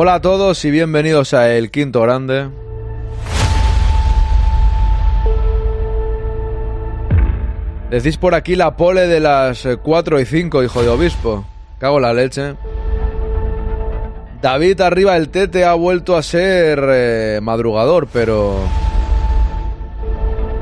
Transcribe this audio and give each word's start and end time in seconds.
Hola 0.00 0.14
a 0.14 0.20
todos 0.20 0.64
y 0.64 0.70
bienvenidos 0.70 1.34
a 1.34 1.52
El 1.52 1.72
Quinto 1.72 2.00
Grande. 2.02 2.48
Decís 7.90 8.16
por 8.16 8.36
aquí 8.36 8.54
la 8.54 8.76
pole 8.76 9.08
de 9.08 9.18
las 9.18 9.66
4 9.82 10.20
y 10.20 10.24
5, 10.24 10.62
hijo 10.62 10.82
de 10.82 10.88
obispo. 10.88 11.44
Cago 11.80 11.98
la 11.98 12.12
leche. 12.12 12.54
David 14.40 14.80
arriba 14.82 15.16
el 15.16 15.30
Tete 15.30 15.64
ha 15.64 15.74
vuelto 15.74 16.16
a 16.16 16.22
ser 16.22 16.78
eh, 16.88 17.40
madrugador, 17.42 18.06
pero... 18.12 18.54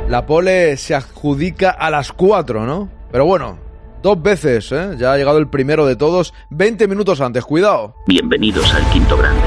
La 0.08 0.24
pole 0.24 0.78
se 0.78 0.94
adjudica 0.94 1.72
a 1.72 1.90
las 1.90 2.10
4, 2.10 2.64
¿no? 2.64 2.88
Pero 3.12 3.26
bueno, 3.26 3.65
dos 4.06 4.22
veces, 4.22 4.70
¿eh? 4.70 4.94
Ya 4.96 5.12
ha 5.12 5.16
llegado 5.16 5.38
el 5.38 5.48
primero 5.48 5.84
de 5.84 5.96
todos, 5.96 6.32
20 6.50 6.86
minutos 6.86 7.20
antes, 7.20 7.44
cuidado. 7.44 7.96
Bienvenidos 8.06 8.72
al 8.72 8.88
Quinto 8.90 9.16
Grande. 9.16 9.42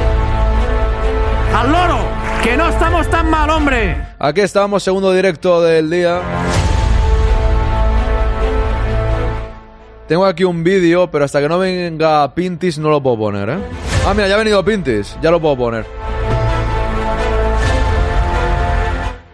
¡Al 1.55 1.71
loro! 1.71 1.99
¡Que 2.43 2.57
no 2.57 2.67
estamos 2.67 3.09
tan 3.09 3.29
mal, 3.29 3.49
hombre! 3.51 3.95
Aquí 4.19 4.41
estamos, 4.41 4.83
segundo 4.83 5.13
directo 5.13 5.61
del 5.61 5.89
día. 5.89 6.21
Tengo 10.09 10.25
aquí 10.25 10.43
un 10.43 10.61
vídeo, 10.61 11.09
pero 11.09 11.23
hasta 11.23 11.39
que 11.39 11.47
no 11.47 11.57
venga 11.57 12.35
Pintis 12.35 12.79
no 12.79 12.89
lo 12.89 13.01
puedo 13.01 13.17
poner, 13.17 13.47
¿eh? 13.47 13.59
Ah, 14.05 14.13
mira, 14.13 14.27
ya 14.27 14.35
ha 14.35 14.39
venido 14.39 14.65
Pintis, 14.65 15.17
ya 15.21 15.31
lo 15.31 15.39
puedo 15.39 15.55
poner. 15.55 15.85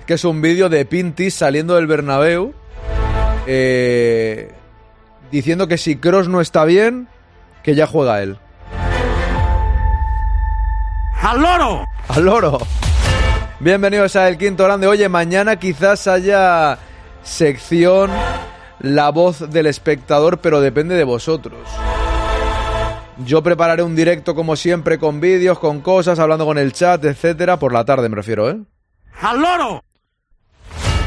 Que 0.05 0.13
es 0.13 0.23
un 0.23 0.39
vídeo 0.39 0.69
de 0.69 0.85
Pintis 0.85 1.33
saliendo 1.33 1.73
del 1.73 1.87
Bernabéu 1.87 2.53
eh, 3.47 4.54
diciendo 5.31 5.67
que 5.67 5.77
si 5.77 5.97
Cross 5.97 6.27
no 6.27 6.41
está 6.41 6.65
bien, 6.65 7.07
que 7.63 7.75
ya 7.75 7.87
juega 7.87 8.21
él. 8.21 8.37
¡Al 11.21 11.41
loro! 11.41 11.85
¡Al 12.07 12.25
loro! 12.25 12.57
Bienvenidos 13.59 14.15
a 14.15 14.27
El 14.27 14.37
Quinto 14.37 14.65
Grande. 14.65 14.87
Oye, 14.87 15.09
mañana 15.09 15.57
quizás 15.57 16.07
haya 16.07 16.77
sección 17.23 18.11
La 18.79 19.09
voz 19.09 19.49
del 19.49 19.65
espectador, 19.65 20.39
pero 20.39 20.61
depende 20.61 20.95
de 20.95 21.03
vosotros. 21.03 21.67
Yo 23.25 23.41
prepararé 23.41 23.81
un 23.81 23.95
directo 23.95 24.35
como 24.35 24.57
siempre 24.57 24.99
con 24.99 25.21
vídeos, 25.21 25.57
con 25.57 25.79
cosas, 25.79 26.19
hablando 26.19 26.45
con 26.45 26.57
el 26.57 26.73
chat, 26.73 27.03
etcétera, 27.05 27.57
por 27.57 27.71
la 27.71 27.85
tarde 27.85 28.09
me 28.09 28.17
refiero, 28.17 28.49
¿eh? 28.49 28.57
¡Al 29.21 29.39
loro! 29.39 29.84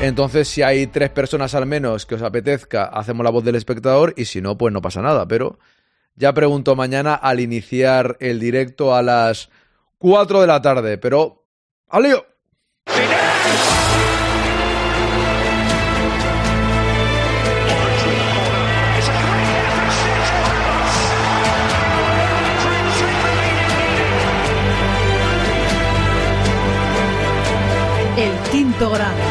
Entonces, 0.01 0.47
si 0.47 0.63
hay 0.63 0.87
tres 0.87 1.11
personas 1.11 1.57
al 1.57 1.67
menos 1.67 2.07
que 2.07 2.15
os 2.15 2.23
apetezca, 2.23 2.85
hacemos 2.85 3.25
la 3.25 3.31
voz 3.31 3.43
del 3.45 3.57
espectador 3.57 4.15
y 4.17 4.27
si 4.27 4.41
no, 4.41 4.57
pues 4.57 4.73
no 4.73 4.81
pasa 4.81 5.03
nada. 5.03 5.27
Pero 5.27 5.59
ya 6.15 6.33
pregunto 6.33 6.77
mañana 6.77 7.15
al 7.15 7.41
iniciar 7.41 8.17
el 8.21 8.39
directo 8.39 8.95
a 8.95 9.03
las 9.03 9.51
4 9.99 10.41
de 10.41 10.47
la 10.47 10.63
tarde. 10.63 10.99
Pero, 10.99 11.45
¡al 11.89 12.03
lío! 12.05 12.25
El 28.17 28.51
quinto 28.51 28.91
grado. 28.91 29.28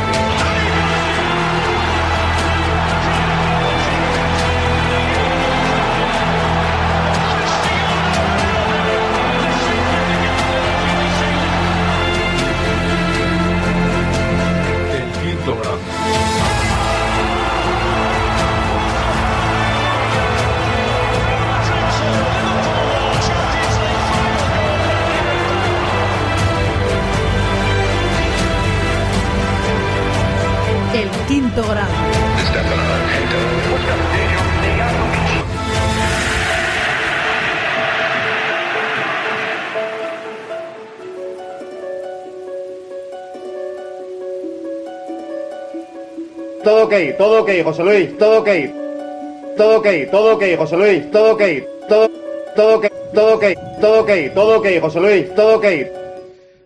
Todo 31.58 31.74
ok, 46.84 46.94
todo 47.18 47.42
ok, 47.42 47.50
José 47.64 47.84
Luis, 47.84 48.16
todo 48.20 48.42
ok. 48.42 48.50
Todo 49.58 49.80
ok, 49.80 49.88
todo 50.12 50.36
ok, 50.36 50.44
José 50.60 50.78
Luis, 50.78 51.12
todo 51.12 51.34
ok. 51.34 51.42
Todo, 51.90 52.12
todo 52.56 52.78
ok, 52.78 52.86
todo 53.16 53.34
ok, 53.34 53.46
todo 53.82 54.02
ok, 54.02 54.12
todo 54.36 54.60
ok, 54.60 54.68
José 54.80 55.00
Luis, 55.00 55.34
todo 55.34 55.58
ok. 55.58 55.66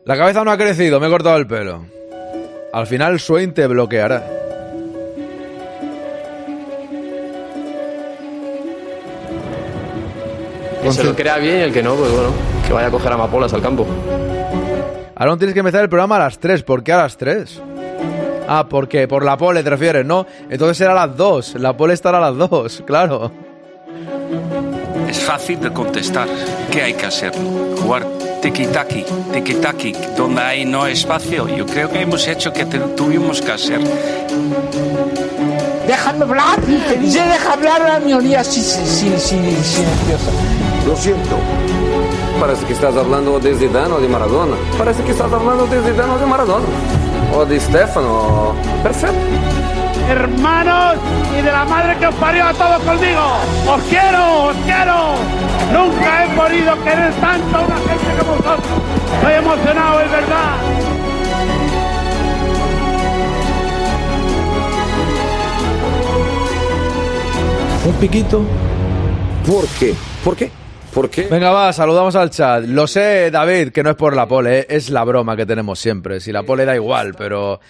La 0.03 0.17
cabeza 0.17 0.43
no 0.43 0.51
ha 0.51 0.57
crecido, 0.57 0.99
me 0.99 1.07
he 1.07 1.09
cortado 1.09 1.37
el 1.37 1.47
pelo. 1.47 1.85
Al 2.73 2.87
final 2.87 3.21
Swain 3.21 3.53
te 3.53 3.67
bloqueará. 3.67 4.40
Que 10.83 10.91
se 10.91 11.03
lo 11.03 11.15
crea 11.15 11.37
bien 11.37 11.57
y 11.59 11.61
el 11.61 11.71
que 11.73 11.83
no, 11.83 11.95
pues 11.95 12.11
bueno, 12.11 12.29
que 12.65 12.73
vaya 12.73 12.87
a 12.87 12.91
coger 12.91 13.11
amapolas 13.13 13.53
al 13.53 13.61
campo. 13.61 13.85
Ahora 15.15 15.31
no 15.31 15.37
tienes 15.37 15.53
que 15.53 15.59
empezar 15.59 15.81
el 15.81 15.89
programa 15.89 16.15
a 16.15 16.19
las 16.19 16.39
3. 16.39 16.63
¿Por 16.63 16.83
qué 16.83 16.93
a 16.93 16.97
las 16.97 17.15
3? 17.17 17.61
Ah, 18.47 18.65
porque 18.67 19.07
por 19.07 19.23
la 19.23 19.37
pole 19.37 19.61
te 19.63 19.69
refieres, 19.69 20.05
¿no? 20.05 20.25
Entonces 20.49 20.77
será 20.77 20.93
a 20.93 21.07
las 21.07 21.15
2. 21.15 21.55
La 21.59 21.77
pole 21.77 21.93
estará 21.93 22.17
a 22.17 22.31
las 22.31 22.49
2, 22.49 22.83
claro. 22.87 23.31
Es 25.07 25.19
fácil 25.19 25.59
de 25.59 25.71
contestar. 25.71 26.27
¿Qué 26.71 26.81
hay 26.81 26.93
que 26.93 27.05
hacer? 27.05 27.31
Jugar 27.81 28.05
tiki-taki, 28.41 29.05
tiki-taki, 29.33 29.93
donde 30.17 30.41
hay 30.41 30.65
no 30.65 30.87
espacio. 30.87 31.47
Yo 31.47 31.65
creo 31.67 31.91
que 31.91 32.01
hemos 32.01 32.27
hecho 32.27 32.51
que 32.51 32.65
te- 32.65 32.79
tuvimos 32.79 33.41
que 33.41 33.51
hacer. 33.51 33.79
Déjame 35.85 36.23
hablar. 36.23 36.59
Ya 37.03 37.27
deja 37.27 37.53
hablar 37.53 37.81
a 37.83 37.87
la 37.93 37.99
minoría 37.99 38.39
así, 38.39 38.61
sí, 38.61 38.79
sí, 38.85 39.09
sí, 39.17 39.35
silenciosa. 39.37 40.31
Lo 40.87 40.95
siento. 40.95 41.37
Parece 42.39 42.65
que 42.65 42.73
estás 42.73 42.95
hablando 42.95 43.39
de 43.39 43.55
Zidane 43.55 43.93
o 43.93 43.99
de 43.99 44.07
Maradona. 44.07 44.55
Parece 44.77 45.03
que 45.03 45.11
estás 45.11 45.31
hablando 45.31 45.67
de 45.67 45.81
Zidane 45.81 46.13
o 46.13 46.17
de 46.17 46.25
Maradona. 46.25 46.65
O 47.35 47.45
de 47.45 47.59
Stefano. 47.59 48.53
Perfecto. 48.81 49.17
Hermanos 50.09 50.95
y 51.37 51.41
de 51.41 51.51
la 51.51 51.65
madre 51.65 51.97
que 51.97 52.07
os 52.07 52.15
parió 52.15 52.45
a 52.45 52.53
todos 52.53 52.81
conmigo. 52.81 53.21
Os 53.67 53.81
quiero, 53.83 54.45
os 54.45 54.55
quiero. 54.65 55.13
Nunca 55.71 56.25
he 56.25 56.29
podido 56.35 56.83
querer 56.83 57.13
tanto 57.21 57.57
a 57.57 57.61
una 57.61 57.75
gente 57.75 58.19
como 58.19 58.35
vosotros. 58.37 58.67
Estoy 59.15 59.33
emocionado, 59.33 59.99
es 60.01 60.11
verdad. 60.11 60.55
Un 67.85 67.93
piquito. 67.93 68.41
¿Por 69.45 69.67
qué? 69.79 69.95
¿Por 70.23 70.35
qué? 70.35 70.60
¿Por 70.93 71.09
qué? 71.09 71.27
Venga, 71.27 71.51
va, 71.51 71.71
saludamos 71.71 72.15
al 72.15 72.29
chat. 72.31 72.65
Lo 72.65 72.85
sé, 72.85 73.31
David, 73.31 73.69
que 73.71 73.81
no 73.81 73.91
es 73.91 73.95
por 73.95 74.15
la 74.15 74.27
pole, 74.27 74.59
¿eh? 74.59 74.65
es 74.69 74.89
la 74.89 75.03
broma 75.05 75.37
que 75.37 75.45
tenemos 75.45 75.79
siempre. 75.79 76.19
Si 76.19 76.31
la 76.31 76.43
pole 76.43 76.65
da 76.65 76.75
igual, 76.75 77.13
pero 77.17 77.61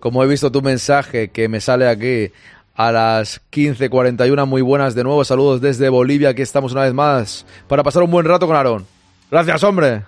como 0.00 0.24
he 0.24 0.26
visto 0.26 0.50
tu 0.50 0.62
mensaje 0.62 1.28
que 1.28 1.48
me 1.48 1.60
sale 1.60 1.88
aquí 1.88 2.32
a 2.74 2.90
las 2.90 3.42
15.41, 3.52 4.46
muy 4.46 4.62
buenas 4.62 4.94
de 4.94 5.04
nuevo. 5.04 5.24
Saludos 5.24 5.60
desde 5.60 5.90
Bolivia, 5.90 6.30
aquí 6.30 6.40
estamos 6.40 6.72
una 6.72 6.84
vez 6.84 6.94
más 6.94 7.44
para 7.68 7.82
pasar 7.82 8.02
un 8.02 8.10
buen 8.10 8.24
rato 8.24 8.46
con 8.46 8.56
Aarón. 8.56 8.86
Gracias, 9.30 9.62
hombre. 9.62 10.02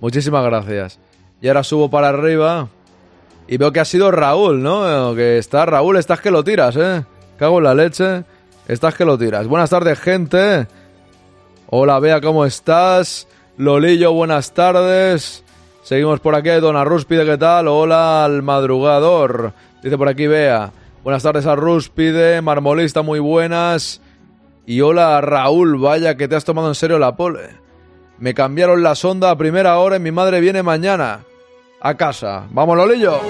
Muchísimas 0.00 0.44
gracias. 0.44 0.98
Y 1.40 1.46
ahora 1.46 1.62
subo 1.62 1.90
para 1.90 2.08
arriba 2.08 2.68
y 3.46 3.56
veo 3.56 3.72
que 3.72 3.80
ha 3.80 3.84
sido 3.84 4.10
Raúl, 4.10 4.62
¿no? 4.62 5.14
Que 5.14 5.38
está 5.38 5.64
Raúl, 5.64 5.96
estás 5.96 6.20
que 6.20 6.32
lo 6.32 6.42
tiras, 6.42 6.74
¿eh? 6.76 7.04
Cago 7.38 7.58
en 7.58 7.64
la 7.64 7.74
leche. 7.74 8.24
Estás 8.66 8.94
que 8.94 9.04
lo 9.04 9.18
tiras. 9.18 9.46
Buenas 9.46 9.70
tardes, 9.70 9.98
gente. 9.98 10.66
Hola, 11.72 12.00
Bea, 12.00 12.20
¿cómo 12.20 12.44
estás? 12.44 13.28
Lolillo, 13.56 14.12
buenas 14.12 14.54
tardes. 14.54 15.44
Seguimos 15.84 16.18
por 16.18 16.34
aquí. 16.34 16.48
Dona 16.48 16.82
Rúspide, 16.82 17.24
¿qué 17.24 17.38
tal? 17.38 17.68
Hola 17.68 18.24
al 18.24 18.42
madrugador. 18.42 19.52
Dice 19.80 19.96
por 19.96 20.08
aquí 20.08 20.26
Bea. 20.26 20.72
Buenas 21.04 21.22
tardes 21.22 21.46
a 21.46 21.54
Rúspide. 21.54 22.42
Marmolista, 22.42 23.02
muy 23.02 23.20
buenas. 23.20 24.00
Y 24.66 24.80
hola 24.80 25.16
a 25.16 25.20
Raúl, 25.20 25.78
vaya 25.78 26.16
que 26.16 26.26
te 26.26 26.34
has 26.34 26.44
tomado 26.44 26.66
en 26.66 26.74
serio 26.74 26.98
la 26.98 27.14
pole. 27.14 27.50
Me 28.18 28.34
cambiaron 28.34 28.82
la 28.82 28.96
sonda 28.96 29.30
a 29.30 29.38
primera 29.38 29.78
hora 29.78 29.94
y 29.94 30.00
mi 30.00 30.10
madre 30.10 30.40
viene 30.40 30.64
mañana. 30.64 31.20
A 31.80 31.94
casa. 31.94 32.48
Vamos, 32.50 32.76
Lolillo. 32.76 33.20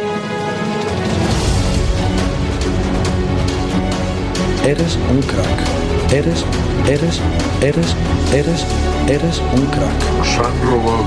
Eres 4.64 4.98
un 5.10 5.20
crack. 5.20 5.79
Eres, 6.12 6.44
eres, 6.88 7.20
eres, 7.62 7.96
eres, 8.34 8.66
eres 9.08 9.40
un 9.54 9.64
crack. 9.66 10.02
Nos 10.18 10.38
han 10.40 10.60
robado. 10.66 11.04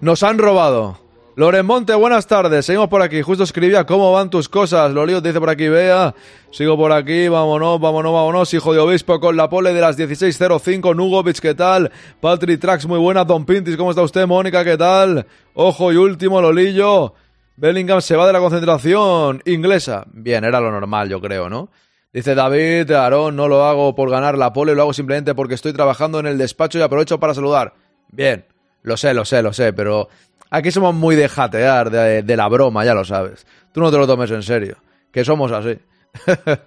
Nos 0.00 0.22
han 0.22 0.38
robado. 0.38 0.98
Loren 1.34 1.66
Monte, 1.66 1.92
buenas 1.96 2.28
tardes. 2.28 2.66
Seguimos 2.66 2.86
por 2.88 3.02
aquí. 3.02 3.20
Justo 3.20 3.42
escribía 3.42 3.84
cómo 3.84 4.12
van 4.12 4.30
tus 4.30 4.48
cosas. 4.48 4.92
Lolio 4.92 5.20
te 5.20 5.30
dice 5.30 5.40
por 5.40 5.50
aquí, 5.50 5.66
vea. 5.66 6.14
Sigo 6.52 6.76
por 6.76 6.92
aquí. 6.92 7.26
Vámonos, 7.26 7.80
vámonos, 7.80 8.12
vámonos. 8.12 8.54
Hijo 8.54 8.72
de 8.72 8.78
obispo 8.78 9.18
con 9.18 9.36
la 9.36 9.50
pole 9.50 9.72
de 9.72 9.80
las 9.80 9.98
16.05. 9.98 10.94
Nugovic, 10.94 11.40
¿qué 11.40 11.54
tal? 11.54 11.90
Patrick 12.20 12.60
Trax, 12.60 12.86
muy 12.86 13.00
buena. 13.00 13.24
Don 13.24 13.44
Pintis, 13.44 13.76
¿cómo 13.76 13.90
está 13.90 14.02
usted? 14.02 14.24
Mónica, 14.24 14.62
¿qué 14.62 14.76
tal? 14.76 15.26
Ojo 15.54 15.92
y 15.92 15.96
último, 15.96 16.40
Lolillo. 16.40 17.12
Bellingham 17.56 18.00
se 18.02 18.14
va 18.14 18.24
de 18.24 18.34
la 18.34 18.38
concentración 18.38 19.42
inglesa. 19.46 20.04
Bien, 20.12 20.44
era 20.44 20.60
lo 20.60 20.70
normal, 20.70 21.08
yo 21.08 21.20
creo, 21.20 21.50
¿no? 21.50 21.70
Dice 22.12 22.34
David, 22.34 22.90
Aarón, 22.90 23.36
no 23.36 23.48
lo 23.48 23.64
hago 23.66 23.94
por 23.94 24.10
ganar 24.10 24.38
la 24.38 24.52
pole, 24.54 24.74
lo 24.74 24.82
hago 24.82 24.94
simplemente 24.94 25.34
porque 25.34 25.54
estoy 25.54 25.74
trabajando 25.74 26.18
en 26.18 26.26
el 26.26 26.38
despacho 26.38 26.78
y 26.78 26.82
aprovecho 26.82 27.20
para 27.20 27.34
saludar. 27.34 27.74
Bien, 28.10 28.46
lo 28.82 28.96
sé, 28.96 29.12
lo 29.12 29.26
sé, 29.26 29.42
lo 29.42 29.52
sé, 29.52 29.74
pero 29.74 30.08
aquí 30.50 30.70
somos 30.70 30.94
muy 30.94 31.16
de 31.16 31.28
jatear, 31.28 31.90
de, 31.90 32.36
la 32.36 32.48
broma, 32.48 32.84
ya 32.86 32.94
lo 32.94 33.04
sabes. 33.04 33.46
Tú 33.72 33.80
no 33.80 33.90
te 33.90 33.98
lo 33.98 34.06
tomes 34.06 34.30
en 34.30 34.42
serio, 34.42 34.78
que 35.12 35.22
somos 35.22 35.52
así. 35.52 35.78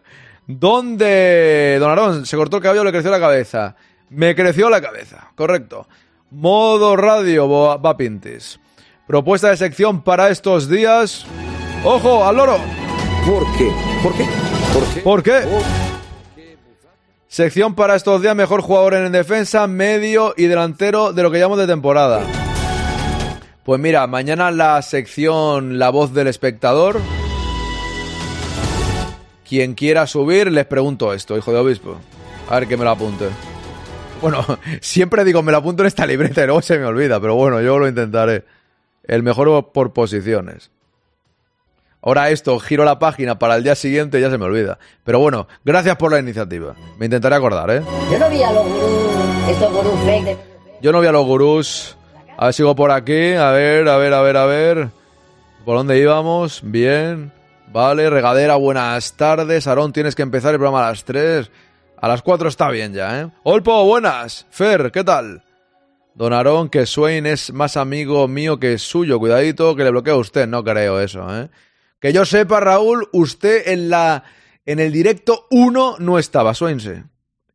¿Dónde, 0.48 1.78
don 1.80 1.90
Aarón, 1.90 2.26
se 2.28 2.38
cortó 2.38 2.58
el 2.58 2.64
cabello, 2.64 2.84
le 2.84 2.92
creció 2.92 3.10
la 3.10 3.20
cabeza? 3.20 3.76
Me 4.10 4.36
creció 4.36 4.70
la 4.70 4.80
cabeza, 4.80 5.32
correcto. 5.36 5.88
Modo 6.30 6.96
radio, 6.96 7.50
va 7.50 7.78
va 7.78 7.98
Pintis. 7.98 8.60
Propuesta 9.08 9.50
de 9.50 9.58
sección 9.58 10.04
para 10.04 10.30
estos 10.30 10.70
días. 10.70 11.26
¡Ojo, 11.84 12.26
al 12.26 12.38
loro! 12.38 12.58
¿Por 13.26 13.58
qué? 13.58 13.72
¿Por 14.04 14.14
qué? 14.16 14.61
¿Por 15.04 15.24
qué? 15.24 15.42
Sección 17.28 17.76
para 17.76 17.96
estos 17.96 18.22
días, 18.22 18.36
mejor 18.36 18.62
jugador 18.62 18.94
en 18.94 19.12
defensa, 19.12 19.66
medio 19.68 20.34
y 20.36 20.48
delantero 20.48 21.14
de 21.14 21.24
lo 21.24 21.32
que 21.32 21.40
llamamos 21.40 21.60
de 21.60 21.68
temporada. 21.68 22.26
Pues 23.64 23.80
mira, 23.80 24.06
mañana 24.08 24.52
la 24.52 24.82
sección 24.82 25.80
La 25.80 25.90
voz 25.92 26.14
del 26.14 26.28
espectador. 26.28 27.00
Quien 29.48 29.76
quiera 29.76 30.08
subir, 30.08 30.52
les 30.52 30.66
pregunto 30.66 31.14
esto, 31.14 31.38
hijo 31.38 31.52
de 31.52 31.60
obispo. 31.60 31.98
A 32.50 32.60
ver 32.60 32.68
que 32.68 32.78
me 32.78 32.84
lo 32.84 32.92
apunte. 32.92 33.30
Bueno, 34.22 34.46
siempre 34.82 35.24
digo 35.24 35.42
me 35.42 35.52
lo 35.52 35.60
apunto 35.60 35.84
en 35.84 35.88
esta 35.88 36.06
libreta 36.06 36.44
y 36.44 36.46
luego 36.46 36.62
se 36.62 36.78
me 36.78 36.86
olvida, 36.86 37.20
pero 37.20 37.36
bueno, 37.36 37.62
yo 37.62 37.80
lo 37.80 37.88
intentaré. 37.88 38.46
El 39.04 39.24
mejor 39.24 39.72
por 39.72 39.94
posiciones. 39.94 40.72
Ahora 42.04 42.32
esto, 42.32 42.60
giro 42.60 42.84
la 42.84 42.98
página 42.98 43.38
para 43.38 43.56
el 43.56 43.64
día 43.64 43.76
siguiente 43.76 44.18
y 44.18 44.22
ya 44.22 44.32
se 44.32 44.38
me 44.38 44.46
olvida. 44.46 44.80
Pero 45.04 45.20
bueno, 45.20 45.48
gracias 45.64 45.98
por 45.98 46.12
la 46.12 46.20
iniciativa. 46.20 46.76
Me 46.98 47.06
intentaré 47.06 47.36
acordar, 47.36 47.70
¿eh? 47.70 47.84
Yo 48.12 48.18
no 48.18 48.30
vi 48.30 48.42
a 48.42 48.52
los 48.52 48.66
gurús, 48.66 49.12
estos 49.50 49.72
gurús 49.72 50.00
fake 50.06 50.24
de... 50.26 50.38
Yo 50.82 50.92
no 50.92 51.00
vi 51.00 51.08
a 51.08 51.12
los 51.12 51.26
gurús. 51.26 51.96
A 52.38 52.46
ver, 52.46 52.54
sigo 52.56 52.76
por 52.76 52.90
aquí. 52.90 53.34
A 53.34 53.52
ver, 53.52 53.88
a 53.88 53.98
ver, 53.98 54.14
a 54.16 54.22
ver, 54.22 54.38
a 54.38 54.46
ver. 54.46 54.90
¿Por 55.64 55.78
dónde 55.78 56.00
íbamos? 56.00 56.62
Bien. 56.64 57.32
Vale, 57.72 58.10
regadera, 58.10 58.56
buenas 58.56 59.14
tardes. 59.14 59.68
Aarón, 59.68 59.94
tienes 59.94 60.16
que 60.16 60.24
empezar 60.24 60.54
el 60.54 60.60
programa 60.60 60.86
a 60.86 60.90
las 60.90 61.06
3. 61.06 61.52
A 61.98 62.08
las 62.08 62.24
4 62.24 62.50
está 62.50 62.70
bien 62.72 62.94
ya, 62.94 63.22
¿eh? 63.22 63.28
Olpo, 63.44 63.86
buenas. 63.86 64.48
Fer, 64.50 64.92
¿qué 64.92 65.04
tal? 65.04 65.44
Don 66.16 66.34
Aarón, 66.34 66.70
que 66.70 66.88
Swain 66.88 67.28
es 67.28 67.54
más 67.54 67.78
amigo 67.78 68.28
mío 68.28 68.60
que 68.60 68.80
suyo. 68.80 69.20
Cuidadito, 69.20 69.76
que 69.76 69.84
le 69.84 69.92
bloquea 69.92 70.14
a 70.14 70.18
usted. 70.18 70.48
No 70.48 70.64
creo 70.64 71.00
eso, 71.00 71.28
¿eh? 71.40 71.48
Que 72.02 72.12
yo 72.12 72.26
sepa, 72.26 72.60
Raúl, 72.60 73.08
usted 73.12 73.68
en 73.68 73.90
la 73.90 74.24
en 74.66 74.80
el 74.80 74.92
directo 74.92 75.46
1 75.52 75.98
no 76.00 76.18
estaba, 76.18 76.56
Swainse. 76.56 77.04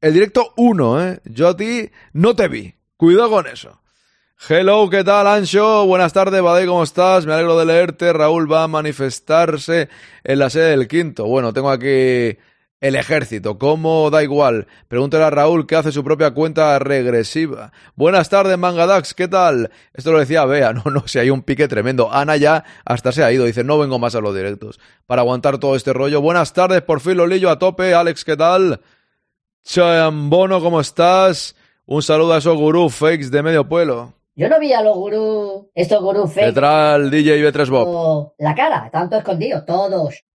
El 0.01 0.15
directo 0.15 0.55
1, 0.57 1.03
¿eh? 1.03 1.21
Yo 1.25 1.49
a 1.49 1.57
ti 1.57 1.91
no 2.13 2.37
te 2.37 2.47
vi. 2.47 2.73
Cuidado 2.97 3.29
con 3.31 3.49
eso. 3.49 3.81
Hello, 4.49 4.89
¿qué 4.89 5.03
tal, 5.03 5.27
Ancho? 5.27 5.85
Buenas 5.87 6.13
tardes, 6.13 6.41
Badé, 6.41 6.65
¿cómo 6.65 6.85
estás? 6.85 7.27
Me 7.27 7.33
alegro 7.33 7.59
de 7.59 7.67
leerte. 7.67 8.13
Raúl 8.13 8.51
va 8.51 8.63
a 8.63 8.69
manifestarse 8.69 9.89
en 10.23 10.39
la 10.39 10.49
sede 10.49 10.71
del 10.71 10.87
quinto. 10.87 11.25
Bueno, 11.25 11.53
tengo 11.53 11.71
aquí 11.71 12.39
el 12.87 12.95
ejército. 12.95 13.59
¿Cómo 13.59 14.11
da 14.11 14.23
igual? 14.23 14.69
Pregúntale 14.87 15.25
a 15.25 15.31
Raúl 15.31 15.67
que 15.67 15.75
hace 15.75 15.91
su 15.91 16.05
propia 16.05 16.31
cuenta 16.33 16.79
regresiva. 16.79 17.73
Buenas 17.97 18.29
tardes, 18.29 18.57
Mangadax, 18.57 19.13
¿qué 19.13 19.27
tal? 19.27 19.71
Esto 19.93 20.13
lo 20.13 20.21
decía 20.21 20.45
Bea, 20.45 20.73
no, 20.85 20.85
no, 20.91 21.07
si 21.09 21.19
hay 21.19 21.31
un 21.31 21.43
pique 21.43 21.67
tremendo. 21.67 22.13
Ana 22.13 22.37
ya 22.37 22.65
hasta 22.85 23.11
se 23.11 23.25
ha 23.25 23.33
ido, 23.33 23.45
dice, 23.45 23.65
no 23.65 23.79
vengo 23.79 23.99
más 23.99 24.15
a 24.15 24.21
los 24.21 24.35
directos 24.35 24.79
para 25.07 25.23
aguantar 25.23 25.59
todo 25.59 25.75
este 25.75 25.93
rollo. 25.93 26.21
Buenas 26.21 26.53
tardes, 26.53 26.83
por 26.83 27.01
fin 27.01 27.17
Lolillo 27.17 27.51
a 27.51 27.59
tope. 27.59 27.93
Alex, 27.93 28.25
¿qué 28.25 28.37
tal? 28.37 28.81
Chambono, 29.65 30.61
¿cómo 30.61 30.81
estás? 30.81 31.57
Un 31.87 32.03
saludo 32.03 32.35
a 32.35 32.39
esos 32.39 32.57
gurús 32.57 32.95
fakes 32.95 33.31
de 33.31 33.43
medio 33.43 33.69
pueblo. 33.69 34.13
Yo 34.37 34.49
no 34.49 34.61
vi 34.61 34.73
a 34.73 34.83
los 34.83 34.95
gurús, 34.95 35.65
estos 35.75 36.01
gurús 36.01 36.33
fake. 36.33 36.47
Detrás 36.47 37.01
el 37.01 37.11
DJ 37.11 37.51
B3 37.51 37.69
Bob. 37.71 38.35
La 38.39 38.55
cara, 38.55 38.89
tanto 38.93 39.17
escondidos, 39.17 39.65
todos. 39.65 40.26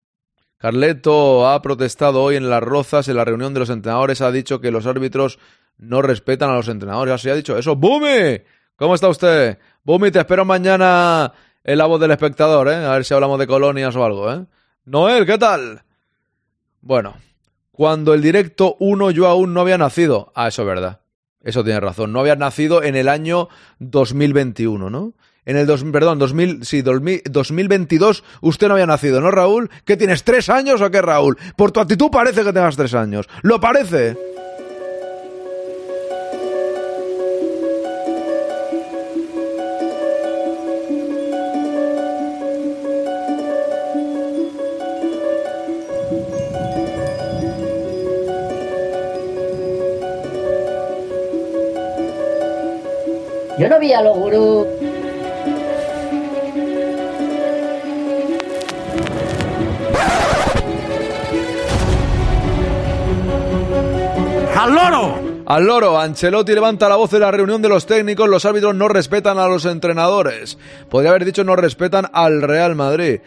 Carleto 0.62 1.50
ha 1.50 1.60
protestado 1.64 2.22
hoy 2.22 2.36
en 2.36 2.48
Las 2.48 2.62
Rozas, 2.62 3.08
en 3.08 3.16
la 3.16 3.26
reunión 3.26 3.52
de 3.52 3.62
los 3.62 3.72
entrenadores, 3.72 4.22
ha 4.22 4.32
dicho 4.32 4.62
que 4.62 4.70
los 4.70 4.86
árbitros 4.86 5.40
no 5.80 6.04
respetan 6.04 6.52
a 6.52 6.56
los 6.56 6.68
entrenadores. 6.68 7.16
Así 7.16 7.32
ha 7.32 7.36
dicho 7.36 7.58
eso. 7.58 7.76
¡Bumi! 7.76 8.42
¿Cómo 8.76 8.94
está 8.94 9.10
usted? 9.10 9.58
Bumi, 9.84 10.12
te 10.12 10.20
espero 10.20 10.46
mañana 10.46 11.34
en 11.64 11.78
la 11.80 11.88
voz 11.88 12.00
del 12.00 12.12
espectador, 12.12 12.68
¿eh? 12.68 12.76
A 12.76 12.92
ver 12.92 13.06
si 13.06 13.14
hablamos 13.16 13.40
de 13.40 13.48
colonias 13.48 13.96
o 13.96 14.06
algo, 14.06 14.32
¿eh? 14.32 14.46
Noel, 14.86 15.26
¿qué 15.26 15.40
tal? 15.40 15.82
Bueno, 16.82 17.16
cuando 17.72 18.14
el 18.14 18.22
directo 18.22 18.76
1 18.80 19.10
yo 19.10 19.26
aún 19.26 19.56
no 19.56 19.62
había 19.62 19.80
nacido. 19.80 20.32
Ah, 20.36 20.50
eso 20.50 20.62
es 20.62 20.68
verdad. 20.68 21.02
Eso 21.44 21.64
tiene 21.64 21.80
razón. 21.80 22.14
No 22.14 22.20
había 22.20 22.36
nacido 22.36 22.84
en 22.84 22.96
el 22.96 23.10
año 23.10 23.50
2021, 23.80 24.92
¿no? 24.92 25.14
En 25.44 25.58
el 25.58 25.66
dos, 25.66 25.84
perdón, 25.92 26.20
2000, 26.20 26.66
sí, 26.66 26.84
2000, 26.84 27.24
2022 27.32 28.24
usted 28.42 28.68
no 28.68 28.74
había 28.76 28.86
nacido, 28.86 29.22
¿no, 29.22 29.32
Raúl? 29.32 29.72
¿Qué 29.86 29.98
tienes, 29.98 30.24
tres 30.24 30.50
años 30.50 30.82
o 30.82 30.92
qué, 30.92 31.02
Raúl? 31.02 31.36
Por 31.56 31.72
tu 31.72 31.80
actitud 31.80 32.12
parece 32.12 32.44
que 32.44 32.54
tengas 32.54 32.78
tres 32.78 32.94
años. 32.94 33.28
¿Lo 33.42 33.60
parece? 33.60 34.16
Yo 53.58 53.70
no 53.70 53.80
vi 53.80 53.94
a 53.94 54.02
los 54.02 54.18
gurús. 54.18 54.91
¡Al 64.62 64.76
loro! 64.76 65.20
Al 65.48 65.66
loro, 65.66 66.00
Ancelotti 66.00 66.54
levanta 66.54 66.88
la 66.88 66.96
voz 66.96 67.12
en 67.14 67.22
la 67.22 67.32
reunión 67.32 67.64
de 67.64 67.70
los 67.70 67.88
técnicos, 67.88 68.30
los 68.30 68.46
árbitros 68.46 68.76
no 68.76 68.88
respetan 68.88 69.40
a 69.40 69.48
los 69.48 69.66
entrenadores. 69.66 70.60
Podría 70.88 71.10
haber 71.10 71.26
dicho 71.26 71.44
no 71.44 71.56
respetan 71.56 72.06
al 72.14 72.44
Real 72.44 72.76
Madrid. 72.76 73.22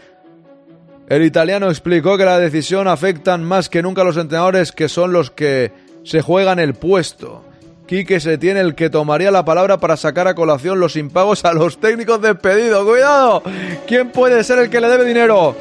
El 1.08 1.24
italiano 1.24 1.70
explicó 1.70 2.16
que 2.16 2.24
la 2.24 2.38
decisión 2.38 2.86
afectan 2.86 3.42
más 3.42 3.68
que 3.68 3.82
nunca 3.82 4.02
a 4.02 4.04
los 4.04 4.16
entrenadores 4.16 4.70
que 4.70 4.88
son 4.88 5.12
los 5.12 5.32
que 5.32 5.72
se 6.04 6.22
juegan 6.22 6.60
el 6.60 6.74
puesto. 6.74 7.42
Quique 7.88 8.20
se 8.20 8.38
tiene 8.38 8.60
el 8.60 8.76
que 8.76 8.88
tomaría 8.88 9.32
la 9.32 9.44
palabra 9.44 9.78
para 9.78 9.96
sacar 9.96 10.28
a 10.28 10.36
colación 10.36 10.78
los 10.78 10.94
impagos 10.94 11.44
a 11.44 11.52
los 11.52 11.80
técnicos 11.80 12.22
despedidos. 12.22 12.84
¡Cuidado! 12.84 13.42
¿Quién 13.88 14.10
puede 14.10 14.44
ser 14.44 14.60
el 14.60 14.70
que 14.70 14.80
le 14.80 14.88
debe 14.88 15.04
dinero? 15.04 15.56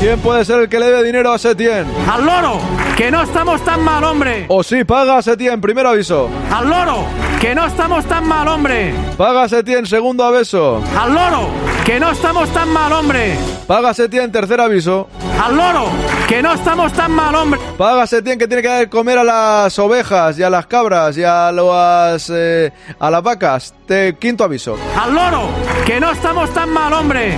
¿Quién 0.00 0.20
puede 0.20 0.44
ser 0.44 0.60
el 0.60 0.68
que 0.68 0.78
le 0.78 0.86
debe 0.86 1.02
dinero 1.02 1.32
a 1.32 1.38
Setien? 1.38 1.84
¡Al 2.08 2.24
loro! 2.24 2.60
¡Que 2.96 3.10
no 3.10 3.20
estamos 3.20 3.64
tan 3.64 3.82
mal, 3.82 4.04
hombre! 4.04 4.46
O 4.48 4.62
sí, 4.62 4.84
paga 4.84 5.18
a 5.18 5.22
Setien, 5.22 5.60
primer 5.60 5.84
aviso. 5.86 6.30
¡Al 6.52 6.70
loro! 6.70 7.04
¡Que 7.40 7.52
no 7.52 7.66
estamos 7.66 8.04
tan 8.06 8.24
mal, 8.24 8.46
hombre! 8.46 8.94
Paga 9.16 9.42
a 9.42 9.48
Setien, 9.48 9.86
segundo 9.86 10.22
aviso. 10.22 10.80
¡Al 10.96 11.12
loro! 11.12 11.48
¡Que 11.84 11.98
no 11.98 12.12
estamos 12.12 12.48
tan 12.50 12.68
mal, 12.72 12.92
hombre! 12.92 13.36
Paga 13.66 13.90
a 13.90 13.94
Setien, 13.94 14.30
tercer 14.30 14.60
aviso. 14.60 15.08
¡Al 15.44 15.56
loro! 15.56 15.86
¡Que 16.28 16.42
no 16.42 16.52
estamos 16.52 16.92
tan 16.92 17.10
mal, 17.10 17.34
hombre! 17.34 17.60
Paga 17.76 18.04
a 18.04 18.06
Setien 18.06 18.38
que 18.38 18.46
tiene 18.46 18.62
que 18.62 18.68
dar 18.68 18.78
de 18.78 18.88
comer 18.88 19.18
a 19.18 19.24
las 19.24 19.76
ovejas 19.80 20.38
y 20.38 20.44
a 20.44 20.50
las 20.50 20.68
cabras 20.68 21.18
y 21.18 21.24
a 21.24 21.50
las, 21.50 22.30
eh, 22.32 22.72
a 23.00 23.10
las 23.10 23.22
vacas. 23.24 23.74
Te, 23.84 24.16
quinto 24.16 24.44
aviso. 24.44 24.76
¡Al 24.96 25.12
loro! 25.12 25.48
¡Que 25.84 25.98
no 25.98 26.12
estamos 26.12 26.54
tan 26.54 26.70
mal, 26.70 26.92
hombre! 26.92 27.36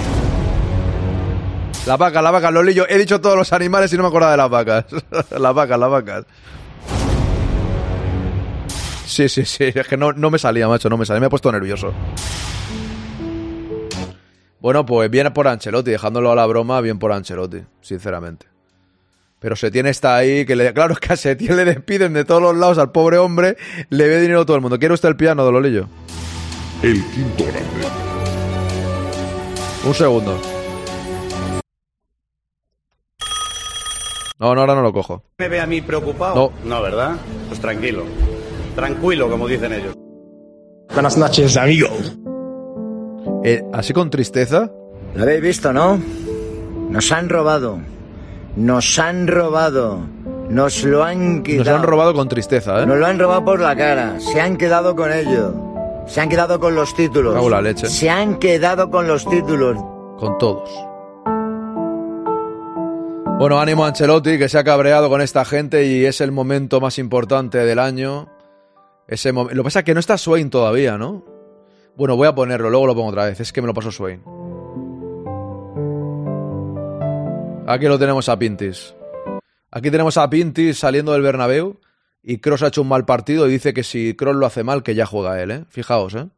La 1.86 1.96
vaca, 1.96 2.20
la 2.20 2.30
vaca, 2.30 2.50
Lolillo. 2.50 2.86
He 2.88 2.98
dicho 2.98 3.20
todos 3.20 3.36
los 3.36 3.52
animales 3.52 3.92
y 3.92 3.96
no 3.96 4.02
me 4.02 4.08
acordaba 4.08 4.32
de 4.32 4.36
las 4.36 4.50
vacas. 4.50 4.84
las 5.38 5.54
vacas, 5.54 5.78
las 5.78 5.90
vacas. 5.90 6.24
Sí, 9.06 9.28
sí, 9.28 9.44
sí. 9.44 9.64
Es 9.74 9.88
que 9.88 9.96
no, 9.96 10.12
no 10.12 10.30
me 10.30 10.38
salía, 10.38 10.68
macho, 10.68 10.88
no 10.88 10.96
me 10.96 11.06
salía. 11.06 11.20
Me 11.20 11.26
he 11.26 11.30
puesto 11.30 11.50
nervioso. 11.50 11.92
Bueno, 14.60 14.84
pues 14.84 15.10
bien 15.10 15.32
por 15.32 15.48
Ancelotti. 15.48 15.90
Dejándolo 15.90 16.30
a 16.30 16.34
la 16.34 16.46
broma, 16.46 16.80
bien 16.80 16.98
por 16.98 17.12
Ancelotti, 17.12 17.62
sinceramente. 17.80 18.46
Pero 19.40 19.56
Setién 19.56 19.86
está 19.86 20.16
ahí, 20.16 20.44
que 20.44 20.54
le, 20.54 20.72
claro, 20.74 20.92
es 20.94 21.00
que 21.00 21.14
a 21.14 21.16
Setién 21.16 21.56
le 21.56 21.64
despiden 21.64 22.12
de 22.12 22.24
todos 22.24 22.42
los 22.42 22.56
lados 22.56 22.78
al 22.78 22.92
pobre 22.92 23.16
hombre, 23.16 23.56
le 23.88 24.06
ve 24.06 24.20
dinero 24.20 24.42
a 24.42 24.46
todo 24.46 24.56
el 24.56 24.62
mundo. 24.62 24.78
¿Quiere 24.78 24.94
usted 24.94 25.08
el 25.08 25.16
piano, 25.16 25.42
Dololillo? 25.42 25.88
El 26.82 27.02
quinto 27.06 27.44
grande. 27.46 27.88
Un 29.84 29.94
segundo. 29.94 30.59
No, 34.40 34.54
no, 34.54 34.62
ahora 34.62 34.74
no 34.74 34.80
lo 34.80 34.90
cojo. 34.90 35.22
¿Me 35.38 35.48
ve 35.48 35.60
a 35.60 35.66
mí 35.66 35.82
preocupado? 35.82 36.50
No. 36.64 36.80
¿verdad? 36.80 37.16
Pues 37.48 37.60
tranquilo. 37.60 38.04
Tranquilo, 38.74 39.28
como 39.28 39.46
dicen 39.46 39.74
ellos. 39.74 39.94
Buenas 40.94 41.18
noches, 41.18 41.58
amigos. 41.58 42.16
Eh, 43.44 43.62
¿Así 43.74 43.92
con 43.92 44.08
tristeza? 44.08 44.70
Lo 45.14 45.22
habéis 45.24 45.42
visto, 45.42 45.74
¿no? 45.74 46.00
Nos 46.88 47.12
han 47.12 47.28
robado. 47.28 47.80
Nos 48.56 48.98
han 48.98 49.26
robado. 49.26 50.00
Nos 50.48 50.84
lo 50.84 51.04
han 51.04 51.42
quitado. 51.42 51.70
Nos 51.70 51.80
han 51.80 51.82
robado 51.86 52.14
con 52.14 52.28
tristeza, 52.28 52.82
¿eh? 52.82 52.86
Nos 52.86 52.96
lo 52.96 53.06
han 53.06 53.18
robado 53.18 53.44
por 53.44 53.60
la 53.60 53.76
cara. 53.76 54.18
Se 54.20 54.40
han 54.40 54.56
quedado 54.56 54.96
con 54.96 55.12
ello. 55.12 55.54
Se 56.06 56.22
han 56.22 56.30
quedado 56.30 56.58
con 56.58 56.74
los 56.74 56.94
títulos. 56.94 57.34
Cago 57.34 57.50
la 57.50 57.60
leche. 57.60 57.88
Se 57.88 58.08
han 58.08 58.38
quedado 58.38 58.90
con 58.90 59.06
los 59.06 59.26
títulos. 59.28 59.76
Con 60.18 60.38
todos. 60.38 60.70
Bueno, 63.40 63.58
ánimo 63.58 63.86
Ancelotti, 63.86 64.36
que 64.36 64.50
se 64.50 64.58
ha 64.58 64.64
cabreado 64.64 65.08
con 65.08 65.22
esta 65.22 65.46
gente 65.46 65.86
y 65.86 66.04
es 66.04 66.20
el 66.20 66.30
momento 66.30 66.78
más 66.78 66.98
importante 66.98 67.56
del 67.56 67.78
año. 67.78 68.28
Ese 69.08 69.32
lo 69.32 69.48
que 69.48 69.62
pasa 69.62 69.78
es 69.78 69.84
que 69.86 69.94
no 69.94 70.00
está 70.00 70.18
Swain 70.18 70.50
todavía, 70.50 70.98
¿no? 70.98 71.24
Bueno, 71.96 72.16
voy 72.16 72.28
a 72.28 72.34
ponerlo, 72.34 72.68
luego 72.68 72.88
lo 72.88 72.94
pongo 72.94 73.08
otra 73.08 73.24
vez. 73.24 73.40
Es 73.40 73.50
que 73.50 73.62
me 73.62 73.66
lo 73.66 73.72
pasó 73.72 73.90
Swain. 73.90 74.22
Aquí 77.66 77.86
lo 77.86 77.98
tenemos 77.98 78.28
a 78.28 78.38
Pintis. 78.38 78.94
Aquí 79.70 79.90
tenemos 79.90 80.18
a 80.18 80.28
Pintis 80.28 80.78
saliendo 80.78 81.12
del 81.12 81.22
Bernabéu 81.22 81.80
y 82.22 82.40
Cross 82.40 82.64
ha 82.64 82.66
hecho 82.66 82.82
un 82.82 82.88
mal 82.88 83.06
partido 83.06 83.48
y 83.48 83.52
dice 83.52 83.72
que 83.72 83.84
si 83.84 84.14
Cross 84.14 84.36
lo 84.36 84.44
hace 84.44 84.64
mal, 84.64 84.82
que 84.82 84.94
ya 84.94 85.06
juega 85.06 85.40
él, 85.40 85.50
¿eh? 85.50 85.64
Fijaos, 85.70 86.14
¿eh? 86.14 86.28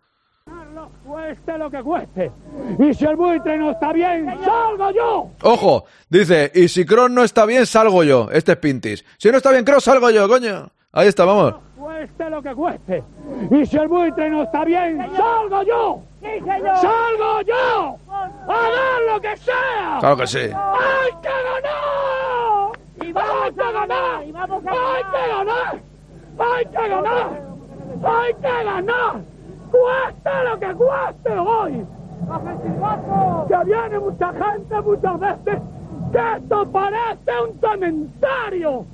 Cueste 1.32 1.56
lo 1.56 1.70
que 1.70 1.82
cueste. 1.82 2.30
Y 2.78 2.92
si 2.92 3.06
el 3.06 3.16
buitre 3.16 3.56
no 3.56 3.70
está 3.70 3.90
bien, 3.90 4.26
salgo 4.44 4.90
yo. 4.90 5.30
Ojo, 5.42 5.86
dice, 6.10 6.52
y 6.54 6.68
si 6.68 6.84
Cross 6.84 7.10
no 7.10 7.24
está 7.24 7.46
bien, 7.46 7.64
salgo 7.64 8.04
yo. 8.04 8.28
Este 8.30 8.52
es 8.52 8.58
Pintis. 8.58 9.02
Si 9.16 9.30
no 9.30 9.38
está 9.38 9.50
bien 9.50 9.64
Cross, 9.64 9.84
salgo 9.84 10.10
yo, 10.10 10.28
coño. 10.28 10.68
Ahí 10.92 11.08
está, 11.08 11.24
vamos. 11.24 11.54
Cueste 11.78 12.28
lo 12.28 12.42
que 12.42 12.54
cueste. 12.54 13.02
Y 13.50 13.64
si 13.64 13.78
el 13.78 13.88
buitre 13.88 14.28
no 14.28 14.42
está 14.42 14.62
bien, 14.66 14.98
salgo 15.16 15.62
yo. 15.62 16.02
¡Salgo 16.20 17.40
yo! 17.46 17.96
¡A 18.10 18.28
dar 18.48 19.02
lo 19.14 19.20
que 19.20 19.34
sea! 19.38 19.96
Claro 20.00 20.16
que 20.18 20.26
sí. 20.26 20.38
¡Hay 20.38 21.12
que 21.22 21.28
ganar! 21.28 22.72
¡Y 23.00 23.12
vamos 23.12 23.58
a 23.58 23.70
ganar! 23.72 24.18
¡Hay 24.18 24.26
que 24.26 25.28
ganar! 25.28 25.80
¡Hay 26.38 26.64
que 26.66 26.88
ganar! 26.88 27.42
¡Hay 28.04 28.34
que 28.34 28.64
ganar! 28.64 29.31
¡Cueste 29.72 30.30
lo 30.44 30.58
que 30.60 30.74
cueste 30.74 31.38
hoy! 31.38 31.86
Que 33.48 33.64
viene 33.64 33.98
mucha 33.98 34.32
gente 34.32 34.80
muchas 34.82 35.18
veces 35.18 35.62
que 36.12 36.36
esto 36.36 36.68
parece 36.70 37.40
un 37.42 37.58
cementerio. 37.58 38.84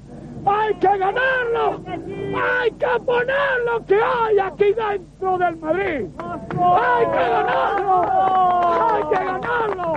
Hay 0.47 0.75
que 0.75 0.99
ganarlo. 0.99 1.81
Hay 1.85 2.71
que 2.71 3.01
poner 3.05 3.61
lo 3.67 3.85
que 3.85 4.01
hay 4.01 4.39
aquí 4.39 4.73
dentro 4.73 5.39
del 5.39 5.57
Madrid. 5.57 6.07
Hay 6.21 7.07
que 7.07 7.29
ganarlo. 7.29 8.03
Hay 8.89 9.03
que 9.03 9.25
ganarlo. 9.25 9.93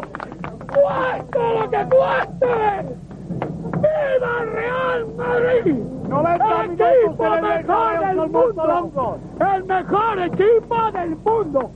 Cueste 0.74 1.60
lo 1.60 1.70
que 1.70 1.96
cueste. 1.96 3.11
¡Viva 3.82 4.44
el 4.44 4.52
Real 4.52 5.08
Madrid! 5.16 5.92
¡El 6.12 6.72
equipo 6.72 7.30
mejor 7.42 8.00
del 8.00 8.18
mundo! 8.30 9.20
¡El 9.40 9.64
mejor 9.64 10.20
equipo 10.20 10.92
del 10.92 11.16
mundo! 11.16 11.72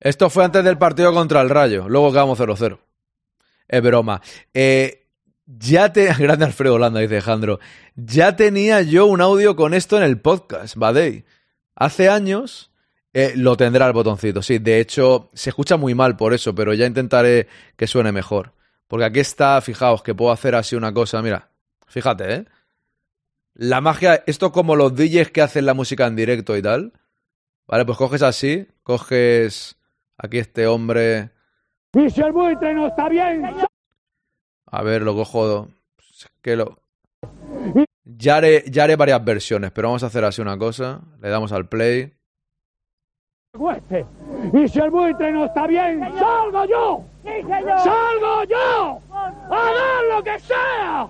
Esto 0.00 0.30
fue 0.30 0.44
antes 0.44 0.62
del 0.64 0.78
partido 0.78 1.12
contra 1.12 1.40
el 1.40 1.50
Rayo. 1.50 1.88
Luego 1.88 2.12
quedamos 2.12 2.38
0-0. 2.38 2.78
Es 3.66 3.82
broma. 3.82 4.20
Eh, 4.54 5.06
ya 5.46 5.92
te... 5.92 6.12
Grande 6.18 6.44
Alfredo 6.44 6.74
Holanda, 6.74 7.00
dice 7.00 7.14
Alejandro. 7.14 7.58
Ya 7.96 8.36
tenía 8.36 8.82
yo 8.82 9.06
un 9.06 9.20
audio 9.20 9.56
con 9.56 9.74
esto 9.74 9.96
en 9.96 10.04
el 10.04 10.20
podcast, 10.20 10.76
Badei. 10.76 11.24
Hace 11.74 12.08
años 12.08 12.70
eh, 13.12 13.32
lo 13.34 13.56
tendrá 13.56 13.86
el 13.86 13.92
botoncito. 13.92 14.42
Sí, 14.42 14.58
de 14.58 14.80
hecho, 14.80 15.30
se 15.32 15.50
escucha 15.50 15.76
muy 15.76 15.94
mal 15.94 16.16
por 16.16 16.34
eso, 16.34 16.54
pero 16.54 16.74
ya 16.74 16.86
intentaré 16.86 17.48
que 17.76 17.86
suene 17.86 18.12
mejor. 18.12 18.52
Porque 18.88 19.04
aquí 19.04 19.20
está, 19.20 19.60
fijaos, 19.60 20.02
que 20.02 20.14
puedo 20.14 20.32
hacer 20.32 20.54
así 20.54 20.74
una 20.74 20.92
cosa. 20.92 21.22
Mira, 21.22 21.50
fíjate, 21.86 22.34
¿eh? 22.34 22.44
La 23.54 23.80
magia, 23.80 24.22
esto 24.26 24.50
como 24.50 24.76
los 24.76 24.94
DJs 24.94 25.30
que 25.30 25.42
hacen 25.42 25.66
la 25.66 25.74
música 25.74 26.06
en 26.06 26.16
directo 26.16 26.56
y 26.56 26.62
tal. 26.62 26.92
Vale, 27.66 27.84
pues 27.84 27.98
coges 27.98 28.22
así, 28.22 28.66
coges 28.82 29.76
aquí 30.16 30.38
este 30.38 30.66
hombre. 30.66 31.30
Y 31.92 32.08
si 32.08 32.20
el 32.22 32.32
buitre 32.32 32.72
no 32.72 32.86
está 32.86 33.08
bien, 33.08 33.44
A 34.66 34.82
ver, 34.82 35.02
lo 35.02 35.14
cojo. 35.14 35.68
es 35.98 36.28
Que 36.40 36.56
lo. 36.56 36.78
Ya 38.04 38.36
haré, 38.36 38.64
ya 38.70 38.84
haré 38.84 38.96
varias 38.96 39.22
versiones, 39.22 39.70
pero 39.70 39.88
vamos 39.88 40.02
a 40.02 40.06
hacer 40.06 40.24
así 40.24 40.40
una 40.40 40.56
cosa. 40.56 41.02
Le 41.20 41.28
damos 41.28 41.52
al 41.52 41.68
play. 41.68 42.14
cueste. 43.52 44.06
Y 44.52 44.68
si 44.68 44.78
el 44.78 44.90
buitre 44.90 45.32
no 45.32 45.44
está 45.46 45.66
bien, 45.66 46.00
salgo 46.18 46.64
yo. 46.64 47.02
¡Salgo 47.24 48.44
yo! 48.44 48.98
¡A 49.12 49.50
dar 49.50 50.04
lo 50.16 50.22
que 50.22 50.38
sea! 50.40 51.06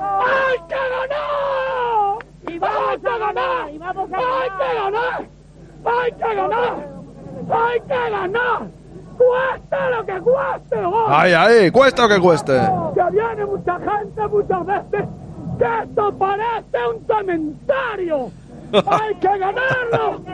¡Hay 0.00 0.58
que 0.68 0.74
ganar! 0.74 2.18
¡Y 2.48 2.58
vamos 2.58 2.98
a 3.04 3.18
ganar! 3.18 3.66
¡Hay 3.66 3.78
que 3.78 4.74
ganar! 4.74 5.24
¡Hay 5.84 6.12
que 6.12 6.34
ganar! 6.34 6.76
¡Hay 7.50 7.80
que 7.80 8.10
ganar! 8.10 8.62
¡Cueste 9.16 9.76
lo 9.96 10.06
que 10.06 10.20
cueste! 10.20 10.76
¡Ay, 11.08 11.32
ay! 11.32 11.70
¡Cuesta 11.70 12.06
o 12.06 12.08
que 12.08 12.20
cueste! 12.20 12.60
Que 12.94 13.10
viene 13.10 13.46
mucha 13.46 13.78
gente 13.78 14.28
muchas 14.28 14.66
veces 14.66 15.08
que 15.58 15.82
esto 15.82 16.14
parece 16.18 16.78
un 16.88 17.06
cementerio. 17.06 18.30
Hay 18.72 19.14
que 19.16 19.38
ganarlo. 19.38 20.24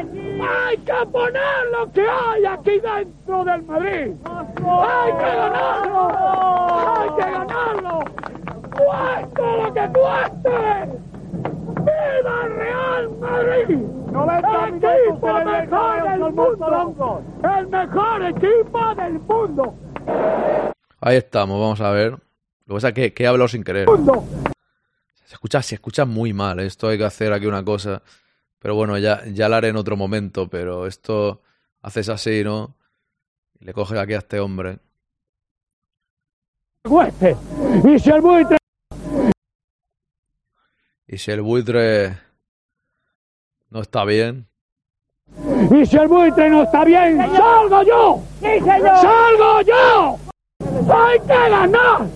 Hay 0.41 0.77
que 0.79 1.07
poner 1.11 1.67
lo 1.73 1.93
que 1.93 2.07
hay 2.09 2.45
aquí 2.45 2.79
dentro 2.79 3.45
del 3.45 3.63
Madrid. 3.65 4.15
Hay 4.25 5.13
que 5.13 5.37
ganarlo. 5.37 6.09
Hay 6.97 7.09
que 7.17 7.31
ganarlo. 7.31 8.05
Cueste 8.77 9.43
lo 9.43 9.75
que 9.75 9.89
cueste. 9.99 10.99
¡Viva 11.79 12.45
el 12.45 12.57
Real 12.57 13.11
Madrid! 13.19 13.79
¡El 14.09 14.75
equipo 14.77 15.33
mejor 15.45 16.03
del 16.09 16.21
mundo! 16.33 17.23
¡El 17.43 17.67
mejor 17.69 18.23
equipo 18.23 18.95
del 18.95 19.19
mundo! 19.21 19.75
Ahí 21.01 21.17
estamos, 21.17 21.61
vamos 21.61 21.81
a 21.81 21.91
ver. 21.91 22.13
Lo 22.13 22.19
que 22.67 22.75
pasa 22.75 22.89
es 22.89 22.95
que, 22.95 23.15
que 23.15 23.25
he 23.25 23.27
hablado 23.27 23.49
sin 23.49 23.65
querer. 23.65 23.89
Se 25.25 25.35
escucha, 25.35 25.61
se 25.63 25.75
escucha 25.75 26.05
muy 26.05 26.33
mal. 26.33 26.61
Esto 26.61 26.89
hay 26.89 26.99
que 26.99 27.05
hacer 27.05 27.33
aquí 27.33 27.47
una 27.47 27.65
cosa. 27.65 28.03
Pero 28.59 28.75
bueno, 28.75 28.99
ya, 28.99 29.23
ya 29.27 29.49
lo 29.49 29.57
haré 29.57 29.69
en 29.69 29.77
otro 29.77 29.97
momento. 29.97 30.49
Pero 30.49 30.87
esto 30.87 31.43
haces 31.83 32.09
así, 32.09 32.43
¿no? 32.45 32.77
Y 33.61 33.65
le 33.65 33.73
coges 33.73 33.99
aquí 33.99 34.15
a 34.15 34.19
este 34.19 34.41
hombre. 34.41 34.79
cueste. 36.85 37.37
Y 37.85 37.99
si 37.99 38.11
el 38.11 38.21
buitre 38.21 38.57
Y 41.07 41.19
si 41.19 41.31
el 41.31 41.41
buitre 41.43 42.19
no 43.71 43.81
está 43.81 44.05
bien. 44.05 44.47
y 45.71 45.87
si 45.87 45.97
el 45.97 46.09
buitre 46.09 46.51
no 46.51 46.63
está 46.65 46.85
bien, 46.85 47.19
salgo 47.19 47.83
yo. 47.83 48.23
Salgo 48.41 49.61
yo. 49.63 50.19
Hay 50.93 51.19
que 51.21 51.51
ganar. 51.51 52.07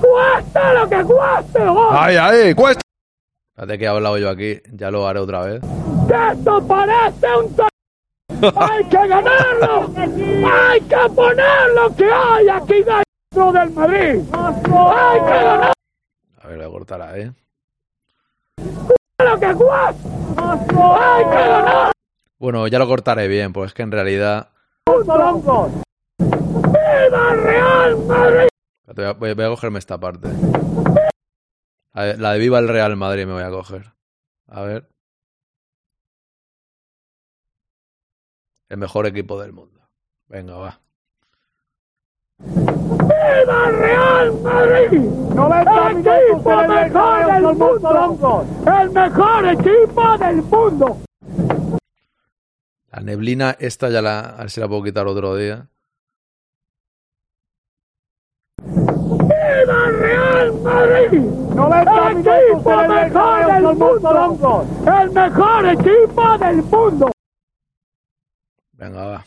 Cueste 0.00 0.74
lo 0.74 0.88
que 0.88 1.04
cueste 1.04 1.62
hoy. 1.62 1.88
¡Ay, 1.92 2.16
ay! 2.16 2.54
¡Cuesta! 2.54 2.82
Espérate 3.54 3.78
que 3.78 3.84
he 3.84 3.88
hablado 3.88 4.18
yo 4.18 4.30
aquí. 4.30 4.60
Ya 4.72 4.90
lo 4.90 5.06
haré 5.06 5.20
otra 5.20 5.42
vez. 5.42 5.62
Esto 5.62 6.66
parece 6.66 7.26
un 7.36 7.54
Hay 8.56 8.84
que 8.86 9.06
ganarlo. 9.06 9.90
Hay 9.96 10.80
que 10.80 10.96
poner 11.14 11.70
lo 11.76 11.94
que 11.94 12.10
hay 12.10 12.48
aquí 12.48 12.82
dentro 12.82 13.52
del 13.52 13.70
Madrid. 13.70 14.20
Hay 14.32 15.20
que 15.20 15.44
ganar 15.44 15.72
A 16.42 16.48
ver, 16.48 16.56
voy 16.56 16.66
a 16.66 16.70
cortar 16.70 17.02
ahí. 17.02 17.30
lo 19.18 19.38
que 19.38 19.54
cueste. 19.54 20.08
Hay 20.38 21.24
que 21.24 21.48
ganar. 21.48 21.92
Bueno, 22.38 22.66
ya 22.66 22.78
lo 22.80 22.88
cortaré 22.88 23.28
bien, 23.28 23.52
pues 23.52 23.68
es 23.70 23.74
que 23.74 23.82
en 23.82 23.92
realidad. 23.92 24.48
¡Viva 24.86 25.06
el 27.32 27.42
Real 27.42 27.96
Madrid! 28.06 28.48
Voy 28.96 29.04
a- 29.04 29.12
voy 29.12 29.30
a 29.44 29.48
cogerme 29.48 29.78
esta 29.78 29.98
parte. 29.98 30.28
La 31.94 32.04
de, 32.04 32.16
la 32.16 32.32
de 32.32 32.38
Viva 32.38 32.58
el 32.58 32.68
Real 32.68 32.96
Madrid 32.96 33.26
me 33.26 33.34
voy 33.34 33.42
a 33.42 33.50
coger. 33.50 33.92
A 34.46 34.62
ver. 34.62 34.88
El 38.68 38.78
mejor 38.78 39.06
equipo 39.06 39.38
del 39.38 39.52
mundo. 39.52 39.80
Venga, 40.26 40.56
va. 40.56 40.80
¡Viva 42.38 43.70
Real 43.70 44.40
Madrid! 44.40 45.00
90 45.00 45.90
¡El 45.90 45.98
equipo 45.98 46.56
mejor 46.68 47.32
del 47.32 47.42
mundo! 47.42 48.46
¡El 48.80 48.90
mejor 48.90 49.46
equipo 49.46 50.18
del 50.18 50.36
mundo! 50.42 50.98
La 52.90 53.00
neblina 53.00 53.56
esta 53.58 53.90
ya 53.90 54.00
la... 54.00 54.20
A 54.20 54.38
ver 54.38 54.50
si 54.50 54.60
la 54.60 54.68
puedo 54.68 54.82
quitar 54.82 55.06
otro 55.06 55.36
día. 55.36 55.68
¡Viva 59.42 59.88
Real 59.90 60.52
Madrid! 60.60 61.20
90 61.20 62.10
¡El 62.10 62.18
equipo 62.18 62.76
mejor 62.88 63.46
del 63.52 63.62
mundo! 63.62 64.66
¡El 65.00 65.10
mejor 65.10 65.66
equipo 65.66 66.38
del 66.38 66.56
mundo! 66.62 67.12
Venga, 68.72 69.06
va. 69.06 69.24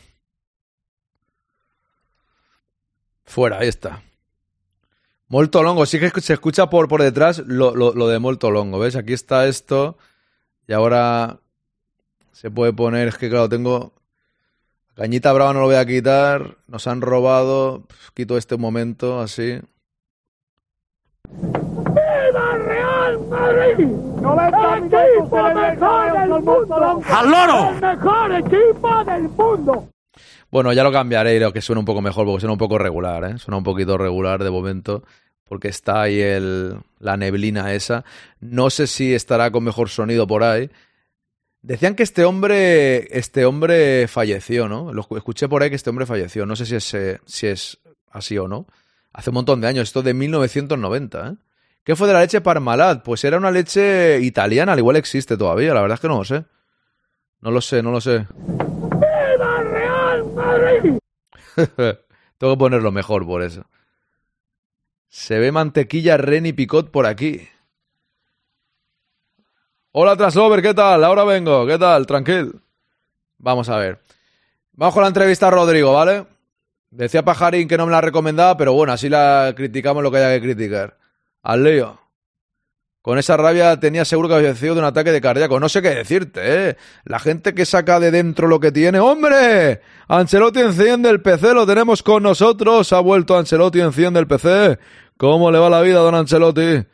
Fuera, 3.24 3.58
ahí 3.58 3.68
está. 3.68 4.02
Molto 5.28 5.62
longo, 5.62 5.84
sí 5.86 5.98
que 5.98 6.08
se 6.20 6.32
escucha 6.32 6.70
por, 6.70 6.88
por 6.88 7.02
detrás 7.02 7.42
lo, 7.46 7.74
lo, 7.74 7.92
lo 7.92 8.08
de 8.08 8.18
molto 8.18 8.50
longo, 8.50 8.78
¿ves? 8.78 8.96
Aquí 8.96 9.12
está 9.12 9.46
esto 9.46 9.98
y 10.68 10.72
ahora 10.72 11.40
se 12.32 12.50
puede 12.50 12.72
poner, 12.72 13.08
es 13.08 13.18
que 13.18 13.28
claro, 13.28 13.48
tengo... 13.48 13.92
Cañita 14.94 15.30
Brava 15.32 15.52
no 15.52 15.60
lo 15.60 15.66
voy 15.66 15.76
a 15.76 15.84
quitar, 15.84 16.56
nos 16.68 16.86
han 16.86 17.02
robado, 17.02 17.82
quito 18.14 18.38
este 18.38 18.56
momento 18.56 19.20
así. 19.20 19.60
¡Viva 21.30 22.58
Real 22.58 23.18
Madrid! 23.28 23.86
90 24.20 24.76
¡El 24.76 24.84
equipo 24.84 25.42
mejor 25.54 26.12
del 26.12 26.28
mundo! 26.28 27.02
¡Al 27.08 27.30
loro! 27.30 27.70
¡El 27.70 27.80
mejor 27.80 28.32
equipo 28.32 29.04
del 29.04 29.22
mundo! 29.28 29.88
Bueno, 30.50 30.72
ya 30.72 30.84
lo 30.84 30.92
cambiaré 30.92 31.36
y 31.36 31.40
lo 31.40 31.52
que 31.52 31.60
suene 31.60 31.80
un 31.80 31.84
poco 31.84 32.00
mejor, 32.00 32.24
porque 32.26 32.40
suena 32.40 32.52
un 32.52 32.58
poco 32.58 32.78
regular, 32.78 33.24
¿eh? 33.24 33.38
Suena 33.38 33.58
un 33.58 33.64
poquito 33.64 33.98
regular 33.98 34.42
de 34.42 34.50
momento, 34.50 35.02
porque 35.48 35.68
está 35.68 36.02
ahí 36.02 36.20
el, 36.20 36.78
la 36.98 37.16
neblina 37.16 37.74
esa. 37.74 38.04
No 38.40 38.70
sé 38.70 38.86
si 38.86 39.14
estará 39.14 39.50
con 39.50 39.64
mejor 39.64 39.88
sonido 39.88 40.26
por 40.26 40.44
ahí. 40.44 40.70
Decían 41.62 41.96
que 41.96 42.04
este 42.04 42.24
hombre, 42.24 43.08
este 43.18 43.44
hombre 43.44 44.06
falleció, 44.06 44.68
¿no? 44.68 44.92
Lo 44.92 45.06
escuché 45.16 45.48
por 45.48 45.62
ahí 45.62 45.70
que 45.70 45.76
este 45.76 45.90
hombre 45.90 46.06
falleció. 46.06 46.46
No 46.46 46.54
sé 46.54 46.64
si 46.64 46.76
es, 46.76 46.94
eh, 46.94 47.20
si 47.26 47.48
es 47.48 47.78
así 48.10 48.38
o 48.38 48.46
no. 48.46 48.66
Hace 49.16 49.30
un 49.30 49.34
montón 49.34 49.62
de 49.62 49.66
años, 49.66 49.84
esto 49.84 50.02
de 50.02 50.12
1990, 50.12 51.28
¿eh? 51.28 51.36
¿Qué 51.82 51.96
fue 51.96 52.06
de 52.06 52.12
la 52.12 52.20
leche 52.20 52.42
Parmalat? 52.42 53.02
Pues 53.02 53.24
era 53.24 53.38
una 53.38 53.50
leche 53.50 54.20
italiana, 54.20 54.74
al 54.74 54.78
igual 54.78 54.96
existe 54.96 55.38
todavía, 55.38 55.72
la 55.72 55.80
verdad 55.80 55.94
es 55.94 56.00
que 56.00 56.08
no 56.08 56.18
lo 56.18 56.24
sé. 56.24 56.44
No 57.40 57.50
lo 57.50 57.62
sé, 57.62 57.82
no 57.82 57.92
lo 57.92 58.00
sé. 58.02 58.26
¡Viva 58.36 59.62
Real 59.62 60.24
Madrid! 60.34 60.98
Tengo 62.36 62.52
que 62.52 62.58
ponerlo 62.58 62.92
mejor 62.92 63.24
por 63.26 63.42
eso. 63.42 63.64
Se 65.08 65.38
ve 65.38 65.50
mantequilla 65.50 66.18
Ren 66.18 66.44
y 66.44 66.52
Picot 66.52 66.90
por 66.90 67.06
aquí. 67.06 67.48
Hola 69.92 70.14
Translover, 70.14 70.60
¿qué 70.60 70.74
tal? 70.74 71.02
Ahora 71.02 71.24
vengo, 71.24 71.66
¿qué 71.66 71.78
tal? 71.78 72.06
Tranquil. 72.06 72.60
Vamos 73.38 73.70
a 73.70 73.78
ver. 73.78 73.98
Vamos 74.72 74.92
con 74.92 75.04
la 75.04 75.08
entrevista 75.08 75.48
a 75.48 75.52
Rodrigo, 75.52 75.94
¿vale? 75.94 76.35
Decía 76.90 77.24
Pajarín 77.24 77.68
que 77.68 77.76
no 77.76 77.86
me 77.86 77.92
la 77.92 78.00
recomendaba, 78.00 78.56
pero 78.56 78.72
bueno, 78.72 78.92
así 78.92 79.08
la 79.08 79.52
criticamos 79.56 80.02
lo 80.02 80.10
que 80.10 80.18
haya 80.18 80.40
que 80.40 80.42
criticar. 80.42 80.98
Al 81.42 81.64
lío. 81.64 82.00
Con 83.06 83.18
esa 83.18 83.36
rabia 83.36 83.78
tenía 83.78 84.04
seguro 84.04 84.28
que 84.28 84.34
había 84.34 84.56
sido 84.56 84.74
de 84.74 84.80
un 84.80 84.86
ataque 84.86 85.12
de 85.12 85.20
cardíaco. 85.20 85.60
No 85.60 85.68
sé 85.68 85.80
qué 85.80 85.90
decirte, 85.90 86.40
¿eh? 86.70 86.76
La 87.04 87.20
gente 87.20 87.54
que 87.54 87.64
saca 87.64 88.00
de 88.00 88.10
dentro 88.10 88.48
lo 88.48 88.58
que 88.58 88.72
tiene. 88.72 88.98
¡Hombre! 88.98 89.80
Ancelotti 90.08 90.58
enciende 90.58 91.08
el 91.10 91.22
PC, 91.22 91.54
lo 91.54 91.64
tenemos 91.68 92.02
con 92.02 92.24
nosotros. 92.24 92.92
Ha 92.92 92.98
vuelto 92.98 93.36
Ancelotti 93.36 93.80
enciende 93.80 94.18
el 94.18 94.26
PC. 94.26 94.80
¿Cómo 95.16 95.52
le 95.52 95.58
va 95.60 95.70
la 95.70 95.82
vida, 95.82 96.00
don 96.00 96.16
Ancelotti? 96.16 96.84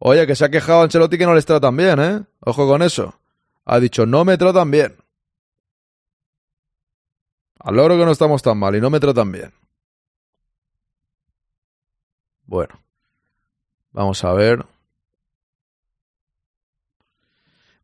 Oye, 0.00 0.26
que 0.26 0.34
se 0.34 0.44
ha 0.44 0.48
quejado 0.48 0.82
Ancelotti 0.82 1.16
que 1.16 1.26
no 1.26 1.34
les 1.34 1.46
tratan 1.46 1.76
bien, 1.76 2.00
¿eh? 2.00 2.20
Ojo 2.40 2.66
con 2.66 2.82
eso. 2.82 3.20
Ha 3.64 3.78
dicho, 3.78 4.06
no 4.06 4.24
me 4.24 4.38
tratan 4.38 4.72
bien. 4.72 4.96
Al 7.60 7.74
logro 7.74 7.96
que 7.96 8.04
no 8.04 8.12
estamos 8.12 8.42
tan 8.42 8.58
mal 8.58 8.74
y 8.76 8.80
no 8.80 8.90
me 8.90 9.00
tratan 9.00 9.32
bien. 9.32 9.52
Bueno. 12.44 12.80
Vamos 13.92 14.22
a 14.24 14.32
ver. 14.32 14.64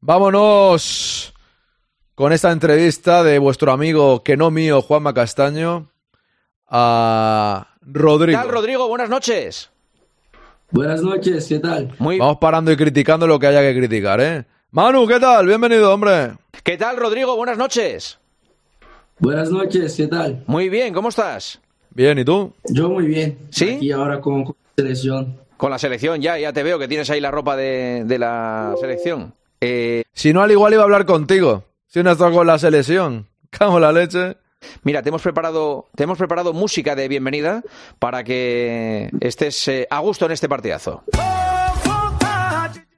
Vámonos 0.00 1.34
con 2.14 2.32
esta 2.32 2.52
entrevista 2.52 3.24
de 3.24 3.38
vuestro 3.38 3.72
amigo, 3.72 4.22
que 4.22 4.36
no 4.36 4.50
mío, 4.50 4.82
Juanma 4.82 5.14
Castaño, 5.14 5.90
a 6.68 7.74
Rodrigo. 7.80 8.38
¿Qué 8.38 8.44
tal, 8.44 8.54
Rodrigo? 8.54 8.86
Buenas 8.86 9.08
noches. 9.08 9.70
Buenas 10.70 11.02
noches, 11.02 11.46
¿qué 11.48 11.58
tal? 11.58 11.94
Muy... 11.98 12.18
Vamos 12.18 12.36
parando 12.36 12.70
y 12.70 12.76
criticando 12.76 13.26
lo 13.26 13.38
que 13.38 13.46
haya 13.46 13.62
que 13.62 13.76
criticar, 13.76 14.20
¿eh? 14.20 14.44
Manu, 14.70 15.06
¿qué 15.06 15.18
tal? 15.18 15.46
Bienvenido, 15.46 15.92
hombre. 15.92 16.36
¿Qué 16.62 16.76
tal, 16.76 16.96
Rodrigo? 16.96 17.36
Buenas 17.36 17.56
noches. 17.56 18.18
Buenas 19.18 19.50
noches, 19.50 19.94
¿qué 19.96 20.06
tal? 20.06 20.42
Muy 20.46 20.68
bien, 20.68 20.92
¿cómo 20.92 21.08
estás? 21.08 21.60
Bien, 21.90 22.18
¿y 22.18 22.24
tú? 22.24 22.52
Yo 22.64 22.90
muy 22.90 23.06
bien. 23.06 23.38
¿Sí? 23.50 23.74
Aquí 23.76 23.92
ahora 23.92 24.20
con, 24.20 24.44
con 24.44 24.56
la 24.76 24.82
selección. 24.82 25.40
Con 25.56 25.70
la 25.70 25.78
selección, 25.78 26.20
ya, 26.20 26.38
ya 26.38 26.52
te 26.52 26.62
veo 26.62 26.78
que 26.78 26.88
tienes 26.88 27.08
ahí 27.10 27.20
la 27.20 27.30
ropa 27.30 27.56
de, 27.56 28.02
de 28.04 28.18
la 28.18 28.74
selección. 28.80 29.34
Eh, 29.60 30.02
Si 30.12 30.32
no, 30.32 30.42
al 30.42 30.50
igual 30.50 30.72
iba 30.72 30.82
a 30.82 30.84
hablar 30.84 31.06
contigo. 31.06 31.64
Si 31.86 32.02
no 32.02 32.10
estás 32.10 32.32
con 32.32 32.46
la 32.46 32.58
selección. 32.58 33.28
Cago 33.50 33.76
en 33.76 33.82
la 33.82 33.92
leche. 33.92 34.36
Mira, 34.82 35.02
te 35.02 35.10
hemos 35.10 35.22
preparado, 35.22 35.86
te 35.94 36.04
hemos 36.04 36.18
preparado 36.18 36.52
música 36.52 36.96
de 36.96 37.06
bienvenida 37.06 37.62
para 37.98 38.24
que 38.24 39.10
estés 39.20 39.68
eh, 39.68 39.86
a 39.90 40.00
gusto 40.00 40.26
en 40.26 40.32
este 40.32 40.48
partidazo. 40.48 41.04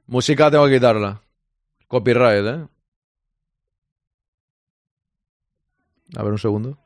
Música 0.06 0.50
tengo 0.50 0.66
que 0.66 0.74
quitarla. 0.74 1.20
Copyright, 1.88 2.46
¿eh? 2.46 2.66
A 6.16 6.22
ver 6.22 6.32
un 6.32 6.38
segundo. 6.38 6.78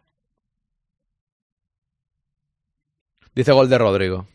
Dice 3.33 3.53
gol 3.53 3.69
de 3.69 3.79
Rodrigo. 3.79 4.27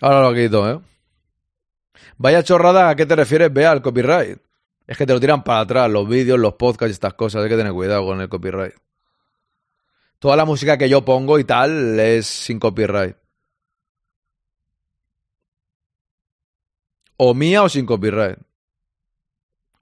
Ahora 0.00 0.22
lo 0.22 0.34
quito, 0.34 0.70
¿eh? 0.70 0.80
Vaya 2.16 2.42
chorrada, 2.42 2.88
¿a 2.88 2.96
qué 2.96 3.04
te 3.04 3.14
refieres? 3.14 3.52
Vea 3.52 3.70
al 3.70 3.82
copyright. 3.82 4.38
Es 4.86 4.96
que 4.96 5.04
te 5.04 5.12
lo 5.12 5.20
tiran 5.20 5.44
para 5.44 5.60
atrás, 5.60 5.90
los 5.90 6.08
vídeos, 6.08 6.38
los 6.38 6.54
podcasts 6.54 6.90
y 6.90 6.92
estas 6.92 7.12
cosas. 7.12 7.42
Hay 7.42 7.50
que 7.50 7.56
tener 7.56 7.72
cuidado 7.72 8.06
con 8.06 8.22
el 8.22 8.28
copyright. 8.28 8.74
Toda 10.18 10.36
la 10.36 10.46
música 10.46 10.78
que 10.78 10.88
yo 10.88 11.04
pongo 11.04 11.38
y 11.38 11.44
tal 11.44 12.00
es 12.00 12.26
sin 12.26 12.58
copyright. 12.58 13.16
O 17.18 17.34
mía 17.34 17.62
o 17.62 17.68
sin 17.68 17.84
copyright. 17.84 18.38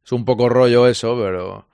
Es 0.05 0.11
un 0.11 0.25
poco 0.25 0.49
rollo 0.49 0.89
eso, 0.89 1.17
pero... 1.17 1.69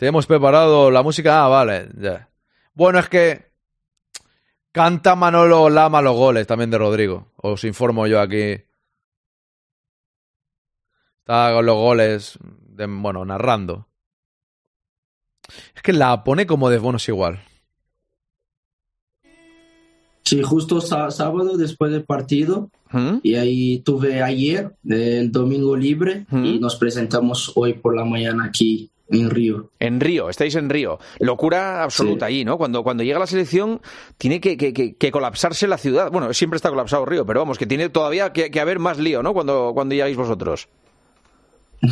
Te 0.00 0.06
hemos 0.06 0.24
preparado 0.26 0.90
la 0.90 1.02
música. 1.02 1.44
Ah, 1.44 1.48
vale, 1.48 1.90
ya. 2.00 2.30
Bueno, 2.72 2.98
es 2.98 3.08
que... 3.10 3.50
Canta 4.72 5.14
Manolo 5.14 5.68
Lama 5.68 6.00
los 6.00 6.16
goles 6.16 6.46
también 6.46 6.70
de 6.70 6.78
Rodrigo. 6.78 7.32
Os 7.36 7.64
informo 7.64 8.06
yo 8.06 8.18
aquí. 8.18 8.62
Está 11.18 11.52
con 11.52 11.66
los 11.66 11.76
goles, 11.76 12.38
de, 12.40 12.86
bueno, 12.86 13.26
narrando. 13.26 13.88
Es 15.76 15.82
que 15.82 15.92
la 15.92 16.24
pone 16.24 16.46
como 16.46 16.70
de 16.70 16.78
bonos 16.78 17.06
igual. 17.10 17.42
Sí, 20.24 20.42
justo 20.42 20.80
sá- 20.80 21.10
sábado 21.10 21.58
después 21.58 21.92
del 21.92 22.04
partido. 22.04 22.70
Y 23.22 23.34
ahí 23.34 23.80
tuve 23.80 24.22
ayer 24.22 24.74
el 24.88 25.30
domingo 25.30 25.76
libre 25.76 26.24
y 26.32 26.58
nos 26.58 26.76
presentamos 26.76 27.52
hoy 27.54 27.74
por 27.74 27.94
la 27.94 28.06
mañana 28.06 28.46
aquí 28.46 28.90
en 29.10 29.30
Río. 29.30 29.70
En 29.78 30.00
Río, 30.00 30.28
estáis 30.30 30.54
en 30.54 30.68
Río. 30.70 30.98
Locura 31.18 31.82
absoluta 31.82 32.26
allí, 32.26 32.44
¿no? 32.44 32.56
Cuando, 32.58 32.82
cuando 32.82 33.02
llega 33.02 33.18
la 33.18 33.26
selección 33.26 33.80
tiene 34.18 34.40
que, 34.40 34.56
que- 34.56 34.72
que- 34.72 34.94
que 34.94 35.10
colapsarse 35.10 35.66
la 35.66 35.78
ciudad. 35.78 36.10
Bueno, 36.10 36.32
siempre 36.32 36.56
está 36.56 36.70
colapsado 36.70 37.04
Río, 37.04 37.26
pero 37.26 37.40
vamos, 37.40 37.58
que 37.58 37.66
tiene 37.66 37.88
todavía 37.88 38.32
que, 38.32 38.60
haber 38.60 38.78
más 38.78 38.98
lío, 38.98 39.22
¿no? 39.22 39.32
Cuando, 39.34 39.72
cuando 39.74 39.94
llegáis 39.94 40.16
vosotros. 40.16 40.68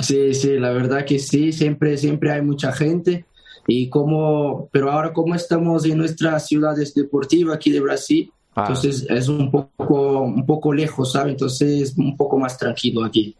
Sí, 0.02 0.34
sí, 0.34 0.58
la 0.58 0.70
verdad 0.70 1.04
que 1.04 1.18
sí, 1.18 1.52
siempre, 1.52 1.96
siempre 1.96 2.30
hay 2.32 2.42
mucha 2.42 2.72
gente. 2.72 3.24
Y 3.66 3.88
como, 3.90 4.68
pero 4.72 4.90
ahora 4.90 5.12
como 5.12 5.34
estamos 5.34 5.84
en 5.84 5.98
nuestra 5.98 6.38
ciudad 6.40 6.74
deportiva 6.94 7.54
aquí 7.54 7.70
de 7.70 7.80
Brasil, 7.80 8.32
Ah. 8.54 8.62
entonces 8.66 9.06
es 9.08 9.28
un 9.28 9.50
poco, 9.52 10.22
un 10.22 10.44
poco 10.44 10.72
lejos, 10.72 11.12
¿sabes? 11.12 11.32
Entonces 11.32 11.94
un 11.96 12.16
poco 12.16 12.38
más 12.38 12.58
tranquilo 12.58 13.04
aquí. 13.04 13.36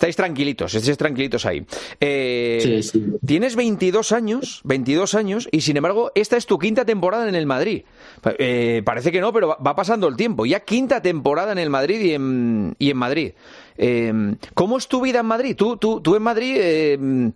Estáis 0.00 0.16
tranquilitos, 0.16 0.74
estáis 0.74 0.96
tranquilitos 0.96 1.44
ahí. 1.44 1.62
Eh, 2.00 2.58
Sí, 2.62 2.82
sí. 2.82 3.04
Tienes 3.26 3.54
22 3.54 4.12
años, 4.12 4.62
22 4.64 5.14
años, 5.14 5.46
y 5.52 5.60
sin 5.60 5.76
embargo, 5.76 6.10
esta 6.14 6.38
es 6.38 6.46
tu 6.46 6.58
quinta 6.58 6.86
temporada 6.86 7.28
en 7.28 7.34
el 7.34 7.44
Madrid. 7.44 7.82
Eh, 8.38 8.80
parece 8.82 9.12
que 9.12 9.20
no, 9.20 9.30
pero 9.30 9.58
va, 9.62 9.76
pasando 9.76 10.08
el 10.08 10.16
tiempo. 10.16 10.46
Ya 10.46 10.60
quinta 10.60 11.02
temporada 11.02 11.52
en 11.52 11.58
el 11.58 11.68
Madrid 11.68 12.00
y 12.00 12.14
en, 12.14 12.74
y 12.78 12.88
en 12.88 12.96
Madrid. 12.96 13.32
Eh, 13.76 14.10
¿Cómo 14.54 14.78
es 14.78 14.88
tu 14.88 15.02
vida 15.02 15.20
en 15.20 15.26
Madrid? 15.26 15.54
Tú, 15.54 15.76
tú, 15.76 16.00
tú 16.00 16.16
en 16.16 16.22
Madrid, 16.22 16.56
eh, 16.58 17.32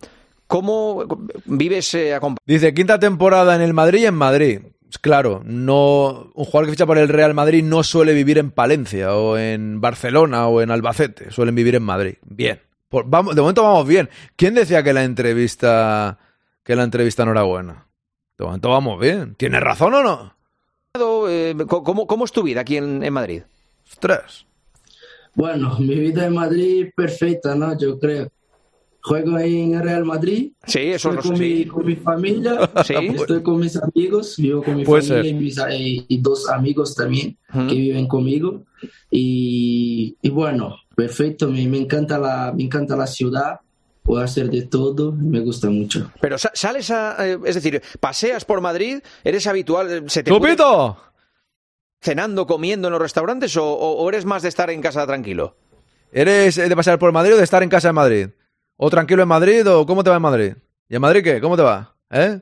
¿cómo 0.47 1.05
vives 1.45 1.93
eh, 1.93 2.15
acompañado? 2.15 2.41
Dice, 2.47 2.73
quinta 2.73 2.97
temporada 2.97 3.55
en 3.55 3.61
el 3.61 3.75
Madrid 3.75 4.01
y 4.01 4.05
en 4.07 4.15
Madrid. 4.15 4.59
Claro, 4.97 5.41
no 5.45 6.31
un 6.33 6.45
jugador 6.45 6.65
que 6.65 6.71
ficha 6.71 6.85
por 6.85 6.97
el 6.97 7.09
Real 7.09 7.33
Madrid 7.33 7.63
no 7.63 7.83
suele 7.83 8.13
vivir 8.13 8.37
en 8.37 8.51
Palencia 8.51 9.15
o 9.15 9.37
en 9.37 9.81
Barcelona 9.81 10.47
o 10.47 10.61
en 10.61 10.71
Albacete, 10.71 11.31
suelen 11.31 11.55
vivir 11.55 11.75
en 11.75 11.83
Madrid. 11.83 12.15
Bien. 12.23 12.61
vamos, 13.05 13.35
de 13.35 13.41
momento 13.41 13.63
vamos 13.63 13.87
bien. 13.87 14.09
¿Quién 14.35 14.53
decía 14.53 14.83
que 14.83 14.93
la 14.93 15.03
entrevista 15.03 16.19
que 16.63 16.75
la 16.75 16.83
entrevista 16.83 17.25
no 17.25 17.31
era 17.31 17.43
buena? 17.43 17.87
De 18.37 18.45
momento 18.45 18.69
vamos 18.69 18.99
bien. 18.99 19.35
¿Tienes 19.35 19.61
razón 19.61 19.93
o 19.93 20.03
no? 20.03 20.35
Eh, 21.29 21.55
¿Cómo, 21.67 22.07
cómo 22.07 22.25
es 22.25 22.31
tu 22.31 22.43
vida 22.43 22.61
aquí 22.61 22.77
en, 22.77 23.03
en 23.03 23.13
Madrid? 23.13 23.43
Ostras. 23.91 24.45
Bueno, 25.33 25.77
mi 25.79 25.95
vida 25.95 26.25
en 26.25 26.33
Madrid 26.33 26.87
perfecta, 26.95 27.55
¿no? 27.55 27.77
Yo 27.77 27.99
creo 27.99 28.29
juego 29.05 29.37
ahí 29.37 29.61
en 29.61 29.81
Real 29.83 30.03
Madrid. 30.03 30.51
Sí, 30.65 30.79
eso 30.79 31.11
estoy 31.11 31.31
con, 31.31 31.39
mi, 31.39 31.65
con 31.65 31.85
mi 31.85 31.95
familia, 31.95 32.71
sí. 32.83 32.93
estoy 32.93 33.43
con 33.43 33.59
mis 33.59 33.77
amigos, 33.77 34.35
vivo 34.37 34.63
con 34.63 34.75
mi 34.75 34.85
familia 34.85 35.23
y, 35.23 35.33
mis, 35.35 35.57
y, 36.07 36.17
dos 36.17 36.49
amigos 36.49 36.95
también 36.95 37.37
que 37.53 37.75
viven 37.75 38.07
conmigo. 38.07 38.63
Y, 39.11 40.17
y 40.21 40.29
bueno, 40.29 40.75
perfecto, 40.95 41.47
me, 41.49 41.67
me, 41.67 41.77
encanta 41.77 42.17
la, 42.17 42.51
me 42.55 42.63
encanta 42.63 42.95
la 42.95 43.05
ciudad. 43.05 43.59
Puedo 44.01 44.23
hacer 44.23 44.49
de 44.49 44.63
todo, 44.63 45.11
me 45.11 45.39
gusta 45.39 45.69
mucho. 45.69 46.11
Pero 46.21 46.37
sales 46.37 46.91
a, 46.91 47.27
eh, 47.27 47.39
es 47.45 47.55
decir, 47.55 47.81
paseas 47.99 48.45
por 48.45 48.61
Madrid, 48.61 48.99
eres 49.23 49.47
habitual, 49.47 49.91
eh, 49.91 50.03
se 50.07 50.23
te 50.23 50.31
¡Chupito! 50.31 50.97
cenando, 52.01 52.45
comiendo 52.45 52.87
en 52.87 52.91
los 52.91 53.01
restaurantes 53.01 53.57
o, 53.57 53.65
o, 53.65 54.09
eres 54.09 54.25
más 54.25 54.43
de 54.43 54.49
estar 54.49 54.69
en 54.69 54.81
casa 54.81 55.07
tranquilo? 55.07 55.55
¿Eres 56.11 56.55
de 56.55 56.75
pasear 56.75 56.99
por 56.99 57.11
Madrid 57.11 57.33
o 57.33 57.37
de 57.37 57.43
estar 57.43 57.63
en 57.63 57.69
casa 57.69 57.89
en 57.89 57.95
Madrid? 57.95 58.29
¿O 58.77 58.89
tranquilo 58.89 59.23
en 59.23 59.29
Madrid 59.29 59.69
o 59.69 59.85
cómo 59.85 60.03
te 60.03 60.09
va 60.09 60.17
en 60.17 60.21
Madrid? 60.21 60.53
¿Y 60.89 60.95
en 60.95 61.01
Madrid 61.01 61.23
qué? 61.23 61.39
¿Cómo 61.39 61.55
te 61.55 61.63
va? 61.63 61.95
¿Eh? 62.09 62.41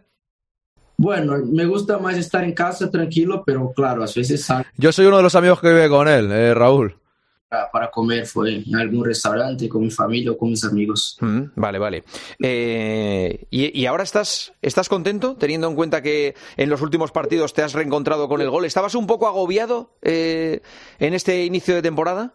Bueno, 0.98 1.38
me 1.46 1.66
gusta 1.66 1.98
más 1.98 2.18
estar 2.18 2.44
en 2.44 2.54
casa 2.54 2.90
tranquilo, 2.90 3.44
pero 3.46 3.72
claro, 3.74 4.04
a 4.04 4.08
veces 4.08 4.44
salgo. 4.44 4.68
Yo 4.78 4.92
soy 4.92 5.06
uno 5.06 5.18
de 5.18 5.24
los 5.24 5.36
amigos 5.36 5.60
que 5.60 5.68
vive 5.68 5.90
con 5.90 6.08
él, 6.08 6.32
eh, 6.32 6.54
Raúl. 6.54 6.98
Para 7.72 7.92
comer 7.92 8.26
fue 8.26 8.64
en 8.66 8.76
algún 8.76 9.06
restaurante 9.06 9.70
con 9.70 9.84
mi 9.84 9.92
familia 9.92 10.32
o 10.32 10.38
con 10.38 10.50
mis 10.50 10.64
amigos. 10.64 11.18
Mm, 11.22 11.42
vale, 11.56 11.78
vale. 11.78 12.04
Eh, 12.42 13.46
¿y, 13.52 13.80
¿y, 13.80 13.86
ahora 13.86 14.04
estás, 14.04 14.54
estás 14.60 14.90
contento 14.90 15.36
teniendo 15.36 15.68
en 15.68 15.76
cuenta 15.76 16.02
que 16.02 16.34
en 16.58 16.70
los 16.72 16.82
últimos 16.82 17.12
partidos 17.12 17.54
te 17.54 17.62
has 17.62 17.74
reencontrado 17.74 18.28
con 18.28 18.42
el 18.42 18.50
gol? 18.50 18.66
¿Estabas 18.66 18.96
un 18.96 19.06
poco 19.06 19.28
agobiado 19.28 19.92
eh, 20.02 20.62
en 20.98 21.14
este 21.14 21.46
inicio 21.46 21.76
de 21.76 21.84
temporada? 21.84 22.34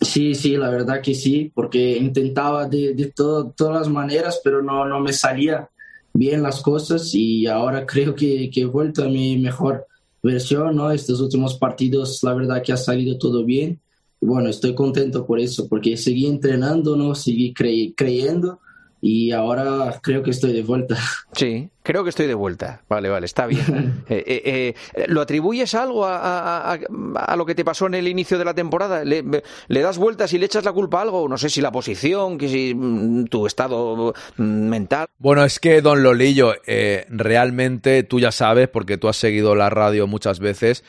Sí, 0.00 0.34
sí, 0.34 0.56
la 0.56 0.70
verdad 0.70 1.00
que 1.00 1.14
sí, 1.14 1.50
porque 1.54 1.96
intentaba 1.96 2.68
de, 2.68 2.94
de 2.94 3.06
todo, 3.06 3.50
todas 3.50 3.80
las 3.80 3.88
maneras, 3.88 4.40
pero 4.42 4.62
no, 4.62 4.86
no 4.86 5.00
me 5.00 5.12
salía 5.12 5.68
bien 6.12 6.42
las 6.42 6.60
cosas 6.60 7.14
y 7.14 7.46
ahora 7.46 7.86
creo 7.86 8.14
que, 8.14 8.50
que 8.50 8.62
he 8.62 8.66
vuelto 8.66 9.04
a 9.04 9.08
mi 9.08 9.36
mejor 9.38 9.86
versión, 10.22 10.76
¿no? 10.76 10.90
Estos 10.90 11.20
últimos 11.20 11.58
partidos, 11.58 12.22
la 12.22 12.34
verdad 12.34 12.62
que 12.62 12.72
ha 12.72 12.76
salido 12.76 13.18
todo 13.18 13.44
bien. 13.44 13.80
Bueno, 14.20 14.48
estoy 14.48 14.74
contento 14.74 15.26
por 15.26 15.38
eso, 15.38 15.68
porque 15.68 15.96
seguí 15.96 16.26
entrenando, 16.26 16.96
¿no? 16.96 17.14
Seguí 17.14 17.52
cre 17.52 17.92
creyendo 17.96 18.60
y 19.06 19.32
ahora 19.32 20.00
creo 20.00 20.22
que 20.22 20.30
estoy 20.30 20.54
de 20.54 20.62
vuelta. 20.62 20.96
Sí, 21.32 21.68
creo 21.82 22.04
que 22.04 22.08
estoy 22.08 22.26
de 22.26 22.32
vuelta. 22.32 22.80
Vale, 22.88 23.10
vale, 23.10 23.26
está 23.26 23.46
bien. 23.46 24.02
eh, 24.08 24.24
eh, 24.26 24.74
eh, 24.94 25.04
¿Lo 25.08 25.20
atribuyes 25.20 25.74
algo 25.74 26.06
a, 26.06 26.72
a, 26.72 26.78
a, 27.16 27.36
lo 27.36 27.44
que 27.44 27.54
te 27.54 27.66
pasó 27.66 27.86
en 27.86 27.96
el 27.96 28.08
inicio 28.08 28.38
de 28.38 28.46
la 28.46 28.54
temporada? 28.54 29.04
¿Le, 29.04 29.22
¿Le, 29.68 29.80
das 29.82 29.98
vueltas 29.98 30.32
y 30.32 30.38
le 30.38 30.46
echas 30.46 30.64
la 30.64 30.72
culpa 30.72 31.00
a 31.00 31.02
algo? 31.02 31.28
No 31.28 31.36
sé 31.36 31.50
si 31.50 31.60
la 31.60 31.70
posición, 31.70 32.38
que 32.38 32.48
si 32.48 32.74
mm, 32.74 33.26
tu 33.26 33.46
estado 33.46 34.14
mm, 34.38 34.42
mental. 34.42 35.06
Bueno, 35.18 35.44
es 35.44 35.60
que, 35.60 35.82
don 35.82 36.02
Lolillo, 36.02 36.54
eh, 36.66 37.04
realmente 37.10 38.04
tú 38.04 38.20
ya 38.20 38.32
sabes, 38.32 38.68
porque 38.70 38.96
tú 38.96 39.08
has 39.08 39.18
seguido 39.18 39.54
la 39.54 39.68
radio 39.68 40.06
muchas 40.06 40.38
veces, 40.38 40.82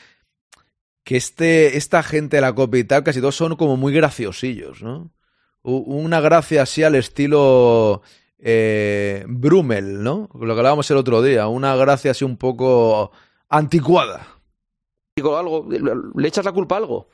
que 1.04 1.18
este, 1.18 1.76
esta 1.76 2.02
gente 2.02 2.38
de 2.38 2.40
la 2.40 2.54
Copa 2.54 2.78
y 2.78 2.84
tal, 2.84 3.04
casi 3.04 3.20
todos 3.20 3.36
son 3.36 3.56
como 3.56 3.76
muy 3.76 3.92
graciosillos, 3.92 4.82
¿no? 4.82 5.10
Una 5.68 6.20
gracia 6.20 6.62
así 6.62 6.84
al 6.84 6.94
estilo 6.94 8.02
eh, 8.38 9.24
Brummel, 9.26 10.00
¿no? 10.00 10.28
Lo 10.38 10.54
que 10.54 10.60
hablábamos 10.60 10.88
el 10.92 10.96
otro 10.96 11.22
día, 11.22 11.48
una 11.48 11.74
gracia 11.74 12.12
así 12.12 12.24
un 12.24 12.36
poco 12.36 13.10
anticuada. 13.48 14.26
Digo 15.16 15.36
algo, 15.36 15.66
¿le 16.14 16.28
echas 16.28 16.44
la 16.44 16.52
culpa 16.52 16.76
a 16.76 16.78
algo? 16.78 17.08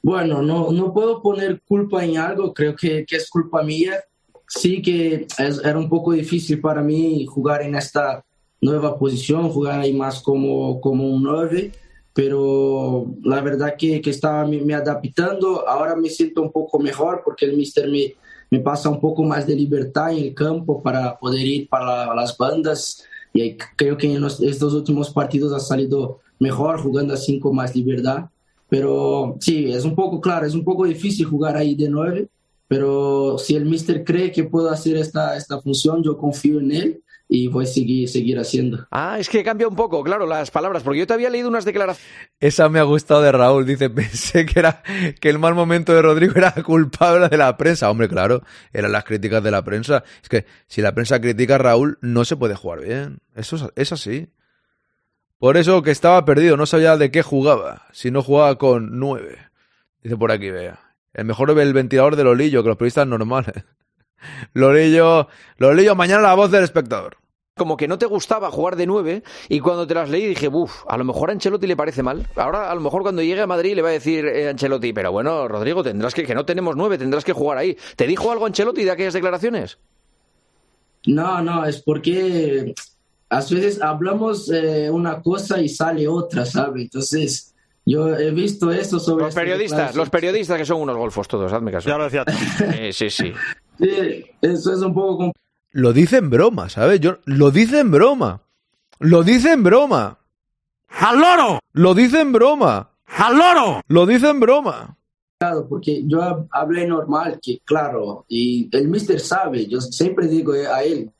Bueno, 0.00 0.42
no, 0.42 0.70
no 0.70 0.92
puedo 0.92 1.20
poner 1.20 1.60
culpa 1.62 2.04
en 2.04 2.18
algo, 2.18 2.54
creo 2.54 2.76
que, 2.76 3.04
que 3.04 3.16
es 3.16 3.28
culpa 3.28 3.64
mía. 3.64 3.98
Sí 4.46 4.80
que 4.80 5.26
es, 5.38 5.64
era 5.64 5.78
un 5.78 5.88
poco 5.88 6.12
difícil 6.12 6.60
para 6.60 6.82
mí 6.82 7.26
jugar 7.26 7.62
en 7.62 7.74
esta 7.74 8.24
nueva 8.60 8.96
posición, 8.96 9.48
jugar 9.50 9.80
ahí 9.80 9.92
más 9.92 10.22
como, 10.22 10.80
como 10.80 11.08
un 11.08 11.22
9, 11.22 11.72
pero 12.12 13.06
la 13.22 13.40
verdad 13.40 13.74
que, 13.78 14.00
que 14.00 14.10
estaba 14.10 14.46
me, 14.46 14.60
me, 14.60 14.74
adaptando. 14.74 15.68
Ahora 15.68 15.96
me 15.96 16.08
siento 16.08 16.42
un 16.42 16.52
poco 16.52 16.78
mejor 16.78 17.22
porque 17.24 17.44
el 17.46 17.56
mister 17.56 17.88
me, 17.88 18.14
me 18.50 18.60
pasa 18.60 18.88
un 18.88 19.00
poco 19.00 19.22
más 19.22 19.46
de 19.46 19.54
libertad 19.54 20.12
en 20.12 20.24
el 20.24 20.34
campo 20.34 20.82
para 20.82 21.18
poder 21.18 21.46
ir 21.46 21.68
para 21.68 22.14
las 22.14 22.36
bandas 22.36 23.04
y 23.32 23.56
creo 23.76 23.96
que 23.96 24.12
en 24.12 24.20
los, 24.20 24.40
estos 24.40 24.74
últimos 24.74 25.10
partidos 25.10 25.52
ha 25.52 25.60
salido 25.60 26.18
mejor 26.40 26.80
jugando 26.80 27.14
así 27.14 27.38
con 27.38 27.54
más 27.54 27.74
libertad. 27.76 28.26
Pero 28.68 29.36
sí, 29.40 29.72
es 29.72 29.84
un 29.84 29.94
poco 29.94 30.20
claro, 30.20 30.46
es 30.46 30.54
un 30.54 30.64
poco 30.64 30.84
difícil 30.84 31.26
jugar 31.26 31.56
ahí 31.56 31.74
de 31.74 31.88
nueve, 31.88 32.28
pero 32.68 33.36
si 33.36 33.56
el 33.56 33.66
mister 33.66 34.04
cree 34.04 34.30
que 34.30 34.44
puedo 34.44 34.70
hacer 34.70 34.96
esta, 34.96 35.36
esta 35.36 35.60
función, 35.60 36.02
yo 36.02 36.16
confío 36.16 36.60
en 36.60 36.72
él 36.72 37.02
y 37.32 37.46
voy 37.46 37.64
a 37.64 37.66
seguir, 37.68 38.08
seguir 38.08 38.40
haciendo. 38.40 38.88
Ah, 38.90 39.16
es 39.20 39.28
que 39.28 39.44
cambia 39.44 39.68
un 39.68 39.76
poco, 39.76 40.02
claro, 40.02 40.26
las 40.26 40.50
palabras, 40.50 40.82
porque 40.82 40.98
yo 40.98 41.06
te 41.06 41.14
había 41.14 41.30
leído 41.30 41.48
unas 41.48 41.64
declaraciones. 41.64 42.12
Esa 42.40 42.68
me 42.68 42.80
ha 42.80 42.82
gustado 42.82 43.22
de 43.22 43.30
Raúl, 43.30 43.64
dice, 43.64 43.88
pensé 43.90 44.44
que 44.44 44.58
era 44.58 44.82
que 45.20 45.28
el 45.30 45.38
mal 45.38 45.54
momento 45.54 45.94
de 45.94 46.02
Rodrigo 46.02 46.32
era 46.34 46.50
culpable 46.50 47.28
de 47.28 47.36
la 47.36 47.56
prensa. 47.56 47.88
Hombre, 47.88 48.08
claro, 48.08 48.42
eran 48.72 48.90
las 48.90 49.04
críticas 49.04 49.44
de 49.44 49.52
la 49.52 49.62
prensa. 49.62 50.02
Es 50.20 50.28
que 50.28 50.44
si 50.66 50.82
la 50.82 50.92
prensa 50.92 51.20
critica 51.20 51.54
a 51.54 51.58
Raúl, 51.58 51.98
no 52.00 52.24
se 52.24 52.34
puede 52.34 52.56
jugar 52.56 52.80
bien. 52.80 53.20
Eso 53.36 53.54
es, 53.54 53.64
es 53.76 53.92
así. 53.92 54.28
Por 55.38 55.56
eso 55.56 55.82
que 55.82 55.92
estaba 55.92 56.24
perdido, 56.24 56.56
no 56.56 56.66
sabía 56.66 56.96
de 56.96 57.12
qué 57.12 57.22
jugaba, 57.22 57.86
si 57.92 58.10
no 58.10 58.24
jugaba 58.24 58.58
con 58.58 58.98
nueve. 58.98 59.38
Dice 60.02 60.16
por 60.16 60.32
aquí, 60.32 60.50
vea. 60.50 60.80
El 61.14 61.26
mejor 61.26 61.56
el 61.56 61.72
ventilador 61.72 62.16
de 62.16 62.24
Lolillo, 62.24 62.64
que 62.64 62.70
los 62.70 62.76
periodistas 62.76 63.06
normales. 63.06 63.54
Lolillo, 64.52 65.28
Lolillo, 65.58 65.94
mañana 65.94 66.22
la 66.22 66.34
voz 66.34 66.50
del 66.50 66.64
espectador. 66.64 67.19
Como 67.60 67.76
que 67.76 67.86
no 67.86 67.98
te 67.98 68.06
gustaba 68.06 68.50
jugar 68.50 68.74
de 68.74 68.86
nueve 68.86 69.22
y 69.50 69.60
cuando 69.60 69.86
te 69.86 69.92
las 69.92 70.08
leí 70.08 70.24
dije, 70.24 70.48
uff, 70.48 70.82
a 70.88 70.96
lo 70.96 71.04
mejor 71.04 71.28
a 71.28 71.34
Ancelotti 71.34 71.66
le 71.66 71.76
parece 71.76 72.02
mal. 72.02 72.26
Ahora 72.34 72.70
a 72.70 72.74
lo 72.74 72.80
mejor 72.80 73.02
cuando 73.02 73.20
llegue 73.20 73.42
a 73.42 73.46
Madrid 73.46 73.74
le 73.74 73.82
va 73.82 73.90
a 73.90 73.92
decir 73.92 74.24
eh, 74.24 74.48
Ancelotti, 74.48 74.94
pero 74.94 75.12
bueno, 75.12 75.46
Rodrigo, 75.46 75.82
tendrás 75.82 76.14
que, 76.14 76.24
que 76.24 76.34
no 76.34 76.46
tenemos 76.46 76.74
nueve, 76.74 76.96
tendrás 76.96 77.22
que 77.22 77.34
jugar 77.34 77.58
ahí. 77.58 77.76
¿Te 77.96 78.06
dijo 78.06 78.32
algo 78.32 78.46
Ancelotti 78.46 78.82
de 78.82 78.92
aquellas 78.92 79.12
declaraciones? 79.12 79.76
No, 81.04 81.42
no, 81.42 81.66
es 81.66 81.82
porque 81.82 82.74
a 83.28 83.40
veces 83.40 83.82
hablamos 83.82 84.50
eh, 84.50 84.88
una 84.90 85.20
cosa 85.20 85.60
y 85.60 85.68
sale 85.68 86.08
otra, 86.08 86.46
¿sabes? 86.46 86.84
Entonces, 86.84 87.54
yo 87.84 88.08
he 88.16 88.30
visto 88.30 88.72
eso 88.72 88.98
sobre... 88.98 89.26
Los 89.26 89.34
periodistas, 89.34 89.94
los 89.94 90.08
periodistas 90.08 90.56
que 90.56 90.64
son 90.64 90.80
unos 90.80 90.96
golfos 90.96 91.28
todos, 91.28 91.52
hazme 91.52 91.72
caso. 91.72 91.90
Ya 91.90 91.98
lo 91.98 92.04
decía. 92.04 92.24
Eh, 92.74 92.90
sí, 92.94 93.10
sí. 93.10 93.34
Sí, 93.78 94.24
eso 94.40 94.72
es 94.72 94.80
un 94.80 94.94
poco... 94.94 95.30
Lo 95.72 95.92
dice 95.92 96.16
en 96.18 96.30
broma, 96.30 96.68
¿sabes? 96.68 97.00
Yo, 97.00 97.18
lo 97.24 97.50
dice 97.50 97.80
en 97.80 97.90
broma. 97.90 98.42
Lo 98.98 99.22
dice 99.22 99.52
en 99.52 99.62
broma. 99.62 100.18
¡Al 100.88 101.20
loro! 101.20 101.60
Lo 101.72 101.94
dice 101.94 102.20
en 102.20 102.32
broma. 102.32 102.90
¡Al 103.06 103.36
loro! 103.36 103.80
Lo 103.86 104.06
dice 104.06 104.28
en 104.28 104.40
broma. 104.40 104.96
Claro, 105.38 105.66
porque 105.68 106.02
yo 106.06 106.46
hablé 106.50 106.86
normal, 106.86 107.38
que 107.40 107.60
claro, 107.64 108.26
y 108.28 108.68
el 108.76 108.88
mister 108.88 109.18
sabe, 109.18 109.66
yo 109.66 109.80
siempre 109.80 110.28
digo 110.28 110.52
a 110.52 110.82
él 110.82 111.10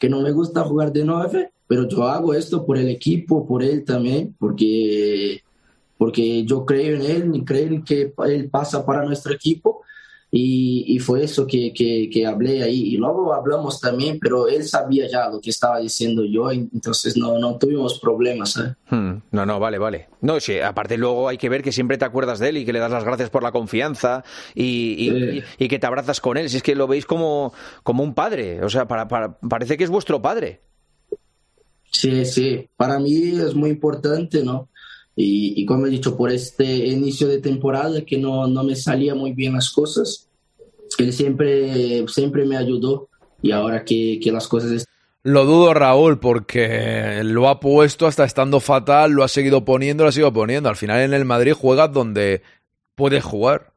que 0.00 0.08
no 0.08 0.20
me 0.20 0.32
gusta 0.32 0.64
jugar 0.64 0.92
de 0.92 1.04
nueve, 1.04 1.52
pero 1.68 1.86
yo 1.86 2.02
hago 2.08 2.34
esto 2.34 2.66
por 2.66 2.76
el 2.76 2.88
equipo, 2.88 3.46
por 3.46 3.62
él 3.62 3.84
también, 3.84 4.34
porque, 4.36 5.42
porque 5.96 6.44
yo 6.44 6.64
creo 6.64 6.96
en 6.96 7.02
él 7.02 7.30
y 7.34 7.44
creo 7.44 7.84
que 7.84 8.12
él 8.26 8.50
pasa 8.50 8.84
para 8.84 9.04
nuestro 9.04 9.32
equipo. 9.32 9.82
Y, 10.30 10.84
y 10.86 10.98
fue 10.98 11.24
eso 11.24 11.46
que, 11.46 11.72
que, 11.72 12.10
que, 12.12 12.26
hablé 12.26 12.62
ahí. 12.62 12.94
Y 12.94 12.96
luego 12.98 13.32
hablamos 13.32 13.80
también, 13.80 14.18
pero 14.20 14.46
él 14.46 14.62
sabía 14.64 15.08
ya 15.08 15.30
lo 15.30 15.40
que 15.40 15.48
estaba 15.48 15.78
diciendo 15.78 16.22
yo, 16.24 16.50
entonces 16.50 17.16
no, 17.16 17.38
no 17.38 17.56
tuvimos 17.56 17.98
problemas. 17.98 18.56
¿eh? 18.58 18.74
Hmm, 18.94 19.22
no, 19.30 19.46
no, 19.46 19.58
vale, 19.58 19.78
vale. 19.78 20.08
No, 20.20 20.38
sí, 20.38 20.58
aparte 20.60 20.98
luego 20.98 21.28
hay 21.28 21.38
que 21.38 21.48
ver 21.48 21.62
que 21.62 21.72
siempre 21.72 21.96
te 21.96 22.04
acuerdas 22.04 22.40
de 22.40 22.50
él 22.50 22.58
y 22.58 22.66
que 22.66 22.74
le 22.74 22.78
das 22.78 22.90
las 22.90 23.04
gracias 23.04 23.30
por 23.30 23.42
la 23.42 23.52
confianza 23.52 24.22
y, 24.54 24.96
y, 24.98 25.08
Sí. 25.10 25.42
y, 25.58 25.64
y 25.64 25.68
que 25.68 25.78
te 25.78 25.86
abrazas 25.86 26.20
con 26.20 26.36
él. 26.36 26.50
Si 26.50 26.58
es 26.58 26.62
que 26.62 26.74
lo 26.74 26.86
veis 26.86 27.06
como, 27.06 27.54
como 27.82 28.02
un 28.02 28.12
padre, 28.12 28.62
o 28.62 28.68
sea, 28.68 28.86
para, 28.86 29.08
para, 29.08 29.38
parece 29.38 29.78
que 29.78 29.84
es 29.84 29.90
vuestro 29.90 30.20
padre. 30.20 30.60
Sí, 31.90 32.26
sí, 32.26 32.68
para 32.76 32.98
mí 32.98 33.14
es 33.40 33.54
muy 33.54 33.70
importante, 33.70 34.44
¿no? 34.44 34.68
Y, 35.20 35.60
y, 35.60 35.66
como 35.66 35.86
he 35.86 35.90
dicho, 35.90 36.16
por 36.16 36.30
este 36.30 36.64
inicio 36.64 37.26
de 37.26 37.40
temporada 37.40 38.02
que 38.02 38.18
no, 38.18 38.46
no 38.46 38.62
me 38.62 38.76
salía 38.76 39.16
muy 39.16 39.32
bien 39.32 39.54
las 39.54 39.68
cosas, 39.68 40.28
él 40.96 41.12
siempre, 41.12 42.06
siempre 42.06 42.44
me 42.44 42.56
ayudó 42.56 43.08
y 43.42 43.50
ahora 43.50 43.84
que, 43.84 44.20
que 44.22 44.30
las 44.30 44.46
cosas... 44.46 44.86
Lo 45.24 45.44
dudo, 45.44 45.74
Raúl, 45.74 46.20
porque 46.20 47.22
lo 47.24 47.48
ha 47.48 47.58
puesto 47.58 48.06
hasta 48.06 48.24
estando 48.24 48.60
fatal, 48.60 49.10
lo 49.10 49.24
ha 49.24 49.28
seguido 49.28 49.64
poniendo, 49.64 50.04
lo 50.04 50.10
ha 50.10 50.12
seguido 50.12 50.32
poniendo. 50.32 50.68
Al 50.68 50.76
final 50.76 51.00
en 51.00 51.12
el 51.12 51.24
Madrid 51.24 51.52
juegas 51.52 51.92
donde 51.92 52.42
puedes 52.94 53.24
jugar. 53.24 53.72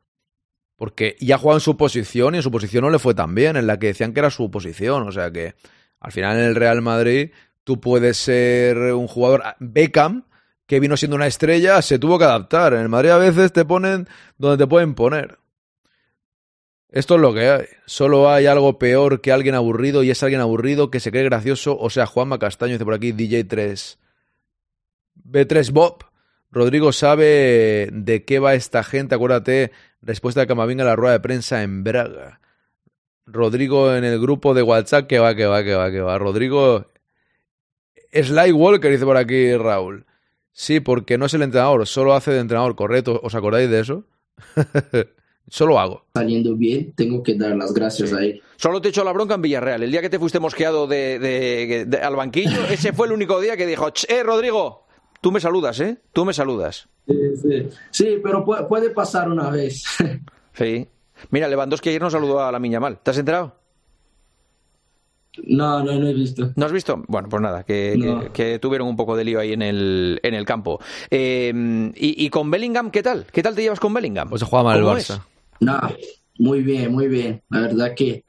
Porque 0.75 1.15
ya 1.19 1.35
ha 1.35 1.37
jugado 1.39 1.57
en 1.57 1.63
su 1.63 1.75
posición 1.75 2.35
y 2.35 2.37
en 2.37 2.43
su 2.43 2.51
posición 2.51 2.83
no 2.83 2.91
le 2.91 2.99
fue 2.99 3.15
tan 3.15 3.33
bien, 3.33 3.55
en 3.55 3.65
la 3.65 3.79
que 3.79 3.87
decían 3.87 4.13
que 4.13 4.19
era 4.19 4.29
su 4.29 4.51
posición. 4.51 5.07
O 5.07 5.11
sea 5.11 5.31
que 5.31 5.55
al 5.99 6.11
final 6.11 6.37
en 6.37 6.45
el 6.45 6.55
Real 6.55 6.83
Madrid 6.83 7.31
tú 7.63 7.81
puedes 7.81 8.17
ser 8.17 8.77
un 8.93 9.07
jugador. 9.07 9.43
Beckham, 9.59 10.25
que 10.71 10.79
vino 10.79 10.95
siendo 10.95 11.17
una 11.17 11.27
estrella, 11.27 11.81
se 11.81 11.99
tuvo 11.99 12.17
que 12.17 12.23
adaptar. 12.23 12.71
En 12.71 12.79
el 12.79 12.87
Madrid 12.87 13.09
a 13.09 13.17
veces 13.17 13.51
te 13.51 13.65
ponen 13.65 14.07
donde 14.37 14.63
te 14.63 14.69
pueden 14.69 14.95
poner. 14.95 15.37
Esto 16.87 17.15
es 17.15 17.21
lo 17.21 17.33
que 17.33 17.49
hay. 17.49 17.65
Solo 17.85 18.31
hay 18.31 18.45
algo 18.45 18.79
peor 18.79 19.19
que 19.19 19.33
alguien 19.33 19.53
aburrido 19.53 20.01
y 20.01 20.11
es 20.11 20.23
alguien 20.23 20.39
aburrido 20.39 20.89
que 20.89 21.01
se 21.01 21.11
cree 21.11 21.25
gracioso. 21.25 21.77
O 21.77 21.89
sea, 21.89 22.05
Juanma 22.05 22.39
Castaño 22.39 22.71
dice 22.71 22.85
por 22.85 22.93
aquí 22.93 23.11
DJ3. 23.11 23.97
B3 25.29 25.71
Bob. 25.73 26.05
Rodrigo 26.51 26.93
sabe 26.93 27.89
de 27.91 28.23
qué 28.23 28.39
va 28.39 28.53
esta 28.53 28.81
gente. 28.85 29.15
Acuérdate, 29.15 29.73
respuesta 30.01 30.39
de 30.39 30.47
Camavinga 30.47 30.85
a 30.85 30.87
la 30.87 30.95
rueda 30.95 31.15
de 31.15 31.19
prensa 31.19 31.63
en 31.63 31.83
Braga. 31.83 32.39
Rodrigo 33.25 33.93
en 33.93 34.05
el 34.05 34.21
grupo 34.21 34.53
de 34.53 34.63
WhatsApp, 34.63 35.05
que 35.07 35.19
va, 35.19 35.35
que 35.35 35.47
va, 35.47 35.65
que 35.65 35.75
va, 35.75 35.91
que 35.91 35.99
va. 35.99 36.17
Rodrigo. 36.17 36.85
Sly 38.13 38.53
Walker, 38.53 38.89
dice 38.89 39.03
por 39.03 39.17
aquí 39.17 39.53
Raúl. 39.57 40.05
Sí, 40.53 40.79
porque 40.79 41.17
no 41.17 41.25
es 41.25 41.33
el 41.33 41.43
entrenador, 41.43 41.87
solo 41.87 42.13
hace 42.13 42.31
de 42.31 42.39
entrenador, 42.39 42.75
correcto. 42.75 43.19
¿Os 43.23 43.35
acordáis 43.35 43.69
de 43.69 43.79
eso? 43.79 44.05
Solo 45.47 45.79
hago. 45.79 46.05
Saliendo 46.13 46.55
bien, 46.55 46.93
tengo 46.93 47.21
que 47.23 47.35
dar 47.35 47.55
las 47.57 47.73
gracias 47.73 48.13
a 48.13 48.23
él. 48.23 48.41
Solo 48.55 48.81
te 48.81 48.89
echo 48.89 49.03
la 49.03 49.11
bronca 49.11 49.35
en 49.35 49.41
Villarreal. 49.41 49.83
El 49.83 49.91
día 49.91 50.01
que 50.01 50.09
te 50.09 50.19
fuiste 50.19 50.39
mosqueado 50.39 50.87
de, 50.87 51.19
de, 51.19 51.85
de, 51.85 51.97
al 51.97 52.15
banquillo, 52.15 52.65
ese 52.69 52.93
fue 52.93 53.07
el 53.07 53.13
único 53.13 53.39
día 53.41 53.57
que 53.57 53.65
dijo, 53.65 53.91
eh, 54.07 54.23
Rodrigo, 54.23 54.85
tú 55.19 55.31
me 55.31 55.41
saludas, 55.41 55.79
¿eh? 55.81 55.97
Tú 56.13 56.23
me 56.23 56.33
saludas. 56.33 56.87
Sí, 57.05 57.15
sí. 57.41 57.69
sí 57.89 58.19
pero 58.23 58.45
puede, 58.45 58.63
puede, 58.63 58.89
pasar 58.91 59.29
una 59.29 59.49
vez. 59.49 59.83
sí. 60.53 60.87
Mira, 61.31 61.47
Lewandowski 61.47 61.89
ayer 61.89 62.01
nos 62.01 62.13
saludó 62.13 62.41
a 62.41 62.51
la 62.51 62.59
Miña 62.59 62.79
Mal. 62.79 62.99
¿Te 62.99 63.11
has 63.11 63.17
enterado? 63.17 63.60
No, 65.43 65.83
no, 65.83 65.93
no 65.93 66.07
he 66.07 66.13
visto. 66.13 66.51
¿No 66.55 66.65
has 66.65 66.71
visto? 66.71 67.03
Bueno, 67.07 67.29
pues 67.29 67.41
nada, 67.41 67.63
que, 67.63 67.95
no. 67.97 68.21
que, 68.21 68.31
que 68.31 68.59
tuvieron 68.59 68.87
un 68.87 68.97
poco 68.97 69.15
de 69.15 69.23
lío 69.23 69.39
ahí 69.39 69.53
en 69.53 69.61
el, 69.61 70.19
en 70.23 70.33
el 70.33 70.45
campo. 70.45 70.79
Eh, 71.09 71.91
y, 71.95 72.25
y, 72.25 72.29
con 72.29 72.51
Bellingham 72.51 72.91
qué 72.91 73.01
tal? 73.01 73.25
¿Qué 73.31 73.41
tal 73.41 73.55
te 73.55 73.61
llevas 73.61 73.79
con 73.79 73.93
Bellingham? 73.93 74.29
Pues 74.29 74.41
se 74.41 74.45
juega 74.45 74.63
mal 74.63 74.79
el 74.79 74.85
Barça. 74.85 75.15
Es? 75.15 75.21
No, 75.61 75.79
muy 76.37 76.61
bien, 76.61 76.91
muy 76.91 77.07
bien. 77.07 77.41
La 77.49 77.61
verdad 77.61 77.93
que, 77.95 78.25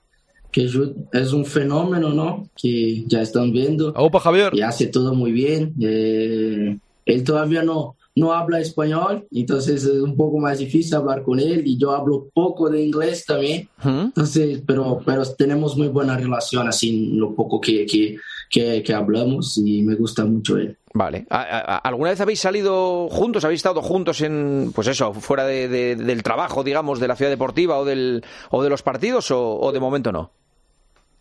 que 0.52 0.64
es 1.12 1.32
un 1.32 1.44
fenómeno, 1.44 2.10
¿no? 2.10 2.48
Que 2.54 3.04
ya 3.06 3.22
están 3.22 3.52
viendo. 3.52 3.92
Opa, 3.96 4.20
Javier. 4.20 4.54
Y 4.54 4.60
hace 4.60 4.86
todo 4.86 5.14
muy 5.14 5.32
bien. 5.32 5.74
Eh, 5.80 6.78
él 7.06 7.24
todavía 7.24 7.62
no, 7.62 7.96
no 8.14 8.33
habla 8.33 8.61
español, 8.61 9.27
entonces 9.31 9.85
es 9.85 10.01
un 10.01 10.16
poco 10.16 10.38
más 10.38 10.59
difícil 10.59 10.94
hablar 10.94 11.22
con 11.22 11.40
él 11.40 11.62
y 11.66 11.79
yo 11.79 11.92
hablo 11.92 12.29
poco 12.35 12.68
de 12.68 12.83
inglés 12.83 13.25
también, 13.25 13.68
entonces, 13.83 14.62
pero, 14.66 15.01
pero 15.05 15.25
tenemos 15.35 15.77
muy 15.77 15.88
buena 15.88 16.16
relación 16.16 16.68
así 16.68 17.12
lo 17.14 17.35
poco 17.35 17.61
que, 17.61 17.87
que, 17.87 18.16
que, 18.51 18.83
que 18.83 18.94
hablamos 18.94 19.57
y 19.59 19.83
me 19.83 19.94
gusta 19.94 20.25
mucho 20.25 20.57
él. 20.59 20.77
Vale. 20.94 21.27
¿Alguna 21.31 22.11
vez 22.11 22.20
habéis 22.20 22.40
salido 22.40 23.09
juntos? 23.09 23.44
¿Habéis 23.44 23.61
estado 23.61 23.81
juntos 23.81 24.20
en, 24.20 24.72
pues 24.75 24.88
eso, 24.88 25.14
fuera 25.14 25.46
de, 25.46 25.66
de, 25.68 25.96
del 25.96 26.22
trabajo, 26.22 26.62
digamos, 26.62 27.01
de 27.01 27.09
la 27.09 27.16
ciudad 27.16 27.31
deportiva 27.31 27.79
o, 27.79 27.87
del, 27.87 28.22
o 28.51 28.62
de 28.62 28.68
los 28.68 28.83
partidos 28.83 29.31
o, 29.31 29.59
o 29.59 29.72
de 29.72 29.81
momento 29.81 30.12
no? 30.12 30.33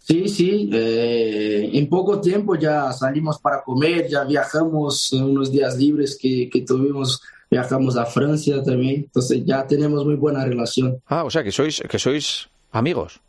Sí, 0.04 0.28
sí, 0.28 0.70
eh, 0.74 1.70
en 1.74 1.88
poco 1.88 2.20
tiempo 2.20 2.56
ya 2.56 2.92
salimos 2.92 3.40
para 3.40 3.62
comer, 3.62 4.08
ya 4.10 4.24
viajamos 4.24 5.14
en 5.14 5.24
unos 5.24 5.52
días 5.52 5.78
libres 5.78 6.18
que, 6.20 6.50
que, 6.52 6.62
tuvimos, 6.62 7.22
viajamos 7.50 7.96
a 7.96 8.06
Francia 8.06 8.64
también, 8.64 9.02
entonces 9.04 9.44
ya 9.46 9.66
tenemos 9.66 10.04
muy 10.04 10.16
buena 10.16 10.44
relación. 10.44 11.00
Ah, 11.06 11.24
o 11.24 11.30
sea 11.30 11.44
que 11.44 11.52
sois, 11.52 11.82
que 11.88 12.00
sois 12.00 12.50
amigos. 12.72 13.22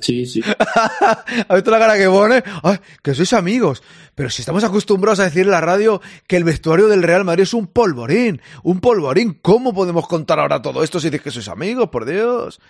Sí, 0.00 0.26
sí. 0.26 0.40
¿Has 1.48 1.54
visto 1.54 1.70
la 1.70 1.78
cara 1.78 1.96
que 1.96 2.06
pone? 2.06 2.42
Ay, 2.62 2.78
que 3.02 3.14
sois 3.14 3.32
amigos. 3.34 3.82
Pero 4.14 4.30
si 4.30 4.42
estamos 4.42 4.64
acostumbrados 4.64 5.20
a 5.20 5.24
decir 5.24 5.42
en 5.42 5.50
la 5.50 5.60
radio 5.60 6.00
que 6.26 6.36
el 6.36 6.44
vestuario 6.44 6.88
del 6.88 7.02
Real 7.02 7.24
Madrid 7.24 7.42
es 7.42 7.54
un 7.54 7.66
polvorín, 7.66 8.40
un 8.62 8.80
polvorín, 8.80 9.38
¿cómo 9.42 9.74
podemos 9.74 10.08
contar 10.08 10.40
ahora 10.40 10.62
todo 10.62 10.82
esto 10.82 11.00
si 11.00 11.10
dices 11.10 11.22
que 11.22 11.30
sois 11.30 11.48
amigos, 11.48 11.90
por 11.90 12.06
Dios? 12.06 12.60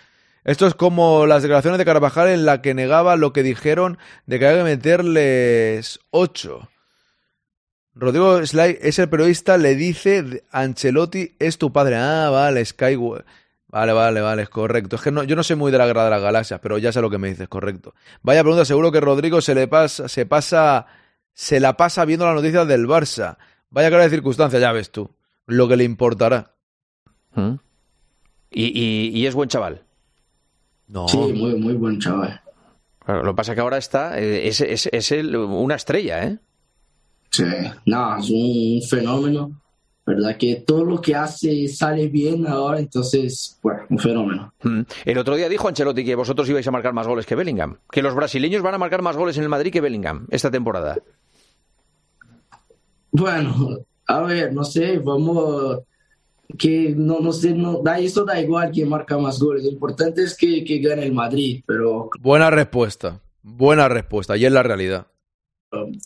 Esto 0.47 0.65
es 0.65 0.75
como 0.75 1.25
las 1.25 1.43
declaraciones 1.43 1.77
de 1.77 1.83
Carvajal 1.83 2.29
en 2.29 2.45
la 2.45 2.61
que 2.61 2.73
negaba 2.73 3.17
lo 3.17 3.33
que 3.33 3.43
dijeron 3.43 3.97
de 4.27 4.39
que 4.39 4.47
hay 4.47 4.55
que 4.55 4.63
meterles 4.63 5.99
ocho. 6.09 6.69
Rodrigo 7.93 8.45
Sly 8.45 8.77
es 8.81 8.97
el 8.97 9.09
periodista, 9.09 9.57
le 9.57 9.75
dice 9.75 10.45
Ancelotti 10.51 11.35
es 11.37 11.57
tu 11.57 11.73
padre. 11.73 11.97
Ah, 11.97 12.29
vale, 12.29 12.63
Skyward. 12.63 13.25
Vale, 13.67 13.91
vale, 13.91 14.21
vale, 14.21 14.43
es 14.43 14.49
correcto. 14.49 14.95
Es 14.95 15.01
que 15.01 15.11
no, 15.11 15.23
yo 15.23 15.35
no 15.35 15.43
sé 15.43 15.55
muy 15.55 15.69
de 15.69 15.79
la 15.79 15.85
guerra 15.85 16.05
de 16.05 16.11
las 16.11 16.21
galaxias, 16.21 16.61
pero 16.61 16.77
ya 16.77 16.93
sé 16.93 17.01
lo 17.01 17.09
que 17.09 17.17
me 17.17 17.27
dices, 17.27 17.49
correcto. 17.49 17.93
Vaya 18.21 18.41
pregunta, 18.41 18.63
seguro 18.63 18.89
que 18.89 19.01
Rodrigo 19.01 19.41
se 19.41 19.53
le 19.53 19.67
pasa, 19.67 20.07
se 20.07 20.25
pasa, 20.25 20.87
se 21.33 21.59
la 21.59 21.75
pasa 21.75 22.05
viendo 22.05 22.25
las 22.25 22.35
noticias 22.35 22.65
del 22.65 22.87
Barça. 22.87 23.35
Vaya 23.69 23.89
cara 23.89 24.03
de 24.03 24.11
circunstancia, 24.11 24.59
ya 24.59 24.71
ves 24.71 24.91
tú. 24.91 25.13
Lo 25.45 25.67
que 25.67 25.75
le 25.75 25.83
importará. 25.83 26.53
¿Mm? 27.33 27.55
¿Y, 28.49 28.63
y, 28.63 29.09
y 29.09 29.25
es 29.25 29.35
buen 29.35 29.49
chaval. 29.49 29.86
No. 30.87 31.07
Sí, 31.07 31.17
muy, 31.17 31.55
muy 31.55 31.73
buen 31.73 31.99
chaval. 31.99 32.41
Claro, 33.03 33.23
lo 33.23 33.31
que 33.31 33.37
pasa 33.37 33.51
es 33.51 33.55
que 33.55 33.61
ahora 33.61 33.77
está, 33.77 34.19
eh, 34.19 34.47
es, 34.47 34.61
es, 34.61 34.89
es 34.91 35.11
el, 35.11 35.35
una 35.35 35.75
estrella, 35.75 36.23
¿eh? 36.23 36.37
Sí, 37.29 37.43
no, 37.85 38.17
es 38.17 38.29
un 38.29 38.81
fenómeno. 38.87 39.61
¿Verdad? 40.05 40.37
Que 40.37 40.63
todo 40.65 40.85
lo 40.85 41.01
que 41.01 41.13
hace 41.13 41.67
sale 41.67 42.07
bien 42.07 42.47
ahora, 42.47 42.79
entonces, 42.79 43.59
bueno, 43.61 43.81
un 43.89 43.99
fenómeno. 43.99 44.53
Mm. 44.63 44.81
El 45.03 45.17
otro 45.17 45.35
día 45.35 45.49
dijo 45.49 45.67
Ancelotti 45.67 46.05
que 46.05 46.15
vosotros 46.15 46.47
ibais 46.47 46.65
a 46.65 46.71
marcar 46.71 46.93
más 46.93 47.05
goles 47.05 47.25
que 47.25 47.35
Bellingham. 47.35 47.79
Que 47.91 48.01
los 48.01 48.15
brasileños 48.15 48.61
van 48.61 48.73
a 48.73 48.77
marcar 48.77 49.01
más 49.01 49.17
goles 49.17 49.35
en 49.35 49.43
el 49.43 49.49
Madrid 49.49 49.69
que 49.69 49.81
Bellingham 49.81 50.25
esta 50.31 50.49
temporada. 50.49 50.97
Bueno, 53.11 53.79
a 54.07 54.21
ver, 54.21 54.53
no 54.53 54.63
sé, 54.63 54.99
vamos 54.99 55.79
que 56.57 56.93
no, 56.95 57.19
no 57.19 57.33
sé, 57.33 57.53
no, 57.53 57.81
da, 57.81 57.99
eso 57.99 58.23
da 58.23 58.39
igual 58.39 58.71
quién 58.71 58.89
marca 58.89 59.17
más 59.17 59.39
goles. 59.39 59.63
Lo 59.63 59.71
importante 59.71 60.23
es 60.23 60.35
que, 60.35 60.63
que 60.63 60.79
gane 60.79 61.03
el 61.03 61.13
Madrid, 61.13 61.63
pero... 61.65 62.09
Buena 62.19 62.49
respuesta, 62.49 63.21
buena 63.43 63.89
respuesta, 63.89 64.37
y 64.37 64.45
es 64.45 64.51
la 64.51 64.63
realidad. 64.63 65.07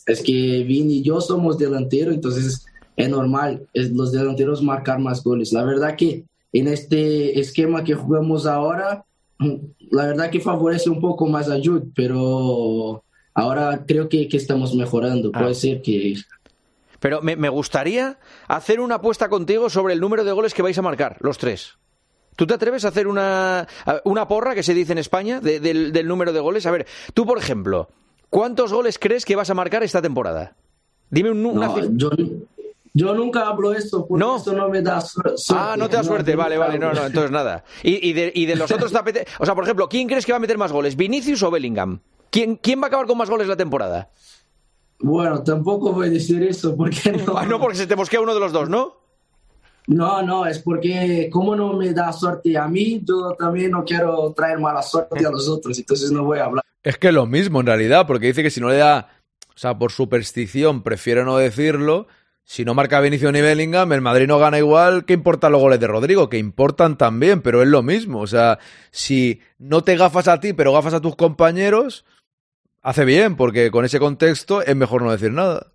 Es 0.06 0.22
que 0.22 0.64
Vini 0.64 0.98
y 0.98 1.02
yo 1.02 1.20
somos 1.20 1.58
delanteros, 1.58 2.14
entonces 2.14 2.64
es 2.96 3.08
normal 3.08 3.66
es 3.72 3.90
los 3.90 4.12
delanteros 4.12 4.62
marcar 4.62 4.98
más 4.98 5.22
goles. 5.22 5.52
La 5.52 5.64
verdad 5.64 5.96
que 5.96 6.24
en 6.52 6.68
este 6.68 7.38
esquema 7.40 7.84
que 7.84 7.94
jugamos 7.94 8.46
ahora, 8.46 9.04
la 9.90 10.06
verdad 10.06 10.30
que 10.30 10.40
favorece 10.40 10.90
un 10.90 11.00
poco 11.00 11.26
más 11.26 11.48
a 11.48 11.58
Jude, 11.62 11.86
pero 11.94 13.02
ahora 13.34 13.84
creo 13.86 14.08
que, 14.08 14.28
que 14.28 14.36
estamos 14.36 14.74
mejorando. 14.74 15.30
Ah. 15.32 15.40
Puede 15.40 15.54
ser 15.54 15.82
que 15.82 16.16
pero 17.02 17.20
me, 17.20 17.34
me, 17.34 17.48
gustaría 17.48 18.16
hacer 18.46 18.78
una 18.78 18.94
apuesta 18.94 19.28
contigo 19.28 19.68
sobre 19.68 19.92
el 19.92 20.00
número 20.00 20.22
de 20.22 20.30
goles 20.30 20.54
que 20.54 20.62
vais 20.62 20.78
a 20.78 20.82
marcar, 20.82 21.16
los 21.18 21.36
tres. 21.36 21.76
¿Tú 22.36 22.46
te 22.46 22.54
atreves 22.54 22.84
a 22.84 22.88
hacer 22.88 23.08
una, 23.08 23.66
una 24.04 24.28
porra 24.28 24.54
que 24.54 24.62
se 24.62 24.72
dice 24.72 24.92
en 24.92 24.98
España 24.98 25.40
de, 25.40 25.58
del, 25.58 25.92
del, 25.92 26.06
número 26.06 26.32
de 26.32 26.38
goles? 26.38 26.64
A 26.64 26.70
ver, 26.70 26.86
tú, 27.12 27.26
por 27.26 27.38
ejemplo, 27.38 27.88
¿cuántos 28.30 28.72
goles 28.72 29.00
crees 29.00 29.24
que 29.24 29.34
vas 29.34 29.50
a 29.50 29.54
marcar 29.54 29.82
esta 29.82 30.00
temporada? 30.00 30.54
Dime 31.10 31.32
un, 31.32 31.44
una 31.44 31.66
no, 31.66 31.90
yo, 31.96 32.10
yo, 32.94 33.14
nunca 33.14 33.48
hablo 33.48 33.72
esto, 33.72 34.06
porque 34.06 34.20
¿No? 34.24 34.36
esto 34.36 34.52
no 34.52 34.68
me 34.68 34.80
da 34.80 35.00
suerte. 35.00 35.42
Ah, 35.48 35.74
no 35.76 35.88
te 35.88 35.96
da 35.96 36.04
suerte, 36.04 36.36
no, 36.36 36.38
vale, 36.38 36.56
vale, 36.56 36.78
no, 36.78 36.92
no, 36.92 37.04
entonces 37.06 37.32
nada. 37.32 37.64
Y, 37.82 38.10
y, 38.10 38.12
de, 38.12 38.30
y 38.32 38.46
de 38.46 38.54
los 38.54 38.70
otros 38.70 38.92
tapete... 38.92 39.26
O 39.40 39.44
sea, 39.44 39.56
por 39.56 39.64
ejemplo, 39.64 39.88
¿quién 39.88 40.06
crees 40.06 40.24
que 40.24 40.30
va 40.30 40.36
a 40.36 40.40
meter 40.40 40.56
más 40.56 40.70
goles, 40.70 40.94
Vinicius 40.94 41.42
o 41.42 41.50
Bellingham? 41.50 41.98
¿Quién, 42.30 42.54
quién 42.54 42.80
va 42.80 42.84
a 42.84 42.86
acabar 42.86 43.06
con 43.06 43.18
más 43.18 43.28
goles 43.28 43.48
la 43.48 43.56
temporada? 43.56 44.08
Bueno, 45.02 45.42
tampoco 45.42 45.92
voy 45.92 46.06
a 46.06 46.10
decir 46.10 46.42
eso, 46.44 46.76
porque 46.76 47.12
no... 47.26 47.36
Ah, 47.36 47.44
no, 47.44 47.60
porque 47.60 47.76
se 47.76 47.86
te 47.86 47.96
mosquea 47.96 48.20
uno 48.20 48.34
de 48.34 48.40
los 48.40 48.52
dos, 48.52 48.68
¿no? 48.68 49.02
No, 49.88 50.22
no, 50.22 50.46
es 50.46 50.60
porque 50.60 51.28
como 51.30 51.56
no 51.56 51.72
me 51.72 51.92
da 51.92 52.12
suerte 52.12 52.56
a 52.56 52.68
mí, 52.68 53.02
yo 53.04 53.34
también 53.36 53.72
no 53.72 53.84
quiero 53.84 54.32
traer 54.32 54.60
mala 54.60 54.80
suerte 54.80 55.26
a 55.26 55.30
los 55.30 55.48
otros, 55.48 55.76
entonces 55.76 56.12
no 56.12 56.24
voy 56.24 56.38
a 56.38 56.44
hablar. 56.44 56.64
Es 56.84 56.98
que 56.98 57.08
es 57.08 57.14
lo 57.14 57.26
mismo 57.26 57.60
en 57.60 57.66
realidad, 57.66 58.06
porque 58.06 58.28
dice 58.28 58.44
que 58.44 58.50
si 58.50 58.60
no 58.60 58.68
le 58.68 58.76
da, 58.76 59.08
o 59.48 59.58
sea, 59.58 59.76
por 59.76 59.90
superstición 59.90 60.84
prefiere 60.84 61.24
no 61.24 61.36
decirlo, 61.36 62.06
si 62.44 62.64
no 62.64 62.74
marca 62.74 63.00
Benicio 63.00 63.32
ni 63.32 63.40
Bellingham, 63.40 63.92
el 63.92 64.00
Madrid 64.02 64.28
no 64.28 64.38
gana 64.38 64.58
igual, 64.58 65.04
¿qué 65.04 65.14
importan 65.14 65.50
los 65.50 65.60
goles 65.60 65.80
de 65.80 65.88
Rodrigo? 65.88 66.28
Que 66.28 66.38
importan 66.38 66.96
también, 66.96 67.42
pero 67.42 67.60
es 67.60 67.68
lo 67.68 67.82
mismo, 67.82 68.20
o 68.20 68.26
sea, 68.28 68.60
si 68.92 69.40
no 69.58 69.82
te 69.82 69.96
gafas 69.96 70.28
a 70.28 70.38
ti, 70.38 70.52
pero 70.52 70.72
gafas 70.72 70.94
a 70.94 71.00
tus 71.00 71.16
compañeros 71.16 72.04
hace 72.82 73.04
bien, 73.04 73.36
porque 73.36 73.70
con 73.70 73.84
ese 73.84 73.98
contexto 73.98 74.62
es 74.62 74.76
mejor 74.76 75.02
no 75.02 75.12
decir 75.12 75.32
nada. 75.32 75.72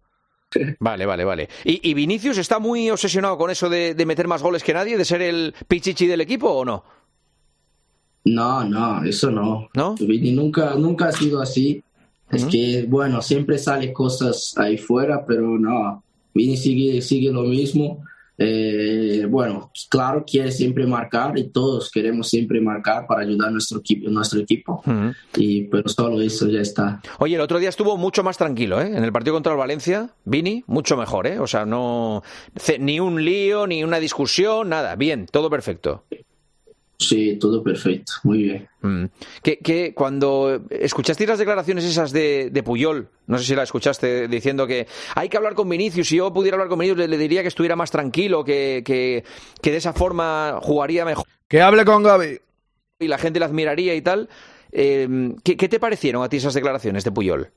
Vale, 0.79 1.05
vale, 1.05 1.25
vale. 1.25 1.49
¿Y, 1.65 1.89
y 1.89 1.93
Vinicius 1.93 2.37
está 2.37 2.59
muy 2.59 2.89
obsesionado 2.89 3.37
con 3.37 3.51
eso 3.51 3.69
de, 3.69 3.95
de, 3.95 4.05
meter 4.05 4.27
más 4.27 4.41
goles 4.41 4.63
que 4.63 4.73
nadie, 4.73 4.97
de 4.97 5.03
ser 5.05 5.21
el 5.21 5.53
pichichi 5.67 6.07
del 6.07 6.21
equipo 6.21 6.49
o 6.49 6.63
no? 6.63 6.83
No, 8.23 8.63
no, 8.63 9.03
eso 9.03 9.31
no. 9.31 9.69
¿No? 9.73 9.95
Vini 9.95 10.31
nunca, 10.31 10.75
nunca 10.75 11.07
ha 11.07 11.11
sido 11.11 11.41
así. 11.41 11.83
Es 12.29 12.43
que, 12.45 12.85
bueno, 12.87 13.21
siempre 13.21 13.57
sale 13.57 13.93
cosas 13.93 14.53
ahí 14.57 14.77
fuera, 14.77 15.25
pero 15.25 15.57
no, 15.57 16.03
Vini 16.33 16.57
sigue, 16.57 17.01
sigue 17.01 17.31
lo 17.31 17.43
mismo. 17.43 18.03
Eh, 18.37 19.25
bueno, 19.29 19.71
claro, 19.89 20.23
quiere 20.25 20.51
siempre 20.51 20.85
marcar 20.85 21.37
y 21.37 21.49
todos 21.49 21.89
queremos 21.89 22.29
siempre 22.29 22.61
marcar 22.61 23.07
para 23.07 23.21
ayudar 23.21 23.49
a 23.49 23.51
nuestro 23.51 23.79
equipo. 23.79 24.09
Nuestro 24.09 24.39
equipo. 24.39 24.83
y, 25.35 25.63
pero 25.63 25.89
solo 25.89 26.21
eso 26.21 26.47
ya 26.47 26.61
está. 26.61 27.01
Oye, 27.19 27.35
el 27.35 27.41
otro 27.41 27.59
día 27.59 27.69
estuvo 27.69 27.97
mucho 27.97 28.23
más 28.23 28.37
tranquilo, 28.37 28.79
¿eh? 28.81 28.87
En 28.95 29.03
el 29.03 29.11
partido 29.11 29.33
contra 29.33 29.53
el 29.53 29.57
Valencia, 29.57 30.09
Vini, 30.25 30.63
mucho 30.67 30.97
mejor, 30.97 31.27
¿eh? 31.27 31.39
O 31.39 31.47
sea, 31.47 31.65
no. 31.65 32.23
Ni 32.79 32.99
un 32.99 33.23
lío, 33.23 33.65
ni 33.65 33.83
una 33.83 33.99
discusión, 33.99 34.69
nada. 34.69 34.95
Bien, 34.95 35.25
todo 35.31 35.49
perfecto. 35.49 36.03
Sí, 36.99 37.37
todo 37.37 37.61
perfecto, 37.61 38.13
muy 38.23 38.43
bien. 38.43 38.67
Mm. 38.81 39.05
Que, 39.43 39.93
cuando 39.93 40.61
escuchaste 40.71 41.27
las 41.27 41.37
declaraciones 41.37 41.85
esas 41.85 42.11
de, 42.11 42.63
Puyol, 42.65 43.07
no 43.27 43.37
sé 43.37 43.43
si 43.43 43.55
la 43.55 43.63
escuchaste 43.63 44.27
diciendo 44.27 44.65
que 44.65 44.87
hay 45.13 45.29
que 45.29 45.37
hablar 45.37 45.53
con 45.53 45.69
Vinicius, 45.69 46.07
si 46.07 46.17
yo 46.17 46.33
pudiera 46.33 46.55
hablar 46.55 46.69
con 46.69 46.79
Vinicius 46.79 47.07
le, 47.07 47.17
diría 47.17 47.43
que 47.43 47.49
estuviera 47.49 47.75
más 47.75 47.91
tranquilo, 47.91 48.43
que, 48.43 48.81
que, 48.83 49.23
de 49.61 49.77
esa 49.77 49.93
forma 49.93 50.57
jugaría 50.59 51.05
mejor. 51.05 51.25
Que 51.47 51.61
hable 51.61 51.85
con 51.85 52.01
Gaby. 52.01 52.39
Y 52.99 53.07
la 53.07 53.19
gente 53.19 53.39
la 53.39 53.45
admiraría 53.45 53.93
y 53.93 54.01
tal. 54.01 54.27
Eh, 54.71 55.35
¿qué, 55.43 55.55
te 55.55 55.79
parecieron 55.79 56.23
a 56.23 56.29
ti 56.29 56.37
esas 56.37 56.55
declaraciones 56.55 57.03
de 57.03 57.11
Puyol? 57.11 57.51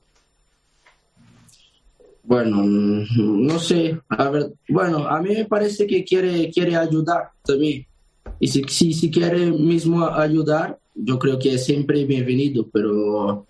Bueno, 2.23 2.61
no 2.63 3.57
sé. 3.57 3.99
A 4.09 4.29
ver, 4.29 4.53
bueno, 4.69 5.07
a 5.07 5.19
mí 5.19 5.33
me 5.33 5.45
parece 5.45 5.87
que 5.87 6.03
quiere, 6.05 6.51
quiere 6.51 6.75
ayudar 6.75 7.31
también 7.43 7.87
y 8.41 8.47
si, 8.47 8.63
si, 8.63 8.91
si 8.91 9.11
quiere 9.11 9.51
mismo 9.51 10.03
ayudar, 10.03 10.79
yo 10.95 11.19
creo 11.19 11.37
que 11.37 11.53
es 11.53 11.63
siempre 11.63 12.05
bienvenido, 12.05 12.67
pero 12.73 13.45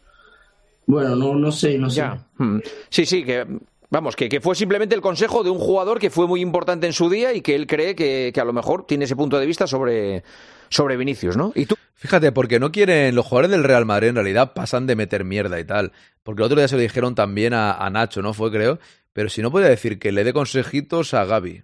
bueno, 0.85 1.15
no, 1.15 1.33
no 1.33 1.49
sé, 1.49 1.77
no 1.77 1.89
sé. 1.89 2.03
Hmm. 2.37 2.59
Sí, 2.89 3.05
sí, 3.05 3.23
que 3.23 3.47
Vamos, 3.89 4.17
que, 4.17 4.27
que, 4.27 4.41
fue 4.41 4.53
simplemente 4.55 4.93
el 4.93 5.01
consejo 5.01 5.43
de 5.43 5.49
un 5.49 5.59
jugador 5.59 5.97
que 5.97 6.09
fue 6.09 6.27
muy 6.27 6.41
importante 6.41 6.87
en 6.87 6.93
su 6.93 7.09
día 7.09 7.33
y 7.33 7.41
que 7.41 7.55
él 7.55 7.67
cree 7.67 7.95
que, 7.95 8.31
que, 8.33 8.41
a 8.41 8.45
lo 8.45 8.53
mejor 8.53 8.85
tiene 8.85 9.05
ese 9.05 9.15
punto 9.15 9.39
de 9.39 9.45
vista 9.45 9.65
sobre, 9.65 10.23
sobre 10.69 10.97
Vinicius, 10.97 11.37
¿no? 11.37 11.53
¿Y 11.55 11.65
tú? 11.65 11.75
Fíjate, 11.95 12.33
porque 12.33 12.59
no 12.59 12.71
quieren, 12.71 13.15
los 13.15 13.25
jugadores 13.25 13.51
del 13.51 13.63
Real 13.63 13.85
Madrid 13.85 14.09
en 14.09 14.15
realidad 14.15 14.53
pasan 14.53 14.87
de 14.87 14.97
meter 14.97 15.23
mierda 15.23 15.57
y 15.59 15.65
tal. 15.65 15.93
Porque 16.23 16.41
el 16.41 16.45
otro 16.47 16.57
día 16.57 16.67
se 16.67 16.75
lo 16.75 16.81
dijeron 16.81 17.15
también 17.15 17.53
a, 17.53 17.73
a 17.73 17.89
Nacho, 17.89 18.21
¿no? 18.21 18.33
Fue, 18.33 18.51
creo. 18.51 18.79
Pero 19.13 19.29
si 19.29 19.41
no 19.41 19.51
puede 19.51 19.69
decir 19.69 19.99
que 19.99 20.11
le 20.11 20.25
dé 20.25 20.33
consejitos 20.33 21.13
a 21.13 21.23
Gaby, 21.23 21.63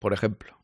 por 0.00 0.12
ejemplo 0.12 0.63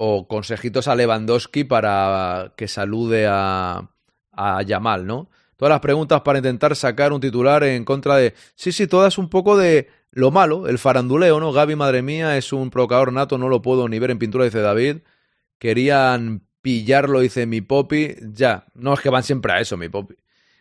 o 0.00 0.28
consejitos 0.28 0.86
a 0.86 0.94
Lewandowski 0.94 1.64
para 1.64 2.52
que 2.56 2.68
salude 2.68 3.26
a, 3.28 3.90
a 4.30 4.62
Yamal, 4.62 5.06
¿no? 5.06 5.28
Todas 5.56 5.70
las 5.70 5.80
preguntas 5.80 6.20
para 6.20 6.38
intentar 6.38 6.76
sacar 6.76 7.12
un 7.12 7.20
titular 7.20 7.64
en 7.64 7.84
contra 7.84 8.16
de... 8.16 8.32
Sí, 8.54 8.70
sí, 8.70 8.86
todas 8.86 9.18
un 9.18 9.28
poco 9.28 9.56
de 9.56 9.88
lo 10.12 10.30
malo, 10.30 10.68
el 10.68 10.78
faranduleo, 10.78 11.40
¿no? 11.40 11.52
Gaby, 11.52 11.74
madre 11.74 12.02
mía, 12.02 12.36
es 12.36 12.52
un 12.52 12.70
provocador 12.70 13.12
nato, 13.12 13.38
no 13.38 13.48
lo 13.48 13.60
puedo 13.60 13.88
ni 13.88 13.98
ver 13.98 14.12
en 14.12 14.20
pintura, 14.20 14.44
dice 14.44 14.60
David. 14.60 14.98
Querían 15.58 16.46
pillarlo, 16.62 17.18
dice 17.18 17.46
mi 17.46 17.60
popi. 17.60 18.14
Ya, 18.20 18.66
no 18.74 18.94
es 18.94 19.00
que 19.00 19.10
van 19.10 19.24
siempre 19.24 19.52
a 19.52 19.58
eso, 19.58 19.76
mi 19.76 19.88
popi. 19.88 20.14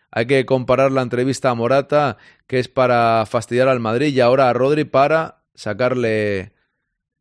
Hay 0.09 0.25
que 0.25 0.47
comparar 0.47 0.91
la 0.91 1.03
entrevista 1.03 1.51
a 1.51 1.53
Morata, 1.53 2.17
que 2.47 2.57
es 2.57 2.67
para 2.69 3.23
fastidiar 3.27 3.67
al 3.67 3.79
Madrid, 3.79 4.15
y 4.15 4.19
ahora 4.19 4.49
a 4.49 4.53
Rodri 4.53 4.83
para 4.83 5.43
sacarle 5.53 6.53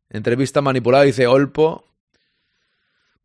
entrevista 0.09 0.61
manipulada, 0.61 1.03
dice 1.03 1.27
Olpo. 1.27 1.85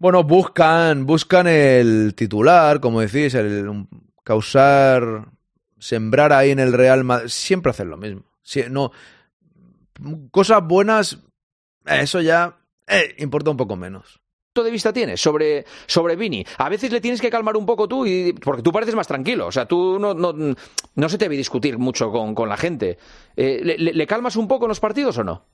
Bueno, 0.03 0.25
buscan, 0.25 1.07
buscan 1.07 1.47
el 1.47 2.17
titular, 2.17 2.81
como 2.81 3.01
decís, 3.01 3.35
el 3.35 3.87
causar, 4.25 5.29
sembrar 5.79 6.33
ahí 6.33 6.51
en 6.51 6.59
el 6.59 6.73
Real 6.73 7.05
Madrid. 7.05 7.29
Siempre 7.29 7.71
hacen 7.71 7.89
lo 7.89 7.97
mismo. 7.97 8.25
no, 8.69 8.91
cosas 10.33 10.67
buenas, 10.67 11.19
eso 11.87 12.21
ya 12.21 12.59
eh, 12.89 13.15
importa 13.19 13.53
un 13.53 13.57
poco 13.57 13.77
menos 13.77 14.21
de 14.63 14.71
vista 14.71 14.93
tienes 14.93 15.21
sobre, 15.21 15.65
sobre 15.87 16.17
Vini? 16.17 16.45
A 16.59 16.69
veces 16.69 16.93
le 16.93 17.01
tienes 17.01 17.21
que 17.21 17.31
calmar 17.31 17.57
un 17.57 17.65
poco 17.65 17.89
tú, 17.89 18.05
y, 18.05 18.35
porque 18.35 18.61
tú 18.63 18.71
pareces 18.71 18.95
más 18.95 19.07
tranquilo. 19.07 19.47
O 19.47 19.53
sea, 19.53 19.65
tú 19.65 19.99
no, 19.99 20.13
no, 20.13 20.35
no 20.95 21.09
se 21.09 21.17
te 21.17 21.29
ve 21.29 21.37
discutir 21.37 21.79
mucho 21.79 22.11
con, 22.11 22.35
con 22.35 22.49
la 22.49 22.59
gente. 22.59 22.99
Eh, 23.37 23.63
¿le, 23.79 24.07
calmas 24.07 24.37
un 24.37 24.49
poco 24.49 24.67
en 24.67 24.71
los 24.71 24.81
partidos 24.81 25.17
o 25.17 25.25
no? 25.25 25.47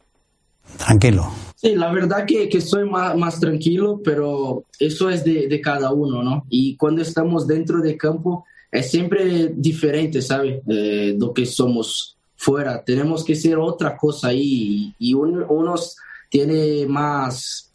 Tranquilo. 0.76 1.30
Sí, 1.56 1.74
la 1.74 1.92
verdad 1.92 2.24
que, 2.24 2.48
que 2.48 2.60
soy 2.60 2.88
más, 2.88 3.16
más, 3.16 3.40
tranquilo, 3.40 4.00
pero 4.04 4.64
eso 4.78 5.10
es 5.10 5.24
de, 5.24 5.48
de, 5.48 5.60
cada 5.60 5.92
uno, 5.92 6.22
¿no? 6.22 6.46
Y 6.48 6.76
cuando 6.76 7.02
estamos 7.02 7.48
dentro 7.48 7.80
del 7.80 7.96
campo 7.96 8.44
es 8.70 8.90
siempre 8.90 9.52
diferente, 9.54 10.22
¿sabes? 10.22 10.62
Eh, 10.68 11.16
lo 11.18 11.32
que 11.32 11.46
somos 11.46 12.16
fuera. 12.36 12.82
Tenemos 12.84 13.24
que 13.24 13.34
ser 13.34 13.58
otra 13.58 13.96
cosa 13.96 14.28
ahí 14.28 14.94
y, 14.98 15.14
unos 15.14 15.96
tiene 16.30 16.86
más, 16.86 17.70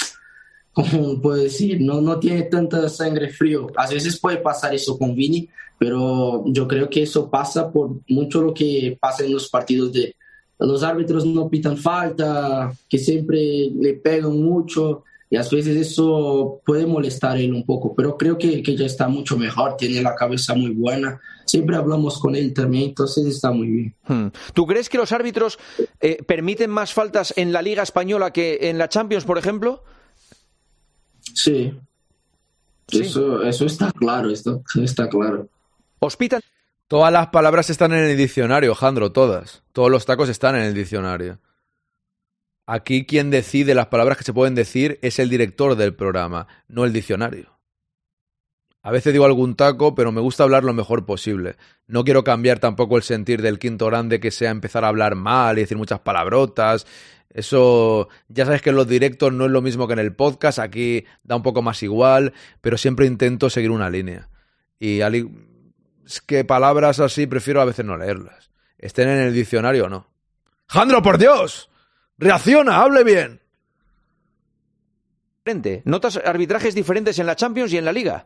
¿cómo 0.71 1.21
puedo 1.21 1.43
decir? 1.43 1.81
No, 1.81 2.01
no 2.01 2.19
tiene 2.19 2.43
tanta 2.43 2.87
sangre 2.89 3.29
frío. 3.29 3.67
A 3.75 3.87
veces 3.87 4.19
puede 4.19 4.37
pasar 4.37 4.73
eso 4.73 4.97
con 4.97 5.15
Vini, 5.15 5.49
pero 5.77 6.43
yo 6.47 6.67
creo 6.67 6.89
que 6.89 7.03
eso 7.03 7.29
pasa 7.29 7.71
por 7.71 7.97
mucho 8.07 8.41
lo 8.41 8.53
que 8.53 8.97
pasa 8.99 9.25
en 9.25 9.33
los 9.33 9.49
partidos 9.49 9.91
de, 9.91 10.15
los 10.67 10.83
árbitros 10.83 11.25
no 11.25 11.49
pitan 11.49 11.77
falta, 11.77 12.73
que 12.89 12.97
siempre 12.97 13.69
le 13.73 13.93
pegan 13.93 14.41
mucho 14.41 15.03
y 15.29 15.35
a 15.35 15.41
veces 15.41 15.75
eso 15.75 16.61
puede 16.63 16.85
molestar 16.85 17.37
a 17.37 17.39
él 17.39 17.53
un 17.53 17.65
poco, 17.65 17.95
pero 17.95 18.15
creo 18.17 18.37
que, 18.37 18.61
que, 18.61 18.77
ya 18.77 18.85
está 18.85 19.07
mucho 19.07 19.35
mejor, 19.35 19.77
tiene 19.77 19.99
la 20.03 20.13
cabeza 20.13 20.53
muy 20.53 20.69
buena, 20.69 21.19
siempre 21.45 21.75
hablamos 21.75 22.19
con 22.19 22.35
él 22.35 22.53
también, 22.53 22.89
entonces 22.89 23.25
está 23.25 23.49
muy 23.49 23.67
bien. 23.67 23.95
Hmm. 24.07 24.27
¿Tú 24.53 24.67
crees 24.67 24.89
que 24.89 24.99
los 24.99 25.11
árbitros 25.11 25.57
eh, 25.99 26.21
permiten 26.23 26.69
más 26.69 26.93
faltas 26.93 27.33
en 27.35 27.51
la 27.51 27.63
Liga 27.63 27.81
Española 27.81 28.31
que 28.31 28.69
en 28.69 28.77
la 28.77 28.89
Champions, 28.89 29.25
por 29.25 29.39
ejemplo? 29.39 29.83
Sí, 31.33 31.73
Eso, 32.91 33.41
eso 33.41 33.65
está 33.65 33.91
claro, 33.91 34.29
esto 34.29 34.61
está 34.75 35.09
claro. 35.09 35.49
¿Os 35.97 36.15
pitan 36.15 36.41
Todas 36.93 37.11
las 37.11 37.29
palabras 37.29 37.71
están 37.71 37.91
en 37.93 38.03
el 38.03 38.15
diccionario, 38.15 38.75
Jandro, 38.75 39.11
todas. 39.11 39.63
Todos 39.71 39.89
los 39.89 40.05
tacos 40.05 40.29
están 40.29 40.53
en 40.53 40.61
el 40.61 40.75
diccionario. 40.75 41.39
Aquí 42.67 43.07
quien 43.07 43.31
decide 43.31 43.73
las 43.73 43.87
palabras 43.87 44.15
que 44.15 44.23
se 44.23 44.31
pueden 44.31 44.53
decir 44.53 44.99
es 45.01 45.17
el 45.17 45.27
director 45.27 45.75
del 45.75 45.95
programa, 45.95 46.45
no 46.67 46.85
el 46.85 46.93
diccionario. 46.93 47.57
A 48.83 48.91
veces 48.91 49.11
digo 49.11 49.25
algún 49.25 49.55
taco, 49.55 49.95
pero 49.95 50.11
me 50.11 50.21
gusta 50.21 50.43
hablar 50.43 50.63
lo 50.63 50.73
mejor 50.75 51.03
posible. 51.03 51.55
No 51.87 52.03
quiero 52.03 52.23
cambiar 52.23 52.59
tampoco 52.59 52.95
el 52.95 53.01
sentir 53.01 53.41
del 53.41 53.57
quinto 53.57 53.87
grande 53.87 54.19
que 54.19 54.29
sea 54.29 54.51
empezar 54.51 54.85
a 54.85 54.89
hablar 54.89 55.15
mal 55.15 55.57
y 55.57 55.61
decir 55.61 55.77
muchas 55.77 56.01
palabrotas. 56.01 56.85
Eso, 57.31 58.07
ya 58.27 58.45
sabes 58.45 58.61
que 58.61 58.69
en 58.69 58.75
los 58.75 58.87
directos 58.87 59.33
no 59.33 59.45
es 59.45 59.51
lo 59.51 59.63
mismo 59.63 59.87
que 59.87 59.93
en 59.93 59.99
el 59.99 60.15
podcast, 60.15 60.59
aquí 60.59 61.05
da 61.23 61.37
un 61.37 61.41
poco 61.41 61.63
más 61.63 61.81
igual, 61.81 62.33
pero 62.61 62.77
siempre 62.77 63.07
intento 63.07 63.49
seguir 63.49 63.71
una 63.71 63.89
línea. 63.89 64.29
Y 64.77 65.01
es 66.05 66.21
que 66.21 66.43
palabras 66.43 66.99
así 66.99 67.27
prefiero 67.27 67.61
a 67.61 67.65
veces 67.65 67.85
no 67.85 67.97
leerlas. 67.97 68.49
Estén 68.77 69.09
en 69.09 69.19
el 69.19 69.33
diccionario 69.33 69.85
o 69.85 69.89
no. 69.89 70.07
¡Jandro, 70.67 71.01
por 71.01 71.17
Dios! 71.17 71.69
¡Reacciona! 72.17 72.81
¡Hable 72.81 73.03
bien! 73.03 73.41
¿Notas 75.83 76.17
arbitrajes 76.17 76.73
diferentes 76.73 77.19
en 77.19 77.25
la 77.25 77.35
Champions 77.35 77.73
y 77.73 77.77
en 77.77 77.85
la 77.85 77.91
Liga? 77.91 78.25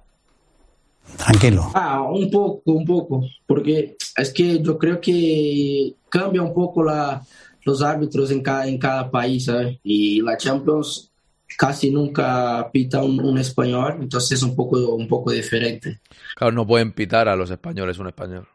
Tranquilo. 1.18 1.72
Ah, 1.74 2.02
un 2.04 2.30
poco, 2.30 2.72
un 2.72 2.86
poco. 2.86 3.24
Porque 3.46 3.98
es 4.16 4.34
que 4.34 4.62
yo 4.62 4.78
creo 4.78 5.02
que 5.02 5.96
cambia 6.10 6.42
un 6.42 6.54
poco 6.54 6.84
la, 6.84 7.24
los 7.64 7.82
árbitros 7.82 8.30
en 8.32 8.42
cada, 8.42 8.68
en 8.68 8.78
cada 8.78 9.10
país, 9.10 9.46
¿sabes? 9.46 9.80
Y 9.84 10.22
la 10.22 10.38
Champions 10.38 11.12
casi 11.56 11.92
nunca 11.92 12.70
pita 12.72 13.04
un, 13.04 13.38
español, 13.38 13.98
entonces 14.02 14.40
es 14.40 14.44
un 14.44 14.56
poco, 14.56 14.96
un 14.96 15.08
poco 15.08 15.32
diferente. 15.32 16.00
Claro, 16.36 16.54
no 16.54 16.68
pueden 16.68 16.92
pitar 16.92 17.28
a 17.28 17.36
los 17.36 17.50
españoles 17.50 18.00
un 18.00 18.08
español. 18.08 18.48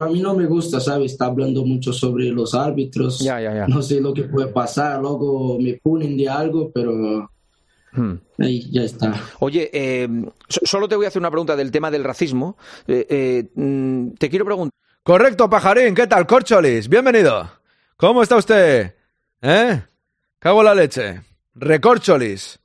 A 0.00 0.06
mí 0.06 0.20
no 0.20 0.34
me 0.34 0.46
gusta, 0.46 0.78
¿sabes? 0.78 1.12
Está 1.12 1.26
hablando 1.26 1.64
mucho 1.64 1.92
sobre 1.92 2.26
los 2.26 2.54
árbitros. 2.54 3.18
Ya, 3.18 3.40
ya, 3.40 3.52
ya. 3.52 3.66
No 3.66 3.82
sé 3.82 4.00
lo 4.00 4.14
que 4.14 4.24
puede 4.24 4.48
pasar, 4.48 5.00
luego 5.00 5.58
me 5.58 5.74
ponen 5.74 6.16
de 6.16 6.28
algo, 6.28 6.70
pero 6.72 7.28
hmm. 7.92 8.14
Ahí 8.38 8.70
ya 8.70 8.82
está. 8.82 9.20
Oye, 9.40 9.68
eh, 9.72 10.08
solo 10.48 10.88
te 10.88 10.94
voy 10.94 11.06
a 11.06 11.08
hacer 11.08 11.20
una 11.20 11.30
pregunta 11.30 11.56
del 11.56 11.72
tema 11.72 11.90
del 11.90 12.04
racismo. 12.04 12.56
Eh, 12.86 13.06
eh, 13.10 13.50
mm, 13.54 14.10
te 14.10 14.30
quiero 14.30 14.44
preguntar. 14.44 14.72
Correcto, 15.02 15.50
pajarín. 15.50 15.94
¿Qué 15.94 16.06
tal, 16.06 16.26
Corcholis? 16.26 16.88
Bienvenido. 16.88 17.50
¿Cómo 17.96 18.22
está 18.22 18.36
usted? 18.36 18.94
¿Eh? 19.42 19.82
Cago 20.38 20.62
la 20.62 20.74
leche. 20.74 21.27
Recorcholis. 21.60 22.60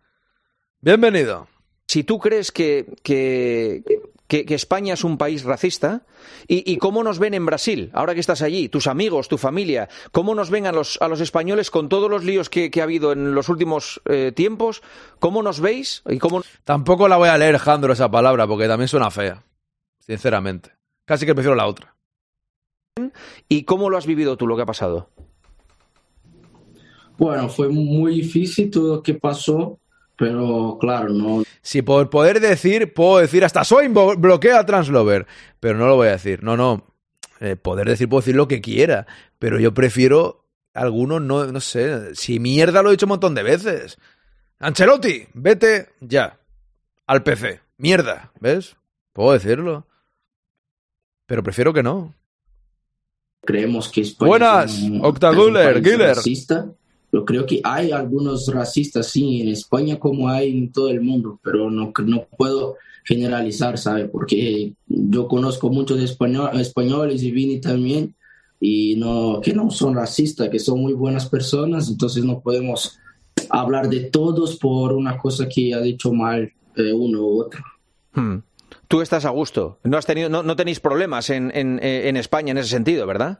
Bienvenido. 0.81 1.47
Si 1.87 2.03
tú 2.03 2.19
crees 2.19 2.51
que, 2.51 2.85
que, 3.01 3.83
que, 4.27 4.53
España 4.53 4.93
es 4.93 5.03
un 5.03 5.17
país 5.17 5.43
racista, 5.43 6.05
y, 6.47 6.77
cómo 6.77 7.03
nos 7.03 7.17
ven 7.17 7.33
en 7.33 7.45
Brasil, 7.45 7.89
ahora 7.93 8.13
que 8.13 8.19
estás 8.19 8.41
allí, 8.41 8.69
tus 8.69 8.87
amigos, 8.87 9.27
tu 9.29 9.37
familia, 9.37 9.89
cómo 10.11 10.35
nos 10.35 10.49
ven 10.49 10.67
a 10.67 10.71
los, 10.71 11.01
a 11.01 11.07
los 11.07 11.21
españoles 11.21 11.71
con 11.71 11.89
todos 11.89 12.09
los 12.09 12.23
líos 12.23 12.49
que, 12.49 12.71
ha 12.79 12.83
habido 12.83 13.11
en 13.11 13.33
los 13.33 13.49
últimos 13.49 14.01
eh, 14.05 14.31
tiempos, 14.35 14.83
cómo 15.19 15.41
nos 15.41 15.59
veis 15.59 16.03
y 16.07 16.19
cómo... 16.19 16.43
Tampoco 16.63 17.07
la 17.07 17.17
voy 17.17 17.29
a 17.29 17.37
leer, 17.37 17.57
Jandro, 17.57 17.93
esa 17.93 18.11
palabra, 18.11 18.47
porque 18.47 18.67
también 18.67 18.87
suena 18.87 19.09
fea, 19.09 19.43
sinceramente. 19.99 20.71
Casi 21.05 21.25
que 21.25 21.33
prefiero 21.33 21.55
la 21.55 21.67
otra. 21.67 21.95
¿Y 23.49 23.63
cómo 23.63 23.89
lo 23.89 23.97
has 23.97 24.05
vivido 24.05 24.37
tú, 24.37 24.47
lo 24.47 24.55
que 24.55 24.61
ha 24.61 24.67
pasado? 24.67 25.09
Bueno, 27.17 27.49
fue 27.49 27.69
muy 27.69 28.15
difícil 28.15 28.69
todo 28.71 28.95
lo 28.95 29.03
que 29.03 29.13
pasó, 29.13 29.79
pero 30.17 30.77
claro, 30.79 31.09
no. 31.09 31.43
Si 31.61 31.81
por 31.81 32.09
poder 32.09 32.39
decir, 32.39 32.93
puedo 32.93 33.19
decir 33.19 33.43
hasta 33.43 33.63
soy 33.63 33.87
bloquea 33.87 34.59
a 34.59 34.65
Translover, 34.65 35.27
pero 35.59 35.77
no 35.77 35.87
lo 35.87 35.95
voy 35.95 36.07
a 36.07 36.13
decir. 36.13 36.43
No, 36.43 36.57
no. 36.57 36.85
Eh, 37.39 37.55
poder 37.55 37.87
decir, 37.87 38.07
puedo 38.07 38.21
decir 38.21 38.35
lo 38.35 38.47
que 38.47 38.61
quiera, 38.61 39.05
pero 39.37 39.59
yo 39.59 39.73
prefiero 39.73 40.45
algunos, 40.73 41.21
no, 41.21 41.45
no 41.45 41.59
sé. 41.59 42.15
Si 42.15 42.39
mierda 42.39 42.81
lo 42.81 42.89
he 42.89 42.93
dicho 42.93 43.05
un 43.05 43.11
montón 43.11 43.35
de 43.35 43.43
veces. 43.43 43.97
Ancelotti, 44.59 45.27
vete 45.33 45.89
ya 45.99 46.39
al 47.05 47.23
PC. 47.23 47.59
Mierda, 47.77 48.31
¿ves? 48.39 48.75
Puedo 49.11 49.33
decirlo. 49.33 49.85
Pero 51.25 51.43
prefiero 51.43 51.73
que 51.73 51.83
no. 51.83 52.13
Creemos 53.41 53.89
que 53.89 54.01
España 54.01 54.29
Buenas, 54.29 54.81
Octaguler, 55.01 55.83
Giller. 55.83 56.15
Racista. 56.15 56.71
Yo 57.13 57.25
creo 57.25 57.45
que 57.45 57.61
hay 57.63 57.91
algunos 57.91 58.47
racistas, 58.47 59.07
sí, 59.07 59.41
en 59.41 59.49
España 59.49 59.99
como 59.99 60.27
hay 60.29 60.57
en 60.57 60.71
todo 60.71 60.89
el 60.89 60.99
mundo, 60.99 61.39
pero 61.43 61.69
no, 61.69 61.93
no 62.05 62.25
puedo 62.35 62.77
generalizar, 63.03 63.77
¿sabe? 63.77 64.05
Porque 64.05 64.73
yo 64.87 65.27
conozco 65.27 65.69
muchos 65.69 65.99
españoles 66.01 67.21
y 67.21 67.31
Vini 67.31 67.61
también, 67.61 68.15
y 68.59 68.95
no, 68.95 69.41
que 69.43 69.53
no 69.53 69.69
son 69.69 69.93
racistas, 69.93 70.49
que 70.49 70.57
son 70.57 70.81
muy 70.81 70.93
buenas 70.93 71.29
personas, 71.29 71.87
entonces 71.87 72.23
no 72.23 72.39
podemos 72.39 72.97
hablar 73.49 73.89
de 73.89 74.05
todos 74.05 74.55
por 74.55 74.93
una 74.93 75.17
cosa 75.17 75.47
que 75.47 75.73
ha 75.75 75.81
dicho 75.81 76.11
mal 76.11 76.51
eh, 76.75 76.93
uno 76.93 77.21
u 77.21 77.41
otro. 77.41 77.63
Hmm. 78.13 78.37
Tú 78.87 79.01
estás 79.01 79.25
a 79.25 79.29
gusto. 79.29 79.77
No, 79.83 79.97
has 79.97 80.05
tenido, 80.05 80.29
no, 80.29 80.55
tenéis 80.55 80.79
problemas 80.79 81.29
en, 81.29 81.51
en, 81.55 81.79
en, 81.83 82.17
España 82.17 82.51
en 82.51 82.57
ese 82.57 82.69
sentido, 82.69 83.05
¿verdad? 83.05 83.39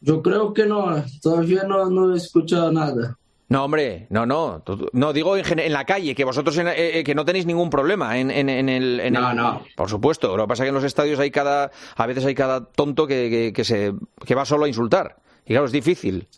Yo 0.00 0.22
creo 0.22 0.52
que 0.52 0.66
no. 0.66 1.02
Todavía 1.22 1.64
no, 1.64 1.88
no 1.90 2.14
he 2.14 2.16
escuchado 2.16 2.72
nada. 2.72 3.16
No, 3.48 3.64
hombre, 3.64 4.06
no, 4.10 4.26
no. 4.26 4.62
No, 4.92 5.12
digo 5.12 5.36
en, 5.36 5.72
la 5.72 5.84
calle, 5.84 6.14
que 6.14 6.24
vosotros 6.24 6.56
eh, 6.58 7.00
eh, 7.00 7.04
que 7.04 7.16
no 7.16 7.24
tenéis 7.24 7.46
ningún 7.46 7.68
problema 7.68 8.16
en, 8.16 8.30
el... 8.30 9.12
no, 9.12 9.34
no. 9.34 9.62
Por 9.76 9.90
supuesto. 9.90 10.36
Lo 10.36 10.44
que 10.44 10.48
pasa 10.48 10.62
es 10.62 10.66
que 10.66 10.68
en 10.68 10.74
los 10.74 10.84
estadios 10.84 11.18
hay 11.18 11.32
cada... 11.32 11.72
A 11.96 12.06
veces 12.06 12.24
hay 12.24 12.34
cada 12.34 12.64
tonto 12.64 13.08
que, 13.08 13.52
que, 13.54 13.64
se, 13.64 13.92
que 14.24 14.34
va 14.36 14.44
solo 14.44 14.66
a 14.66 14.68
insultar. 14.68 15.16
Y 15.44 15.52
claro, 15.52 15.66
es 15.66 15.72
difícil. 15.72 16.28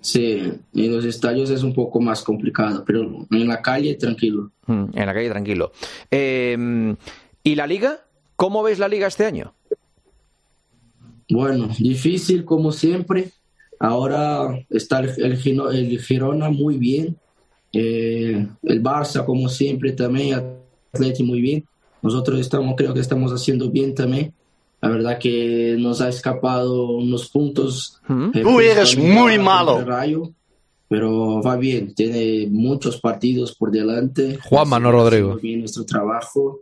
Sí, 0.00 0.50
en 0.74 0.96
los 0.96 1.04
estadios 1.04 1.50
es 1.50 1.62
un 1.62 1.74
poco 1.74 2.00
más 2.00 2.22
complicado, 2.22 2.84
pero 2.86 3.26
en 3.30 3.46
la 3.46 3.60
calle 3.60 3.96
tranquilo. 3.96 4.50
Mm, 4.66 4.84
en 4.94 5.06
la 5.06 5.12
calle 5.12 5.28
tranquilo. 5.28 5.72
Em, 6.10 6.96
¿Y 7.42 7.54
la 7.54 7.66
liga? 7.66 8.06
¿Cómo 8.36 8.62
ves 8.62 8.78
la 8.78 8.88
liga 8.88 9.08
este 9.08 9.26
año? 9.26 9.52
Bueno, 11.30 11.68
difícil 11.78 12.44
como 12.44 12.72
siempre. 12.72 13.30
Ahora 13.78 14.64
está 14.68 15.00
el, 15.00 15.38
el, 15.38 15.98
Girona 16.00 16.50
muy 16.50 16.76
bien. 16.76 17.16
Eh, 17.72 18.46
el 18.62 18.82
Barça 18.82 19.24
como 19.24 19.48
siempre 19.48 19.92
también. 19.92 20.58
Atlético 20.92 21.26
muy 21.26 21.40
bien. 21.40 21.64
Nosotros 22.02 22.40
estamos, 22.40 22.74
creo 22.76 22.92
que 22.92 23.00
estamos 23.00 23.32
haciendo 23.32 23.70
bien 23.70 23.94
también. 23.94 24.34
La 24.80 24.88
verdad 24.88 25.18
que 25.18 25.76
nos 25.78 26.00
ha 26.00 26.08
escapado 26.08 26.96
unos 26.96 27.28
puntos. 27.28 28.00
Eh, 28.34 28.40
Tú 28.42 28.60
eres 28.60 28.96
muy 28.96 29.38
malo. 29.38 29.84
Rayo, 29.84 30.30
pero 30.88 31.42
va 31.42 31.56
bien, 31.56 31.94
tiene 31.94 32.48
muchos 32.50 32.98
partidos 33.00 33.54
por 33.54 33.70
delante. 33.70 34.38
Juan 34.42 34.68
Manuel 34.68 34.94
Rodrigo. 34.94 35.36
Bien 35.36 35.60
nuestro 35.60 35.84
trabajo 35.84 36.60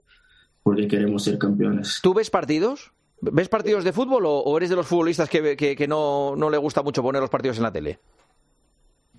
porque 0.62 0.88
queremos 0.88 1.22
ser 1.22 1.38
campeones. 1.38 2.00
¿Tú 2.02 2.12
ves 2.12 2.28
partidos? 2.28 2.92
¿Ves 3.20 3.48
partidos 3.48 3.84
de 3.84 3.92
fútbol 3.92 4.24
o, 4.26 4.56
eres 4.56 4.70
de 4.70 4.76
los 4.76 4.86
futbolistas 4.86 5.28
que, 5.28 5.56
que, 5.56 5.88
no, 5.88 6.36
no, 6.36 6.50
le 6.50 6.56
gusta 6.56 6.82
mucho 6.82 7.02
poner 7.02 7.20
los 7.20 7.30
partidos 7.30 7.56
en 7.56 7.64
la 7.64 7.72
tele? 7.72 7.98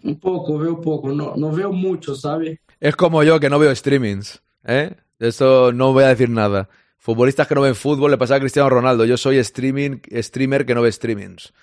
Un 0.04 0.20
poco, 0.20 0.58
veo 0.58 0.80
poco, 0.80 1.10
no, 1.10 1.36
no 1.36 1.52
veo 1.52 1.72
mucho, 1.74 2.16
¿sabe? 2.16 2.62
Es 2.80 2.96
como 2.96 3.24
yo 3.24 3.40
que 3.40 3.50
no 3.50 3.60
veo 3.60 3.76
streamings, 3.76 4.42
¿eh? 4.64 4.96
De 5.20 5.28
eso 5.28 5.74
no 5.74 5.92
voy 5.92 6.06
a 6.06 6.10
decir 6.10 6.30
nada. 6.30 6.70
Futbolistas 6.98 7.48
que 7.48 7.56
no 7.56 7.62
ven 7.62 7.76
fútbol 7.76 8.12
le 8.12 8.18
pasa 8.18 8.36
a 8.36 8.40
Cristiano 8.40 8.70
Ronaldo. 8.70 9.04
Yo 9.04 9.18
soy 9.18 9.38
streaming, 9.38 10.00
streamer 10.22 10.66
que 10.66 10.76
no 10.76 10.82
ve 10.82 10.92
streamings. 10.92 11.54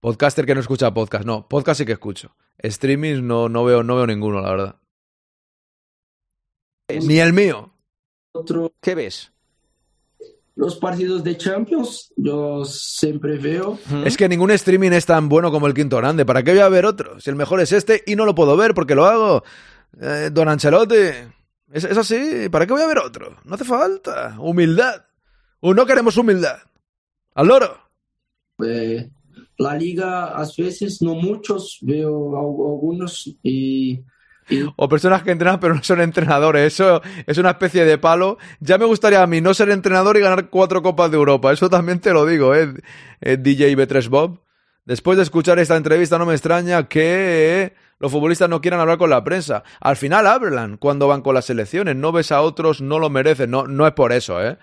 Podcaster 0.00 0.46
que 0.46 0.54
no 0.54 0.60
escucha 0.60 0.94
podcast. 0.94 1.24
No, 1.24 1.48
podcast 1.48 1.78
sí 1.78 1.86
que 1.86 1.92
escucho. 1.92 2.36
Streamings 2.62 3.22
no, 3.22 3.48
no, 3.48 3.64
veo, 3.64 3.82
no 3.82 3.96
veo 3.96 4.06
ninguno, 4.06 4.40
la 4.40 4.50
verdad. 4.50 4.76
Ni 6.88 7.18
el 7.18 7.32
mío. 7.32 7.72
Otro, 8.32 8.72
¿Qué 8.80 8.94
ves? 8.94 9.32
Los 10.58 10.74
partidos 10.74 11.22
de 11.22 11.36
Champions, 11.36 12.12
yo 12.16 12.64
siempre 12.64 13.38
veo. 13.38 13.78
Es 14.04 14.16
que 14.16 14.28
ningún 14.28 14.50
streaming 14.50 14.90
es 14.90 15.06
tan 15.06 15.28
bueno 15.28 15.52
como 15.52 15.68
el 15.68 15.72
quinto 15.72 15.98
grande. 15.98 16.26
¿Para 16.26 16.42
qué 16.42 16.50
voy 16.50 16.58
a 16.58 16.68
ver 16.68 16.84
otro? 16.84 17.20
Si 17.20 17.30
el 17.30 17.36
mejor 17.36 17.60
es 17.60 17.70
este 17.70 18.02
y 18.08 18.16
no 18.16 18.26
lo 18.26 18.34
puedo 18.34 18.56
ver 18.56 18.74
porque 18.74 18.96
lo 18.96 19.04
hago. 19.04 19.44
Eh, 20.00 20.30
don 20.32 20.48
Ancelotti. 20.48 20.96
Es, 21.70 21.84
así, 21.84 22.48
¿para 22.50 22.66
qué 22.66 22.72
voy 22.72 22.82
a 22.82 22.88
ver 22.88 22.98
otro? 22.98 23.36
No 23.44 23.54
hace 23.54 23.64
falta. 23.64 24.36
Humildad. 24.40 25.04
O 25.60 25.74
no 25.74 25.86
queremos 25.86 26.16
humildad. 26.16 26.58
Al 27.36 27.46
loro. 27.46 27.78
Eh, 28.66 29.08
la 29.58 29.76
liga, 29.76 30.36
a 30.36 30.44
veces, 30.58 31.00
no 31.02 31.14
muchos, 31.14 31.78
veo 31.82 32.36
algunos 32.36 33.32
y, 33.44 34.00
O 34.76 34.88
personas 34.88 35.22
que 35.22 35.30
entrenan 35.30 35.60
pero 35.60 35.74
no 35.74 35.82
son 35.82 36.00
entrenadores. 36.00 36.74
Eso 36.74 37.02
es 37.26 37.38
una 37.38 37.50
especie 37.50 37.84
de 37.84 37.98
palo. 37.98 38.38
Ya 38.60 38.78
me 38.78 38.84
gustaría 38.84 39.22
a 39.22 39.26
mí 39.26 39.40
no 39.40 39.54
ser 39.54 39.70
entrenador 39.70 40.16
y 40.16 40.20
ganar 40.20 40.48
cuatro 40.50 40.82
copas 40.82 41.10
de 41.10 41.16
Europa. 41.16 41.52
Eso 41.52 41.68
también 41.68 42.00
te 42.00 42.12
lo 42.12 42.26
digo, 42.26 42.54
¿eh? 42.54 42.72
eh 43.20 43.36
DJ 43.36 43.76
B3 43.76 44.08
Bob. 44.08 44.40
Después 44.84 45.16
de 45.18 45.22
escuchar 45.22 45.58
esta 45.58 45.76
entrevista 45.76 46.18
no 46.18 46.24
me 46.24 46.32
extraña 46.32 46.88
que 46.88 47.74
los 47.98 48.10
futbolistas 48.10 48.48
no 48.48 48.60
quieran 48.60 48.80
hablar 48.80 48.98
con 48.98 49.10
la 49.10 49.22
prensa. 49.22 49.62
Al 49.80 49.96
final 49.96 50.26
hablan 50.26 50.76
cuando 50.78 51.08
van 51.08 51.20
con 51.22 51.34
las 51.34 51.44
selecciones. 51.44 51.96
No 51.96 52.12
ves 52.12 52.32
a 52.32 52.40
otros, 52.40 52.80
no 52.80 52.98
lo 52.98 53.10
merecen. 53.10 53.50
No, 53.50 53.66
no 53.66 53.86
es 53.86 53.92
por 53.92 54.12
eso, 54.12 54.42
¿eh? 54.42 54.56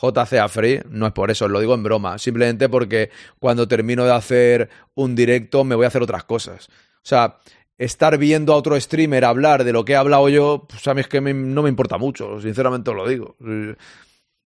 JCA 0.00 0.48
Free, 0.48 0.82
no 0.88 1.06
es 1.06 1.12
por 1.12 1.30
eso, 1.30 1.46
lo 1.48 1.60
digo 1.60 1.74
en 1.74 1.82
broma. 1.82 2.18
Simplemente 2.18 2.68
porque 2.68 3.10
cuando 3.38 3.68
termino 3.68 4.04
de 4.04 4.12
hacer 4.12 4.70
un 4.94 5.14
directo 5.14 5.62
me 5.64 5.74
voy 5.74 5.84
a 5.84 5.88
hacer 5.88 6.02
otras 6.02 6.24
cosas. 6.24 6.68
O 6.68 7.06
sea, 7.10 7.36
estar 7.80 8.18
viendo 8.18 8.52
a 8.52 8.56
otro 8.56 8.78
streamer 8.78 9.24
hablar 9.24 9.64
de 9.64 9.72
lo 9.72 9.86
que 9.86 9.94
he 9.94 9.96
hablado 9.96 10.28
yo, 10.28 10.66
pues 10.68 10.86
a 10.86 10.92
mí 10.92 11.00
es 11.00 11.08
que 11.08 11.20
no 11.22 11.62
me 11.62 11.68
importa 11.70 11.96
mucho, 11.96 12.38
sinceramente 12.38 12.90
os 12.90 12.96
lo 12.96 13.08
digo. 13.08 13.36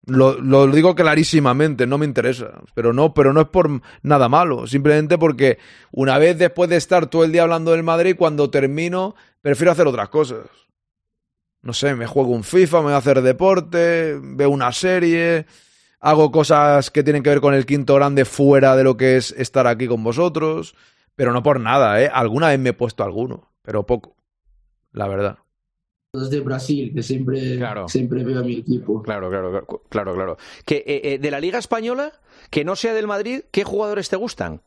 Lo, 0.08 0.66
digo 0.66 0.96
clarísimamente, 0.96 1.86
no 1.86 2.00
me 2.00 2.08
interesa. 2.08 2.62
Pero 2.74 2.92
no, 2.92 3.14
pero 3.14 3.32
no 3.32 3.42
es 3.42 3.48
por 3.48 3.70
nada 4.02 4.28
malo. 4.30 4.66
Simplemente 4.66 5.20
porque 5.20 5.60
una 5.92 6.18
vez 6.18 6.40
después 6.40 6.72
de 6.72 6.78
estar 6.78 7.06
todo 7.06 7.24
el 7.24 7.32
día 7.32 7.44
hablando 7.44 7.72
del 7.72 7.84
Madrid, 7.84 8.16
cuando 8.18 8.50
termino, 8.50 9.16
prefiero 9.42 9.74
hacer 9.74 9.86
otras 9.86 10.10
cosas. 10.10 10.48
No 11.62 11.74
sé, 11.74 11.94
me 11.94 12.08
juego 12.08 12.32
un 12.32 12.44
FIFA, 12.44 12.78
me 12.78 12.84
voy 12.86 12.94
a 12.94 12.98
hacer 12.98 13.22
deporte, 13.22 14.18
veo 14.20 14.50
una 14.50 14.72
serie, 14.72 15.46
hago 16.00 16.32
cosas 16.32 16.90
que 16.90 17.04
tienen 17.04 17.22
que 17.22 17.30
ver 17.30 17.42
con 17.42 17.54
el 17.54 17.68
quinto 17.68 17.94
grande 17.94 18.26
fuera 18.26 18.76
de 18.76 18.84
lo 18.84 18.98
que 18.98 19.18
es 19.18 19.32
estar 19.38 19.68
aquí 19.68 19.86
con 19.86 20.04
vosotros. 20.04 20.74
Pero 21.20 21.34
no 21.34 21.44
por 21.44 21.60
nada, 21.60 22.02
¿eh? 22.02 22.10
Alguna 22.14 22.48
vez 22.48 22.60
me 22.60 22.70
he 22.70 22.74
puesto 22.74 23.04
alguno, 23.04 23.52
pero 23.62 23.86
poco. 23.86 24.16
La 24.94 25.06
verdad 25.06 25.38
de 26.14 26.40
Brasil, 26.40 26.94
que 26.96 27.04
siempre, 27.04 27.60
siempre 27.88 28.24
veo 28.24 28.40
a 28.40 28.42
mi 28.42 28.60
equipo. 28.60 29.04
Claro, 29.04 29.30
claro, 29.30 29.68
claro, 29.90 30.16
claro. 30.16 30.38
Que, 30.66 30.78
eh, 30.78 31.02
eh, 31.04 31.20
de 31.20 31.30
la 31.30 31.42
Liga 31.42 31.60
Española, 31.60 32.14
que 32.50 32.64
no 32.64 32.78
sea 32.78 32.94
del 32.94 33.06
Madrid, 33.06 33.42
¿qué 33.52 33.66
jugadores 33.66 34.08
te 34.08 34.16
gustan? 34.16 34.62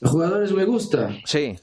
Los 0.00 0.10
jugadores 0.10 0.52
me 0.52 0.64
gustan. 0.64 1.18
Sí. 1.26 1.58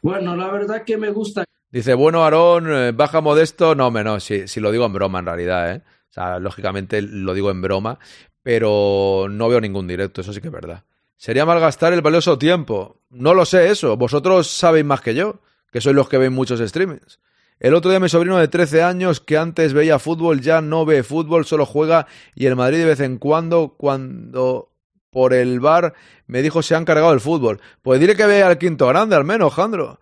Bueno, 0.00 0.36
la 0.36 0.48
verdad 0.52 0.84
que 0.84 0.96
me 0.96 1.10
gusta. 1.10 1.42
Dice, 1.72 1.94
bueno, 1.94 2.22
Aarón, 2.22 2.72
eh, 2.72 2.92
baja 2.92 3.20
modesto. 3.20 3.74
No, 3.74 3.90
menos, 3.90 4.22
si, 4.22 4.46
si 4.46 4.60
lo 4.60 4.70
digo 4.70 4.86
en 4.86 4.92
broma 4.92 5.18
en 5.18 5.26
realidad, 5.26 5.74
¿eh? 5.74 5.82
O 6.08 6.12
sea, 6.12 6.38
lógicamente 6.38 7.02
lo 7.02 7.34
digo 7.34 7.50
en 7.50 7.62
broma, 7.62 7.98
pero 8.44 9.26
no 9.28 9.48
veo 9.48 9.60
ningún 9.60 9.88
directo, 9.88 10.20
eso 10.20 10.32
sí 10.32 10.40
que 10.40 10.46
es 10.46 10.52
verdad. 10.52 10.84
Sería 11.22 11.46
malgastar 11.46 11.92
el 11.92 12.02
valioso 12.02 12.36
tiempo. 12.36 13.00
No 13.08 13.32
lo 13.32 13.44
sé 13.44 13.70
eso, 13.70 13.96
vosotros 13.96 14.48
sabéis 14.50 14.84
más 14.84 15.00
que 15.02 15.14
yo 15.14 15.38
que 15.70 15.80
sois 15.80 15.94
los 15.94 16.08
que 16.08 16.18
ven 16.18 16.32
muchos 16.32 16.58
streamings. 16.58 17.20
El 17.60 17.74
otro 17.74 17.92
día 17.92 18.00
mi 18.00 18.08
sobrino 18.08 18.38
de 18.38 18.48
13 18.48 18.82
años, 18.82 19.20
que 19.20 19.38
antes 19.38 19.72
veía 19.72 20.00
fútbol, 20.00 20.40
ya 20.40 20.60
no 20.60 20.84
ve 20.84 21.04
fútbol, 21.04 21.44
solo 21.44 21.64
juega 21.64 22.08
y 22.34 22.46
el 22.46 22.56
Madrid 22.56 22.78
de 22.78 22.86
vez 22.86 22.98
en 22.98 23.18
cuando, 23.18 23.76
cuando 23.78 24.72
por 25.10 25.32
el 25.32 25.60
bar 25.60 25.94
me 26.26 26.42
dijo 26.42 26.60
se 26.60 26.74
han 26.74 26.84
cargado 26.84 27.12
el 27.12 27.20
fútbol. 27.20 27.60
Pues 27.82 28.00
dile 28.00 28.16
que 28.16 28.26
vea 28.26 28.48
al 28.48 28.58
quinto 28.58 28.88
grande 28.88 29.14
al 29.14 29.24
menos, 29.24 29.54
Jandro. 29.54 30.00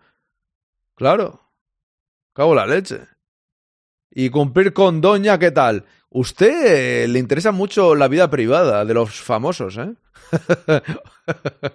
Claro. 0.95 1.51
Cago 2.33 2.55
la 2.55 2.65
leche. 2.65 3.10
Y 4.11 4.29
cumplir 4.29 4.73
con 4.73 4.99
Doña, 4.99 5.39
¿qué 5.39 5.51
tal? 5.51 5.85
Usted 6.09 7.07
le 7.07 7.19
interesa 7.19 7.53
mucho 7.53 7.95
la 7.95 8.09
vida 8.09 8.29
privada 8.29 8.83
de 8.83 8.93
los 8.93 9.21
famosos, 9.21 9.77
¿eh? 9.77 9.93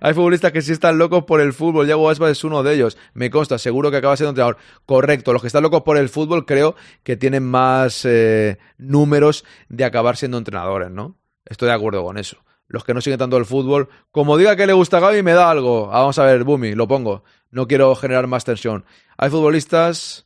Hay 0.00 0.14
futbolistas 0.14 0.52
que 0.52 0.62
sí 0.62 0.72
están 0.72 0.98
locos 0.98 1.24
por 1.24 1.40
el 1.40 1.52
fútbol. 1.52 1.86
Yago 1.86 2.10
Aspas 2.10 2.32
es 2.32 2.44
uno 2.44 2.62
de 2.62 2.74
ellos. 2.74 2.98
Me 3.14 3.30
consta, 3.30 3.58
seguro 3.58 3.90
que 3.90 3.96
acaba 3.98 4.16
siendo 4.16 4.30
entrenador. 4.30 4.56
Correcto, 4.84 5.32
los 5.32 5.42
que 5.42 5.48
están 5.48 5.62
locos 5.62 5.82
por 5.82 5.96
el 5.96 6.08
fútbol 6.08 6.44
creo 6.44 6.74
que 7.02 7.16
tienen 7.16 7.44
más 7.44 8.04
eh, 8.04 8.58
números 8.78 9.44
de 9.68 9.84
acabar 9.84 10.16
siendo 10.16 10.38
entrenadores, 10.38 10.90
¿no? 10.90 11.16
Estoy 11.44 11.68
de 11.68 11.74
acuerdo 11.74 12.04
con 12.04 12.18
eso. 12.18 12.38
Los 12.68 12.84
que 12.84 12.94
no 12.94 13.00
siguen 13.00 13.18
tanto 13.18 13.36
el 13.36 13.46
fútbol, 13.46 13.88
como 14.10 14.36
diga 14.36 14.56
que 14.56 14.66
le 14.66 14.72
gusta 14.72 14.96
a 14.96 15.00
Gaby, 15.00 15.22
me 15.22 15.32
da 15.32 15.50
algo. 15.50 15.90
Ah, 15.92 16.00
vamos 16.00 16.18
a 16.18 16.24
ver, 16.24 16.42
Bumi, 16.42 16.74
lo 16.74 16.88
pongo. 16.88 17.22
No 17.50 17.68
quiero 17.68 17.94
generar 17.94 18.26
más 18.26 18.44
tensión. 18.44 18.84
Hay 19.16 19.30
futbolistas. 19.30 20.25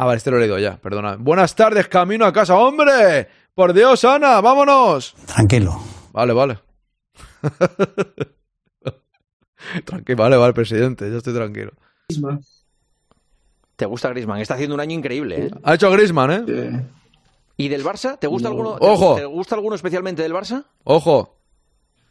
Ah, 0.00 0.04
vale, 0.04 0.18
este 0.18 0.30
lo 0.30 0.36
he 0.36 0.40
leído 0.40 0.60
ya, 0.60 0.76
perdona. 0.76 1.16
Buenas 1.16 1.56
tardes, 1.56 1.88
camino 1.88 2.24
a 2.24 2.32
casa. 2.32 2.56
¡Hombre! 2.56 3.26
Por 3.52 3.72
Dios, 3.72 4.04
Ana, 4.04 4.40
vámonos. 4.40 5.16
Tranquilo. 5.26 5.76
Vale, 6.12 6.32
vale. 6.32 6.60
tranquilo, 9.84 10.22
vale, 10.22 10.36
vale, 10.36 10.52
presidente, 10.52 11.10
yo 11.10 11.16
estoy 11.16 11.34
tranquilo. 11.34 11.72
¿Te 13.74 13.86
gusta 13.86 14.10
Grisman? 14.10 14.40
Está 14.40 14.54
haciendo 14.54 14.76
un 14.76 14.80
año 14.80 14.94
increíble, 14.94 15.46
¿eh? 15.46 15.50
Ha 15.64 15.74
hecho 15.74 15.90
Grisman, 15.90 16.30
¿eh? 16.30 16.84
¿Y 17.56 17.66
del 17.66 17.84
Barça? 17.84 18.20
¿Te 18.20 18.28
gusta 18.28 18.46
alguno? 18.46 18.76
Ojo. 18.78 19.16
¿Te 19.16 19.24
gusta 19.24 19.56
alguno 19.56 19.74
especialmente 19.74 20.22
del 20.22 20.32
Barça? 20.32 20.64
Ojo. 20.84 21.40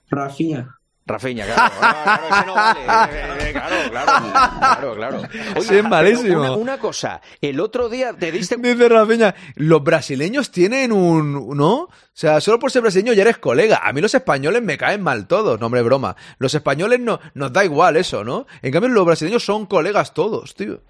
Rafinha. 0.09 0.77
Rafinha, 1.05 1.45
claro. 1.45 1.73
claro, 1.79 2.35
ese 2.35 2.45
no 2.47 2.53
vale. 2.53 3.36
Claro, 3.57 3.91
claro, 3.91 4.11
claro, 4.59 4.95
claro. 4.95 5.21
Oye, 5.55 5.67
Sí, 5.67 5.75
es 5.77 5.83
malísimo. 5.83 6.39
Una, 6.39 6.51
una 6.55 6.77
cosa, 6.77 7.21
el 7.41 7.59
otro 7.59 7.89
día 7.89 8.13
te 8.13 8.31
diste 8.31 8.57
Dice 8.57 8.89
Rafinha, 8.89 9.35
los 9.55 9.83
brasileños 9.83 10.51
tienen 10.51 10.91
un... 10.91 11.55
¿No? 11.57 11.73
O 11.81 11.89
sea, 12.13 12.41
solo 12.41 12.59
por 12.59 12.71
ser 12.71 12.81
brasileño 12.81 13.13
ya 13.13 13.21
eres 13.21 13.37
colega. 13.37 13.81
A 13.83 13.93
mí 13.93 14.01
los 14.01 14.13
españoles 14.13 14.61
me 14.61 14.77
caen 14.77 15.01
mal 15.01 15.27
todos, 15.27 15.59
no 15.59 15.67
hombre, 15.67 15.81
broma. 15.81 16.15
Los 16.37 16.53
españoles 16.53 16.99
no, 16.99 17.19
nos 17.33 17.53
da 17.53 17.63
igual 17.63 17.97
eso, 17.97 18.23
¿no? 18.23 18.47
En 18.61 18.71
cambio 18.71 18.89
los 18.89 19.05
brasileños 19.05 19.43
son 19.45 19.65
colegas 19.65 20.13
todos, 20.13 20.55
tío. 20.55 20.81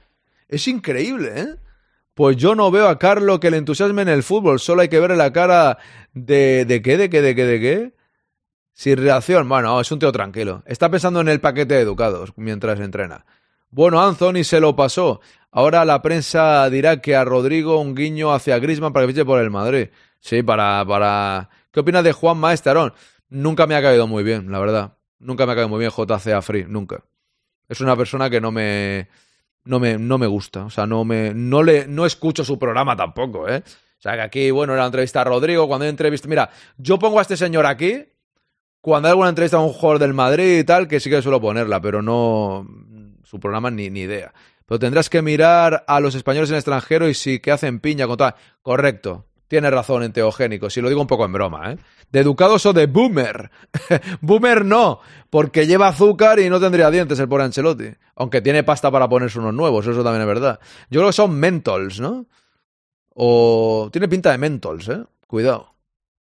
Es 0.47 0.67
increíble, 0.67 1.33
¿eh? 1.35 1.55
Pues 2.13 2.35
yo 2.37 2.55
no 2.55 2.71
veo 2.71 2.87
a 2.87 2.97
Carlo 2.97 3.39
que 3.39 3.51
le 3.51 3.57
entusiasme 3.57 4.01
en 4.01 4.09
el 4.09 4.23
fútbol, 4.23 4.59
solo 4.59 4.81
hay 4.81 4.89
que 4.89 4.99
ver 4.99 5.11
la 5.11 5.31
cara 5.31 5.77
de... 6.13 6.65
¿De 6.65 6.81
qué? 6.81 6.97
¿De 6.97 7.09
qué? 7.09 7.21
¿De 7.21 7.35
qué? 7.35 7.45
¿De 7.45 7.59
qué? 7.59 7.96
Sin 8.77 8.95
reacción, 8.97 9.49
bueno, 9.49 9.81
es 9.81 9.91
un 9.91 9.97
tío 9.97 10.11
tranquilo. 10.11 10.61
Está 10.67 10.87
pensando 10.91 11.19
en 11.21 11.29
el 11.29 11.41
paquete 11.41 11.73
de 11.73 11.81
educados 11.81 12.31
mientras 12.35 12.79
entrena. 12.79 13.25
Bueno, 13.71 13.99
Anthony 13.99 14.43
se 14.43 14.59
lo 14.59 14.75
pasó. 14.75 15.19
Ahora 15.49 15.83
la 15.83 16.03
prensa 16.03 16.69
dirá 16.69 17.01
que 17.01 17.15
a 17.15 17.25
Rodrigo 17.25 17.81
un 17.81 17.95
guiño 17.95 18.31
hacia 18.31 18.59
Griezmann 18.59 18.93
para 18.93 19.07
que 19.07 19.13
fiche 19.13 19.25
por 19.25 19.41
el 19.41 19.49
Madrid. 19.49 19.87
Sí, 20.19 20.43
para, 20.43 20.85
para... 20.87 21.49
¿Qué 21.71 21.79
opinas 21.79 22.03
de 22.03 22.11
Juan 22.11 22.37
Maesterón? 22.37 22.93
Nunca 23.29 23.65
me 23.65 23.75
ha 23.75 23.81
caído 23.81 24.05
muy 24.05 24.23
bien, 24.23 24.51
la 24.51 24.59
verdad. 24.59 24.93
Nunca 25.17 25.47
me 25.47 25.53
ha 25.53 25.55
caído 25.55 25.69
muy 25.69 25.79
bien 25.79 25.89
JCA 25.89 26.43
Free, 26.43 26.65
nunca. 26.65 27.03
Es 27.67 27.81
una 27.81 27.97
persona 27.97 28.29
que 28.29 28.39
no 28.39 28.51
me... 28.51 29.07
No 29.63 29.79
me, 29.79 29.97
no 29.97 30.19
me 30.19 30.27
gusta. 30.27 30.65
O 30.65 30.69
sea, 30.69 30.85
no 30.85 31.03
me... 31.03 31.33
No 31.33 31.63
le... 31.63 31.87
No 31.87 32.05
escucho 32.05 32.45
su 32.45 32.59
programa 32.59 32.95
tampoco, 32.95 33.49
¿eh? 33.49 33.63
O 33.65 34.01
sea, 34.01 34.13
que 34.13 34.21
aquí, 34.21 34.51
bueno, 34.51 34.73
era 34.73 34.83
la 34.83 34.87
entrevista 34.87 35.21
a 35.21 35.23
Rodrigo. 35.23 35.67
Cuando 35.67 35.85
hay 35.85 35.89
entrevista... 35.89 36.27
Mira, 36.27 36.51
yo 36.77 36.99
pongo 36.99 37.17
a 37.17 37.23
este 37.23 37.35
señor 37.35 37.65
aquí 37.65 38.05
cuando 38.81 39.07
hay 39.07 39.11
alguna 39.11 39.29
entrevista 39.29 39.57
a 39.57 39.61
un 39.61 39.73
jugador 39.73 39.99
del 39.99 40.13
Madrid 40.13 40.59
y 40.59 40.63
tal, 40.63 40.87
que 40.87 40.99
sí 40.99 41.09
que 41.09 41.21
suelo 41.21 41.41
ponerla, 41.41 41.81
pero 41.81 42.01
no 42.01 42.65
su 43.23 43.39
programa 43.39 43.69
ni, 43.69 43.89
ni 43.89 44.01
idea. 44.01 44.33
Pero 44.65 44.79
tendrás 44.79 45.09
que 45.09 45.21
mirar 45.21 45.85
a 45.87 45.99
los 45.99 46.15
españoles 46.15 46.49
en 46.49 46.55
el 46.55 46.59
extranjero 46.59 47.07
y 47.07 47.13
sí 47.13 47.39
que 47.39 47.51
hacen 47.51 47.79
piña 47.79 48.05
con 48.07 48.17
tal. 48.17 48.35
Correcto. 48.61 49.25
Tienes 49.47 49.71
razón 49.71 50.03
en 50.03 50.11
teogénico, 50.11 50.69
si 50.69 50.81
lo 50.81 50.89
digo 50.89 50.99
un 50.99 51.07
poco 51.07 51.23
en 51.23 51.31
broma, 51.31 51.71
¿eh? 51.71 51.77
De 52.11 52.19
educados 52.19 52.65
o 52.65 52.73
de 52.73 52.85
boomer. 52.85 53.49
boomer 54.21 54.65
no, 54.65 54.99
porque 55.29 55.65
lleva 55.65 55.87
azúcar 55.87 56.39
y 56.39 56.49
no 56.49 56.59
tendría 56.59 56.91
dientes 56.91 57.17
el 57.19 57.29
por 57.29 57.41
Ancelotti. 57.41 57.91
Aunque 58.15 58.41
tiene 58.41 58.63
pasta 58.63 58.91
para 58.91 59.07
ponerse 59.07 59.39
unos 59.39 59.53
nuevos, 59.53 59.87
eso 59.87 60.03
también 60.03 60.21
es 60.21 60.27
verdad. 60.27 60.59
Yo 60.89 60.99
creo 60.99 61.09
que 61.09 61.13
son 61.13 61.39
mentols, 61.39 62.01
¿no? 62.01 62.25
O 63.13 63.89
tiene 63.91 64.09
pinta 64.09 64.31
de 64.31 64.37
mentols, 64.37 64.89
¿eh? 64.89 65.03
Cuidado. 65.27 65.76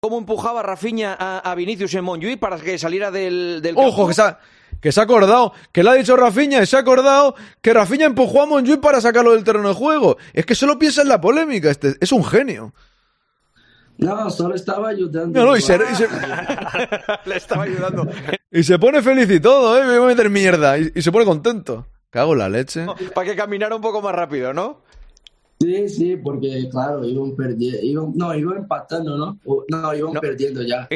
Cómo 0.00 0.16
empujaba 0.16 0.62
Rafinha 0.62 1.14
a, 1.18 1.38
a 1.40 1.54
Vinicius 1.54 1.92
en 1.94 2.04
Montjuic 2.04 2.40
para 2.40 2.56
que 2.58 2.78
saliera 2.78 3.10
del, 3.10 3.60
del 3.62 3.74
Ojo, 3.76 4.08
que 4.08 4.14
se, 4.14 4.22
ha, 4.22 4.38
que 4.80 4.92
se 4.92 4.98
ha 5.00 5.02
acordado, 5.02 5.52
que 5.72 5.84
le 5.84 5.90
ha 5.90 5.94
dicho 5.94 6.16
Rafinha 6.16 6.62
y 6.62 6.66
se 6.66 6.76
ha 6.76 6.80
acordado 6.80 7.34
que 7.60 7.74
Rafinha 7.74 8.06
empujó 8.06 8.42
a 8.42 8.46
Monjuic 8.46 8.80
para 8.80 9.00
sacarlo 9.02 9.32
del 9.32 9.44
terreno 9.44 9.68
de 9.68 9.74
juego. 9.74 10.16
Es 10.32 10.46
que 10.46 10.54
solo 10.54 10.78
piensa 10.78 11.02
en 11.02 11.08
la 11.08 11.20
polémica, 11.20 11.70
este 11.70 11.96
es 12.00 12.12
un 12.12 12.24
genio. 12.24 12.72
No, 13.98 14.30
solo 14.30 14.54
estaba 14.54 14.88
ayudando. 14.88 15.38
No, 15.38 15.44
no, 15.50 15.56
y 15.58 15.60
se, 15.60 15.74
y 15.76 15.94
se- 15.94 16.08
Le 17.26 17.36
estaba 17.36 17.64
ayudando. 17.64 18.08
y 18.50 18.62
se 18.64 18.78
pone 18.78 19.02
feliz 19.02 19.30
y 19.30 19.38
todo, 19.40 19.78
¿eh? 19.78 19.84
Me 19.86 19.98
voy 19.98 20.06
a 20.12 20.14
meter 20.16 20.30
mierda. 20.30 20.78
Y, 20.78 20.90
y 20.94 21.02
se 21.02 21.12
pone 21.12 21.26
contento. 21.26 21.86
Cago 22.08 22.32
en 22.32 22.38
la 22.38 22.48
leche. 22.48 22.86
para 23.14 23.26
que 23.28 23.36
caminara 23.36 23.76
un 23.76 23.82
poco 23.82 24.00
más 24.00 24.14
rápido, 24.14 24.54
¿no? 24.54 24.80
Sí, 25.62 25.88
sí, 25.90 26.16
porque 26.16 26.66
claro, 26.70 27.04
iban 27.04 27.36
perdiendo, 27.36 28.12
no, 28.14 28.34
iban 28.34 28.58
empatando, 28.58 29.18
¿no? 29.18 29.38
O- 29.44 29.64
no, 29.68 29.94
iban 29.94 30.14
perdiendo 30.14 30.62
ya. 30.62 30.88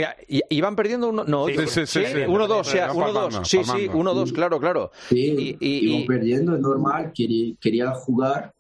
Iban 0.49 0.75
perdiendo 0.75 1.11
uno, 1.11 1.23
no, 1.25 1.47
Sí, 1.49 1.55
sí, 1.67 1.87
sí, 1.87 2.05
sí. 2.07 2.19
uno 2.27 2.47
dos, 2.47 2.67
o 2.67 2.71
sea, 2.71 2.91
uno 2.93 3.05
palmando, 3.05 3.39
dos, 3.39 3.49
sí, 3.49 3.63
sí, 3.63 3.91
uno 3.93 4.15
dos, 4.15 4.33
claro, 4.33 4.59
claro. 4.59 4.91
Sí, 5.11 5.57
iban 5.61 6.07
perdiendo, 6.07 6.55
es 6.55 6.61
normal, 6.63 7.13
quería, 7.15 7.55
quería 7.61 7.91
jugar 7.91 8.55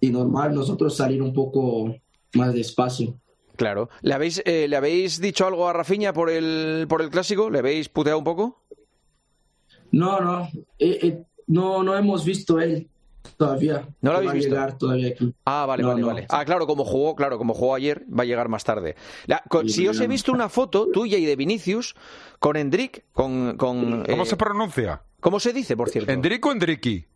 y 0.00 0.10
normal 0.10 0.54
nosotros 0.54 0.96
salir 0.96 1.22
un 1.22 1.32
poco 1.32 1.94
más 2.34 2.52
despacio. 2.52 3.14
Claro. 3.54 3.90
¿Le 4.00 4.14
habéis, 4.14 4.42
eh, 4.44 4.66
¿Le 4.66 4.74
habéis 4.74 5.20
dicho 5.20 5.46
algo 5.46 5.68
a 5.68 5.72
Rafinha 5.72 6.12
por 6.12 6.30
el, 6.30 6.86
por 6.88 7.00
el 7.00 7.10
clásico? 7.10 7.48
¿Le 7.48 7.60
habéis 7.60 7.88
puteado 7.88 8.18
un 8.18 8.24
poco? 8.24 8.64
No, 9.92 10.20
no, 10.20 10.48
eh, 10.80 10.98
eh, 11.02 11.22
no, 11.46 11.82
no 11.84 11.96
hemos 11.96 12.24
visto 12.24 12.58
él 12.60 12.88
todavía. 13.36 13.86
¿No 14.00 14.10
lo 14.12 14.18
habéis 14.18 14.28
va 14.28 14.32
a 14.32 14.34
visto? 14.34 14.50
llegar 14.50 14.78
todavía 14.78 15.08
aquí. 15.08 15.34
Ah, 15.44 15.66
vale, 15.66 15.82
No, 15.82 15.88
vale, 15.90 16.00
no. 16.00 16.06
vale. 16.08 16.26
Ah, 16.28 16.44
claro, 16.44 16.66
como 16.66 16.84
jugó, 16.84 17.14
claro, 17.16 17.38
como 17.38 17.54
jugó 17.54 17.74
ayer, 17.74 18.04
va 18.08 18.22
a 18.22 18.26
llegar 18.26 18.48
más 18.48 18.64
tarde. 18.64 18.96
La- 19.26 19.42
con- 19.48 19.68
Sí, 19.68 19.82
si 19.82 19.88
os 19.88 20.00
he 20.00 20.06
visto 20.06 20.32
una 20.32 20.48
foto 20.48 20.88
tuya 20.92 21.18
y 21.18 21.24
de 21.24 21.36
Vinicius 21.36 21.94
con 22.38 22.56
Endrick, 22.56 23.04
con... 23.12 23.56
con 23.56 24.04
¿Cómo 24.04 24.22
eh, 24.22 24.26
se 24.26 24.36
pronuncia? 24.36 25.02
¿Cómo 25.20 25.38
se 25.40 25.52
dice, 25.52 25.76
por 25.76 25.88
cierto? 25.90 26.10
¿Endrick 26.10 26.44
o 26.46 26.52
Endricky? 26.52 27.06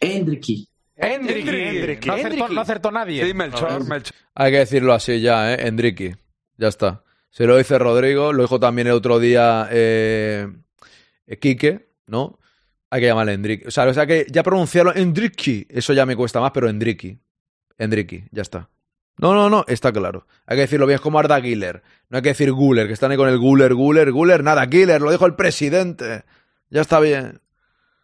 Endricky. 0.00 0.68
Endricky. 0.96 2.06
No 2.08 2.14
acertó, 2.14 2.48
no 2.48 2.60
acertó 2.60 2.90
nadie. 2.90 3.24
Sí, 3.26 3.34
Melchor, 3.34 3.86
Melchor. 3.88 4.14
Hay 4.34 4.52
que 4.52 4.58
decirlo 4.58 4.92
así 4.92 5.20
ya, 5.20 5.54
¿eh? 5.54 5.66
Enrique. 5.66 6.16
Ya 6.56 6.68
está. 6.68 7.02
Se 7.30 7.46
lo 7.46 7.56
dice 7.56 7.78
Rodrigo, 7.78 8.32
lo 8.32 8.42
dijo 8.42 8.60
también 8.60 8.86
el 8.86 8.92
otro 8.94 9.18
día 9.18 9.68
eh, 9.72 10.48
Quique, 11.40 11.88
¿no? 12.06 12.38
Hay 12.94 13.00
que 13.00 13.08
llamarle 13.08 13.32
Enrique. 13.32 13.66
O 13.66 13.72
sea, 13.72 13.88
o 13.88 13.92
sea 13.92 14.06
que 14.06 14.24
ya 14.30 14.44
pronunciarlo 14.44 14.94
Enrique, 14.94 15.66
eso 15.68 15.92
ya 15.92 16.06
me 16.06 16.14
cuesta 16.14 16.38
más, 16.38 16.52
pero 16.52 16.68
Enrique. 16.68 17.18
Enrique, 17.76 18.28
ya 18.30 18.42
está. 18.42 18.70
No, 19.18 19.34
no, 19.34 19.50
no, 19.50 19.64
está 19.66 19.90
claro. 19.92 20.28
Hay 20.46 20.58
que 20.58 20.60
decirlo 20.60 20.86
bien, 20.86 20.94
es 20.94 21.00
como 21.00 21.18
Arda 21.18 21.40
Güler. 21.40 21.82
No 22.08 22.18
hay 22.18 22.22
que 22.22 22.28
decir 22.28 22.52
Guller, 22.52 22.86
que 22.86 22.92
están 22.92 23.10
ahí 23.10 23.16
con 23.16 23.28
el 23.28 23.38
Guller, 23.38 23.74
Guller, 23.74 24.12
Guller, 24.12 24.44
nada, 24.44 24.66
Güler, 24.66 25.02
lo 25.02 25.10
dijo 25.10 25.26
el 25.26 25.34
presidente. 25.34 26.22
Ya 26.70 26.82
está 26.82 27.00
bien. 27.00 27.40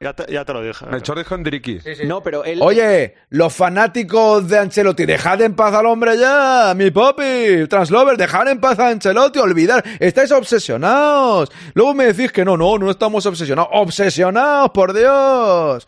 Ya 0.03 0.15
te, 0.15 0.33
ya 0.33 0.47
te 0.47 0.55
lo 0.55 0.63
dije. 0.63 0.87
Melchor 0.87 1.19
dijo 1.19 1.35
Endricky. 1.35 1.79
No, 2.07 2.23
pero 2.23 2.43
él... 2.43 2.59
Oye, 2.63 3.17
los 3.29 3.53
fanáticos 3.55 4.49
de 4.49 4.59
Ancelotti, 4.59 5.05
dejad 5.05 5.43
en 5.43 5.55
paz 5.55 5.75
al 5.75 5.85
hombre 5.85 6.17
ya, 6.17 6.73
mi 6.75 6.91
papi, 6.91 7.67
Translover, 7.69 8.17
dejad 8.17 8.49
en 8.49 8.61
paz 8.61 8.79
a 8.79 8.89
Ancelotti, 8.89 9.41
olvidar, 9.41 9.85
estáis 9.99 10.33
obsesionados. 10.33 11.53
Luego 11.75 11.93
me 11.93 12.07
decís 12.07 12.33
que 12.33 12.47
no, 12.47 12.57
no, 12.57 12.79
no 12.79 12.91
estamos 12.91 13.27
obsesionados, 13.27 13.71
obsesionados, 13.75 14.71
por 14.71 14.95
Dios. 14.95 15.87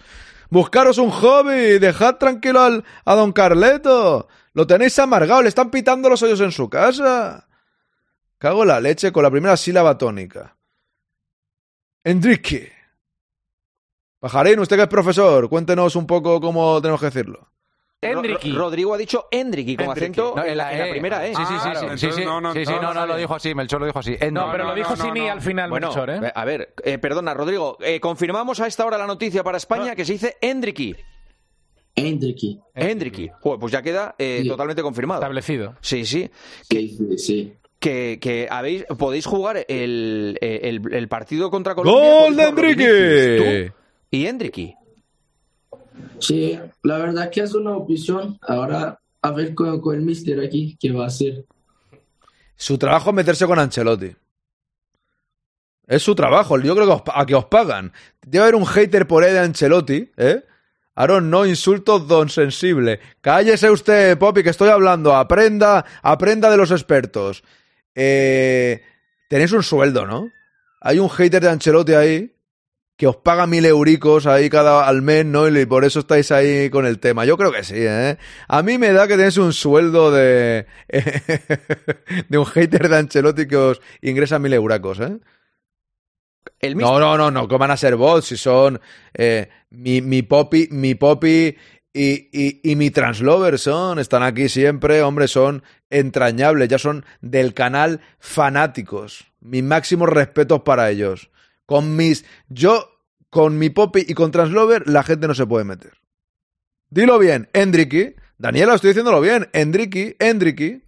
Buscaros 0.50 0.98
un 0.98 1.10
hobby, 1.10 1.78
dejad 1.78 2.16
tranquilo 2.16 2.60
al, 2.60 2.84
a 3.06 3.14
don 3.14 3.32
Carleto. 3.32 4.28
Lo 4.52 4.66
tenéis 4.66 4.98
amargado, 4.98 5.40
le 5.40 5.48
están 5.48 5.70
pitando 5.70 6.10
los 6.10 6.22
hoyos 6.22 6.42
en 6.42 6.52
su 6.52 6.68
casa. 6.68 7.48
Cago 8.36 8.60
en 8.60 8.68
la 8.68 8.80
leche 8.80 9.10
con 9.10 9.22
la 9.22 9.30
primera 9.30 9.56
sílaba 9.56 9.96
tónica. 9.96 10.54
Enrique. 12.04 12.81
Pajarín, 14.22 14.60
usted 14.60 14.76
que 14.76 14.82
es 14.82 14.88
profesor, 14.88 15.48
cuéntenos 15.48 15.96
un 15.96 16.06
poco 16.06 16.40
cómo 16.40 16.80
tenemos 16.80 17.00
que 17.00 17.06
decirlo. 17.06 17.48
Ro- 18.00 18.22
Rodrigo 18.54 18.94
ha 18.94 18.96
dicho 18.98 19.26
Endricky 19.32 19.74
con 19.76 19.86
Endricky. 19.86 20.04
acento 20.20 20.34
No, 20.36 20.44
en 20.44 20.56
la, 20.56 20.72
en 20.72 20.78
la 20.78 20.86
E. 20.86 20.90
primera 20.90 21.26
E. 21.26 21.34
Sí, 21.34 21.42
sí, 21.44 21.54
sí, 21.60 21.68
sí, 21.74 21.76
sí, 21.80 21.96
sí, 21.98 22.06
sí, 22.06 22.18
sí, 22.18 22.24
no, 22.24 22.40
no, 22.94 23.06
lo 23.06 23.16
dijo 23.16 23.34
así, 23.34 23.52
Melchor 23.52 23.80
lo 23.80 23.86
dijo 23.86 23.98
así. 23.98 24.16
No, 24.30 24.48
pero 24.52 24.64
lo 24.66 24.74
dijo 24.76 24.94
sin 24.94 25.18
al 25.28 25.40
final, 25.40 25.70
Bueno, 25.70 25.88
Melchor, 25.88 26.10
¿eh? 26.10 26.32
a 26.32 26.44
ver, 26.44 26.72
eh, 26.84 26.98
perdona, 26.98 27.34
Rodrigo, 27.34 27.78
eh, 27.80 27.98
confirmamos 27.98 28.60
a 28.60 28.68
esta 28.68 28.86
hora 28.86 28.96
la 28.96 29.08
noticia 29.08 29.42
para 29.42 29.58
España 29.58 29.96
que 29.96 30.04
se 30.04 30.12
dice 30.12 30.36
Endricky. 30.40 30.94
Endricky. 31.96 32.60
Endricky. 32.76 33.30
Pues 33.42 33.72
ya 33.72 33.82
queda 33.82 34.14
eh, 34.18 34.44
totalmente 34.46 34.82
confirmado. 34.82 35.20
Establecido. 35.20 35.74
Sí, 35.80 36.04
sí. 36.06 36.30
Sí, 36.70 36.88
sí, 36.96 37.18
sí. 37.18 37.52
Que, 37.80 38.18
que 38.20 38.46
habéis, 38.48 38.84
podéis 38.98 39.26
jugar 39.26 39.64
el, 39.68 40.38
eh, 40.40 40.60
el, 40.62 40.94
el 40.94 41.08
partido 41.08 41.50
contra 41.50 41.74
Colombia. 41.74 42.20
¡Gol 42.22 42.36
de 42.36 42.52
podéis 42.52 43.72
Y 44.12 44.26
Endricky. 44.26 44.76
Sí, 46.18 46.58
la 46.82 46.98
verdad 46.98 47.30
que 47.30 47.40
es 47.40 47.54
una 47.54 47.72
opción. 47.72 48.38
Ahora 48.42 49.00
a 49.22 49.30
ver 49.32 49.54
con, 49.54 49.80
con 49.80 49.96
el 49.96 50.02
mister 50.02 50.38
aquí 50.38 50.76
qué 50.78 50.92
va 50.92 51.04
a 51.04 51.06
hacer. 51.06 51.46
Su 52.54 52.76
trabajo 52.76 53.10
es 53.10 53.16
meterse 53.16 53.46
con 53.46 53.58
Ancelotti. 53.58 54.14
Es 55.86 56.02
su 56.02 56.14
trabajo. 56.14 56.60
Yo 56.60 56.74
creo 56.74 56.86
que 56.86 56.92
os, 56.92 57.02
a 57.12 57.24
que 57.24 57.34
os 57.34 57.46
pagan. 57.46 57.90
Debe 58.20 58.42
haber 58.42 58.54
un 58.54 58.66
hater 58.66 59.06
por 59.06 59.24
ahí 59.24 59.32
de 59.32 59.38
Ancelotti, 59.40 60.10
¿eh? 60.18 60.44
Aaron, 60.94 61.30
no 61.30 61.46
insultos 61.46 62.06
don 62.06 62.28
sensible. 62.28 63.00
Cállese 63.22 63.70
usted, 63.70 64.18
Poppy, 64.18 64.42
que 64.42 64.50
estoy 64.50 64.68
hablando. 64.68 65.16
Aprenda, 65.16 65.86
aprenda 66.02 66.50
de 66.50 66.58
los 66.58 66.70
expertos. 66.70 67.42
Eh, 67.94 68.82
tenéis 69.30 69.52
un 69.52 69.62
sueldo, 69.62 70.06
¿no? 70.06 70.28
Hay 70.82 70.98
un 70.98 71.08
hater 71.08 71.42
de 71.42 71.48
Ancelotti 71.48 71.94
ahí 71.94 72.36
que 73.02 73.08
os 73.08 73.16
paga 73.16 73.48
mil 73.48 73.66
euricos 73.66 74.28
ahí 74.28 74.48
cada 74.48 74.86
al 74.86 75.02
mes, 75.02 75.26
¿no? 75.26 75.48
Y 75.48 75.66
por 75.66 75.84
eso 75.84 75.98
estáis 75.98 76.30
ahí 76.30 76.70
con 76.70 76.86
el 76.86 77.00
tema. 77.00 77.24
Yo 77.24 77.36
creo 77.36 77.50
que 77.50 77.64
sí, 77.64 77.74
¿eh? 77.78 78.16
A 78.46 78.62
mí 78.62 78.78
me 78.78 78.92
da 78.92 79.08
que 79.08 79.16
tenéis 79.16 79.38
un 79.38 79.52
sueldo 79.52 80.12
de 80.12 80.66
de 82.28 82.38
un 82.38 82.44
hater 82.46 82.88
de 82.88 82.96
Ancelotti 82.96 83.48
que 83.48 83.56
os 83.56 83.80
ingresa 84.02 84.38
mil 84.38 84.52
euracos, 84.52 85.00
¿eh? 85.00 85.18
no, 86.76 87.00
no, 87.00 87.18
no, 87.18 87.32
no, 87.32 87.48
¿cómo 87.48 87.58
van 87.58 87.72
a 87.72 87.76
ser 87.76 87.96
bots? 87.96 88.26
Si 88.26 88.36
son 88.36 88.80
eh, 89.14 89.48
mi, 89.70 90.00
mi 90.00 90.22
Poppy, 90.22 90.68
mi 90.70 90.94
Poppy 90.94 91.56
y, 91.92 92.12
y, 92.30 92.60
y, 92.62 92.76
mi 92.76 92.92
Translover 92.92 93.58
son, 93.58 93.98
están 93.98 94.22
aquí 94.22 94.48
siempre, 94.48 95.02
hombre, 95.02 95.26
son 95.26 95.64
entrañables, 95.90 96.68
ya 96.68 96.78
son 96.78 97.04
del 97.20 97.52
canal 97.52 98.00
fanáticos. 98.20 99.24
Mis 99.40 99.64
máximos 99.64 100.08
respetos 100.08 100.60
para 100.60 100.88
ellos. 100.88 101.30
Con 101.66 101.96
mis. 101.96 102.24
Yo, 102.48 102.91
con 103.32 103.56
mi 103.56 103.70
Poppy 103.70 104.04
y 104.06 104.12
con 104.12 104.30
Translover, 104.30 104.86
la 104.86 105.02
gente 105.02 105.26
no 105.26 105.32
se 105.32 105.46
puede 105.46 105.64
meter. 105.64 105.94
Dilo 106.90 107.18
bien, 107.18 107.48
Endriki. 107.54 108.14
Daniela, 108.36 108.74
estoy 108.74 108.88
diciéndolo 108.88 109.22
bien. 109.22 109.48
Endriki, 109.54 110.14
Endriki. 110.18 110.82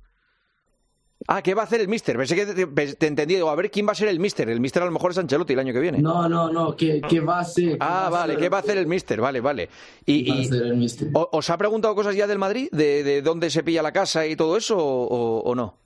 Ah, 1.26 1.40
¿qué 1.40 1.54
va 1.54 1.62
a 1.62 1.64
hacer 1.64 1.80
el 1.80 1.88
Mister? 1.88 2.18
Pensé 2.18 2.36
que 2.36 2.44
te, 2.44 2.66
te 2.66 3.06
entendí. 3.06 3.36
Digo, 3.36 3.48
a 3.48 3.54
ver, 3.54 3.70
¿quién 3.70 3.86
va 3.88 3.92
a 3.92 3.94
ser 3.94 4.08
el 4.08 4.20
Mister? 4.20 4.50
El 4.50 4.60
Mister 4.60 4.82
a 4.82 4.86
lo 4.86 4.92
mejor 4.92 5.12
es 5.12 5.16
Ancelotti 5.16 5.54
el 5.54 5.58
año 5.60 5.72
que 5.72 5.80
viene. 5.80 6.02
No, 6.02 6.28
no, 6.28 6.52
no. 6.52 6.76
¿Qué, 6.76 7.00
qué 7.08 7.20
va 7.20 7.38
a 7.38 7.44
ser? 7.44 7.78
Ah, 7.80 8.10
vale. 8.12 8.36
¿Qué 8.36 8.50
va 8.50 8.58
a 8.58 8.60
hacer 8.60 8.76
el 8.76 8.86
Mister? 8.86 9.22
Vale, 9.22 9.40
vale. 9.40 9.70
Y, 10.04 10.24
¿Qué 10.26 10.30
va 10.32 10.36
a 10.36 10.42
hacer 10.42 10.62
el 10.64 10.76
Mister? 10.76 11.08
¿Os 11.14 11.48
ha 11.48 11.56
preguntado 11.56 11.94
cosas 11.94 12.14
ya 12.14 12.26
del 12.26 12.38
Madrid? 12.38 12.68
¿De, 12.72 13.02
de 13.02 13.22
dónde 13.22 13.48
se 13.48 13.62
pilla 13.62 13.80
la 13.80 13.92
casa 13.92 14.26
y 14.26 14.36
todo 14.36 14.58
eso? 14.58 14.76
¿O, 14.76 15.38
o 15.40 15.54
no? 15.54 15.78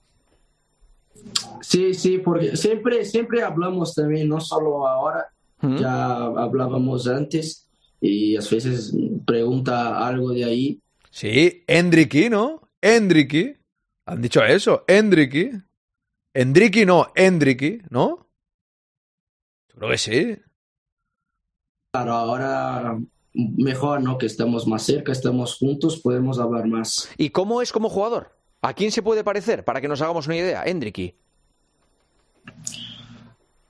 Sí, 1.61 1.94
sí, 1.94 2.18
porque 2.18 2.56
siempre, 2.56 3.04
siempre 3.04 3.44
hablamos 3.44 3.94
también, 3.94 4.28
no 4.28 4.40
solo 4.40 4.88
ahora, 4.88 5.28
ya 5.62 6.16
hablábamos 6.16 7.06
antes 7.09 7.68
y 8.00 8.36
a 8.36 8.40
veces 8.40 8.94
pregunta 9.26 10.06
algo 10.06 10.30
de 10.30 10.44
ahí. 10.44 10.80
Sí, 11.11 11.64
Endriki, 11.66 12.30
¿no? 12.30 12.70
Endriki. 12.80 13.56
Han 14.06 14.22
dicho 14.22 14.44
eso, 14.44 14.84
Endriki. 14.86 15.50
Endriki 16.32 16.86
no, 16.86 17.09
Endriki, 17.14 17.82
¿no? 17.90 18.28
Creo 19.68 19.90
que 19.90 19.98
sí. 19.98 20.36
Claro, 21.92 22.12
ahora 22.12 22.98
mejor, 23.34 24.02
¿no? 24.02 24.18
Que 24.18 24.26
estamos 24.26 24.66
más 24.66 24.82
cerca, 24.82 25.12
estamos 25.12 25.56
juntos, 25.56 25.98
podemos 26.00 26.38
hablar 26.38 26.66
más. 26.66 27.09
¿Y 27.16 27.30
cómo 27.30 27.62
es 27.62 27.72
como 27.72 27.88
jugador? 27.88 28.36
¿A 28.61 28.74
quién 28.74 28.90
se 28.90 29.02
puede 29.02 29.22
parecer? 29.22 29.64
Para 29.64 29.80
que 29.80 29.88
nos 29.88 30.02
hagamos 30.02 30.26
una 30.26 30.36
idea, 30.36 30.64
Endriki. 30.64 31.14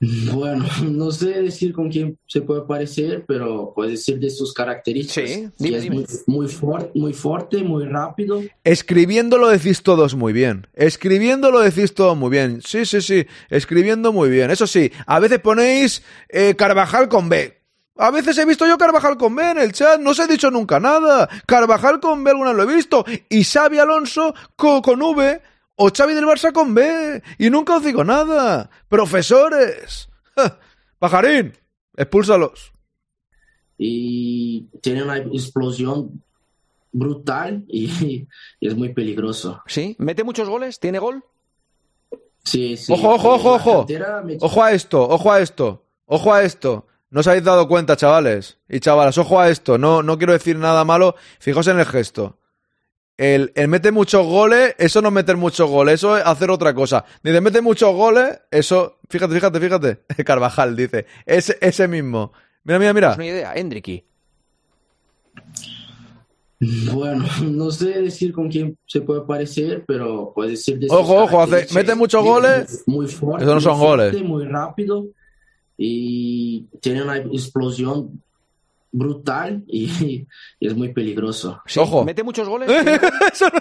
Bueno, 0.33 0.65
no 0.83 1.11
sé 1.11 1.43
decir 1.43 1.73
con 1.73 1.91
quién 1.91 2.19
se 2.27 2.43
puede 2.43 2.63
parecer, 2.63 3.25
pero 3.27 3.73
puede 3.75 3.93
decir 3.93 4.19
de 4.19 4.31
sus 4.31 4.53
características. 4.55 5.31
Sí, 5.31 5.49
dime, 5.59 5.79
es. 5.79 5.91
Muy, 5.91 6.07
muy, 6.27 6.49
fuerte, 6.49 6.91
muy 6.95 7.13
fuerte, 7.13 7.65
muy 7.65 7.85
rápido. 7.85 8.43
Escribiendo 8.63 9.39
lo 9.39 9.49
decís 9.49 9.83
todos 9.83 10.15
muy 10.15 10.33
bien. 10.33 10.69
Escribiendo 10.75 11.51
lo 11.51 11.61
decís 11.61 11.95
todo 11.95 12.15
muy 12.15 12.31
bien. 12.31 12.61
Sí, 12.65 12.85
sí, 12.85 13.01
sí. 13.01 13.27
Escribiendo 13.51 14.13
muy 14.13 14.31
bien. 14.31 14.51
Eso 14.51 14.67
sí, 14.67 14.93
a 15.07 15.19
veces 15.19 15.41
ponéis 15.41 16.03
eh, 16.29 16.55
Carvajal 16.57 17.09
con 17.09 17.29
B. 17.29 17.59
A 17.97 18.13
veces 18.13 18.39
he 18.39 18.45
visto 18.45 18.65
yo 18.65 18.79
Carvajal 18.79 19.19
con 19.19 19.35
B 19.35 19.51
en 19.51 19.59
el 19.59 19.73
chat, 19.73 19.99
no 19.99 20.11
os 20.11 20.19
he 20.21 20.29
dicho 20.29 20.53
nunca 20.53 20.79
nada. 20.79 21.29
Carvajal 21.47 21.99
con 21.99 22.23
B 22.23 22.31
alguna 22.31 22.53
lo 22.53 22.63
he 22.63 22.75
visto. 22.75 23.05
Y 23.29 23.43
Xavi 23.43 23.79
Alonso 23.79 24.35
co 24.55 24.81
con 24.81 25.03
V 25.03 25.41
o 25.79 25.91
Xavi 25.95 26.13
del 26.15 26.27
Barça 26.27 26.53
con 26.53 26.75
B. 26.75 27.23
Y 27.39 27.49
nunca 27.51 27.77
os 27.77 27.85
digo 27.85 28.03
nada. 28.05 28.69
Profesores. 28.89 30.09
¡Ja! 30.37 30.59
Pajarín, 30.99 31.53
expúlsalos. 31.97 32.73
Y 33.79 34.67
tiene 34.83 35.03
una 35.05 35.19
explosión 35.19 36.23
brutal 36.91 37.65
y, 37.69 38.27
y 38.61 38.67
es 38.69 38.77
muy 38.77 38.93
peligroso. 38.93 39.63
¿Sí? 39.67 39.95
¿Mete 39.99 40.25
muchos 40.25 40.49
goles? 40.49 40.81
¿Tiene 40.81 40.99
gol? 40.99 41.25
Sí, 42.45 42.77
sí. 42.77 42.93
Ojo, 42.93 43.15
ojo, 43.15 43.35
ojo, 43.35 43.55
ojo. 43.55 43.87
me- 44.25 44.39
Ojo 44.41 44.63
a 44.65 44.73
esto, 44.73 45.07
ojo 45.09 45.33
a 45.33 45.41
esto. 45.41 45.85
Ojo 46.07 46.33
a 46.33 46.43
esto. 46.43 46.87
No 47.11 47.21
os 47.21 47.27
habéis 47.27 47.45
dado 47.45 47.69
cuenta, 47.69 47.97
chavales 47.97 48.59
y 48.69 48.81
chavalas. 48.81 49.17
Ojo 49.19 49.39
a 49.39 49.49
esto. 49.49 49.79
No, 49.79 50.03
no 50.03 50.19
quiero 50.19 50.33
decir 50.33 50.57
nada 50.57 50.85
malo. 50.85 51.15
Fijaos 51.39 51.67
en 51.69 51.79
el 51.79 51.87
gesto. 51.87 52.39
El, 53.19 53.53
el 53.57 53.67
mete 53.67 53.91
muchos 53.91 54.25
goles, 54.25 54.77
eso 54.79 55.03
no 55.03 55.09
es 55.09 55.15
meter 55.15 55.37
muchos 55.37 55.69
goles, 55.69 55.95
eso 55.95 56.17
es 56.17 56.25
hacer 56.25 56.51
otra 56.51 56.73
cosa. 56.73 57.05
Dice, 57.23 57.41
mete 57.41 57.61
muchos 57.61 57.93
goles, 57.95 58.41
eso. 58.51 59.01
Fíjate, 59.11 59.35
fíjate, 59.35 59.61
fíjate. 59.61 59.99
Carvajal 60.25 60.77
dice. 60.77 61.05
Ese, 61.27 61.59
ese 61.61 61.89
mismo. 61.89 62.33
Mira, 62.63 62.79
mira, 62.79 62.93
mira. 62.95 63.11
Es 63.11 63.17
una 63.17 63.27
idea, 63.27 63.55
Endriki. 63.55 64.05
Bueno, 66.93 67.25
no 67.43 67.71
sé 67.73 68.01
decir 68.01 68.33
con 68.33 68.49
quién 68.49 68.79
se 68.87 69.01
puede 69.01 69.23
parecer, 69.23 69.85
pero 69.87 70.33
puede 70.33 70.51
decir 70.51 70.79
de 70.79 70.87
Ojo, 70.89 71.25
ojo, 71.25 71.43
hace, 71.43 71.67
mete 71.75 71.97
muchos 71.97 72.25
goles. 72.25 72.85
Muy 72.87 73.09
fuerte. 73.09 73.45
Eso 73.45 73.55
no 73.55 73.61
son 73.61 73.79
muy 73.79 73.87
fuerte, 73.87 74.11
goles. 74.13 74.29
Muy 74.29 74.45
rápido 74.47 75.07
y 75.77 76.67
tiene 76.81 77.03
una 77.03 77.19
explosión 77.19 78.23
brutal 78.99 79.65
y, 79.67 80.27
y 80.61 80.67
es 80.67 80.77
muy 80.77 80.93
peligroso. 80.93 81.63
Ojo. 81.77 82.05
¿Mete 82.05 82.23
muchos 82.23 82.49
goles? 82.49 82.69
eso 83.33 83.47
no, 83.47 83.61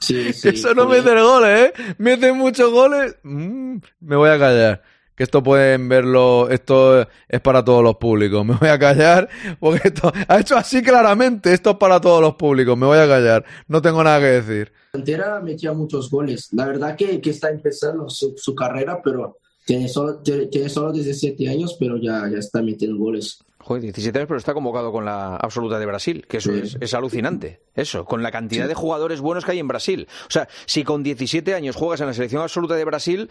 Sí, 0.00 0.32
sí, 0.32 0.48
eso 0.50 0.74
no 0.74 0.86
mete 0.86 1.18
goles, 1.20 1.60
¿eh? 1.60 1.94
Mete 1.98 2.32
muchos 2.32 2.70
goles. 2.70 3.16
Mm, 3.22 3.76
me 4.00 4.16
voy 4.16 4.30
a 4.30 4.38
callar. 4.38 4.82
Que 5.14 5.22
esto 5.22 5.44
pueden 5.44 5.88
verlo, 5.88 6.50
esto 6.50 7.06
es 7.28 7.40
para 7.40 7.64
todos 7.64 7.84
los 7.84 7.96
públicos. 7.96 8.44
Me 8.44 8.54
voy 8.54 8.68
a 8.68 8.78
callar 8.78 9.28
porque 9.60 9.88
esto 9.88 10.12
ha 10.26 10.40
hecho 10.40 10.56
así 10.56 10.82
claramente. 10.82 11.52
Esto 11.52 11.70
es 11.70 11.76
para 11.76 12.00
todos 12.00 12.20
los 12.20 12.34
públicos. 12.34 12.76
Me 12.76 12.86
voy 12.86 12.98
a 12.98 13.06
callar. 13.06 13.44
No 13.68 13.80
tengo 13.80 14.02
nada 14.02 14.18
que 14.18 14.26
decir. 14.26 14.72
Cantera 14.92 15.40
metía 15.40 15.72
muchos 15.72 16.10
goles. 16.10 16.48
La 16.52 16.66
verdad 16.66 16.96
que, 16.96 17.20
que 17.20 17.30
está 17.30 17.50
empezando 17.50 18.10
su, 18.10 18.34
su 18.36 18.54
carrera, 18.54 19.00
pero 19.02 19.38
tiene 19.64 19.88
solo, 19.88 20.18
tiene, 20.18 20.46
tiene 20.46 20.68
solo 20.68 20.92
17 20.92 21.48
años, 21.48 21.76
pero 21.78 21.96
ya, 21.96 22.28
ya 22.30 22.38
está 22.38 22.60
metiendo 22.60 22.98
goles. 22.98 23.38
Joder, 23.66 23.82
17 23.82 24.18
años, 24.18 24.28
pero 24.28 24.36
está 24.38 24.52
convocado 24.52 24.92
con 24.92 25.06
la 25.06 25.36
absoluta 25.36 25.78
de 25.78 25.86
Brasil, 25.86 26.26
que 26.28 26.36
eso 26.36 26.52
Sí. 26.52 26.60
es, 26.64 26.76
es 26.80 26.92
alucinante. 26.92 27.62
Eso, 27.74 28.04
con 28.04 28.22
la 28.22 28.30
cantidad 28.30 28.68
de 28.68 28.74
jugadores 28.74 29.22
buenos 29.22 29.44
que 29.46 29.52
hay 29.52 29.58
en 29.58 29.68
Brasil. 29.68 30.06
O 30.28 30.30
sea, 30.30 30.48
si 30.66 30.84
con 30.84 31.02
17 31.02 31.54
años 31.54 31.74
juegas 31.74 32.02
en 32.02 32.08
la 32.08 32.12
selección 32.12 32.42
absoluta 32.42 32.74
de 32.74 32.84
Brasil, 32.84 33.30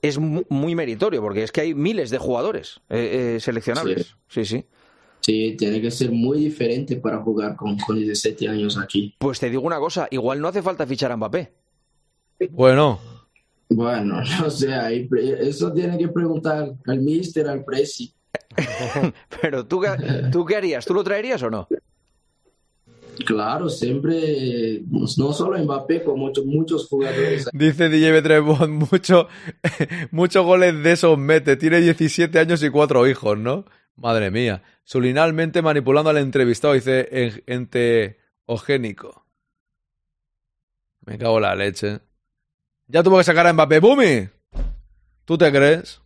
es 0.00 0.18
mu- 0.18 0.44
muy 0.48 0.74
meritorio, 0.74 1.20
porque 1.20 1.42
es 1.42 1.52
que 1.52 1.60
hay 1.60 1.74
miles 1.74 2.08
de 2.08 2.16
jugadores 2.16 2.80
eh, 2.88 3.34
eh, 3.36 3.40
seleccionables. 3.40 4.16
Sí, 4.26 4.46
sí. 4.46 4.64
Sí, 5.20 5.54
tiene 5.58 5.82
que 5.82 5.90
ser 5.90 6.10
muy 6.12 6.38
diferente 6.38 6.96
para 6.96 7.18
jugar 7.22 7.54
con, 7.54 7.76
con 7.78 7.96
17 7.96 8.48
años 8.48 8.78
aquí. 8.78 9.14
Pues 9.18 9.38
te 9.38 9.50
digo 9.50 9.62
una 9.62 9.78
cosa, 9.78 10.08
igual 10.10 10.40
no 10.40 10.48
hace 10.48 10.62
falta 10.62 10.86
fichar 10.86 11.12
a 11.12 11.16
Mbappé. 11.18 11.52
Bueno, 12.50 13.00
Bueno, 13.68 14.22
no 14.40 14.50
sé, 14.50 14.68
pre- 15.10 15.46
eso 15.48 15.72
tiene 15.72 15.98
que 15.98 16.08
preguntar 16.08 16.72
al 16.86 17.00
mister, 17.00 17.48
al 17.48 17.64
presi. 17.64 18.14
Pero 19.40 19.66
¿tú, 19.66 19.80
qué- 19.80 20.28
¿tú 20.30 20.44
qué 20.44 20.56
harías? 20.56 20.84
¿Tú 20.84 20.94
lo 20.94 21.02
traerías 21.04 21.42
o 21.42 21.50
no? 21.50 21.68
Claro, 23.26 23.68
siempre, 23.68 24.82
no 24.90 25.06
solo 25.32 25.56
Mbappé, 25.62 26.02
con 26.02 26.18
muchos, 26.18 26.44
muchos 26.44 26.88
jugadores. 26.88 27.48
dice 27.52 27.88
DJ 27.88 28.20
B3 28.22 28.68
mucho, 28.68 29.28
muchos 30.10 30.44
goles 30.44 30.82
de 30.82 30.92
esos 30.92 31.16
mete. 31.16 31.56
Tiene 31.56 31.80
17 31.80 32.36
años 32.40 32.62
y 32.64 32.70
cuatro 32.70 33.06
hijos, 33.06 33.38
¿no? 33.38 33.64
Madre 33.96 34.32
mía. 34.32 34.62
Sulinalmente 34.82 35.62
manipulando 35.62 36.10
al 36.10 36.18
entrevistado, 36.18 36.74
dice 36.74 37.08
en- 37.12 37.42
enteogénico. 37.46 39.24
Me 41.06 41.16
cago 41.16 41.36
en 41.36 41.42
la 41.42 41.54
leche. 41.54 42.00
Ya 42.88 43.02
tuvo 43.04 43.18
que 43.18 43.24
sacar 43.24 43.46
a 43.46 43.52
Mbappé. 43.52 43.78
¡Bumi! 43.78 44.28
¿Tú 45.24 45.38
te 45.38 45.50
crees? 45.52 46.00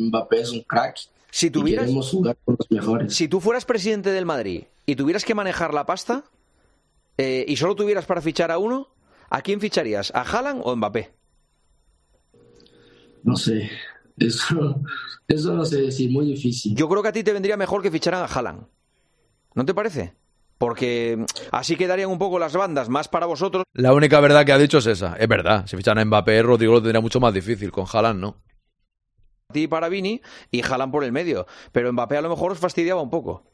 Mbappé 0.00 0.40
es 0.40 0.50
un 0.50 0.62
crack. 0.62 0.98
Si 1.30 1.46
y 1.46 1.50
tuvieras, 1.50 1.84
queremos 1.84 2.10
jugar 2.10 2.36
con 2.44 2.56
los 2.58 2.70
mejores. 2.70 3.14
si 3.14 3.28
tú 3.28 3.40
fueras 3.40 3.64
presidente 3.64 4.10
del 4.10 4.26
Madrid 4.26 4.64
y 4.86 4.96
tuvieras 4.96 5.24
que 5.24 5.34
manejar 5.34 5.74
la 5.74 5.86
pasta 5.86 6.24
eh, 7.18 7.44
y 7.46 7.56
solo 7.56 7.76
tuvieras 7.76 8.06
para 8.06 8.20
fichar 8.20 8.50
a 8.50 8.58
uno, 8.58 8.88
¿a 9.28 9.42
quién 9.42 9.60
ficharías? 9.60 10.12
¿A 10.14 10.22
Haaland 10.22 10.62
o 10.64 10.74
Mbappé? 10.74 11.12
No 13.22 13.36
sé, 13.36 13.70
eso, 14.18 14.80
eso 15.28 15.54
no 15.54 15.64
sé 15.64 15.82
decir, 15.82 16.10
muy 16.10 16.26
difícil. 16.26 16.74
Yo 16.74 16.88
creo 16.88 17.02
que 17.02 17.08
a 17.08 17.12
ti 17.12 17.22
te 17.22 17.32
vendría 17.32 17.56
mejor 17.56 17.82
que 17.82 17.90
ficharan 17.90 18.22
a 18.22 18.26
Haaland. 18.26 18.66
¿No 19.54 19.64
te 19.64 19.74
parece? 19.74 20.14
Porque 20.58 21.24
así 21.52 21.76
quedarían 21.76 22.10
un 22.10 22.18
poco 22.18 22.38
las 22.38 22.54
bandas 22.54 22.88
más 22.88 23.08
para 23.08 23.26
vosotros. 23.26 23.64
La 23.72 23.94
única 23.94 24.20
verdad 24.20 24.44
que 24.44 24.52
ha 24.52 24.58
dicho 24.58 24.78
es 24.78 24.86
esa. 24.86 25.16
Es 25.16 25.26
verdad. 25.26 25.66
Si 25.66 25.76
fichan 25.76 25.98
a 25.98 26.04
Mbappé, 26.04 26.42
Rodrigo 26.42 26.74
lo 26.74 26.82
tendría 26.82 27.00
mucho 27.00 27.18
más 27.18 27.32
difícil. 27.32 27.72
Con 27.72 27.86
Haaland, 27.90 28.20
no. 28.20 28.36
Ti 29.52 29.66
para 29.66 29.88
Vini 29.88 30.20
y 30.50 30.62
jalan 30.62 30.90
por 30.90 31.04
el 31.04 31.12
medio. 31.12 31.46
Pero 31.72 31.92
Mbappé 31.92 32.16
a 32.16 32.22
lo 32.22 32.30
mejor 32.30 32.52
os 32.52 32.58
fastidiaba 32.58 33.02
un 33.02 33.10
poco. 33.10 33.44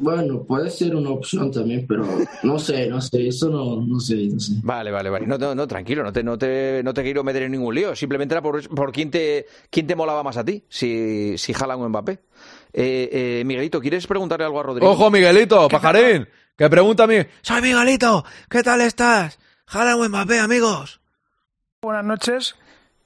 Bueno, 0.00 0.44
puede 0.44 0.70
ser 0.70 0.94
una 0.94 1.10
opción 1.10 1.50
también, 1.50 1.84
pero 1.86 2.06
no 2.44 2.58
sé, 2.60 2.86
no 2.86 3.00
sé, 3.00 3.26
eso 3.26 3.48
no, 3.48 3.80
no 3.84 3.98
sé, 3.98 4.14
no 4.28 4.38
sé. 4.38 4.52
Vale, 4.62 4.92
vale, 4.92 5.10
vale. 5.10 5.26
No, 5.26 5.36
no, 5.38 5.56
no 5.56 5.66
tranquilo, 5.66 6.04
no 6.04 6.12
te, 6.12 6.22
no, 6.22 6.38
te, 6.38 6.82
no 6.84 6.94
te 6.94 7.02
quiero 7.02 7.24
meter 7.24 7.42
en 7.42 7.52
ningún 7.52 7.74
lío. 7.74 7.96
Simplemente 7.96 8.34
era 8.34 8.40
por, 8.40 8.68
por 8.68 8.92
quién, 8.92 9.10
te, 9.10 9.46
quién 9.70 9.88
te 9.88 9.96
molaba 9.96 10.22
más 10.22 10.36
a 10.36 10.44
ti, 10.44 10.64
si, 10.68 11.36
si 11.36 11.52
jalan 11.52 11.80
o 11.80 11.88
Mbappé. 11.88 12.12
Eh, 12.72 13.08
eh, 13.12 13.42
Miguelito, 13.44 13.80
¿quieres 13.80 14.06
preguntarle 14.06 14.44
algo 14.44 14.60
a 14.60 14.62
Rodrigo? 14.62 14.88
Ojo, 14.88 15.10
Miguelito, 15.10 15.68
pajarín, 15.68 16.28
que 16.56 16.70
pregunta 16.70 17.04
a 17.04 17.06
mí. 17.08 17.16
Soy 17.42 17.60
Miguelito, 17.60 18.24
¿qué 18.48 18.62
tal 18.62 18.80
estás? 18.82 19.40
Jalan 19.66 20.00
o 20.00 20.08
Mbappé, 20.08 20.38
amigos. 20.38 21.00
Buenas 21.82 22.04
noches. 22.04 22.54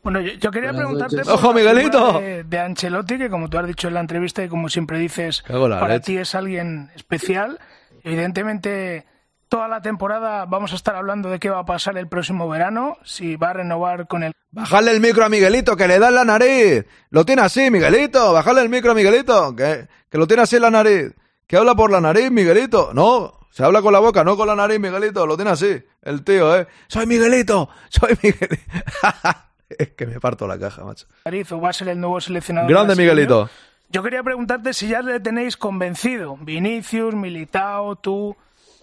Bueno, 0.03 0.21
yo, 0.21 0.33
yo 0.33 0.51
quería 0.51 0.73
Buenas 0.73 0.87
preguntarte 0.87 1.25
por 1.25 1.35
¡Ojo, 1.35 1.53
Miguelito! 1.53 2.21
De, 2.21 2.45
de 2.45 2.59
Ancelotti, 2.59 3.19
que 3.19 3.31
como 3.31 3.49
tú 3.49 3.59
has 3.59 3.67
dicho 3.67 3.89
en 3.89 3.95
la 3.95 4.01
entrevista 4.01 4.43
y 4.43 4.49
como 4.49 4.69
siempre 4.69 4.99
dices, 4.99 5.43
para 5.47 5.89
leche. 5.89 6.01
ti 6.01 6.17
es 6.19 6.35
alguien 6.35 6.91
especial. 6.97 7.61
Evidentemente, 8.03 9.07
toda 9.49 9.69
la 9.69 9.81
temporada 9.81 10.45
vamos 10.47 10.73
a 10.73 10.77
estar 10.77 10.97
hablando 10.97 11.31
de 11.31 11.39
qué 11.39 11.51
va 11.51 11.61
a 11.61 11.65
pasar 11.65 11.97
el 11.99 12.09
próximo 12.09 12.49
verano, 12.49 12.97
si 13.05 13.37
va 13.37 13.51
a 13.51 13.53
renovar 13.53 14.09
con 14.09 14.25
el 14.25 14.33
Bajarle 14.51 14.91
el 14.91 15.01
micro 15.01 15.25
a 15.25 15.31
Miguelito, 15.31 15.77
que 15.77 15.89
le 15.89 15.99
da 15.99 16.09
en 16.09 16.15
la 16.15 16.25
nariz. 16.25 16.85
Lo 17.09 17.25
tiene 17.25 17.41
así, 17.41 17.71
Miguelito. 17.71 18.35
Bajarle 18.35 18.61
el 18.61 18.69
micro 18.69 18.93
a 18.93 18.95
Miguelito, 18.95 19.57
que, 19.57 19.89
que 20.11 20.19
lo 20.19 20.27
tiene 20.27 20.43
así 20.43 20.57
en 20.57 20.63
la 20.63 20.71
nariz. 20.71 21.15
Que 21.47 21.57
habla 21.57 21.75
por 21.75 21.91
la 21.91 22.03
nariz, 22.03 22.31
Miguelito. 22.31 22.91
No, 22.93 23.33
se 23.51 23.65
habla 23.65 23.81
con 23.81 23.95
la 23.95 23.99
boca, 24.01 24.25
no 24.25 24.37
con 24.37 24.47
la 24.47 24.55
nariz, 24.55 24.79
Miguelito. 24.79 25.27
Lo 25.27 25.37
tiene 25.37 25.53
así, 25.53 25.83
el 26.03 26.23
tío, 26.23 26.55
¿eh? 26.55 26.67
Soy 26.89 27.07
Miguelito, 27.07 27.71
soy 27.89 28.19
Miguelito. 28.23 28.63
es 29.79 29.91
que 29.91 30.07
me 30.07 30.21
parto 30.21 30.47
la 30.47 30.59
caja, 30.59 30.85
macho. 30.85 31.07
Madrid 31.25 31.47
o 31.53 31.61
va 31.61 31.71
a 31.71 31.73
ser 31.73 31.89
el 31.89 32.01
nuevo 32.01 32.21
seleccionador. 32.21 32.71
Grande. 32.71 32.97
Miguelito. 32.97 33.49
Yo 33.91 34.03
quería 34.03 34.23
preguntarte 34.23 34.73
si 34.73 34.89
ya 34.89 35.03
le 35.03 35.21
tenéis 35.21 35.57
convencido. 35.57 36.39
Vinicius, 36.41 37.15
Militao, 37.15 37.97
tú, 37.97 38.35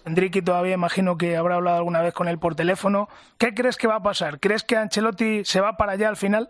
Enrique 0.04 0.40
todavía 0.40 0.74
imagino 0.74 1.18
que 1.18 1.36
habrá 1.36 1.56
hablado 1.56 1.78
alguna 1.78 2.00
vez 2.00 2.14
con 2.14 2.28
él 2.28 2.38
por 2.38 2.54
teléfono. 2.54 3.08
¿Qué 3.36 3.52
crees 3.54 3.76
que 3.76 3.88
va 3.88 3.96
a 3.96 4.02
pasar? 4.02 4.38
¿Crees 4.38 4.62
que 4.62 4.76
Ancelotti 4.76 5.44
se 5.44 5.60
va 5.60 5.76
para 5.76 5.92
allá 5.92 6.08
al 6.08 6.16
final? 6.16 6.48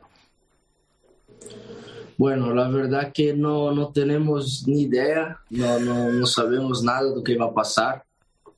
Bueno, 2.19 2.55
la 2.55 2.69
verdad 2.69 3.13
que 3.15 3.33
no, 3.33 3.73
no 3.73 3.89
tenemos 3.93 4.65
ni 4.67 4.83
idea, 4.83 5.39
no, 5.49 5.79
no, 5.81 6.13
no 6.13 6.27
sabemos 6.27 6.83
nada 6.83 7.05
de 7.05 7.17
lo 7.17 7.23
que 7.23 7.39
va 7.39 7.47
a 7.47 7.55
pasar. 7.55 8.05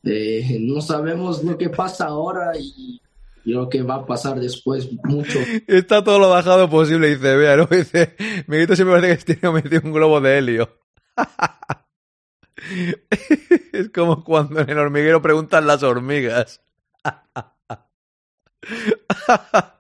Eh, 0.05 0.59
no 0.61 0.81
sabemos 0.81 1.45
lo 1.45 1.57
que 1.57 1.71
pasa 1.71 2.07
ahora 2.07 2.59
y, 2.59 3.01
y 3.45 3.53
lo 3.53 3.69
que 3.69 3.83
va 3.83 3.97
a 3.97 4.07
pasar 4.07 4.41
después 4.41 4.89
mucho. 5.05 5.39
Está 5.67 6.05
todo 6.05 6.19
lo 6.19 6.31
bajado 6.31 6.71
posible, 6.71 7.11
dice, 7.11 7.37
vea, 7.37 7.57
¿no? 7.57 7.67
Dice, 7.71 8.17
Miguelito 8.47 8.77
siempre 8.77 9.01
parece 9.01 9.25
que 9.25 9.35
tiene 9.35 9.55
metido 9.55 9.83
un 9.85 9.93
globo 9.93 10.21
de 10.21 10.39
helio. 10.39 10.79
es 13.73 13.89
como 13.91 14.25
cuando 14.25 14.61
en 14.61 14.71
el 14.71 14.79
hormiguero 14.79 15.21
preguntan 15.21 15.67
las 15.67 15.83
hormigas. 15.83 16.63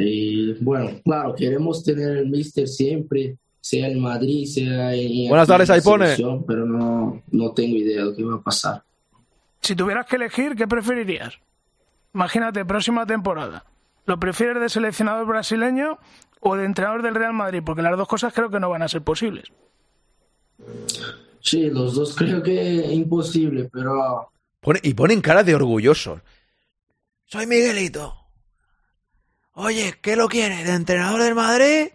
Y 0.00 0.52
bueno, 0.62 1.00
claro, 1.04 1.34
queremos 1.34 1.82
tener 1.82 2.18
el 2.18 2.28
Mister 2.28 2.68
siempre, 2.68 3.36
sea 3.60 3.88
en 3.88 4.00
Madrid, 4.00 4.46
sea 4.46 4.94
en... 4.94 5.28
Buenas 5.28 5.48
tardes, 5.48 5.68
la 5.68 5.74
ahí 5.74 5.80
pone. 5.80 6.14
Pero 6.46 6.64
no, 6.64 7.20
no 7.32 7.52
tengo 7.52 7.76
idea 7.76 7.98
de 7.98 8.04
lo 8.04 8.14
que 8.14 8.22
va 8.22 8.36
a 8.36 8.40
pasar. 8.40 8.84
Si 9.60 9.74
tuvieras 9.74 10.06
que 10.06 10.14
elegir, 10.14 10.54
¿qué 10.54 10.68
preferirías? 10.68 11.40
Imagínate, 12.14 12.64
próxima 12.64 13.06
temporada. 13.06 13.64
¿Lo 14.06 14.18
prefieres 14.18 14.60
de 14.60 14.68
seleccionador 14.68 15.26
brasileño 15.26 15.98
o 16.40 16.56
de 16.56 16.64
entrenador 16.64 17.02
del 17.02 17.14
Real 17.14 17.32
Madrid? 17.34 17.62
Porque 17.64 17.82
las 17.82 17.96
dos 17.96 18.08
cosas 18.08 18.32
creo 18.32 18.50
que 18.50 18.58
no 18.60 18.70
van 18.70 18.82
a 18.82 18.88
ser 18.88 19.02
posibles. 19.02 19.44
Sí, 21.40 21.70
los 21.70 21.94
dos 21.94 22.16
creo 22.16 22.42
que 22.42 22.80
es 22.86 22.92
imposible, 22.92 23.68
pero 23.72 24.32
Pone- 24.60 24.80
y 24.82 24.94
ponen 24.94 25.20
cara 25.20 25.44
de 25.44 25.54
orgullosos. 25.54 26.20
Soy 27.26 27.46
Miguelito. 27.46 28.14
Oye, 29.52 29.94
¿qué 30.02 30.16
lo 30.16 30.28
quiere? 30.28 30.64
¿De 30.64 30.72
entrenador 30.72 31.22
del 31.22 31.34
Madrid 31.34 31.88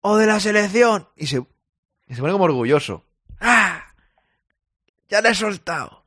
o 0.00 0.16
de 0.16 0.26
la 0.26 0.40
selección? 0.40 1.08
Y 1.16 1.26
se, 1.26 1.44
y 2.06 2.14
se 2.14 2.20
pone 2.20 2.32
como 2.32 2.44
orgulloso. 2.44 3.04
¡Ah! 3.40 3.82
Ya 5.08 5.20
le 5.20 5.30
he 5.30 5.34
soltado. 5.34 6.04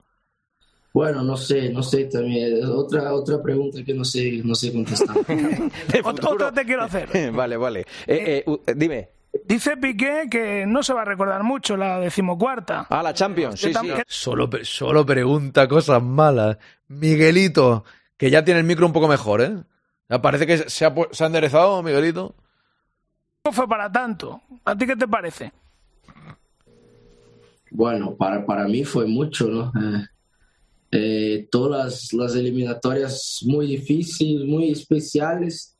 Bueno, 0.99 1.23
no 1.23 1.37
sé, 1.37 1.69
no 1.69 1.81
sé 1.81 2.05
también. 2.05 2.61
Otra, 2.65 3.13
otra 3.13 3.41
pregunta 3.41 3.79
que 3.85 3.93
no 3.93 4.03
sé, 4.03 4.41
no 4.43 4.53
sé 4.53 4.73
contestar. 4.73 5.15
Ot- 5.15 6.25
Otra 6.27 6.51
te 6.57 6.65
quiero 6.65 6.83
hacer. 6.83 7.31
vale, 7.33 7.55
vale. 7.55 7.85
Eh, 8.05 8.43
eh, 8.45 8.73
dime. 8.75 9.07
Dice 9.45 9.77
Piqué 9.77 10.27
que 10.29 10.65
no 10.67 10.83
se 10.83 10.91
va 10.93 11.03
a 11.03 11.05
recordar 11.05 11.41
mucho 11.43 11.77
la 11.77 11.99
decimocuarta. 12.01 12.87
Ah, 12.89 13.01
la 13.01 13.13
Champions, 13.13 13.61
sí, 13.61 13.73
sí. 13.73 13.91
Solo, 14.07 14.49
solo 14.63 15.05
pregunta 15.05 15.69
cosas 15.69 16.03
malas. 16.03 16.57
Miguelito, 16.89 17.85
que 18.17 18.29
ya 18.29 18.43
tiene 18.43 18.59
el 18.59 18.65
micro 18.65 18.85
un 18.85 18.91
poco 18.91 19.07
mejor, 19.07 19.41
¿eh? 19.41 19.55
Parece 20.21 20.45
que 20.47 20.57
se 20.69 20.85
ha, 20.85 20.93
se 21.11 21.23
ha 21.23 21.27
enderezado, 21.27 21.81
Miguelito. 21.81 22.35
No 23.45 23.53
fue 23.53 23.67
para 23.69 23.89
tanto. 23.89 24.41
¿A 24.65 24.75
ti 24.75 24.85
qué 24.85 24.97
te 24.97 25.07
parece? 25.07 25.53
Bueno, 27.71 28.15
para, 28.15 28.45
para 28.45 28.67
mí 28.67 28.83
fue 28.83 29.05
mucho, 29.05 29.47
¿no? 29.47 29.71
Eh, 29.79 30.03
eh, 30.91 31.47
todas 31.51 31.85
las, 31.85 32.13
las 32.13 32.35
eliminatorias 32.35 33.39
muy 33.43 33.67
difíciles, 33.67 34.47
muy 34.47 34.71
especiales. 34.71 35.75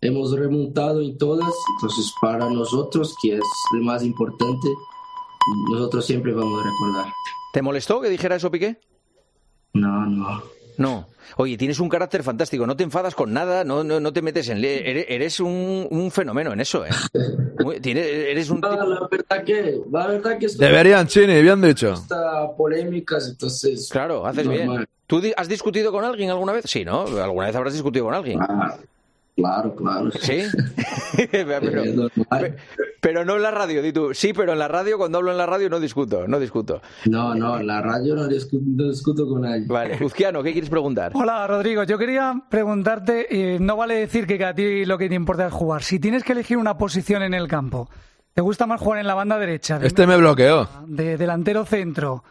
Hemos 0.00 0.32
remontado 0.32 1.00
en 1.00 1.16
todas, 1.16 1.52
entonces 1.76 2.12
para 2.20 2.50
nosotros, 2.50 3.14
que 3.22 3.36
es 3.36 3.44
lo 3.74 3.84
más 3.84 4.02
importante, 4.02 4.68
nosotros 5.70 6.04
siempre 6.04 6.32
vamos 6.32 6.60
a 6.60 6.64
recordar. 6.64 7.12
¿Te 7.52 7.62
molestó 7.62 8.00
que 8.00 8.08
dijera 8.08 8.36
eso, 8.36 8.50
Piqué? 8.50 8.78
No, 9.74 10.06
no. 10.06 10.42
No. 10.78 11.06
Oye, 11.36 11.56
tienes 11.56 11.80
un 11.80 11.88
carácter 11.88 12.22
fantástico, 12.22 12.66
no 12.66 12.76
te 12.76 12.82
enfadas 12.84 13.14
con 13.14 13.32
nada, 13.32 13.64
no, 13.64 13.82
no, 13.84 14.00
no 14.00 14.12
te 14.12 14.20
metes 14.22 14.48
en... 14.48 14.60
le- 14.60 14.90
Eres, 14.90 15.06
eres 15.08 15.40
un, 15.40 15.86
un 15.90 16.10
fenómeno 16.10 16.52
en 16.52 16.60
eso, 16.60 16.84
¿eh? 16.84 16.90
Muy- 17.60 17.80
tiene- 17.80 18.30
eres 18.30 18.50
un 18.50 18.60
No, 18.60 18.70
la 18.86 19.08
verdad 19.10 19.44
que, 19.44 19.80
la 19.90 20.06
verdad 20.08 20.38
que 20.38 20.46
Deberían, 20.48 21.06
Chini, 21.06 21.40
bien 21.42 21.60
dicho. 21.62 21.92
está 21.94 22.50
polémicas, 22.56 23.28
entonces. 23.28 23.88
Claro, 23.90 24.26
haces 24.26 24.44
normal. 24.46 24.68
bien. 24.78 24.86
¿Tú 25.06 25.20
di- 25.20 25.32
has 25.36 25.48
discutido 25.48 25.92
con 25.92 26.04
alguien 26.04 26.30
alguna 26.30 26.52
vez? 26.52 26.64
Sí, 26.66 26.84
¿no? 26.84 27.02
Alguna 27.22 27.46
vez 27.46 27.56
habrás 27.56 27.72
discutido 27.74 28.06
con 28.06 28.14
alguien. 28.14 28.38
Ah, 28.40 28.76
claro, 29.36 29.74
claro. 29.74 30.10
¿Sí? 30.12 30.42
pero, 33.00 33.24
no 33.24 33.36
en 33.36 33.42
la 33.42 33.50
radio, 33.50 33.82
di 33.82 33.92
tú. 33.92 34.14
Sí, 34.14 34.32
pero 34.32 34.52
en 34.52 34.58
la 34.58 34.68
radio, 34.68 34.98
cuando 34.98 35.18
hablo 35.18 35.30
en 35.30 35.38
la 35.38 35.46
radio, 35.46 35.68
no 35.68 35.80
discuto, 35.80 36.26
no 36.28 36.38
discuto. 36.38 36.80
No, 37.06 37.34
no, 37.34 37.58
en 37.60 37.66
la 37.66 37.80
radio 37.82 38.14
no 38.14 38.28
discuto, 38.28 38.64
no 38.66 38.88
discuto 38.90 39.26
con 39.26 39.42
nadie. 39.42 39.66
Vale, 39.66 39.98
Uzquiano, 40.04 40.42
¿qué 40.42 40.52
quieres 40.52 40.70
preguntar? 40.70 41.12
Hola 41.14 41.46
Rodrigo, 41.46 41.82
yo 41.84 41.98
quería 41.98 42.42
preguntarte, 42.48 43.54
eh, 43.54 43.58
no 43.60 43.76
vale 43.76 43.94
decir 43.94 44.26
que 44.26 44.42
a 44.44 44.54
ti 44.54 44.84
lo 44.84 44.98
que 44.98 45.08
te 45.08 45.14
importa 45.14 45.46
es 45.46 45.52
jugar. 45.52 45.82
Si 45.82 45.98
tienes 45.98 46.24
que 46.24 46.32
elegir 46.32 46.56
una 46.56 46.78
posición 46.78 47.22
en 47.22 47.34
el 47.34 47.48
campo, 47.48 47.88
¿te 48.34 48.40
gusta 48.40 48.66
más 48.66 48.80
jugar 48.80 49.00
en 49.00 49.06
la 49.06 49.14
banda 49.14 49.38
derecha? 49.38 49.78
de- 49.78 49.86
Este 49.86 50.06
me 50.06 50.16
bloqueó. 50.16 50.68
De 50.86 51.16
delantero 51.16 51.64
centro. 51.64 52.24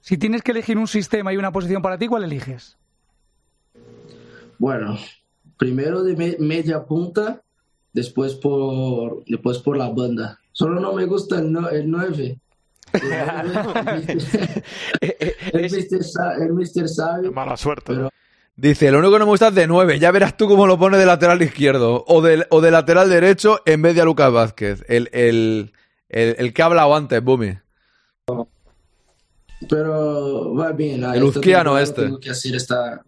Si 0.00 0.16
tienes 0.16 0.42
que 0.42 0.52
elegir 0.52 0.78
un 0.78 0.86
sistema 0.88 1.32
y 1.32 1.36
una 1.36 1.50
posición 1.52 1.82
para 1.82 1.98
ti, 1.98 2.06
¿cuál 2.06 2.24
eliges? 2.24 2.76
Bueno, 4.58 4.98
primero 5.58 6.02
de 6.02 6.16
me- 6.16 6.36
media 6.38 6.84
punta, 6.84 7.42
después 7.92 8.34
por, 8.34 9.24
después 9.26 9.58
por 9.58 9.76
la 9.76 9.88
banda. 9.90 10.38
Solo 10.52 10.80
no 10.80 10.92
me 10.94 11.04
gusta 11.04 11.38
el, 11.38 11.52
no- 11.52 11.68
el 11.68 11.90
9. 11.90 12.38
El 15.52 16.52
Mister 16.54 16.88
sabe. 16.88 17.30
Mala 17.30 17.56
suerte. 17.56 17.92
Dice, 18.56 18.90
lo 18.90 18.98
único 18.98 19.12
que 19.12 19.18
no 19.20 19.26
me 19.26 19.30
gusta 19.32 19.48
es 19.48 19.54
de 19.54 19.66
9. 19.66 19.98
Ya 19.98 20.10
verás 20.10 20.36
tú 20.36 20.48
cómo 20.48 20.66
lo 20.66 20.78
pone 20.78 20.96
de 20.98 21.06
lateral 21.06 21.40
izquierdo. 21.42 22.04
O 22.08 22.22
de, 22.22 22.46
o 22.50 22.60
de 22.60 22.70
lateral 22.70 23.08
derecho 23.08 23.60
en 23.66 23.82
vez 23.82 23.94
de 23.94 24.00
a 24.00 24.04
Lucas 24.04 24.32
Vázquez. 24.32 24.84
El, 24.88 25.08
el, 25.12 25.72
el, 26.08 26.34
el 26.38 26.52
que 26.52 26.62
ha 26.62 26.64
hablado 26.66 26.94
antes, 26.94 27.22
Bumi. 27.22 27.56
Pero 29.68 30.54
va 30.54 30.72
bien. 30.72 31.04
El 31.04 31.22
uzquiano 31.24 31.78
este. 31.78 32.02
Tengo 32.02 32.18
que 32.20 32.30
hacer 32.30 32.54
esta, 32.54 33.04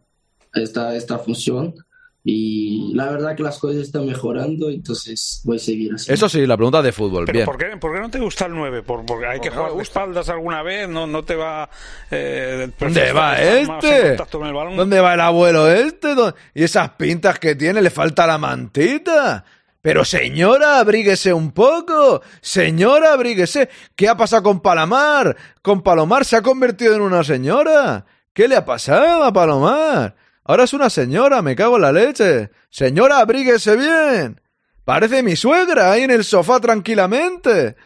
esta, 0.55 0.95
esta 0.95 1.19
función. 1.19 1.75
Y 2.23 2.93
la 2.95 3.11
verdad 3.11 3.35
que 3.35 3.43
las 3.43 3.59
cosas 3.59 3.79
están 3.81 4.05
mejorando, 4.05 4.69
entonces 4.69 5.41
voy 5.45 5.57
a 5.57 5.59
seguir 5.59 5.95
así. 5.95 6.13
Eso 6.13 6.29
sí, 6.29 6.47
la 6.47 6.57
pregunta 6.57 6.83
de 6.83 6.93
fútbol. 6.93 7.25
Pero 7.25 7.37
Bien. 7.39 7.47
¿por 7.47 7.57
qué, 7.57 7.77
por 7.79 7.95
qué 7.95 8.01
no 8.01 8.11
te 8.11 8.19
gusta 8.21 8.45
el 8.47 8.53
9? 8.55 8.83
¿Por, 8.83 9.07
porque 9.07 9.27
hay 9.27 9.41
que 9.41 9.49
no 9.49 9.57
jugar 9.57 9.73
de 9.73 9.83
espaldas 9.83 10.29
alguna 10.29 10.63
vez, 10.63 10.87
no, 10.89 11.07
no 11.07 11.25
te 11.25 11.35
va... 11.35 11.71
Eh, 12.11 12.71
¿Dónde 12.79 13.13
va 13.13 13.41
este? 13.41 14.13
el 14.17 14.53
balón. 14.53 14.77
¿Dónde 14.77 15.01
va 15.01 15.15
el 15.15 15.21
abuelo 15.21 15.71
este? 15.71 16.15
¿Dó- 16.15 16.35
Y 16.55 16.63
esas 16.65 16.91
pintas 16.91 17.39
que 17.39 17.55
tiene, 17.55 17.81
le 17.81 17.89
falta 17.91 18.27
la 18.27 18.37
mantita. 18.37 19.45
Pero 19.83 20.05
señora, 20.05 20.79
abríguese 20.79 21.33
un 21.33 21.53
poco. 21.53 22.21
Señora, 22.43 23.15
abríguese. 23.15 23.71
¿Qué 23.97 24.09
ha 24.11 24.17
pasado 24.17 24.43
con 24.43 24.61
Palomar? 24.61 25.35
Con 25.63 25.83
Palomar 25.83 26.27
se 26.27 26.37
ha 26.37 26.43
convertido 26.43 26.95
en 26.97 27.01
una 27.01 27.25
señora. 27.25 28.05
¿Qué 28.35 28.47
le 28.47 28.57
ha 28.57 28.65
pasado 28.67 29.25
a 29.25 29.33
Palomar? 29.33 30.15
Ahora 30.51 30.65
es 30.65 30.73
una 30.73 30.91
señora, 30.91 31.43
me 31.43 31.55
cago 31.55 31.77
en 31.77 31.83
la 31.83 31.93
leche. 31.93 32.51
Señora, 32.71 33.21
abríguese 33.21 33.77
bien. 33.77 34.41
Parece 34.85 35.23
mi 35.23 35.37
suegra 35.37 35.93
ahí 35.93 36.03
en 36.03 36.11
el 36.11 36.25
sofá 36.25 36.59
tranquilamente. 36.59 37.77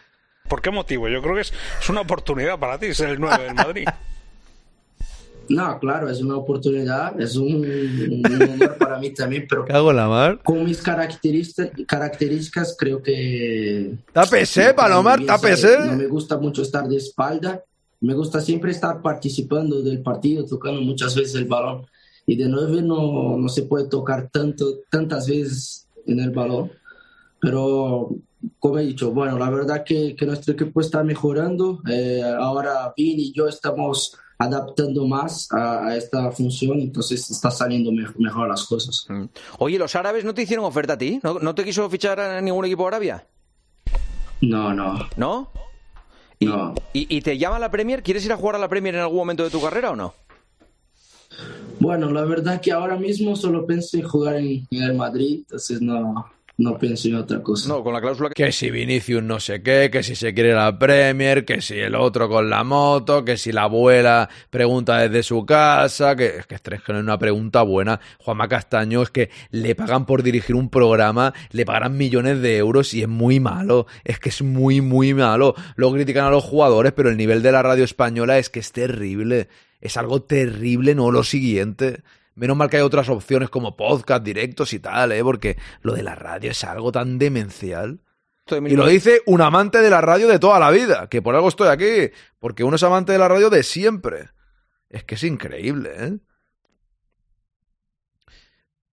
¿Por 0.49 0.63
qué 0.63 0.71
motivo? 0.71 1.07
Yo 1.11 1.21
creo 1.21 1.35
que 1.35 1.43
es, 1.43 1.53
es 1.79 1.89
una 1.91 2.01
oportunidad 2.01 2.59
para 2.59 2.79
ti 2.79 2.95
ser 2.95 3.11
el 3.11 3.21
9 3.21 3.45
del 3.45 3.55
Madrid. 3.55 3.87
No, 5.47 5.79
claro, 5.79 6.09
es 6.09 6.23
una 6.23 6.39
oportunidad, 6.39 7.21
es 7.21 7.37
un, 7.37 7.57
un 7.57 8.43
honor 8.51 8.79
para 8.79 8.99
mí 8.99 9.13
también, 9.13 9.45
pero 9.47 9.63
Cago 9.67 9.91
en 9.91 9.97
la 9.99 10.09
mar. 10.09 10.41
con 10.43 10.65
mis 10.65 10.81
características, 10.81 12.75
creo 12.79 13.03
que... 13.03 13.93
Tápese, 14.11 14.73
Palomar, 14.73 15.21
no 15.21 15.27
tápese. 15.27 15.81
No 15.81 15.97
me 15.97 16.07
gusta 16.07 16.39
mucho 16.39 16.63
estar 16.63 16.89
de 16.89 16.97
espalda, 16.97 17.63
me 18.01 18.15
gusta 18.15 18.41
siempre 18.41 18.71
estar 18.71 19.03
participando 19.03 19.83
del 19.83 20.01
partido, 20.01 20.47
tocando 20.47 20.81
muchas 20.81 21.15
veces 21.15 21.35
el 21.35 21.45
balón. 21.45 21.85
Y 22.27 22.37
de 22.37 22.49
nueve 22.49 22.81
no, 22.83 23.37
no 23.37 23.49
se 23.49 23.63
puede 23.65 23.89
tocar 23.89 24.31
tanto, 24.31 24.65
tantas 24.91 25.29
veces 25.29 25.89
en 26.07 26.21
el 26.21 26.31
balón. 26.31 26.73
Pero, 27.41 28.09
como 28.59 28.79
he 28.79 28.87
dicho, 28.87 29.11
bueno, 29.11 29.39
la 29.39 29.51
verdad 29.51 29.85
que, 29.85 30.17
que 30.17 30.25
nuestro 30.25 30.55
equipo 30.55 30.81
está 30.81 31.05
mejorando. 31.05 31.81
Eh, 31.91 32.23
ahora 32.39 32.93
Vini 32.97 33.25
y 33.25 33.33
yo 33.33 33.47
estamos 33.47 34.17
adaptando 34.39 35.07
más 35.07 35.49
a, 35.53 35.87
a 35.89 35.97
esta 35.97 36.31
función, 36.33 36.81
entonces 36.81 37.31
está 37.31 37.51
saliendo 37.51 37.93
me- 37.93 38.09
mejor 38.19 38.49
las 38.49 38.65
cosas. 38.65 39.07
Oye, 39.59 39.79
¿los 39.79 39.95
árabes 39.95 40.25
no 40.25 40.35
te 40.35 40.43
hicieron 40.43 40.65
oferta 40.65 40.95
a 40.95 40.99
ti? 40.99 41.21
¿No, 41.23 41.39
no 41.39 41.55
te 41.55 41.65
quiso 41.65 41.89
fichar 41.91 42.19
a 42.19 42.41
ningún 42.41 42.65
equipo 42.65 42.83
de 42.83 42.89
Arabia? 42.89 43.27
No, 44.41 44.73
no. 44.75 44.99
¿No? 45.17 45.51
¿Y, 46.41 46.49
y, 46.49 47.17
y 47.17 47.21
te 47.21 47.39
llama 47.39 47.59
la 47.59 47.71
Premier? 47.71 48.03
¿Quieres 48.03 48.25
ir 48.25 48.33
a 48.33 48.37
jugar 48.37 48.57
a 48.57 48.59
la 48.59 48.69
Premier 48.69 48.95
en 48.97 49.03
algún 49.03 49.19
momento 49.19 49.45
de 49.45 49.51
tu 49.51 49.61
carrera 49.63 49.93
o 49.93 49.97
no? 49.97 50.15
Bueno, 51.85 52.11
la 52.11 52.25
verdad 52.25 52.63
que 52.63 52.73
ahora 52.73 52.97
mismo 52.97 53.37
solo 53.37 53.67
pienso 53.67 53.99
en 53.99 54.05
jugar 54.05 54.37
en, 54.37 54.67
el 54.71 54.95
Madrid, 54.95 55.41
entonces 55.41 55.83
no, 55.83 56.25
no 56.57 56.79
pienso 56.79 57.09
en 57.09 57.17
otra 57.17 57.43
cosa. 57.43 57.69
No, 57.69 57.85
con 57.85 57.93
la 57.93 58.01
cláusula 58.01 58.31
que... 58.31 58.53
si 58.53 58.71
Vinicius 58.71 59.23
no 59.23 59.39
sé 59.39 59.63
qué, 59.63 59.91
que 59.93 60.03
si 60.03 60.17
se 60.17 60.33
quiere 60.33 60.55
la 60.55 60.79
Premier, 60.79 61.45
que 61.45 61.61
si 61.61 61.75
el 61.75 61.95
otro 61.95 62.27
con 62.31 62.49
la 62.49 62.65
moto, 62.65 63.23
que 63.23 63.37
si 63.37 63.53
la 63.53 63.65
abuela 63.65 64.31
pregunta 64.49 64.97
desde 64.97 65.23
su 65.23 65.45
casa, 65.45 66.17
que 66.17 66.39
es 66.39 66.47
que, 66.47 66.55
es 66.55 66.63
que 66.63 66.93
no 66.95 67.01
es 67.01 67.05
una 67.05 67.19
pregunta 67.19 67.61
buena. 67.61 68.01
Juanma 68.19 68.49
Castaño 68.49 69.03
es 69.03 69.11
que 69.11 69.29
le 69.51 69.75
pagan 69.75 70.07
por 70.07 70.23
dirigir 70.23 70.57
un 70.57 70.71
programa, 70.71 71.35
le 71.51 71.67
pagarán 71.67 71.99
millones 71.99 72.41
de 72.41 72.57
euros 72.57 72.95
y 72.95 73.03
es 73.03 73.09
muy 73.09 73.41
malo, 73.41 73.87
es 74.05 74.19
que 74.19 74.31
es 74.31 74.41
muy, 74.41 74.81
muy 74.81 75.13
malo. 75.13 75.55
Luego 75.77 75.97
critican 75.97 76.25
a 76.25 76.31
los 76.31 76.45
jugadores, 76.45 76.95
pero 76.97 77.11
el 77.11 77.19
nivel 77.19 77.43
de 77.43 77.53
la 77.53 77.63
radio 77.63 77.85
española 77.85 78.39
es 78.39 78.49
que 78.49 78.61
es 78.61 78.73
terrible. 78.73 79.49
Es 79.85 79.99
algo 79.99 80.23
terrible, 80.23 80.95
no 80.95 81.13
lo 81.13 81.23
siguiente. 81.23 82.03
Menos 82.35 82.57
mal 82.57 82.71
que 82.71 82.79
hay 82.79 82.83
otras 82.83 83.11
opciones 83.11 83.51
como 83.51 83.77
podcast, 83.77 84.25
directos 84.25 84.73
y 84.73 84.81
tal, 84.81 85.13
¿eh? 85.13 85.23
Porque 85.23 85.59
lo 85.83 85.93
de 85.93 86.03
la 86.03 86.15
radio 86.15 86.51
es 86.51 86.65
algo 86.65 86.91
tan 86.91 87.19
demencial. 87.19 88.01
Y 88.51 88.77
lo 88.77 88.87
dice 88.87 89.21
un 89.27 89.43
amante 89.43 89.79
de 89.83 89.91
la 89.91 90.01
radio 90.01 90.27
de 90.27 90.39
toda 90.39 90.59
la 90.59 90.71
vida, 90.71 91.09
que 91.11 91.21
por 91.21 91.35
algo 91.35 91.49
estoy 91.49 91.69
aquí, 91.69 92.13
porque 92.39 92.65
uno 92.65 92.77
es 92.77 92.83
amante 92.83 93.13
de 93.13 93.19
la 93.19 93.29
radio 93.29 93.51
de 93.51 93.63
siempre. 93.63 94.31
Es 94.89 95.05
que 95.05 95.17
es 95.17 95.23
increíble, 95.23 95.91
¿eh? 95.99 96.19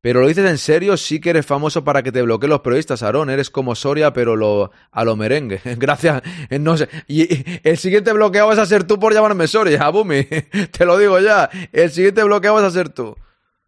Pero 0.02 0.20
lo 0.22 0.28
dices 0.28 0.49
en 0.49 0.58
serio, 0.58 0.97
sí 0.97 1.22
que 1.22 1.30
eres 1.30 1.45
famoso 1.45 1.84
para 1.84 2.02
que 2.02 2.12
te 2.12 2.24
bloqueen 2.24 2.49
los 2.49 2.62
periodistas, 2.62 3.04
Aarón. 3.04 3.30
Eres 3.30 3.52
como 3.52 3.76
Soria, 3.76 4.12
pero 4.14 4.36
lo, 4.36 4.72
a 4.91 5.06
lo 5.06 5.16
merengue. 5.16 5.62
Gracias. 5.78 6.24
eh, 6.49 6.58
No 6.58 6.76
sé. 6.76 6.89
Y 7.08 7.28
el 7.64 7.78
siguiente 7.78 8.12
bloqueado 8.12 8.47
vas 8.47 8.58
a 8.58 8.66
ser 8.66 8.84
tú 8.84 8.97
por 8.99 9.14
llamarme 9.14 9.47
Soria, 9.47 9.88
Bumi. 9.91 10.24
Te 10.24 10.86
lo 10.86 10.97
digo 10.97 11.20
ya. 11.20 11.49
El 11.72 11.91
siguiente 11.91 12.24
bloqueado 12.24 12.56
vas 12.56 12.66
a 12.66 12.72
ser 12.72 12.89
tú. 12.89 13.16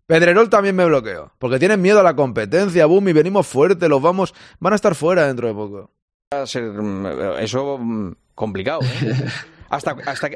Pedrerol 0.07 0.49
también 0.49 0.75
me 0.75 0.85
bloqueó. 0.85 1.31
Porque 1.37 1.59
tienen 1.59 1.81
miedo 1.81 1.99
a 1.99 2.03
la 2.03 2.15
competencia, 2.15 2.87
Bumi. 2.87 3.13
Venimos 3.13 3.45
fuertes, 3.45 3.87
los 3.87 4.01
vamos. 4.01 4.33
Van 4.59 4.73
a 4.73 4.75
estar 4.75 4.95
fuera 4.95 5.27
dentro 5.27 5.47
de 5.47 5.53
poco. 5.53 5.91
Va 6.33 6.41
a 6.41 6.47
ser 6.47 6.63
mm, 6.63 7.05
eso 7.41 7.77
mm, 7.77 8.11
complicado. 8.33 8.81
¿eh? 8.81 9.13
hasta, 9.69 9.95
hasta, 10.07 10.29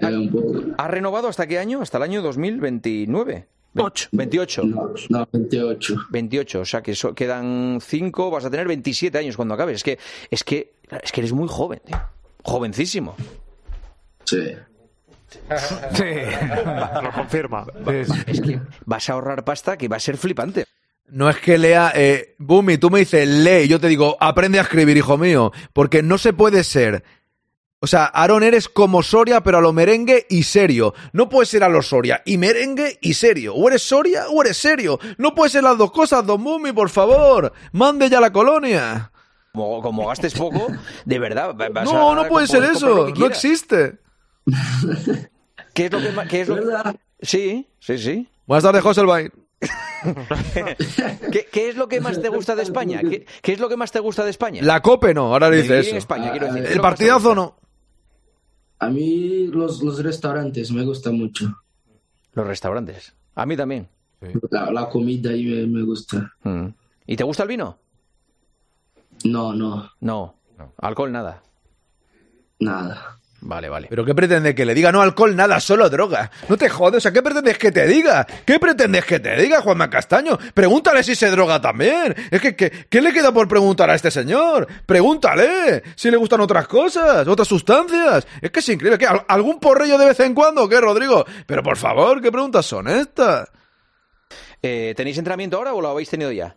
¿Has 0.77 0.91
renovado 0.91 1.27
hasta 1.27 1.47
qué 1.47 1.57
año? 1.57 1.81
Hasta 1.81 1.97
el 1.97 2.03
año 2.03 2.21
2029. 2.21 3.47
8. 3.77 4.09
28. 4.11 4.63
No, 4.63 4.93
no, 5.09 5.27
28. 5.31 5.95
28, 6.09 6.59
o 6.61 6.65
sea 6.65 6.81
que 6.81 6.95
so- 6.95 7.13
quedan 7.13 7.79
5, 7.81 8.31
vas 8.31 8.45
a 8.45 8.49
tener 8.49 8.67
27 8.67 9.17
años 9.17 9.35
cuando 9.35 9.53
acabes. 9.53 9.75
Es 9.77 9.83
que, 9.83 9.99
es 10.31 10.43
que, 10.43 10.73
es 11.03 11.11
que 11.11 11.21
eres 11.21 11.33
muy 11.33 11.47
joven, 11.47 11.81
tío. 11.85 11.99
Jovencísimo. 12.43 13.15
Sí. 14.25 14.53
Sí, 15.93 16.03
lo 17.03 17.11
confirma. 17.11 17.65
Es 18.27 18.41
que 18.41 18.59
vas 18.85 19.09
a 19.09 19.13
ahorrar 19.13 19.43
pasta 19.43 19.77
que 19.77 19.87
va 19.87 19.97
a 19.97 19.99
ser 19.99 20.17
flipante. 20.17 20.65
No 21.09 21.29
es 21.29 21.37
que 21.37 21.57
lea, 21.57 21.93
eh, 21.95 22.35
Bumi, 22.37 22.77
tú 22.77 22.89
me 22.89 22.99
dices 22.99 23.25
lee, 23.27 23.63
y 23.63 23.67
yo 23.69 23.79
te 23.79 23.87
digo, 23.87 24.17
aprende 24.19 24.59
a 24.59 24.63
escribir, 24.63 24.97
hijo 24.97 25.17
mío, 25.17 25.53
porque 25.71 26.03
no 26.03 26.17
se 26.17 26.33
puede 26.33 26.65
ser. 26.65 27.03
O 27.79 27.85
sea, 27.85 28.05
Aaron, 28.05 28.41
eres 28.41 28.69
como 28.69 29.03
Soria, 29.03 29.41
pero 29.41 29.59
a 29.59 29.61
lo 29.61 29.71
merengue 29.71 30.25
y 30.29 30.43
serio. 30.43 30.95
No 31.13 31.29
puedes 31.29 31.49
ser 31.49 31.63
a 31.63 31.69
lo 31.69 31.83
Soria 31.83 32.23
y 32.25 32.37
merengue 32.39 32.97
y 33.01 33.13
serio. 33.13 33.53
O 33.53 33.67
eres 33.67 33.83
Soria 33.83 34.27
o 34.29 34.41
eres 34.41 34.57
serio. 34.57 34.99
No 35.19 35.35
puedes 35.35 35.51
ser 35.51 35.63
las 35.63 35.77
dos 35.77 35.91
cosas, 35.91 36.25
don 36.25 36.43
Bumi, 36.43 36.71
por 36.71 36.89
favor. 36.89 37.53
Mande 37.73 38.09
ya 38.09 38.19
la 38.19 38.31
colonia. 38.33 39.11
Como, 39.53 39.81
como 39.83 40.07
gastes 40.07 40.33
poco, 40.33 40.67
de 41.05 41.19
verdad. 41.19 41.55
va- 41.55 41.69
vas 41.69 41.85
No, 41.85 42.11
a 42.13 42.15
no 42.15 42.27
puede 42.27 42.47
ser 42.47 42.63
eso. 42.63 43.09
No 43.15 43.25
existe. 43.27 43.99
¿Qué 45.73 45.85
es 45.85 45.91
lo 45.91 45.99
que, 46.01 46.11
ma- 46.11 46.25
qué 46.27 46.41
es 46.41 46.47
lo 46.47 46.55
que- 46.55 46.97
Sí, 47.21 47.67
sí, 47.79 47.97
sí. 47.99 48.27
Buenas 48.47 48.63
tardes, 48.63 48.81
Joselbain. 48.81 49.31
¿Qué, 51.31 51.47
qué 51.51 51.69
es 51.69 51.75
lo 51.75 51.87
que 51.87 51.99
más 52.01 52.21
te 52.21 52.29
gusta 52.29 52.55
de 52.55 52.63
España? 52.63 53.01
¿Qué, 53.01 53.25
qué 53.41 53.53
es 53.53 53.59
lo 53.59 53.69
que 53.69 53.77
más 53.77 53.91
te 53.91 53.99
gusta 53.99 54.23
de 54.23 54.29
España? 54.31 54.61
La 54.63 54.81
COPE 54.81 55.13
no, 55.13 55.33
ahora 55.33 55.49
le 55.49 55.57
De 55.57 55.61
dice 55.63 55.73
vivir 55.73 55.85
eso. 55.87 55.91
en 55.91 55.97
España, 55.97 56.31
quiero 56.31 56.47
decir. 56.47 56.61
¿Qué 56.63 56.67
es 56.69 56.75
El 56.75 56.81
más 56.81 56.91
partidazo 56.91 57.35
no. 57.35 57.55
A 58.79 58.89
mí 58.89 59.47
los, 59.47 59.81
los 59.81 60.03
restaurantes 60.03 60.71
me 60.71 60.83
gustan 60.83 61.17
mucho. 61.17 61.55
Los 62.33 62.45
restaurantes. 62.47 63.13
A 63.35 63.45
mí 63.45 63.57
también. 63.57 63.87
La, 64.51 64.71
la 64.71 64.89
comida 64.89 65.31
ahí 65.31 65.45
me, 65.45 65.67
me 65.67 65.83
gusta. 65.83 66.33
Mm. 66.43 66.67
¿Y 67.07 67.15
te 67.15 67.23
gusta 67.23 67.43
el 67.43 67.49
vino? 67.49 67.77
No, 69.23 69.53
no, 69.53 69.89
No. 69.99 70.33
Alcohol, 70.77 71.11
nada. 71.11 71.41
nada. 72.59 73.19
Vale, 73.39 73.69
vale. 73.69 73.87
¿Pero 73.89 74.03
qué 74.03 74.15
pretende 74.15 74.55
que 74.55 74.65
le 74.65 74.73
diga? 74.73 74.91
No 74.91 74.99
alcohol, 75.01 75.35
nada, 75.35 75.59
solo 75.59 75.87
droga. 75.91 76.31
No 76.49 76.57
te 76.57 76.69
jodes, 76.69 76.97
o 76.97 77.01
sea, 77.01 77.11
¿qué 77.13 77.21
pretendes 77.21 77.57
que 77.59 77.71
te 77.71 77.85
diga? 77.85 78.25
¿Qué 78.45 78.59
pretendes 78.59 79.05
que 79.05 79.19
te 79.19 79.35
diga, 79.39 79.61
Juanma 79.61 79.89
Castaño? 79.91 80.37
Pregúntale 80.55 81.03
si 81.03 81.13
se 81.15 81.29
droga 81.29 81.61
también. 81.61 82.15
Es 82.31 82.41
que, 82.41 82.55
¿qué, 82.55 82.87
qué 82.89 82.99
le 82.99 83.13
queda 83.13 83.31
por 83.31 83.47
preguntar 83.47 83.91
a 83.91 83.95
este 83.95 84.09
señor? 84.09 84.67
Pregúntale 84.87 85.83
si 85.95 86.09
le 86.09 86.17
gustan 86.17 86.41
otras 86.41 86.67
cosas, 86.67 87.27
otras 87.27 87.47
sustancias. 87.47 88.25
Es 88.41 88.49
que 88.49 88.59
es 88.59 88.69
increíble. 88.69 88.97
¿Qué, 88.97 89.05
al- 89.05 89.23
¿Algún 89.27 89.59
porrillo 89.59 89.99
de 89.99 90.07
vez 90.07 90.19
en 90.19 90.33
cuando 90.33 90.63
o 90.63 90.67
qué, 90.69 90.81
Rodrigo? 90.81 91.23
Pero 91.45 91.61
por 91.61 91.77
favor, 91.77 92.19
¿qué 92.21 92.31
preguntas 92.31 92.65
son 92.65 92.87
estas? 92.87 93.49
Eh, 94.63 94.93
¿Tenéis 94.97 95.17
entrenamiento 95.19 95.57
ahora 95.57 95.73
o 95.75 95.81
lo 95.81 95.89
habéis 95.89 96.09
tenido 96.09 96.31
ya? 96.31 96.55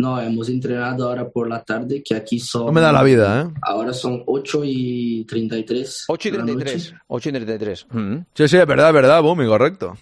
No, 0.00 0.20
hemos 0.20 0.48
entrenado 0.48 1.08
ahora 1.08 1.28
por 1.28 1.48
la 1.48 1.62
tarde, 1.62 2.02
que 2.02 2.14
aquí 2.14 2.38
son... 2.38 2.66
No 2.66 2.72
me 2.72 2.80
da 2.80 2.90
la 2.90 3.02
vida, 3.02 3.42
¿eh? 3.42 3.54
Ahora 3.60 3.92
son 3.92 4.22
8 4.26 4.62
y 4.64 5.26
33. 5.28 6.04
8 6.08 6.28
y 6.28 6.30
de 6.30 6.38
la 6.38 6.44
33. 6.44 6.92
noche. 6.92 7.04
8 7.06 7.28
y 7.28 7.32
33. 7.32 7.86
Mm. 7.90 8.16
Sí, 8.34 8.48
sí, 8.48 8.56
es 8.56 8.66
verdad, 8.66 8.88
es 8.88 8.94
verdad, 8.94 9.22
Bumi, 9.22 9.46
correcto. 9.46 9.96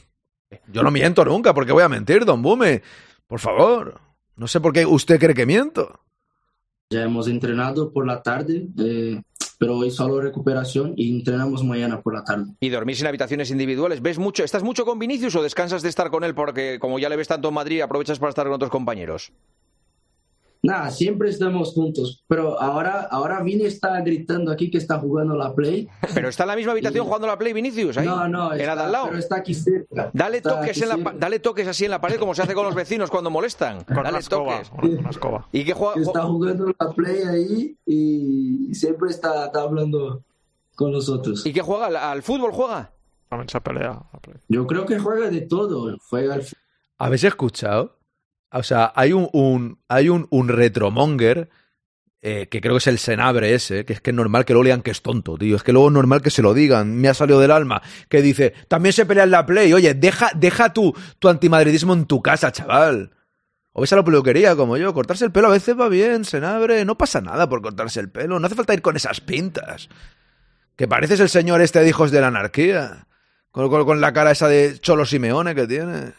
Yo 0.72 0.82
no 0.82 0.90
miento 0.90 1.24
nunca, 1.24 1.52
¿por 1.52 1.66
qué 1.66 1.72
voy 1.72 1.82
a 1.82 1.88
mentir, 1.88 2.24
don 2.24 2.40
Bumi? 2.40 2.80
Por 3.26 3.40
favor. 3.40 4.00
No 4.36 4.46
sé 4.46 4.60
por 4.60 4.72
qué 4.72 4.86
usted 4.86 5.18
cree 5.18 5.34
que 5.34 5.46
miento. 5.46 6.00
Ya 6.90 7.02
hemos 7.02 7.26
entrenado 7.26 7.92
por 7.92 8.06
la 8.06 8.22
tarde, 8.22 8.68
eh, 8.78 9.20
pero 9.58 9.76
hoy 9.76 9.90
solo 9.90 10.20
recuperación 10.20 10.94
y 10.96 11.18
entrenamos 11.18 11.64
mañana 11.64 12.00
por 12.00 12.14
la 12.14 12.22
tarde. 12.22 12.54
¿Y 12.60 12.68
dormís 12.68 13.00
en 13.00 13.08
habitaciones 13.08 13.50
individuales? 13.50 14.00
¿Ves 14.00 14.18
mucho? 14.18 14.44
¿Estás 14.44 14.62
mucho 14.62 14.84
con 14.84 14.98
Vinicius 14.98 15.34
o 15.34 15.42
descansas 15.42 15.82
de 15.82 15.88
estar 15.88 16.10
con 16.10 16.22
él 16.22 16.34
porque 16.34 16.78
como 16.78 17.00
ya 17.00 17.08
le 17.08 17.16
ves 17.16 17.28
tanto 17.28 17.48
en 17.48 17.54
Madrid 17.54 17.80
aprovechas 17.80 18.20
para 18.20 18.30
estar 18.30 18.46
con 18.46 18.54
otros 18.54 18.70
compañeros? 18.70 19.32
Nada, 20.68 20.90
siempre 20.90 21.30
estamos 21.30 21.72
juntos, 21.72 22.22
pero 22.28 22.60
ahora, 22.60 23.08
ahora 23.10 23.40
Vini 23.42 23.64
está 23.64 23.98
gritando 24.02 24.52
aquí 24.52 24.70
que 24.70 24.76
está 24.76 24.98
jugando 24.98 25.34
la 25.34 25.54
Play. 25.54 25.88
¿Pero 26.12 26.28
está 26.28 26.42
en 26.44 26.48
la 26.48 26.56
misma 26.56 26.72
habitación 26.72 27.06
jugando 27.06 27.26
la 27.26 27.38
Play 27.38 27.54
Vinicius? 27.54 27.96
Ahí, 27.96 28.06
No, 28.06 28.28
no, 28.28 28.52
está, 28.52 28.72
al 28.84 28.92
lado. 28.92 29.06
pero 29.06 29.18
está 29.18 29.36
aquí 29.36 29.54
cerca. 29.54 30.10
Dale 30.12 30.36
Está 30.38 30.56
toques, 30.56 30.70
aquí 30.70 30.82
en 30.82 30.88
la, 30.90 30.94
cerca. 30.96 31.12
dale 31.18 31.38
toques 31.40 31.66
así 31.68 31.84
en 31.86 31.90
la 31.90 32.00
pared 32.02 32.18
como 32.18 32.34
se 32.34 32.42
hace 32.42 32.52
con 32.54 32.66
los 32.66 32.74
vecinos 32.74 33.10
cuando 33.10 33.30
molestan. 33.30 33.82
Con 33.84 33.96
Dale 33.96 34.10
una 34.10 34.18
escoba. 34.18 34.52
toques. 34.58 34.68
Con 34.70 34.98
una 34.98 35.10
escoba. 35.10 35.48
¿Y 35.52 35.64
qué 35.64 35.72
juega? 35.72 36.00
Está 36.02 36.22
jugando 36.24 36.66
la 36.78 36.90
Play 36.92 37.22
ahí 37.22 37.76
y 37.86 38.74
siempre 38.74 39.08
está, 39.10 39.46
está 39.46 39.62
hablando 39.62 40.22
con 40.76 40.92
nosotros. 40.92 41.46
¿Y 41.46 41.52
qué 41.54 41.62
juega? 41.62 41.86
¿Al, 41.86 41.96
al 41.96 42.22
fútbol 42.22 42.52
juega? 42.52 42.92
También 43.30 43.48
se 43.48 43.60
pelea. 43.60 44.02
Yo 44.48 44.66
creo 44.66 44.84
que 44.86 44.98
juega 44.98 45.30
de 45.30 45.40
todo. 45.40 45.96
Juega 46.10 46.34
al 46.34 46.44
¿Habéis 46.98 47.24
escuchado? 47.24 47.97
O 48.52 48.62
sea, 48.62 48.92
hay 48.96 49.12
un, 49.12 49.28
un- 49.32 49.78
hay 49.88 50.08
un, 50.08 50.26
un 50.30 50.48
retromonger 50.48 51.48
eh, 52.20 52.48
que 52.50 52.60
creo 52.60 52.74
que 52.74 52.78
es 52.78 52.86
el 52.88 52.98
Senabre 52.98 53.54
ese, 53.54 53.84
que 53.84 53.92
es 53.92 54.00
que 54.00 54.10
es 54.10 54.16
normal 54.16 54.44
que 54.44 54.54
lo 54.54 54.62
lean 54.62 54.82
que 54.82 54.90
es 54.90 55.02
tonto, 55.02 55.36
tío. 55.38 55.54
Es 55.56 55.62
que 55.62 55.72
luego 55.72 55.88
es 55.88 55.94
normal 55.94 56.22
que 56.22 56.30
se 56.30 56.42
lo 56.42 56.52
digan. 56.54 56.96
Me 56.96 57.08
ha 57.08 57.14
salido 57.14 57.38
del 57.40 57.50
alma. 57.52 57.80
Que 58.08 58.22
dice, 58.22 58.54
también 58.68 58.92
se 58.92 59.06
pelea 59.06 59.24
en 59.24 59.30
la 59.30 59.46
Play. 59.46 59.72
Oye, 59.72 59.94
deja, 59.94 60.30
deja 60.34 60.72
tu, 60.72 60.94
tu 61.18 61.28
antimadridismo 61.28 61.92
en 61.92 62.06
tu 62.06 62.20
casa, 62.22 62.50
chaval. 62.50 63.12
O 63.72 63.82
ves 63.82 63.92
a 63.92 63.96
la 63.96 64.04
peluquería 64.04 64.56
como 64.56 64.76
yo, 64.76 64.92
cortarse 64.92 65.24
el 65.24 65.30
pelo 65.30 65.46
a 65.48 65.52
veces 65.52 65.78
va 65.78 65.88
bien, 65.88 66.24
se 66.24 66.38
abre, 66.44 66.84
no 66.84 66.98
pasa 66.98 67.20
nada 67.20 67.48
por 67.48 67.62
cortarse 67.62 68.00
el 68.00 68.10
pelo, 68.10 68.40
no 68.40 68.46
hace 68.46 68.56
falta 68.56 68.74
ir 68.74 68.82
con 68.82 68.96
esas 68.96 69.20
pintas. 69.20 69.88
Que 70.74 70.88
pareces 70.88 71.20
el 71.20 71.28
señor 71.28 71.60
este 71.60 71.78
de 71.80 71.88
Hijos 71.88 72.10
de 72.10 72.20
la 72.20 72.26
Anarquía, 72.26 73.06
con, 73.52 73.68
con- 73.70 73.84
con 73.84 74.00
la 74.00 74.12
cara 74.12 74.32
esa 74.32 74.48
de 74.48 74.80
Cholo 74.80 75.04
Simeone 75.06 75.54
que 75.54 75.68
tienes. 75.68 76.12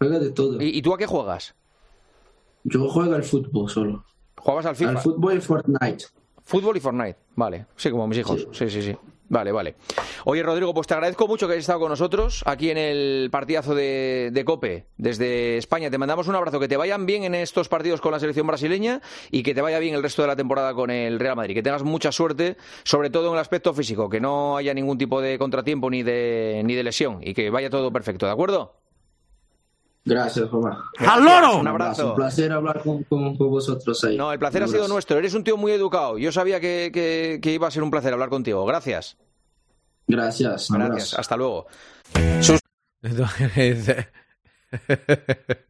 Juega 0.00 0.18
de 0.18 0.30
todo. 0.30 0.60
¿Y, 0.62 0.78
y 0.78 0.82
tú 0.82 0.94
a 0.94 0.98
qué 0.98 1.06
juegas? 1.06 1.54
Yo 2.64 2.88
juego 2.88 3.14
al 3.14 3.22
fútbol 3.22 3.68
solo. 3.68 4.04
¿Juegas 4.38 4.64
al 4.64 4.76
FIFA? 4.76 4.90
Al 4.90 4.98
fútbol 4.98 5.36
y 5.36 5.40
Fortnite. 5.42 6.06
Fútbol 6.42 6.76
y 6.78 6.80
Fortnite, 6.80 7.18
vale. 7.36 7.66
Sí, 7.76 7.90
como 7.90 8.06
mis 8.06 8.18
hijos. 8.18 8.48
Sí, 8.52 8.70
sí, 8.70 8.80
sí. 8.82 8.96
Vale, 9.28 9.52
vale. 9.52 9.76
Oye, 10.24 10.42
Rodrigo, 10.42 10.74
pues 10.74 10.86
te 10.88 10.94
agradezco 10.94 11.28
mucho 11.28 11.46
que 11.46 11.52
hayas 11.52 11.62
estado 11.62 11.78
con 11.80 11.90
nosotros 11.90 12.42
aquí 12.46 12.70
en 12.70 12.78
el 12.78 13.28
partidazo 13.30 13.74
de, 13.76 14.30
de 14.32 14.44
Cope 14.44 14.86
desde 14.96 15.56
España. 15.58 15.90
Te 15.90 15.98
mandamos 15.98 16.26
un 16.26 16.34
abrazo, 16.34 16.58
que 16.58 16.66
te 16.66 16.76
vayan 16.76 17.06
bien 17.06 17.22
en 17.22 17.36
estos 17.36 17.68
partidos 17.68 18.00
con 18.00 18.10
la 18.10 18.18
selección 18.18 18.46
brasileña 18.46 19.02
y 19.30 19.44
que 19.44 19.54
te 19.54 19.60
vaya 19.60 19.78
bien 19.78 19.94
el 19.94 20.02
resto 20.02 20.22
de 20.22 20.28
la 20.28 20.34
temporada 20.34 20.74
con 20.74 20.90
el 20.90 21.20
Real 21.20 21.36
Madrid. 21.36 21.54
Que 21.54 21.62
tengas 21.62 21.84
mucha 21.84 22.10
suerte, 22.10 22.56
sobre 22.82 23.10
todo 23.10 23.28
en 23.28 23.34
el 23.34 23.38
aspecto 23.38 23.72
físico, 23.72 24.08
que 24.08 24.20
no 24.20 24.56
haya 24.56 24.74
ningún 24.74 24.98
tipo 24.98 25.20
de 25.20 25.38
contratiempo 25.38 25.90
ni 25.90 26.02
de, 26.02 26.62
ni 26.64 26.74
de 26.74 26.82
lesión 26.82 27.20
y 27.22 27.32
que 27.34 27.50
vaya 27.50 27.70
todo 27.70 27.92
perfecto, 27.92 28.26
¿de 28.26 28.32
acuerdo? 28.32 28.79
Gracias, 30.10 30.48
Juanma. 30.50 30.90
¡Al 30.98 31.24
loro! 31.24 31.58
Un 31.58 31.68
abrazo. 31.68 32.08
Un 32.10 32.16
placer 32.16 32.50
hablar 32.50 32.82
con, 32.82 33.04
con- 33.04 33.36
con 33.36 33.48
vosotros 33.48 34.02
ahí. 34.02 34.16
No, 34.16 34.32
el 34.32 34.40
placer 34.40 34.60
Un 34.60 34.64
ha 34.64 34.68
sido 34.68 34.80
abrazo. 34.80 34.94
nuestro. 34.94 35.18
Eres 35.18 35.34
un 35.34 35.44
tío 35.44 35.56
muy 35.56 35.70
educado. 35.72 36.18
Yo 36.18 36.32
sabía 36.32 36.58
que, 36.58 36.90
que- 36.92 37.38
que 37.40 37.52
iba 37.52 37.68
a 37.68 37.70
ser 37.70 37.84
un 37.84 37.92
placer 37.92 38.12
hablar 38.12 38.28
contigo. 38.28 38.64
Gracias. 38.66 39.16
Gracias. 40.08 40.68
un 40.70 40.78
Gracias. 40.78 41.12
abrazo. 41.14 41.20
Hasta 41.20 41.36
luego. 41.36 41.66
Dice, 43.02 44.08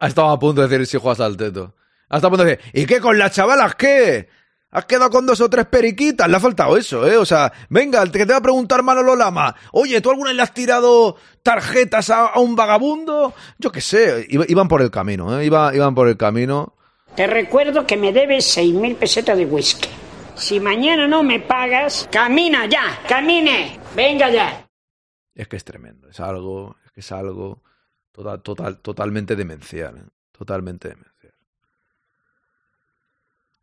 ha 0.00 0.06
estado 0.06 0.28
a 0.30 0.38
punto 0.38 0.62
de 0.62 0.68
decir 0.68 0.86
si 0.86 0.98
juegas 0.98 1.20
al 1.20 1.36
teto. 1.36 1.74
Ha 2.08 2.16
estado 2.16 2.28
a 2.28 2.30
punto 2.30 2.44
de 2.44 2.56
decir, 2.56 2.70
¿y 2.74 2.86
qué 2.86 3.00
con 3.00 3.18
las 3.18 3.32
chavalas 3.32 3.74
qué? 3.74 4.28
Has 4.72 4.84
quedado 4.84 5.10
con 5.10 5.26
dos 5.26 5.40
o 5.40 5.50
tres 5.50 5.66
periquitas, 5.66 6.28
le 6.28 6.36
ha 6.36 6.40
faltado 6.40 6.76
eso, 6.76 7.04
¿eh? 7.06 7.16
O 7.16 7.24
sea, 7.26 7.52
venga, 7.70 8.00
el 8.02 8.12
que 8.12 8.24
te 8.24 8.32
va 8.32 8.38
a 8.38 8.42
preguntar 8.42 8.82
Manolo 8.84 9.16
Lama, 9.16 9.54
oye, 9.72 10.00
¿tú 10.00 10.10
alguna 10.10 10.30
vez 10.30 10.36
le 10.36 10.42
has 10.42 10.54
tirado 10.54 11.16
tarjetas 11.42 12.08
a, 12.10 12.26
a 12.26 12.38
un 12.38 12.54
vagabundo? 12.54 13.34
Yo 13.58 13.72
qué 13.72 13.80
sé, 13.80 14.26
iba- 14.28 14.44
iban 14.48 14.68
por 14.68 14.80
el 14.82 14.90
camino, 14.92 15.40
¿eh? 15.40 15.44
Iba- 15.44 15.74
iban 15.74 15.94
por 15.94 16.06
el 16.06 16.16
camino. 16.16 16.74
Te 17.16 17.26
recuerdo 17.26 17.84
que 17.84 17.96
me 17.96 18.12
debes 18.12 18.56
6.000 18.56 18.94
pesetas 18.96 19.36
de 19.36 19.44
whisky. 19.44 19.88
Si 20.36 20.60
mañana 20.60 21.08
no 21.08 21.24
me 21.24 21.40
pagas, 21.40 22.08
camina 22.12 22.66
ya, 22.66 23.00
camine, 23.08 23.80
venga 23.96 24.30
ya. 24.30 24.68
Es 25.34 25.48
que 25.48 25.56
es 25.56 25.64
tremendo, 25.64 26.08
es 26.08 26.20
algo, 26.20 26.76
es 26.86 26.92
que 26.92 27.00
es 27.00 27.10
algo 27.12 27.62
total, 28.12 28.40
total, 28.42 28.78
totalmente 28.78 29.34
demencial, 29.34 29.98
¿eh? 29.98 30.02
totalmente 30.30 30.88
demencial. 30.88 31.09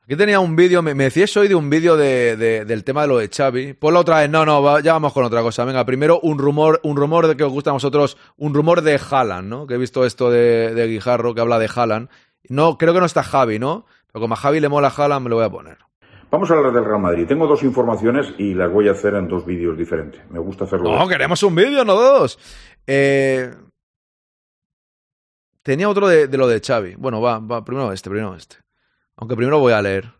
Aquí 0.08 0.16
tenía 0.16 0.40
un 0.40 0.56
vídeo, 0.56 0.82
me, 0.82 0.96
me 0.96 1.04
decías 1.04 1.36
hoy 1.36 1.50
de 1.50 1.56
un 1.56 1.70
vídeo 1.70 1.98
de, 1.98 2.38
de- 2.38 2.64
del 2.64 2.86
tema 2.86 3.02
de 3.02 3.08
lo 3.10 3.18
de 3.18 3.28
Xavi. 3.28 3.74
Ponlo 3.74 4.00
otra 4.00 4.20
vez, 4.22 4.30
no, 4.30 4.46
no, 4.46 4.64
va- 4.64 4.80
ya 4.80 4.94
vamos 4.94 5.12
con 5.12 5.26
otra 5.26 5.42
cosa. 5.42 5.66
Venga, 5.66 5.86
primero 5.86 6.22
un 6.24 6.40
rumor, 6.40 6.80
un 6.84 6.96
rumor 6.96 7.28
de 7.28 7.36
que 7.36 7.44
os 7.44 7.52
gusta 7.52 7.72
a 7.72 7.74
vosotros, 7.74 8.18
un 8.38 8.54
rumor 8.54 8.84
de 8.84 8.98
Haaland, 8.98 9.50
¿no? 9.50 9.68
Que 9.68 9.74
he 9.74 9.78
visto 9.78 10.06
esto 10.06 10.32
de, 10.32 10.74
de 10.74 10.88
Guijarro 10.88 11.36
que 11.36 11.42
habla 11.42 11.60
de 11.60 11.70
Haaland. 11.76 12.08
No, 12.48 12.78
creo 12.78 12.94
que 12.94 13.02
no 13.02 13.06
está 13.06 13.22
Javi, 13.22 13.60
¿no? 13.60 13.86
Pero 14.10 14.22
como 14.22 14.36
a 14.36 14.38
Javi 14.38 14.62
le 14.62 14.70
mola 14.70 14.94
Haaland, 14.96 15.26
me 15.26 15.30
lo 15.30 15.36
voy 15.36 15.44
a 15.46 15.50
poner. 15.50 15.78
Vamos 16.32 16.50
a 16.52 16.54
hablar 16.54 16.72
del 16.72 16.86
Real 16.86 17.02
Madrid. 17.02 17.28
Tengo 17.28 17.46
dos 17.46 17.64
informaciones 17.64 18.34
y 18.38 18.54
las 18.54 18.72
voy 18.72 18.88
a 18.88 18.92
hacer 18.94 19.14
en 19.16 19.28
dos 19.28 19.46
vídeos 19.46 19.78
diferentes. 19.78 20.22
Me 20.30 20.40
gusta 20.40 20.64
hacerlo. 20.64 20.98
No, 20.98 21.06
queremos 21.10 21.44
un 21.44 21.54
vídeo, 21.54 21.84
no 21.84 21.96
dos. 21.96 22.40
Eh, 22.88 23.52
tenía 25.64 25.90
otro 25.90 26.08
de, 26.08 26.28
de 26.28 26.38
lo 26.38 26.48
de 26.48 26.62
Xavi. 26.62 26.96
Bueno, 26.96 27.20
va, 27.20 27.40
va, 27.40 27.66
primero 27.66 27.92
este, 27.92 28.10
primero 28.10 28.34
este. 28.36 28.56
Aunque 29.18 29.36
primero 29.36 29.60
voy 29.60 29.74
a 29.74 29.82
leer. 29.82 30.14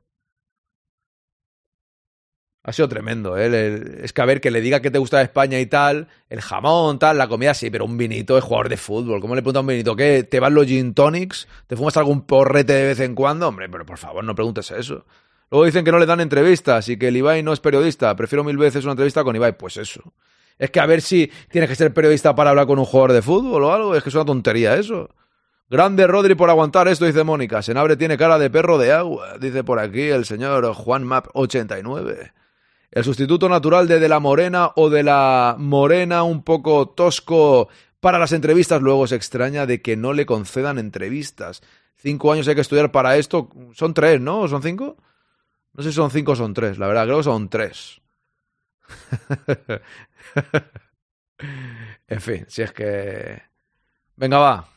Ha 2.64 2.74
sido 2.74 2.90
tremendo, 2.90 3.38
¿eh? 3.38 4.02
Es 4.04 4.12
que 4.12 4.22
a 4.22 4.26
ver, 4.26 4.42
que 4.42 4.52
le 4.52 4.60
diga 4.60 4.82
que 4.82 4.92
te 4.92 4.98
gusta 4.98 5.22
España 5.22 5.58
y 5.58 5.68
tal, 5.68 6.10
el 6.28 6.42
jamón, 6.42 7.00
tal, 7.00 7.18
la 7.18 7.30
comida 7.30 7.54
sí, 7.54 7.70
pero 7.70 7.86
un 7.86 7.98
vinito 7.98 8.38
es 8.38 8.44
jugador 8.44 8.68
de 8.68 8.76
fútbol. 8.76 9.22
¿Cómo 9.22 9.36
le 9.36 9.42
preguntas 9.42 9.60
a 9.60 9.62
un 9.62 9.68
vinito? 9.68 9.96
¿Qué? 9.96 10.24
¿Te 10.24 10.42
van 10.42 10.54
los 10.54 10.66
gin 10.66 10.94
tonics? 10.94 11.48
¿Te 11.68 11.78
fumas 11.78 11.96
algún 11.96 12.24
porrete 12.24 12.74
de 12.74 12.88
vez 12.88 13.00
en 13.00 13.16
cuando? 13.16 13.48
Hombre, 13.48 13.70
pero 13.70 13.86
por 13.86 13.98
favor, 13.98 14.22
no 14.26 14.36
preguntes 14.36 14.70
eso. 14.72 15.06
Luego 15.50 15.66
dicen 15.66 15.86
que 15.86 15.94
no 15.94 16.00
le 16.00 16.06
dan 16.06 16.20
entrevistas 16.20 16.90
y 16.90 16.98
que 16.98 17.08
el 17.08 17.16
Ibai 17.16 17.42
no 17.42 17.54
es 17.54 17.62
periodista. 17.62 18.14
Prefiero 18.18 18.44
mil 18.44 18.58
veces 18.58 18.84
una 18.84 18.92
entrevista 18.92 19.24
con 19.24 19.34
Ibai. 19.34 19.58
Pues 19.58 19.78
eso. 19.78 20.14
Es 20.58 20.70
que 20.70 20.82
a 20.82 20.86
ver 20.86 21.02
si 21.02 21.32
tienes 21.50 21.70
que 21.70 21.76
ser 21.78 21.94
periodista 21.94 22.36
para 22.36 22.50
hablar 22.50 22.68
con 22.68 22.80
un 22.80 22.86
jugador 22.86 23.14
de 23.14 23.22
fútbol 23.22 23.64
o 23.64 23.74
algo. 23.74 23.96
Es 23.96 24.04
que 24.04 24.10
es 24.10 24.16
una 24.16 24.26
tontería 24.26 24.76
eso. 24.76 25.10
Grande 25.70 26.08
Rodri 26.08 26.36
por 26.36 26.50
aguantar 26.50 26.88
esto, 26.88 27.06
dice 27.06 27.26
Mónica. 27.26 27.62
Senabre 27.62 27.98
tiene 27.98 28.18
cara 28.18 28.40
de 28.40 28.50
perro 28.50 28.78
de 28.78 28.94
agua, 28.94 29.38
dice 29.38 29.66
por 29.66 29.80
aquí 29.80 30.04
el 30.04 30.24
señor 30.26 30.74
Juan 30.74 31.04
Map 31.04 31.28
89. 31.34 32.32
El 32.90 33.04
sustituto 33.04 33.50
natural 33.50 33.86
de 33.86 34.00
De 34.00 34.08
la 34.08 34.22
Morena 34.22 34.72
o 34.78 34.90
de 34.90 35.04
la 35.04 35.58
Morena 35.60 36.24
un 36.24 36.44
poco 36.44 36.88
tosco 36.88 37.68
para 38.00 38.18
las 38.18 38.32
entrevistas 38.32 38.82
luego 38.82 39.08
se 39.08 39.18
extraña 39.18 39.66
de 39.66 39.82
que 39.82 39.98
no 39.98 40.14
le 40.14 40.26
concedan 40.26 40.80
entrevistas. 40.80 41.62
Cinco 41.98 42.32
años 42.32 42.48
hay 42.48 42.56
que 42.56 42.62
estudiar 42.62 42.94
para 42.94 43.18
esto. 43.18 43.50
Son 43.74 43.94
tres, 43.94 44.22
¿no? 44.22 44.40
¿O 44.40 44.48
¿Son 44.48 44.64
cinco? 44.64 44.96
No 45.74 45.84
sé 45.84 45.90
si 45.90 45.96
son 45.96 46.12
cinco 46.12 46.32
o 46.32 46.36
son 46.38 46.54
tres. 46.54 46.78
La 46.78 46.88
verdad, 46.88 47.04
creo 47.04 47.18
que 47.18 47.24
son 47.24 47.50
tres. 47.50 48.00
en 52.08 52.22
fin, 52.22 52.46
si 52.48 52.62
es 52.62 52.72
que... 52.72 53.42
Venga, 54.16 54.38
va. 54.38 54.77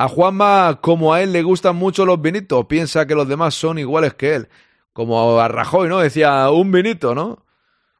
A 0.00 0.08
Juanma, 0.08 0.78
como 0.80 1.12
a 1.12 1.20
él 1.20 1.30
le 1.30 1.42
gustan 1.42 1.76
mucho 1.76 2.06
los 2.06 2.22
vinitos, 2.22 2.64
piensa 2.64 3.06
que 3.06 3.14
los 3.14 3.28
demás 3.28 3.52
son 3.52 3.78
iguales 3.78 4.14
que 4.14 4.34
él. 4.34 4.48
Como 4.94 5.38
a 5.38 5.46
Rajoy, 5.46 5.90
¿no? 5.90 5.98
Decía 5.98 6.48
un 6.50 6.72
vinito, 6.72 7.14
¿no? 7.14 7.44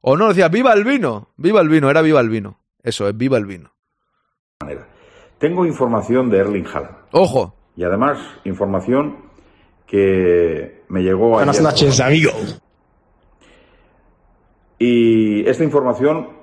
O 0.01 0.17
no, 0.17 0.29
decía 0.29 0.49
viva 0.49 0.73
el 0.73 0.83
vino. 0.83 1.29
Viva 1.37 1.61
el 1.61 1.69
vino, 1.69 1.91
era 1.91 2.01
viva 2.01 2.21
el 2.21 2.31
vino. 2.31 2.59
Eso 2.83 3.07
es, 3.07 3.15
viva 3.15 3.37
el 3.37 3.45
vino. 3.45 3.75
Tengo 5.37 5.67
información 5.67 6.31
de 6.31 6.39
Erling 6.39 6.67
Haaland. 6.67 6.97
Ojo. 7.11 7.55
Y 7.77 7.85
además, 7.85 8.19
información 8.45 9.19
que 9.87 10.83
me 10.89 11.03
llegó 11.03 11.29
Buenas 11.29 11.59
ayer. 11.59 11.71
noches, 11.71 12.01
amigo. 12.01 12.31
Y 14.79 15.47
esta 15.47 15.65
información 15.65 16.40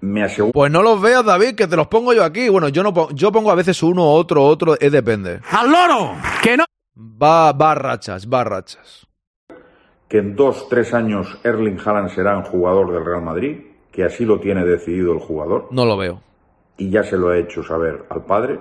me. 0.00 0.26
Pues 0.52 0.70
no 0.70 0.82
los 0.82 1.00
veas, 1.00 1.24
David, 1.24 1.54
que 1.54 1.66
te 1.66 1.76
los 1.76 1.86
pongo 1.88 2.12
yo 2.12 2.24
aquí. 2.24 2.48
Bueno, 2.48 2.68
yo 2.68 2.82
no 2.82 2.92
pongo, 2.92 3.10
yo 3.12 3.32
pongo 3.32 3.50
a 3.50 3.54
veces 3.54 3.82
uno, 3.82 4.04
otro, 4.12 4.44
otro, 4.44 4.78
es 4.78 4.92
depende. 4.92 5.40
¡Al 5.50 5.70
loro! 5.70 6.14
¡Que 6.42 6.56
no! 6.56 6.64
Va, 6.98 7.52
va 7.52 7.72
a 7.72 7.74
rachas, 7.74 8.28
va 8.28 8.40
a 8.40 8.44
rachas. 8.44 9.06
que 10.08 10.18
en 10.18 10.36
dos, 10.36 10.68
tres 10.68 10.94
años 10.94 11.38
Erling 11.42 11.78
Haaland 11.84 12.10
será 12.14 12.36
un 12.36 12.44
jugador 12.44 12.92
del 12.92 13.04
Real 13.04 13.22
Madrid, 13.22 13.58
que 13.92 14.04
así 14.04 14.24
lo 14.24 14.38
tiene 14.40 14.64
decidido 14.64 15.12
el 15.12 15.18
jugador. 15.18 15.68
No 15.70 15.84
lo 15.84 15.96
veo. 15.96 16.22
Y 16.78 16.90
ya 16.90 17.02
se 17.02 17.16
lo 17.16 17.30
ha 17.30 17.38
hecho 17.38 17.62
saber 17.62 18.04
al 18.10 18.24
padre. 18.24 18.60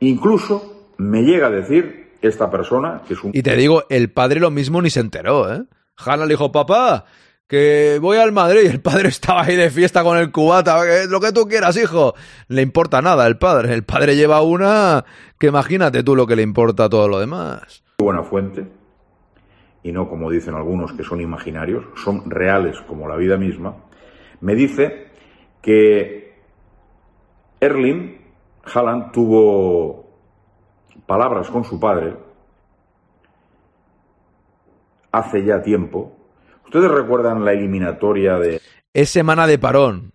Incluso 0.00 0.88
me 0.96 1.22
llega 1.22 1.48
a 1.48 1.50
decir 1.50 2.12
esta 2.22 2.50
persona, 2.50 3.02
que 3.06 3.14
es 3.14 3.22
un... 3.22 3.32
Y 3.34 3.42
te 3.42 3.56
digo, 3.56 3.84
el 3.88 4.10
padre 4.10 4.40
lo 4.40 4.50
mismo 4.50 4.80
ni 4.80 4.90
se 4.90 5.00
enteró, 5.00 5.52
¿eh? 5.52 5.64
Hanna 5.96 6.24
le 6.24 6.30
dijo, 6.30 6.50
papá, 6.50 7.04
que 7.46 7.98
voy 8.00 8.18
al 8.18 8.32
Madrid. 8.32 8.62
Y 8.64 8.66
el 8.68 8.80
padre 8.80 9.08
estaba 9.10 9.42
ahí 9.42 9.56
de 9.56 9.70
fiesta 9.70 10.02
con 10.02 10.16
el 10.18 10.30
cubata. 10.32 10.80
"Que 10.82 11.06
Lo 11.08 11.20
que 11.20 11.32
tú 11.32 11.46
quieras, 11.46 11.76
hijo. 11.76 12.14
Le 12.48 12.62
importa 12.62 13.00
nada 13.02 13.26
el 13.26 13.38
padre. 13.38 13.74
El 13.74 13.84
padre 13.84 14.16
lleva 14.16 14.42
una 14.42 15.04
que 15.38 15.48
imagínate 15.48 16.02
tú 16.02 16.16
lo 16.16 16.26
que 16.26 16.36
le 16.36 16.42
importa 16.42 16.84
a 16.84 16.88
todo 16.88 17.08
lo 17.08 17.18
demás. 17.18 17.82
buena 17.98 18.22
fuente, 18.22 18.66
y 19.82 19.92
no 19.92 20.08
como 20.08 20.30
dicen 20.30 20.54
algunos 20.54 20.92
que 20.92 21.04
son 21.04 21.20
imaginarios, 21.20 21.84
son 22.02 22.28
reales 22.30 22.80
como 22.88 23.08
la 23.08 23.16
vida 23.16 23.36
misma, 23.36 23.76
me 24.40 24.54
dice 24.54 25.08
que 25.62 26.34
Erling 27.60 28.20
Haaland 28.64 29.12
tuvo 29.12 30.06
palabras 31.06 31.48
con 31.50 31.64
su 31.64 31.78
padre 31.78 32.16
hace 35.12 35.44
ya 35.44 35.62
tiempo. 35.62 36.13
¿Ustedes 36.74 36.90
recuerdan 36.90 37.44
la 37.44 37.52
eliminatoria 37.52 38.36
de 38.36 38.60
Es 38.92 39.08
semana 39.08 39.46
de 39.46 39.60
parón. 39.60 40.12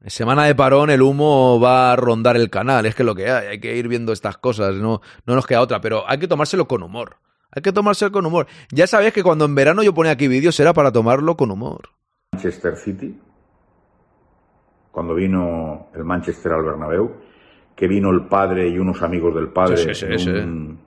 Es 0.00 0.14
semana 0.14 0.46
de 0.46 0.54
parón, 0.54 0.88
el 0.88 1.02
humo 1.02 1.60
va 1.60 1.92
a 1.92 1.96
rondar 1.96 2.36
el 2.36 2.48
canal. 2.48 2.86
Es 2.86 2.94
que 2.94 3.04
lo 3.04 3.14
que 3.14 3.30
hay, 3.30 3.48
hay 3.48 3.60
que 3.60 3.76
ir 3.76 3.86
viendo 3.86 4.14
estas 4.14 4.38
cosas. 4.38 4.76
No, 4.76 5.02
no 5.26 5.34
nos 5.34 5.46
queda 5.46 5.60
otra, 5.60 5.82
pero 5.82 6.08
hay 6.08 6.18
que 6.18 6.26
tomárselo 6.26 6.66
con 6.66 6.82
humor. 6.82 7.16
Hay 7.50 7.60
que 7.60 7.70
tomárselo 7.70 8.12
con 8.12 8.24
humor. 8.24 8.46
Ya 8.72 8.86
sabéis 8.86 9.12
que 9.12 9.22
cuando 9.22 9.44
en 9.44 9.54
verano 9.54 9.82
yo 9.82 9.92
ponía 9.92 10.12
aquí 10.12 10.26
vídeos 10.26 10.58
era 10.58 10.72
para 10.72 10.90
tomarlo 10.90 11.36
con 11.36 11.50
humor. 11.50 11.90
Manchester 12.32 12.74
City? 12.76 13.20
Cuando 14.90 15.14
vino 15.14 15.88
el 15.94 16.04
Manchester 16.04 16.52
al 16.52 16.64
Bernabéu, 16.64 17.12
que 17.74 17.86
vino 17.86 18.08
el 18.08 18.24
padre 18.24 18.68
y 18.70 18.78
unos 18.78 19.02
amigos 19.02 19.34
del 19.34 19.48
padre 19.48 19.76
Sí, 19.76 19.94
sí, 19.94 20.18
sí, 20.18 20.30
en 20.30 20.38
un 20.38 20.85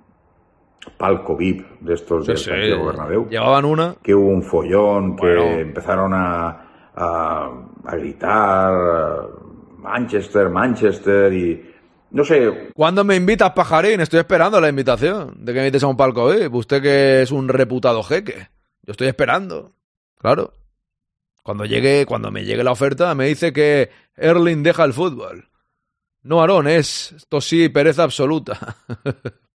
palco 0.98 1.36
VIP 1.36 1.80
de 1.82 1.94
estos 1.94 2.26
del 2.28 2.38
sí. 2.38 2.46
Santiago 2.46 2.88
Bernabéu. 2.88 3.28
Llevaban 3.30 3.66
una. 3.66 3.96
que 4.02 4.14
hubo 4.14 4.30
un 4.30 4.44
follón, 4.44 5.16
que 5.16 5.62
empezaron 5.62 6.14
a, 6.14 6.92
a, 6.96 7.52
a 7.86 7.96
gritar, 7.96 9.30
Manchester, 9.78 10.50
Manchester 10.50 11.34
y 11.34 11.70
no 12.12 12.24
sé. 12.24 12.72
¿Cuándo 12.74 13.04
me 13.04 13.16
invitas, 13.16 13.52
pajarín? 13.52 14.02
Estoy 14.02 14.20
esperando 14.20 14.60
la 14.60 14.70
invitación 14.70 15.34
de 15.38 15.54
que 15.54 15.60
me 15.60 15.66
invites 15.68 15.84
a 15.84 15.88
un 15.88 15.98
palco 15.98 16.28
VIP. 16.28 16.54
Usted 16.54 16.82
que 16.82 17.22
es 17.22 17.32
un 17.32 17.48
reputado 17.48 18.02
jeque. 18.04 18.50
Yo 18.84 18.92
estoy 18.92 19.08
esperando. 19.08 19.74
Claro. 20.18 20.54
Cuando 21.44 21.66
llegue, 21.66 22.06
cuando 22.06 22.32
me 22.32 22.44
llegue 22.44 22.64
la 22.64 22.72
oferta, 22.72 23.14
me 23.16 23.28
dice 23.28 23.54
que 23.54 23.90
Erling 24.16 24.64
deja 24.64 24.84
el 24.84 24.94
fútbol. 24.94 25.50
No, 26.22 26.42
Aarón, 26.42 26.68
es 26.68 27.14
esto 27.14 27.42
sí, 27.42 27.70
pereza 27.70 28.04
absoluta. 28.04 28.78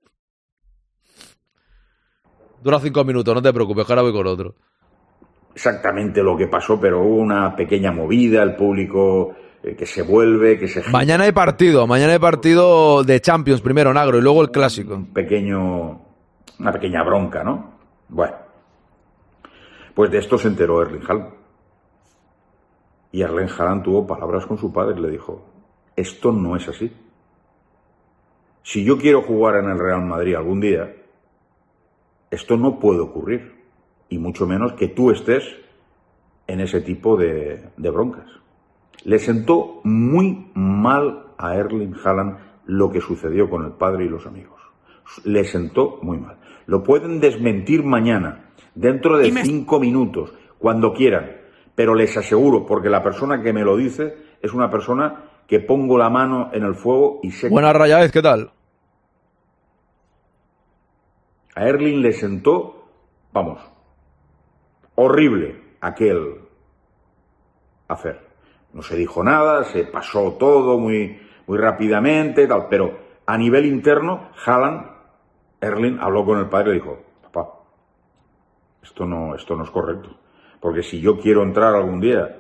Dura 2.64 2.80
cinco 2.80 3.04
minutos, 3.04 3.36
no 3.36 3.42
te 3.42 3.52
preocupes, 3.52 3.90
ahora 3.90 4.04
voy 4.04 4.14
con 4.14 4.26
otro. 4.26 4.56
Exactamente 5.54 6.24
lo 6.24 6.38
que 6.38 6.48
pasó, 6.48 6.80
pero 6.80 7.02
hubo 7.02 7.18
una 7.18 7.54
pequeña 7.56 7.92
movida, 7.92 8.42
el 8.42 8.56
público 8.56 9.36
eh, 9.62 9.76
que 9.76 9.86
se 9.86 10.02
vuelve, 10.02 10.58
que 10.58 10.70
se... 10.70 10.90
Mañana 10.90 11.26
hay 11.26 11.34
partido, 11.34 11.86
mañana 11.86 12.14
hay 12.14 12.20
partido 12.20 13.04
de 13.04 13.20
Champions 13.20 13.60
primero 13.60 13.92
en 13.92 13.98
agro 13.98 14.18
y 14.18 14.22
luego 14.22 14.42
el 14.42 14.50
clásico. 14.50 14.96
Un 14.96 15.14
pequeño, 15.14 16.02
una 16.58 16.72
pequeña 16.72 17.04
bronca, 17.04 17.44
¿no? 17.44 17.74
Bueno, 18.08 18.34
pues 19.94 20.10
de 20.10 20.20
esto 20.20 20.38
se 20.38 20.48
enteró 20.48 20.82
Erling 20.82 21.04
Haaland. 21.06 21.34
Y 23.12 23.22
Erling 23.22 23.50
Haaland 23.50 23.84
tuvo 23.84 24.08
palabras 24.08 24.46
con 24.46 24.58
su 24.58 24.72
padre 24.72 24.98
y 24.98 25.02
le 25.02 25.10
dijo, 25.10 25.46
esto 25.98 26.32
no 26.32 26.56
es 26.56 26.68
así. 26.70 26.92
Si 28.64 28.86
yo 28.86 28.98
quiero 28.98 29.22
jugar 29.22 29.58
en 29.58 29.70
el 29.70 29.78
Real 29.78 30.02
Madrid 30.02 30.36
algún 30.36 30.62
día, 30.62 31.03
esto 32.34 32.58
no 32.58 32.80
puede 32.80 33.00
ocurrir. 33.00 33.64
Y 34.10 34.18
mucho 34.18 34.46
menos 34.46 34.74
que 34.74 34.88
tú 34.88 35.12
estés 35.12 35.44
en 36.48 36.60
ese 36.60 36.82
tipo 36.82 37.16
de, 37.16 37.70
de 37.78 37.90
broncas. 37.90 38.28
Le 39.04 39.20
sentó 39.20 39.82
muy 39.84 40.48
mal 40.54 41.28
a 41.38 41.56
Erling 41.56 41.96
Haaland 42.04 42.38
lo 42.66 42.90
que 42.92 43.02
sucedió 43.02 43.50
con 43.50 43.66
el 43.66 43.72
padre 43.72 44.06
y 44.06 44.10
los 44.10 44.26
amigos. 44.26 44.62
Le 45.26 45.44
sentó 45.44 46.00
muy 46.02 46.18
mal. 46.18 46.38
Lo 46.66 46.84
pueden 46.84 47.20
desmentir 47.20 47.84
mañana, 47.84 48.52
dentro 48.74 49.18
de 49.18 49.32
cinco 49.44 49.80
minutos, 49.80 50.34
cuando 50.58 50.94
quieran. 50.94 51.32
Pero 51.76 51.96
les 51.96 52.16
aseguro, 52.16 52.66
porque 52.66 52.90
la 52.90 53.04
persona 53.04 53.42
que 53.42 53.52
me 53.52 53.64
lo 53.64 53.76
dice 53.76 54.16
es 54.42 54.54
una 54.54 54.70
persona 54.70 55.24
que 55.48 55.60
pongo 55.60 55.98
la 55.98 56.10
mano 56.10 56.50
en 56.54 56.64
el 56.64 56.76
fuego 56.76 57.20
y 57.24 57.32
sé... 57.32 57.50
Buenas 57.50 57.76
Rayáez, 57.76 58.12
¿qué 58.12 58.22
tal? 58.22 58.52
A 61.56 61.66
Erling 61.66 62.02
le 62.02 62.14
sentó, 62.14 62.90
vamos, 63.32 63.60
horrible 64.96 65.62
aquel 65.82 66.42
hacer. 67.88 68.20
No 68.74 68.82
se 68.82 68.96
dijo 68.96 69.24
nada, 69.24 69.64
se 69.66 69.84
pasó 69.86 70.34
todo 70.34 70.80
muy, 70.80 71.20
muy 71.46 71.58
rápidamente, 71.58 72.48
tal, 72.48 72.68
pero 72.70 72.98
a 73.26 73.38
nivel 73.38 73.66
interno, 73.66 74.30
Haaland, 74.46 74.88
Erling 75.62 76.00
habló 76.00 76.26
con 76.26 76.40
el 76.40 76.50
padre 76.50 76.72
y 76.72 76.74
dijo, 76.76 77.00
papá, 77.22 77.60
esto 78.82 79.06
no, 79.06 79.36
esto 79.36 79.56
no 79.56 79.64
es 79.64 79.70
correcto. 79.70 80.10
Porque 80.60 80.82
si 80.82 81.00
yo 81.00 81.20
quiero 81.20 81.44
entrar 81.44 81.76
algún 81.76 82.00
día 82.00 82.36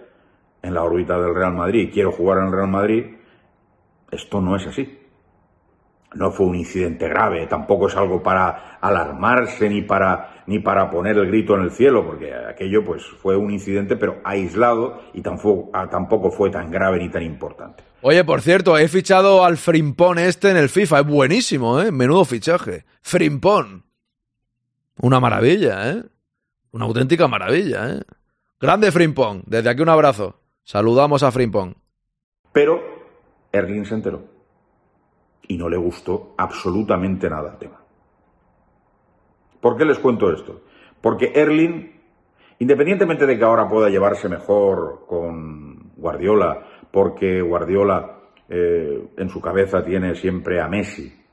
en 0.62 0.74
la 0.74 0.84
órbita 0.84 1.20
del 1.20 1.36
Real 1.36 1.54
Madrid 1.54 1.88
y 1.88 1.92
quiero 1.92 2.12
jugar 2.12 2.40
en 2.40 2.46
el 2.46 2.52
Real 2.52 2.70
Madrid, 2.70 3.16
esto 4.12 4.42
no 4.42 4.56
es 4.56 4.66
así. 4.66 5.03
No 6.16 6.32
fue 6.32 6.46
un 6.46 6.56
incidente 6.56 7.08
grave, 7.08 7.48
tampoco 7.48 7.88
es 7.88 7.96
algo 7.96 8.22
para 8.22 8.78
alarmarse 8.82 9.68
ni 9.70 9.82
para, 9.82 10.44
ni 10.46 10.60
para 10.60 10.90
poner 10.90 11.18
el 11.18 11.28
grito 11.28 11.56
en 11.56 11.64
el 11.64 11.72
cielo, 11.72 12.06
porque 12.06 12.34
aquello 12.34 12.84
pues 12.84 13.04
fue 13.04 13.36
un 13.36 13.52
incidente 13.52 13.96
pero 13.96 14.22
aislado 14.24 15.02
y 15.14 15.22
tampoco, 15.22 15.72
ah, 15.74 15.90
tampoco 15.90 16.30
fue 16.30 16.50
tan 16.52 16.70
grave 16.70 17.00
ni 17.00 17.10
tan 17.10 17.24
importante. 17.24 17.84
Oye, 18.02 18.24
por 18.24 18.42
cierto, 18.42 18.78
he 18.78 18.88
fichado 18.88 19.44
al 19.44 19.58
Frimpón 19.58 20.20
este 20.20 20.52
en 20.52 20.58
el 20.58 20.70
FIFA, 20.70 21.00
es 21.00 21.08
buenísimo, 21.08 21.82
¿eh? 21.82 21.92
Menudo 21.92 22.26
fichaje. 22.26 22.86
Frimpón. 23.02 23.86
Una 25.02 25.20
maravilla, 25.20 25.90
¿eh? 25.90 26.04
Una 26.72 26.86
auténtica 26.86 27.28
maravilla, 27.28 27.90
¿eh? 27.90 28.02
Grande 28.60 28.92
Frimpón, 28.92 29.44
desde 29.48 29.70
aquí 29.70 29.82
un 29.82 29.90
abrazo. 29.90 30.40
Saludamos 30.64 31.24
a 31.24 31.32
Frimpón. 31.32 31.76
Pero 32.52 32.82
Erling 33.52 33.86
se 33.86 33.96
enteró 33.96 34.33
y 35.48 35.58
no 35.58 35.70
le 35.70 35.78
gustó 35.78 36.34
absolutamente 36.38 37.30
nada 37.30 37.52
el 37.52 37.58
tema. 37.58 37.82
¿Por 39.60 39.78
qué 39.78 39.86
les 39.86 40.00
cuento 40.00 40.32
esto? 40.32 40.62
Porque 41.02 41.32
Erling, 41.36 41.92
independientemente 42.60 43.26
de 43.26 43.38
que 43.38 43.44
ahora 43.44 43.70
pueda 43.70 43.90
llevarse 43.90 44.28
mejor 44.30 45.06
con 45.08 45.92
Guardiola, 45.96 46.66
porque 46.92 47.42
Guardiola 47.42 48.20
eh, 48.50 49.08
en 49.18 49.30
su 49.30 49.42
cabeza 49.42 49.84
tiene 49.84 50.16
siempre 50.16 50.62
a 50.62 50.68
Messi 50.68 51.24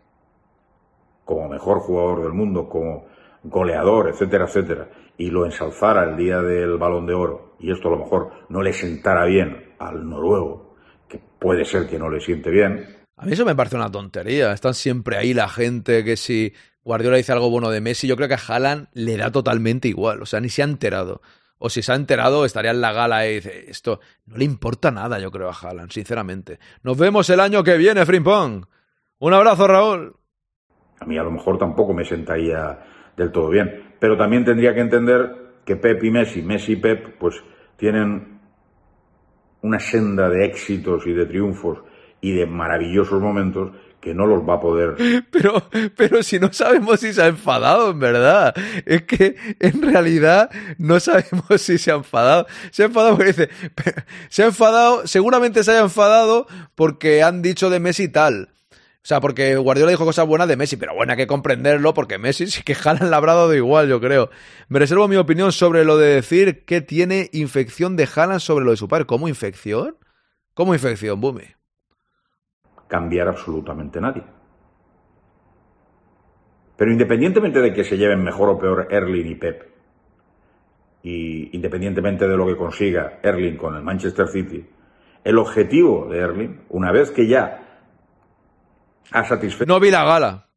como 1.31 1.49
mejor 1.49 1.79
jugador 1.79 2.23
del 2.25 2.33
mundo, 2.33 2.69
como 2.69 3.07
goleador, 3.45 4.09
etcétera, 4.09 4.47
etcétera, 4.47 4.89
y 5.17 5.31
lo 5.31 5.45
ensalzara 5.45 6.03
el 6.03 6.17
día 6.17 6.43
del 6.43 6.77
balón 6.77 7.07
de 7.07 7.15
oro, 7.15 7.53
y 7.61 7.71
esto 7.71 7.87
a 7.87 7.93
lo 7.93 7.99
mejor 7.99 8.31
no 8.49 8.63
le 8.63 8.73
sentara 8.73 9.27
bien 9.27 9.75
al 9.79 10.09
noruego, 10.09 10.75
que 11.09 11.21
puede 11.39 11.65
ser 11.65 11.87
que 11.89 12.01
no 12.01 12.11
le 12.11 12.19
siente 12.19 12.51
bien, 12.51 12.85
a 13.21 13.27
mí 13.27 13.33
eso 13.33 13.45
me 13.45 13.55
parece 13.55 13.77
una 13.77 13.91
tontería. 13.91 14.51
Están 14.51 14.73
siempre 14.73 15.19
ahí 15.19 15.35
la 15.35 15.47
gente 15.47 16.03
que 16.05 16.17
si 16.17 16.55
Guardiola 16.83 17.19
dice 17.19 17.33
algo 17.33 17.51
bueno 17.51 17.69
de 17.69 17.83
Messi, 17.83 18.07
yo 18.07 18.17
creo 18.17 18.29
que 18.29 18.35
a 18.35 18.41
Haaland 18.49 18.89
le 18.95 19.19
da 19.19 19.31
totalmente 19.31 19.89
igual. 19.89 20.23
O 20.23 20.27
sea, 20.27 20.41
ni 20.41 20.49
se 20.49 20.63
ha 20.63 20.65
enterado. 20.65 21.21
O 21.59 21.69
si 21.69 21.83
se 21.83 21.93
ha 21.93 21.97
enterado, 21.97 22.47
estaría 22.47 22.71
en 22.71 22.81
la 22.81 22.95
gala 22.95 23.27
y 23.27 23.35
dice, 23.35 23.71
esto 23.71 24.01
no 24.25 24.39
le 24.39 24.47
importa 24.47 24.91
nada, 24.91 25.19
yo 25.19 25.31
creo, 25.31 25.51
a 25.51 25.53
Haaland, 25.53 25.91
sinceramente. 25.91 26.61
Nos 26.83 26.97
vemos 26.97 27.29
el 27.29 27.41
año 27.41 27.63
que 27.63 27.77
viene, 27.77 28.07
Frimpong. 28.07 28.65
Un 29.19 29.35
abrazo, 29.35 29.69
Raúl. 29.69 30.17
A 30.99 31.05
mí 31.05 31.19
a 31.19 31.23
lo 31.23 31.31
mejor 31.31 31.59
tampoco 31.59 31.93
me 31.93 32.07
sentaría 32.07 32.79
del 33.19 33.31
todo 33.31 33.51
bien. 33.51 33.97
Pero 34.01 34.17
también 34.17 34.47
tendría 34.47 34.73
que 34.73 34.81
entender 34.81 35.59
que 35.67 35.77
Pep 35.77 36.03
y 36.03 36.11
Messi, 36.11 36.41
Messi 36.41 36.73
y 36.73 36.77
Pep, 36.77 37.19
pues 37.19 37.35
tienen 37.77 38.41
una 39.61 39.79
senda 39.79 40.31
de 40.31 40.47
éxitos 40.47 41.07
y 41.07 41.13
de 41.13 41.27
triunfos 41.27 41.81
y 42.21 42.33
de 42.33 42.47
maravillosos 42.47 43.21
momentos 43.21 43.73
que 44.01 44.15
no 44.15 44.27
los 44.27 44.49
va 44.49 44.55
a 44.55 44.61
poder. 44.61 44.97
Pero, 45.31 45.63
pero 45.97 46.23
si 46.23 46.39
no 46.39 46.53
sabemos 46.53 47.01
si 47.01 47.13
se 47.13 47.23
ha 47.23 47.27
enfadado, 47.27 47.91
en 47.91 48.01
verdad. 48.01 48.55
Es 48.87 49.03
que 49.03 49.37
en 49.61 49.83
realidad 49.83 50.51
no 50.79 50.99
sabemos 51.01 51.45
si 51.59 51.79
se 51.79 51.91
ha 51.91 51.95
enfadado. 51.95 52.47
Se 52.71 52.83
ha 52.83 52.87
enfadado 52.87 53.17
porque 53.17 53.33
dice, 53.33 53.51
se 54.29 54.43
ha 54.43 54.47
enfadado, 54.47 55.07
seguramente 55.07 55.63
se 55.63 55.73
haya 55.73 55.81
enfadado 55.81 56.47
porque 56.75 57.23
han 57.23 57.43
dicho 57.43 57.71
de 57.71 57.81
Messi 57.81 58.09
tal. 58.09 58.49
O 59.03 59.07
sea, 59.07 59.21
porque 59.21 59.57
Guardiola 59.57 59.91
dijo 59.91 60.05
cosas 60.05 60.27
buenas 60.27 60.47
de 60.47 60.57
Messi, 60.57 60.77
pero 60.77 60.95
bueno, 60.95 61.13
hay 61.13 61.17
que 61.17 61.27
comprenderlo 61.27 61.95
porque 61.95 62.19
Messi 62.19 62.49
sí 62.49 62.63
que 62.63 62.75
jalan 62.75 63.11
labrado 63.11 63.49
de 63.49 63.57
igual, 63.57 63.89
yo 63.89 64.01
creo. 64.01 64.31
Me 64.69 64.79
reservo 64.79 65.09
mi 65.09 65.17
opinión 65.17 65.53
sobre 65.53 65.85
lo 65.85 65.97
de 65.97 66.15
decir 66.15 66.65
que 66.65 66.81
tiene 66.83 67.31
infección 67.33 67.97
de 67.97 68.09
Haaland 68.15 68.41
sobre 68.41 68.65
lo 68.65 68.73
de 68.73 68.77
su 68.77 68.89
padre. 68.89 69.07
¿Cómo 69.07 69.29
infección? 69.29 69.97
¿Cómo 70.55 70.75
infección, 70.75 71.21
Bumi? 71.21 71.60
Cambiar 72.91 73.29
absolutamente 73.29 74.01
nadie. 74.01 74.25
Pero 76.77 76.91
independientemente 76.91 77.61
de 77.61 77.73
que 77.73 77.85
se 77.85 77.97
lleven 77.97 78.23
mejor 78.23 78.49
o 78.49 78.59
peor 78.59 78.89
Erling 78.91 79.29
y 79.29 79.35
Pep, 79.37 79.71
y 81.03 81.57
independientemente 81.57 82.27
de 82.27 82.37
lo 82.37 82.47
que 82.47 82.57
consiga 82.57 83.21
Erling 83.23 83.57
con 83.57 83.77
el 83.77 83.83
Manchester 83.83 84.27
City, 84.27 84.67
el 85.23 85.39
objetivo 85.39 86.09
de 86.11 86.19
Erling, 86.19 86.61
una 86.71 86.91
vez 86.91 87.13
que 87.13 87.29
ya 87.29 87.63
ha 89.13 89.25
satisfecho... 89.25 89.73
No 89.73 89.79
vi 89.79 89.91
la 89.91 90.05
gala, 90.05 90.49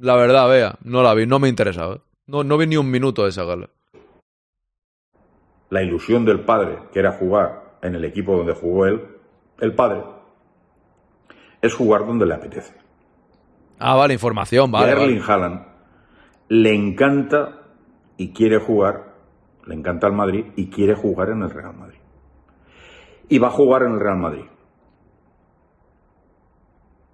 la 0.00 0.16
verdad, 0.16 0.48
vea, 0.48 0.78
no 0.84 1.02
la 1.02 1.12
vi, 1.14 1.26
no 1.26 1.38
me 1.38 1.48
interesaba. 1.48 2.00
No, 2.26 2.42
no 2.42 2.56
vi 2.56 2.66
ni 2.66 2.76
un 2.78 2.90
minuto 2.90 3.24
de 3.24 3.28
esa 3.28 3.44
gala. 3.44 3.68
La 5.68 5.82
ilusión 5.82 6.24
del 6.24 6.40
padre, 6.40 6.78
que 6.92 7.00
era 7.00 7.12
jugar 7.12 7.76
en 7.82 7.96
el 7.96 8.04
equipo 8.04 8.36
donde 8.36 8.54
jugó 8.54 8.86
él, 8.86 9.02
el 9.60 9.74
padre 9.74 10.02
es 11.62 11.74
jugar 11.74 12.04
donde 12.04 12.26
le 12.26 12.34
apetece. 12.34 12.74
Ah, 13.78 13.94
vale, 13.94 14.12
información, 14.14 14.70
vale. 14.70 14.92
Erling 14.92 15.22
Haaland 15.26 15.72
le 16.48 16.74
encanta 16.74 17.62
y 18.18 18.32
quiere 18.32 18.58
jugar, 18.58 19.14
le 19.64 19.74
encanta 19.74 20.06
el 20.06 20.12
Madrid 20.12 20.46
y 20.54 20.66
quiere 20.66 20.94
jugar 20.94 21.30
en 21.30 21.42
el 21.42 21.50
Real 21.50 21.74
Madrid. 21.74 21.98
Y 23.30 23.38
va 23.38 23.48
a 23.48 23.52
jugar 23.52 23.84
en 23.84 23.92
el 23.92 24.00
Real 24.00 24.18
Madrid. 24.18 24.44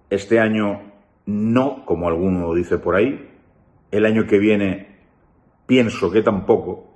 Este 0.09 0.39
año 0.39 0.81
no, 1.25 1.85
como 1.85 2.09
alguno 2.09 2.53
dice 2.53 2.79
por 2.79 2.95
ahí. 2.95 3.29
El 3.91 4.05
año 4.05 4.27
que 4.27 4.39
viene 4.39 4.97
pienso 5.65 6.11
que 6.11 6.21
tampoco. 6.21 6.89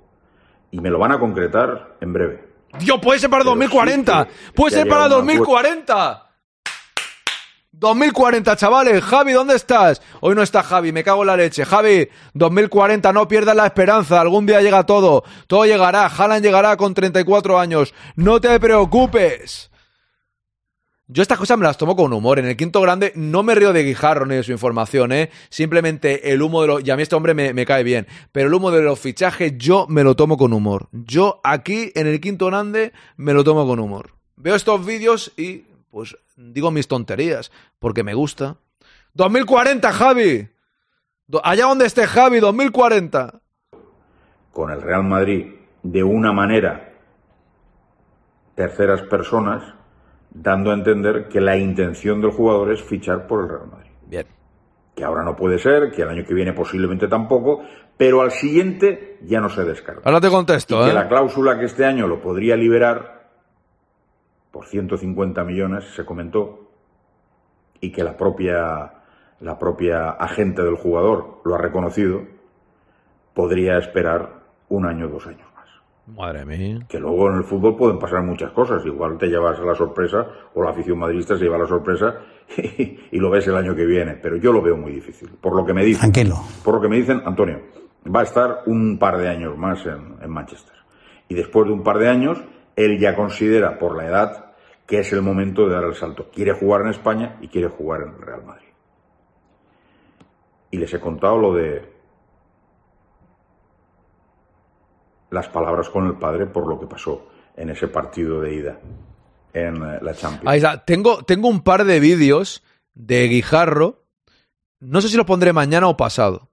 Y 0.70 0.80
me 0.80 0.90
lo 0.90 0.98
van 0.98 1.12
a 1.12 1.18
concretar 1.18 1.96
en 2.00 2.12
breve. 2.12 2.44
Dios, 2.78 2.98
puede 3.00 3.20
ser 3.20 3.30
para 3.30 3.44
2040. 3.44 4.28
puede 4.54 4.74
ser 4.74 4.88
para 4.88 5.08
2040. 5.08 6.33
2040, 7.78 8.56
chavales. 8.56 9.02
Javi, 9.02 9.32
¿dónde 9.32 9.56
estás? 9.56 10.00
Hoy 10.20 10.34
no 10.34 10.42
está 10.42 10.62
Javi, 10.62 10.92
me 10.92 11.02
cago 11.02 11.22
en 11.22 11.26
la 11.26 11.36
leche. 11.36 11.64
Javi, 11.64 12.08
2040, 12.34 13.12
no 13.12 13.26
pierdas 13.26 13.56
la 13.56 13.66
esperanza. 13.66 14.20
Algún 14.20 14.46
día 14.46 14.62
llega 14.62 14.86
todo. 14.86 15.24
Todo 15.46 15.66
llegará. 15.66 16.06
Haaland 16.06 16.44
llegará 16.44 16.76
con 16.76 16.94
34 16.94 17.58
años. 17.58 17.92
No 18.16 18.40
te 18.40 18.58
preocupes. 18.60 19.70
Yo 21.06 21.22
estas 21.22 21.38
cosas 21.38 21.58
me 21.58 21.64
las 21.64 21.76
tomo 21.76 21.96
con 21.96 22.12
humor. 22.12 22.38
En 22.38 22.46
el 22.46 22.56
quinto 22.56 22.80
grande 22.80 23.12
no 23.16 23.42
me 23.42 23.54
río 23.54 23.72
de 23.72 23.82
Guijarro 23.82 24.24
ni 24.24 24.36
de 24.36 24.42
su 24.42 24.52
información, 24.52 25.12
¿eh? 25.12 25.30
Simplemente 25.50 26.32
el 26.32 26.40
humo 26.40 26.62
de 26.62 26.68
los... 26.68 26.86
Y 26.86 26.90
a 26.90 26.96
mí 26.96 27.02
este 27.02 27.16
hombre 27.16 27.34
me, 27.34 27.52
me, 27.52 27.66
cae 27.66 27.82
bien. 27.82 28.06
Pero 28.32 28.48
el 28.48 28.54
humo 28.54 28.70
de 28.70 28.82
los 28.82 28.98
fichajes 28.98 29.52
yo 29.58 29.86
me 29.88 30.04
lo 30.04 30.16
tomo 30.16 30.38
con 30.38 30.52
humor. 30.52 30.88
Yo 30.92 31.40
aquí, 31.44 31.92
en 31.94 32.06
el 32.06 32.20
quinto 32.20 32.46
grande, 32.46 32.92
me 33.16 33.34
lo 33.34 33.44
tomo 33.44 33.66
con 33.66 33.80
humor. 33.80 34.12
Veo 34.36 34.54
estos 34.54 34.86
vídeos 34.86 35.32
y, 35.36 35.64
pues, 35.90 36.16
digo 36.36 36.70
mis 36.70 36.88
tonterías. 36.88 37.50
Porque 37.78 38.02
me 38.02 38.14
gusta. 38.14 38.56
2040, 39.14 39.92
Javi. 39.92 40.48
Allá 41.42 41.66
donde 41.66 41.86
esté 41.86 42.06
Javi, 42.06 42.40
2040. 42.40 43.40
Con 44.52 44.70
el 44.70 44.82
Real 44.82 45.04
Madrid, 45.04 45.46
de 45.82 46.04
una 46.04 46.32
manera, 46.32 46.92
terceras 48.54 49.02
personas 49.02 49.62
dando 50.30 50.70
a 50.70 50.74
entender 50.74 51.28
que 51.28 51.40
la 51.40 51.56
intención 51.56 52.20
del 52.20 52.30
jugador 52.30 52.72
es 52.72 52.82
fichar 52.82 53.26
por 53.26 53.44
el 53.44 53.48
Real 53.48 53.66
Madrid. 53.70 53.90
Bien. 54.06 54.26
Que 54.94 55.04
ahora 55.04 55.22
no 55.22 55.34
puede 55.34 55.58
ser, 55.58 55.90
que 55.90 56.02
el 56.02 56.08
año 56.08 56.24
que 56.24 56.34
viene 56.34 56.52
posiblemente 56.52 57.08
tampoco, 57.08 57.62
pero 57.96 58.20
al 58.20 58.30
siguiente 58.30 59.18
ya 59.22 59.40
no 59.40 59.48
se 59.48 59.64
descarta. 59.64 60.02
Ahora 60.04 60.20
te 60.20 60.28
contesto, 60.28 60.80
y 60.80 60.84
¿eh? 60.84 60.88
Que 60.88 60.94
la 60.94 61.08
cláusula 61.08 61.58
que 61.58 61.64
este 61.64 61.84
año 61.84 62.06
lo 62.06 62.20
podría 62.20 62.56
liberar 62.56 63.23
por 64.54 64.66
150 64.66 65.42
millones, 65.42 65.82
se 65.96 66.04
comentó, 66.04 66.68
y 67.80 67.90
que 67.90 68.04
la 68.04 68.16
propia, 68.16 68.92
la 69.40 69.58
propia 69.58 70.10
agente 70.10 70.62
del 70.62 70.76
jugador 70.76 71.40
lo 71.44 71.56
ha 71.56 71.58
reconocido, 71.58 72.22
podría 73.34 73.78
esperar 73.78 74.44
un 74.68 74.86
año 74.86 75.06
o 75.06 75.08
dos 75.08 75.26
años. 75.26 75.48
Madre 76.06 76.44
mía. 76.44 76.86
Que 76.88 77.00
luego 77.00 77.30
en 77.30 77.38
el 77.38 77.44
fútbol 77.44 77.76
pueden 77.76 77.98
pasar 77.98 78.22
muchas 78.22 78.52
cosas. 78.52 78.84
Igual 78.86 79.18
te 79.18 79.26
llevas 79.26 79.58
la 79.58 79.74
sorpresa 79.74 80.24
o 80.54 80.62
la 80.62 80.70
afición 80.70 80.98
madridista 80.98 81.36
se 81.36 81.44
lleva 81.44 81.58
la 81.58 81.66
sorpresa 81.66 82.14
y, 82.56 82.98
y, 83.10 83.18
lo 83.18 83.30
ves 83.30 83.48
el 83.48 83.56
año 83.56 83.74
que 83.74 83.86
viene. 83.86 84.12
Pero 84.22 84.36
yo 84.36 84.52
lo 84.52 84.62
veo 84.62 84.76
muy 84.76 84.92
difícil. 84.92 85.30
Por 85.40 85.56
lo 85.56 85.64
que 85.64 85.72
me 85.72 85.82
dicen. 85.82 86.12
Tranquilo. 86.12 86.36
Por 86.62 86.74
lo 86.74 86.80
que 86.80 86.88
me 86.88 86.96
dicen, 86.96 87.22
Antonio, 87.24 87.58
va 88.14 88.20
a 88.20 88.24
estar 88.24 88.64
un 88.66 88.98
par 88.98 89.16
de 89.16 89.28
años 89.28 89.56
más 89.56 89.84
en, 89.86 90.16
en 90.22 90.30
Manchester. 90.30 90.74
Y 91.26 91.34
después 91.34 91.66
de 91.66 91.72
un 91.72 91.82
par 91.82 91.98
de 91.98 92.08
años, 92.08 92.38
él 92.76 92.98
ya 92.98 93.14
considera, 93.14 93.78
por 93.78 93.96
la 93.96 94.06
edad, 94.06 94.43
que 94.86 95.00
es 95.00 95.12
el 95.12 95.22
momento 95.22 95.66
de 95.66 95.74
dar 95.74 95.84
el 95.84 95.94
salto. 95.94 96.30
Quiere 96.30 96.52
jugar 96.52 96.82
en 96.82 96.88
España 96.88 97.38
y 97.40 97.48
quiere 97.48 97.68
jugar 97.68 98.02
en 98.02 98.08
el 98.08 98.20
Real 98.20 98.44
Madrid. 98.44 98.68
Y 100.70 100.76
les 100.76 100.92
he 100.92 101.00
contado 101.00 101.38
lo 101.38 101.54
de 101.54 101.92
las 105.30 105.48
palabras 105.48 105.88
con 105.88 106.06
el 106.06 106.14
padre 106.14 106.46
por 106.46 106.66
lo 106.66 106.78
que 106.78 106.86
pasó 106.86 107.28
en 107.56 107.70
ese 107.70 107.88
partido 107.88 108.40
de 108.40 108.54
ida 108.54 108.80
en 109.52 109.76
eh, 109.76 109.98
la 110.02 110.14
Champions. 110.14 110.46
Ahí. 110.46 110.62
Tengo, 110.84 111.24
tengo 111.24 111.48
un 111.48 111.62
par 111.62 111.84
de 111.84 112.00
vídeos 112.00 112.62
de 112.94 113.26
Guijarro. 113.28 114.04
No 114.80 115.00
sé 115.00 115.08
si 115.08 115.16
los 115.16 115.26
pondré 115.26 115.52
mañana 115.52 115.88
o 115.88 115.96
pasado. 115.96 116.50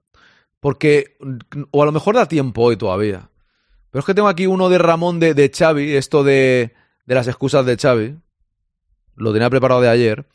Porque, 0.60 1.18
o 1.72 1.82
a 1.82 1.86
lo 1.86 1.92
mejor 1.92 2.14
da 2.14 2.26
tiempo 2.28 2.62
hoy 2.62 2.76
todavía. 2.76 3.30
Pero 3.90 4.00
es 4.00 4.06
que 4.06 4.14
tengo 4.14 4.28
aquí 4.28 4.46
uno 4.46 4.68
de 4.68 4.78
Ramón 4.78 5.20
de, 5.20 5.34
de 5.34 5.50
Xavi, 5.50 5.96
esto 5.96 6.22
de, 6.22 6.72
de 7.04 7.14
las 7.14 7.26
excusas 7.26 7.66
de 7.66 7.76
Xavi. 7.76 8.16
Lo 9.22 9.32
tenía 9.32 9.50
preparado 9.50 9.80
de 9.80 9.88
ayer. 9.88 10.26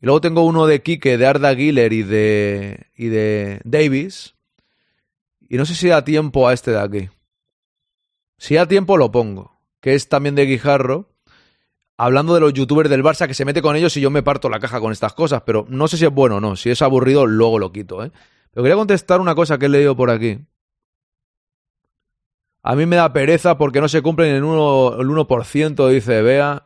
Y 0.00 0.06
luego 0.06 0.20
tengo 0.20 0.42
uno 0.42 0.66
de 0.66 0.82
Quique, 0.82 1.18
de 1.18 1.26
Arda 1.26 1.54
Güler 1.54 1.92
y 1.92 2.02
de, 2.02 2.86
y 2.96 3.08
de 3.08 3.60
Davis. 3.64 4.34
Y 5.48 5.56
no 5.56 5.66
sé 5.66 5.74
si 5.74 5.88
da 5.88 6.04
tiempo 6.04 6.48
a 6.48 6.52
este 6.52 6.70
de 6.70 6.80
aquí. 6.80 7.08
Si 8.38 8.54
da 8.54 8.66
tiempo 8.66 8.96
lo 8.96 9.10
pongo, 9.10 9.58
que 9.80 9.94
es 9.94 10.08
también 10.08 10.34
de 10.34 10.44
Guijarro, 10.44 11.08
hablando 11.96 12.34
de 12.34 12.40
los 12.40 12.52
youtubers 12.52 12.90
del 12.90 13.02
Barça 13.02 13.26
que 13.26 13.34
se 13.34 13.44
mete 13.44 13.62
con 13.62 13.76
ellos 13.76 13.96
y 13.96 14.00
yo 14.00 14.10
me 14.10 14.22
parto 14.22 14.48
la 14.48 14.60
caja 14.60 14.80
con 14.80 14.92
estas 14.92 15.14
cosas, 15.14 15.42
pero 15.46 15.66
no 15.68 15.88
sé 15.88 15.96
si 15.96 16.04
es 16.04 16.12
bueno 16.12 16.36
o 16.36 16.40
no, 16.40 16.56
si 16.56 16.70
es 16.70 16.82
aburrido 16.82 17.26
luego 17.26 17.58
lo 17.58 17.72
quito, 17.72 18.04
¿eh? 18.04 18.12
Pero 18.52 18.62
quería 18.62 18.76
contestar 18.76 19.20
una 19.20 19.34
cosa 19.34 19.58
que 19.58 19.66
he 19.66 19.68
leído 19.68 19.96
por 19.96 20.10
aquí. 20.10 20.38
A 22.62 22.74
mí 22.74 22.84
me 22.84 22.96
da 22.96 23.12
pereza 23.12 23.56
porque 23.56 23.80
no 23.80 23.88
se 23.88 24.02
cumplen 24.02 24.34
el 24.34 24.42
1%, 24.42 25.00
el 25.00 25.08
1% 25.08 25.88
dice 25.88 26.20
Bea. 26.20 26.65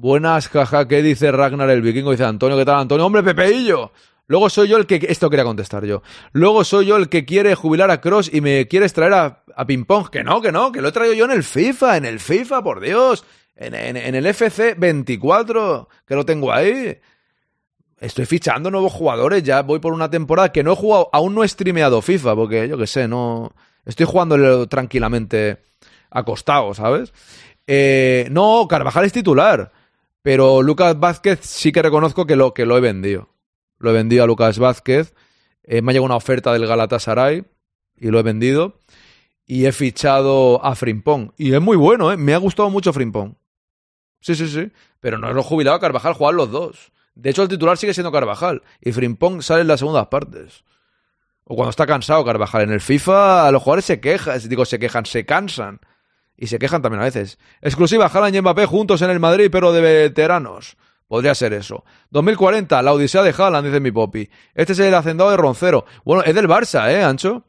Buenas, 0.00 0.46
jaja, 0.46 0.86
¿qué 0.86 1.02
dice 1.02 1.32
Ragnar 1.32 1.68
el 1.70 1.82
vikingo? 1.82 2.12
Dice 2.12 2.22
Antonio, 2.22 2.56
¿qué 2.56 2.64
tal 2.64 2.78
Antonio? 2.78 3.04
¡Hombre, 3.04 3.24
Pepeillo! 3.24 3.90
Luego 4.28 4.48
soy 4.48 4.68
yo 4.68 4.76
el 4.76 4.86
que. 4.86 5.04
Esto 5.08 5.28
quería 5.28 5.44
contestar 5.44 5.84
yo. 5.84 6.02
Luego 6.30 6.62
soy 6.62 6.86
yo 6.86 6.96
el 6.96 7.08
que 7.08 7.24
quiere 7.24 7.56
jubilar 7.56 7.90
a 7.90 8.00
Cross 8.00 8.30
y 8.32 8.40
me 8.40 8.68
quieres 8.68 8.92
traer 8.92 9.14
a, 9.14 9.42
a 9.56 9.66
Ping 9.66 9.86
Pong. 9.86 10.08
Que 10.08 10.22
no, 10.22 10.40
que 10.40 10.52
no, 10.52 10.70
que 10.70 10.80
lo 10.82 10.88
he 10.88 10.92
traído 10.92 11.14
yo 11.14 11.24
en 11.24 11.32
el 11.32 11.42
FIFA, 11.42 11.96
en 11.96 12.04
el 12.04 12.20
FIFA, 12.20 12.62
por 12.62 12.78
Dios. 12.78 13.24
En, 13.56 13.74
en, 13.74 14.14
el 14.14 14.24
FC 14.24 14.76
24, 14.78 15.88
que 16.06 16.14
lo 16.14 16.24
tengo 16.24 16.52
ahí. 16.52 16.96
Estoy 17.98 18.26
fichando 18.26 18.70
nuevos 18.70 18.92
jugadores, 18.92 19.42
ya 19.42 19.62
voy 19.62 19.80
por 19.80 19.92
una 19.92 20.08
temporada 20.08 20.52
que 20.52 20.62
no 20.62 20.74
he 20.74 20.76
jugado, 20.76 21.10
aún 21.12 21.34
no 21.34 21.42
he 21.42 21.48
streameado 21.48 22.00
FIFA, 22.02 22.36
porque 22.36 22.68
yo 22.68 22.78
qué 22.78 22.86
sé, 22.86 23.08
no. 23.08 23.50
Estoy 23.84 24.06
jugando 24.06 24.68
tranquilamente 24.68 25.58
acostado, 26.08 26.72
¿sabes? 26.72 27.12
Eh, 27.66 28.28
no, 28.30 28.68
Carvajal 28.68 29.04
es 29.04 29.12
titular. 29.12 29.72
Pero 30.22 30.62
Lucas 30.62 30.98
Vázquez 30.98 31.40
sí 31.42 31.72
que 31.72 31.82
reconozco 31.82 32.26
que 32.26 32.36
lo, 32.36 32.54
que 32.54 32.66
lo 32.66 32.76
he 32.76 32.80
vendido 32.80 33.28
lo 33.78 33.90
he 33.90 33.92
vendido 33.92 34.24
a 34.24 34.26
Lucas 34.26 34.58
Vázquez, 34.58 35.14
eh, 35.62 35.82
me 35.82 35.90
ha 35.90 35.94
llegado 35.94 36.06
una 36.06 36.16
oferta 36.16 36.52
del 36.52 36.66
Galatasaray 36.66 37.44
y 37.96 38.08
lo 38.08 38.18
he 38.18 38.22
vendido. 38.22 38.80
Y 39.46 39.64
he 39.64 39.72
fichado 39.72 40.62
a 40.62 40.74
Frimpong. 40.74 41.32
Y 41.38 41.54
es 41.54 41.60
muy 41.60 41.76
bueno, 41.76 42.12
¿eh? 42.12 42.18
Me 42.18 42.34
ha 42.34 42.38
gustado 42.38 42.68
mucho 42.68 42.92
Frimpong. 42.92 43.34
Sí, 44.20 44.34
sí, 44.34 44.46
sí. 44.46 44.70
Pero 45.00 45.16
no 45.16 45.28
es 45.28 45.34
lo 45.34 45.42
jubilado 45.42 45.80
Carvajal, 45.80 46.12
juegan 46.12 46.36
los 46.36 46.50
dos. 46.50 46.92
De 47.14 47.30
hecho, 47.30 47.42
el 47.42 47.48
titular 47.48 47.78
sigue 47.78 47.94
siendo 47.94 48.12
Carvajal. 48.12 48.62
Y 48.80 48.92
Frimpong 48.92 49.40
sale 49.42 49.62
en 49.62 49.68
las 49.68 49.80
segundas 49.80 50.08
partes. 50.08 50.64
O 51.44 51.56
cuando 51.56 51.70
está 51.70 51.86
cansado 51.86 52.26
Carvajal. 52.26 52.62
En 52.62 52.72
el 52.72 52.82
FIFA 52.82 53.50
los 53.50 53.62
jugadores 53.62 53.86
se 53.86 54.00
quejan. 54.00 54.38
Digo, 54.48 54.66
se 54.66 54.78
quejan, 54.78 55.06
se 55.06 55.24
cansan. 55.24 55.80
Y 56.38 56.46
se 56.46 56.60
quejan 56.60 56.80
también 56.80 57.02
a 57.02 57.06
veces. 57.06 57.38
Exclusiva, 57.60 58.06
Haaland 58.06 58.36
y 58.36 58.40
Mbappé 58.40 58.64
juntos 58.66 59.02
en 59.02 59.10
el 59.10 59.18
Madrid, 59.18 59.48
pero 59.50 59.72
de 59.72 59.80
veteranos. 59.80 60.76
Podría 61.08 61.34
ser 61.34 61.52
eso. 61.52 61.84
2040, 62.10 62.80
la 62.80 62.92
Odisea 62.92 63.22
de 63.22 63.34
Haaland, 63.36 63.66
dice 63.66 63.80
mi 63.80 63.90
popi. 63.90 64.30
Este 64.54 64.72
es 64.72 64.78
el 64.78 64.94
hacendado 64.94 65.30
de 65.30 65.36
Roncero. 65.36 65.84
Bueno, 66.04 66.22
es 66.22 66.34
del 66.34 66.48
Barça, 66.48 66.88
¿eh, 66.92 67.02
Ancho? 67.02 67.44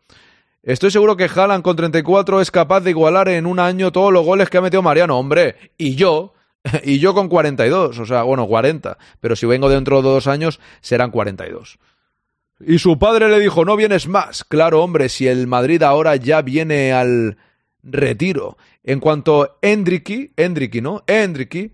Estoy 0.63 0.89
seguro 0.89 1.15
que 1.15 1.29
Haaland 1.33 1.63
con 1.63 1.75
34 1.75 2.41
es 2.41 2.49
capaz 2.49 2.81
de 2.81 2.89
igualar 2.89 3.29
en 3.29 3.45
un 3.45 3.59
año 3.59 3.91
todos 3.91 4.11
los 4.11 4.25
goles 4.25 4.49
que 4.49 4.57
ha 4.57 4.61
metido 4.61 4.81
Mariano. 4.81 5.19
Hombre, 5.19 5.73
y 5.77 5.95
yo, 5.95 6.33
y 6.83 6.97
yo 6.97 7.13
con 7.13 7.29
42, 7.29 7.99
o 7.99 8.05
sea, 8.05 8.23
bueno, 8.23 8.47
40. 8.47 8.97
Pero 9.19 9.35
si 9.35 9.45
vengo 9.45 9.69
dentro 9.69 10.01
de 10.01 10.09
dos 10.09 10.25
años, 10.25 10.59
serán 10.81 11.11
42. 11.11 11.77
Y 12.61 12.79
su 12.79 12.97
padre 12.97 13.29
le 13.29 13.39
dijo, 13.39 13.65
no 13.65 13.75
vienes 13.77 14.07
más. 14.07 14.43
Claro, 14.43 14.83
hombre, 14.83 15.09
si 15.09 15.27
el 15.27 15.47
Madrid 15.47 15.83
ahora 15.83 16.15
ya 16.15 16.41
viene 16.41 16.91
al 16.91 17.37
retiro. 17.83 18.57
En 18.84 18.99
cuanto 18.99 19.43
a 19.43 19.57
Endriki, 19.61 20.81
¿no? 20.81 21.03
Endriki 21.06 21.73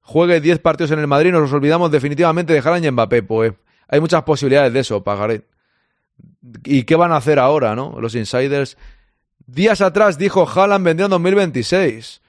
juegue 0.00 0.40
10 0.40 0.58
partidos 0.60 0.90
en 0.92 0.98
el 0.98 1.06
Madrid, 1.06 1.32
nos 1.32 1.52
olvidamos 1.52 1.90
definitivamente 1.90 2.52
de 2.52 2.60
Haaland 2.60 2.84
y 2.84 2.90
Mbappé. 2.90 3.22
Pues 3.22 3.52
hay 3.88 4.00
muchas 4.00 4.22
posibilidades 4.22 4.72
de 4.72 4.80
eso, 4.80 5.04
pagaré. 5.04 5.42
¿Y 6.64 6.84
qué 6.84 6.96
van 6.96 7.12
a 7.12 7.16
hacer 7.16 7.38
ahora, 7.38 7.74
no? 7.74 8.00
Los 8.00 8.14
insiders. 8.14 8.76
Días 9.46 9.80
atrás 9.80 10.18
dijo 10.18 10.48
Haaland 10.48 10.84
vendría 10.84 11.06
en 11.06 11.10
2026. 11.10 12.22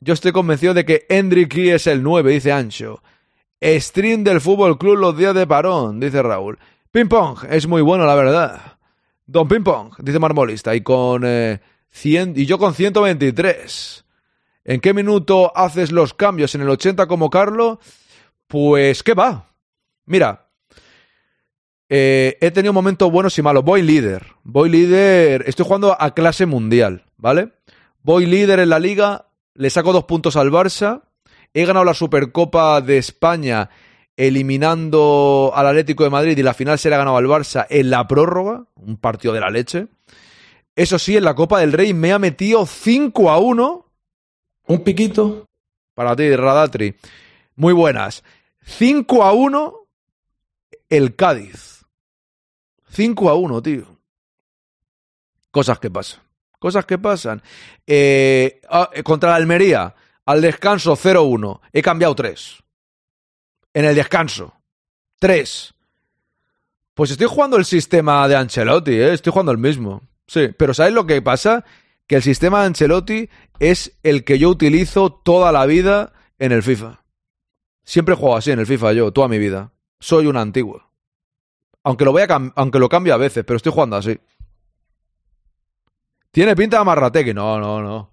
Yo 0.00 0.14
estoy 0.14 0.32
convencido 0.32 0.74
de 0.74 0.84
que 0.84 1.06
Endricky 1.08 1.70
es 1.70 1.86
el 1.86 2.02
9, 2.02 2.32
dice 2.32 2.52
Ancho. 2.52 3.02
Stream 3.62 4.22
del 4.22 4.40
Fútbol 4.40 4.78
Club 4.78 4.96
los 4.96 5.16
días 5.16 5.34
de 5.34 5.46
parón, 5.46 5.98
dice 5.98 6.22
Raúl. 6.22 6.58
Ping 6.90 7.08
Pong, 7.08 7.38
es 7.50 7.66
muy 7.66 7.82
bueno, 7.82 8.04
la 8.06 8.14
verdad. 8.14 8.78
Don 9.26 9.48
Ping 9.48 9.62
Pong, 9.62 9.94
dice 9.98 10.18
Marmolista. 10.18 10.74
Y 10.74 10.82
con 10.82 11.22
eh, 11.24 11.60
100, 11.96 12.34
y 12.36 12.44
yo 12.44 12.58
con 12.58 12.74
123. 12.74 14.04
¿En 14.64 14.80
qué 14.80 14.92
minuto 14.92 15.56
haces 15.56 15.92
los 15.92 16.12
cambios? 16.12 16.54
¿En 16.54 16.60
el 16.60 16.68
80 16.68 17.06
como 17.06 17.30
Carlo? 17.30 17.80
Pues, 18.46 19.02
¿qué 19.02 19.14
va? 19.14 19.48
Mira, 20.04 20.48
eh, 21.88 22.36
he 22.40 22.50
tenido 22.50 22.74
momentos 22.74 23.10
buenos 23.10 23.38
y 23.38 23.42
malos. 23.42 23.64
Voy 23.64 23.80
líder. 23.80 24.26
Voy 24.42 24.68
líder. 24.68 25.44
Estoy 25.46 25.64
jugando 25.64 25.96
a 25.98 26.14
clase 26.14 26.44
mundial, 26.44 27.04
¿vale? 27.16 27.52
Voy 28.02 28.26
líder 28.26 28.60
en 28.60 28.68
la 28.68 28.78
liga. 28.78 29.28
Le 29.54 29.70
saco 29.70 29.94
dos 29.94 30.04
puntos 30.04 30.36
al 30.36 30.50
Barça. 30.50 31.02
He 31.54 31.64
ganado 31.64 31.86
la 31.86 31.94
Supercopa 31.94 32.82
de 32.82 32.98
España 32.98 33.70
eliminando 34.18 35.52
al 35.54 35.66
Atlético 35.66 36.04
de 36.04 36.10
Madrid 36.10 36.36
y 36.36 36.42
la 36.42 36.54
final 36.54 36.78
se 36.78 36.90
le 36.90 36.94
ha 36.94 36.98
ganado 36.98 37.16
al 37.16 37.26
Barça 37.26 37.66
en 37.70 37.88
la 37.88 38.06
prórroga. 38.06 38.64
Un 38.74 38.98
partido 38.98 39.32
de 39.32 39.40
la 39.40 39.48
leche. 39.48 39.88
Eso 40.76 40.98
sí, 40.98 41.16
en 41.16 41.24
la 41.24 41.34
Copa 41.34 41.60
del 41.60 41.72
Rey 41.72 41.94
me 41.94 42.12
ha 42.12 42.18
metido 42.18 42.66
5 42.66 43.30
a 43.30 43.38
1 43.38 43.86
un 44.66 44.84
piquito. 44.84 45.46
Para 45.94 46.14
ti, 46.14 46.34
Radatri. 46.34 46.96
Muy 47.54 47.72
buenas. 47.72 48.22
5 48.64 49.22
a 49.22 49.32
1 49.32 49.74
el 50.88 51.16
Cádiz. 51.16 51.84
5 52.90 53.30
a 53.30 53.34
1, 53.34 53.62
tío. 53.62 53.98
Cosas 55.50 55.78
que 55.78 55.90
pasan. 55.90 56.20
Cosas 56.58 56.84
que 56.84 56.98
pasan. 56.98 57.42
Eh, 57.86 58.60
contra 59.04 59.30
la 59.30 59.36
Almería, 59.36 59.94
al 60.24 60.42
descanso 60.42 60.96
0-1. 60.96 61.60
He 61.72 61.82
cambiado 61.82 62.14
3. 62.14 62.62
en 63.74 63.84
el 63.84 63.94
descanso. 63.94 64.54
Tres. 65.18 65.74
Pues 66.94 67.10
estoy 67.10 67.26
jugando 67.26 67.58
el 67.58 67.64
sistema 67.66 68.26
de 68.26 68.36
Ancelotti, 68.36 68.92
¿eh? 68.92 69.12
estoy 69.12 69.30
jugando 69.30 69.52
el 69.52 69.58
mismo. 69.58 70.02
Sí, 70.26 70.48
pero 70.56 70.74
¿sabes 70.74 70.92
lo 70.92 71.06
que 71.06 71.22
pasa? 71.22 71.64
Que 72.06 72.16
el 72.16 72.22
sistema 72.22 72.60
de 72.60 72.66
Ancelotti 72.66 73.28
es 73.58 73.98
el 74.02 74.24
que 74.24 74.38
yo 74.38 74.48
utilizo 74.50 75.12
toda 75.12 75.52
la 75.52 75.66
vida 75.66 76.12
en 76.38 76.52
el 76.52 76.62
FIFA. 76.62 77.02
Siempre 77.84 78.14
juego 78.14 78.36
así 78.36 78.50
en 78.50 78.58
el 78.58 78.66
FIFA 78.66 78.92
yo, 78.92 79.12
toda 79.12 79.28
mi 79.28 79.38
vida. 79.38 79.72
Soy 80.00 80.26
un 80.26 80.36
antiguo. 80.36 80.82
Aunque 81.84 82.04
lo, 82.04 82.12
voy 82.12 82.22
a 82.22 82.52
aunque 82.56 82.78
lo 82.78 82.88
cambie 82.88 83.12
a 83.12 83.16
veces, 83.16 83.44
pero 83.44 83.56
estoy 83.56 83.72
jugando 83.72 83.96
así. 83.96 84.18
Tiene 86.32 86.56
pinta 86.56 86.76
de 86.76 86.80
Amarrategui. 86.82 87.32
No, 87.32 87.58
no, 87.58 87.80
no. 87.80 88.10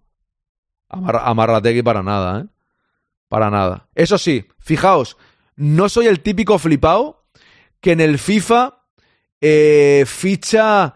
Amarrategui 0.88 1.82
para 1.82 2.04
nada, 2.04 2.42
¿eh? 2.42 2.46
Para 3.28 3.50
nada. 3.50 3.90
Eso 3.96 4.20
sí, 4.20 4.48
fijaos, 4.60 5.18
no 5.56 5.90
soy 5.90 6.06
el 6.06 6.20
típico 6.20 6.60
flipado 6.60 7.26
que 7.82 7.94
en 7.94 8.00
el 8.00 8.20
FIFA 8.20 8.78
eh, 9.42 10.04
ficha 10.06 10.94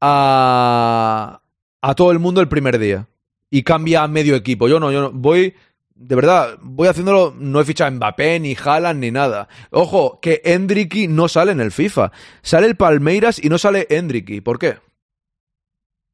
a, 0.00 1.40
a 1.80 1.94
todo 1.94 2.12
el 2.12 2.18
mundo 2.18 2.40
el 2.40 2.48
primer 2.48 2.78
día 2.78 3.08
y 3.50 3.62
cambia 3.62 4.02
a 4.02 4.08
medio 4.08 4.34
equipo. 4.34 4.68
Yo 4.68 4.80
no, 4.80 4.90
yo 4.90 5.00
no. 5.02 5.12
Voy 5.12 5.54
de 5.94 6.16
verdad, 6.16 6.58
voy 6.60 6.88
haciéndolo, 6.88 7.34
no 7.38 7.60
he 7.60 7.64
fichado 7.64 7.90
Mbappé, 7.92 8.40
ni 8.40 8.56
Haaland, 8.56 9.00
ni 9.00 9.10
nada. 9.10 9.48
Ojo, 9.70 10.18
que 10.20 10.42
Endricky 10.44 11.06
no 11.06 11.28
sale 11.28 11.52
en 11.52 11.60
el 11.60 11.70
FIFA. 11.70 12.10
Sale 12.42 12.66
el 12.66 12.76
Palmeiras 12.76 13.42
y 13.42 13.48
no 13.48 13.58
sale 13.58 13.86
Endricky. 13.90 14.40
¿Por 14.40 14.58
qué? 14.58 14.78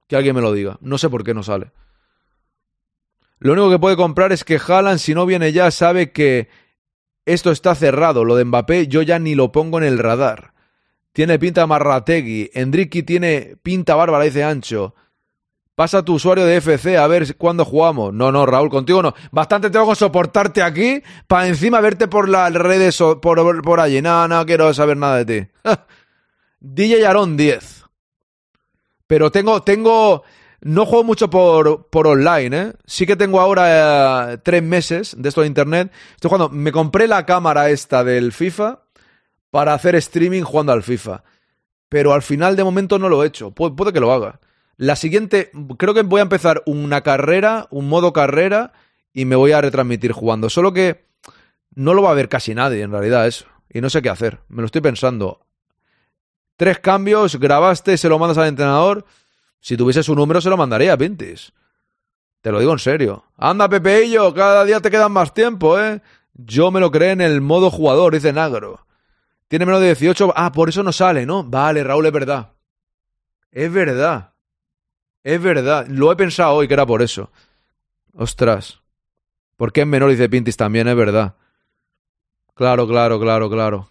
Que 0.07 0.17
alguien 0.17 0.35
me 0.35 0.43
lo 0.43 0.53
diga. 0.53 0.79
No 0.81 0.99
sé 0.99 1.09
por 1.09 1.25
qué 1.25 1.33
no 1.33 1.43
sale. 1.43 1.73
Lo 3.39 3.53
único 3.53 3.71
que 3.71 3.79
puede 3.79 3.97
comprar 3.97 4.33
es 4.33 4.45
que 4.45 4.61
Haaland, 4.65 4.99
si 4.99 5.15
no 5.15 5.25
viene 5.25 5.53
ya, 5.53 5.71
sabe 5.71 6.13
que 6.13 6.49
esto 7.25 7.51
está 7.51 7.75
cerrado. 7.75 8.25
Lo 8.25 8.37
de 8.37 8.45
Mbappé 8.45 8.87
yo 8.87 9.01
ya 9.01 9.19
ni 9.19 9.35
lo 9.35 9.51
pongo 9.51 9.79
en 9.79 9.85
el 9.85 9.99
radar. 9.99 10.53
Tiene 11.13 11.39
pinta 11.39 11.67
Marrategui. 11.67 12.51
Endricky 12.55 13.03
tiene 13.03 13.57
pinta 13.63 13.95
bárbara, 13.95 14.25
dice 14.25 14.45
Ancho. 14.45 14.95
Pasa 15.75 16.05
tu 16.05 16.15
usuario 16.15 16.45
de 16.45 16.59
FC 16.59 16.99
a 16.99 17.07
ver 17.07 17.37
cuándo 17.37 17.65
jugamos. 17.65 18.13
No, 18.13 18.31
no, 18.31 18.45
Raúl, 18.45 18.69
contigo 18.69 19.03
no. 19.03 19.15
Bastante 19.33 19.71
tengo 19.71 19.89
que 19.89 19.97
soportarte 19.97 20.63
aquí 20.63 21.03
para 21.27 21.49
encima 21.49 21.81
verte 21.81 22.07
por 22.07 22.29
las 22.29 22.53
redes 22.53 22.99
por, 22.99 23.63
por 23.63 23.81
allí. 23.81 24.03
No, 24.03 24.29
no 24.29 24.45
quiero 24.45 24.73
saber 24.75 24.99
nada 24.99 25.25
de 25.25 25.25
ti. 25.25 25.49
DJ 26.61 27.07
Aaron 27.07 27.37
10. 27.37 27.85
Pero 29.07 29.33
tengo, 29.33 29.63
tengo, 29.63 30.23
no 30.61 30.85
juego 30.85 31.03
mucho 31.03 31.31
por, 31.31 31.89
por 31.89 32.07
online, 32.07 32.57
¿eh? 32.57 32.73
Sí 32.85 33.07
que 33.07 33.17
tengo 33.17 33.41
ahora 33.41 34.35
eh, 34.35 34.39
tres 34.39 34.63
meses 34.63 35.17
de 35.19 35.31
esto 35.31 35.41
de 35.41 35.47
internet. 35.47 35.91
Estoy 36.15 36.29
jugando, 36.29 36.51
me 36.51 36.71
compré 36.71 37.09
la 37.09 37.25
cámara 37.25 37.71
esta 37.71 38.05
del 38.05 38.33
FIFA 38.33 38.81
para 39.51 39.75
hacer 39.75 39.95
streaming 39.97 40.43
jugando 40.43 40.73
al 40.73 40.83
FIFA. 40.83 41.23
Pero 41.89 42.13
al 42.13 42.23
final 42.23 42.57
de 42.57 42.65
momento 42.65 42.99
no 42.99 43.09
lo 43.09 43.23
he 43.23 43.27
hecho. 43.27 43.51
puede 43.51 43.93
que 43.93 44.01
lo 44.01 44.13
haga. 44.13 44.41
La 44.77 44.97
siguiente, 44.97 45.51
creo 45.77 45.93
que 45.93 46.03
voy 46.03 46.21
a 46.21 46.23
empezar 46.23 46.63
una 46.65 47.03
carrera, 47.03 47.67
un 47.71 47.89
modo 47.89 48.13
carrera, 48.13 48.73
y 49.13 49.25
me 49.25 49.37
voy 49.37 49.53
a 49.53 49.61
retransmitir 49.61 50.13
jugando. 50.13 50.49
Solo 50.49 50.73
que 50.73 51.05
no 51.75 51.95
lo 51.95 52.03
va 52.03 52.13
a 52.13 52.15
ver 52.15 52.29
casi 52.29 52.55
nadie, 52.55 52.83
en 52.83 52.93
realidad, 52.93 53.27
eso. 53.27 53.47
Y 53.69 53.81
no 53.81 53.91
sé 53.91 54.03
qué 54.03 54.09
hacer. 54.09 54.41
Me 54.49 54.63
lo 54.63 54.67
estoy 54.67 54.81
pensando. 54.81 55.41
Tres 56.57 56.79
cambios, 56.79 57.39
grabaste, 57.39 57.97
se 57.97 58.09
lo 58.09 58.19
mandas 58.19 58.39
al 58.39 58.49
entrenador. 58.49 59.05
Si 59.61 59.77
tuviese 59.77 60.03
su 60.03 60.15
número, 60.15 60.41
se 60.41 60.49
lo 60.49 60.57
mandaría, 60.57 60.97
Pintis. 60.97 61.53
Te 62.41 62.51
lo 62.51 62.59
digo 62.59 62.73
en 62.73 62.79
serio. 62.79 63.25
Anda, 63.37 63.69
Pepeillo, 63.69 64.33
cada 64.33 64.65
día 64.65 64.81
te 64.81 64.91
quedan 64.91 65.13
más 65.13 65.35
tiempo, 65.35 65.79
¿eh? 65.79 66.01
Yo 66.35 66.71
me 66.71 66.81
lo 66.81 66.91
creé 66.91 67.11
en 67.11 67.21
el 67.21 67.41
modo 67.41 67.71
jugador, 67.71 68.15
dice 68.15 68.33
Nagro. 68.33 68.87
Tiene 69.51 69.67
menos 69.67 69.81
de 69.81 69.89
18. 69.89 70.33
Ah, 70.37 70.53
por 70.53 70.69
eso 70.69 70.85
no 70.85 70.93
sale, 70.93 71.27
¿no? 71.27 71.43
Vale, 71.43 71.83
Raúl, 71.83 72.07
es 72.07 72.13
verdad. 72.13 72.53
Es 73.51 73.73
verdad. 73.73 74.33
Es 75.25 75.43
verdad, 75.43 75.89
lo 75.89 76.13
he 76.13 76.17
pensado 76.17 76.55
hoy 76.55 76.69
que 76.69 76.75
era 76.75 76.87
por 76.87 77.03
eso. 77.03 77.33
Ostras. 78.15 78.81
¿Por 79.57 79.73
qué 79.73 79.81
es 79.81 79.89
menor? 79.89 80.09
Dice 80.09 80.29
Pintis 80.29 80.57
también, 80.57 80.87
es 80.87 80.95
verdad. 80.95 81.35
Claro, 82.55 82.87
claro, 82.87 83.19
claro, 83.19 83.51
claro. 83.51 83.91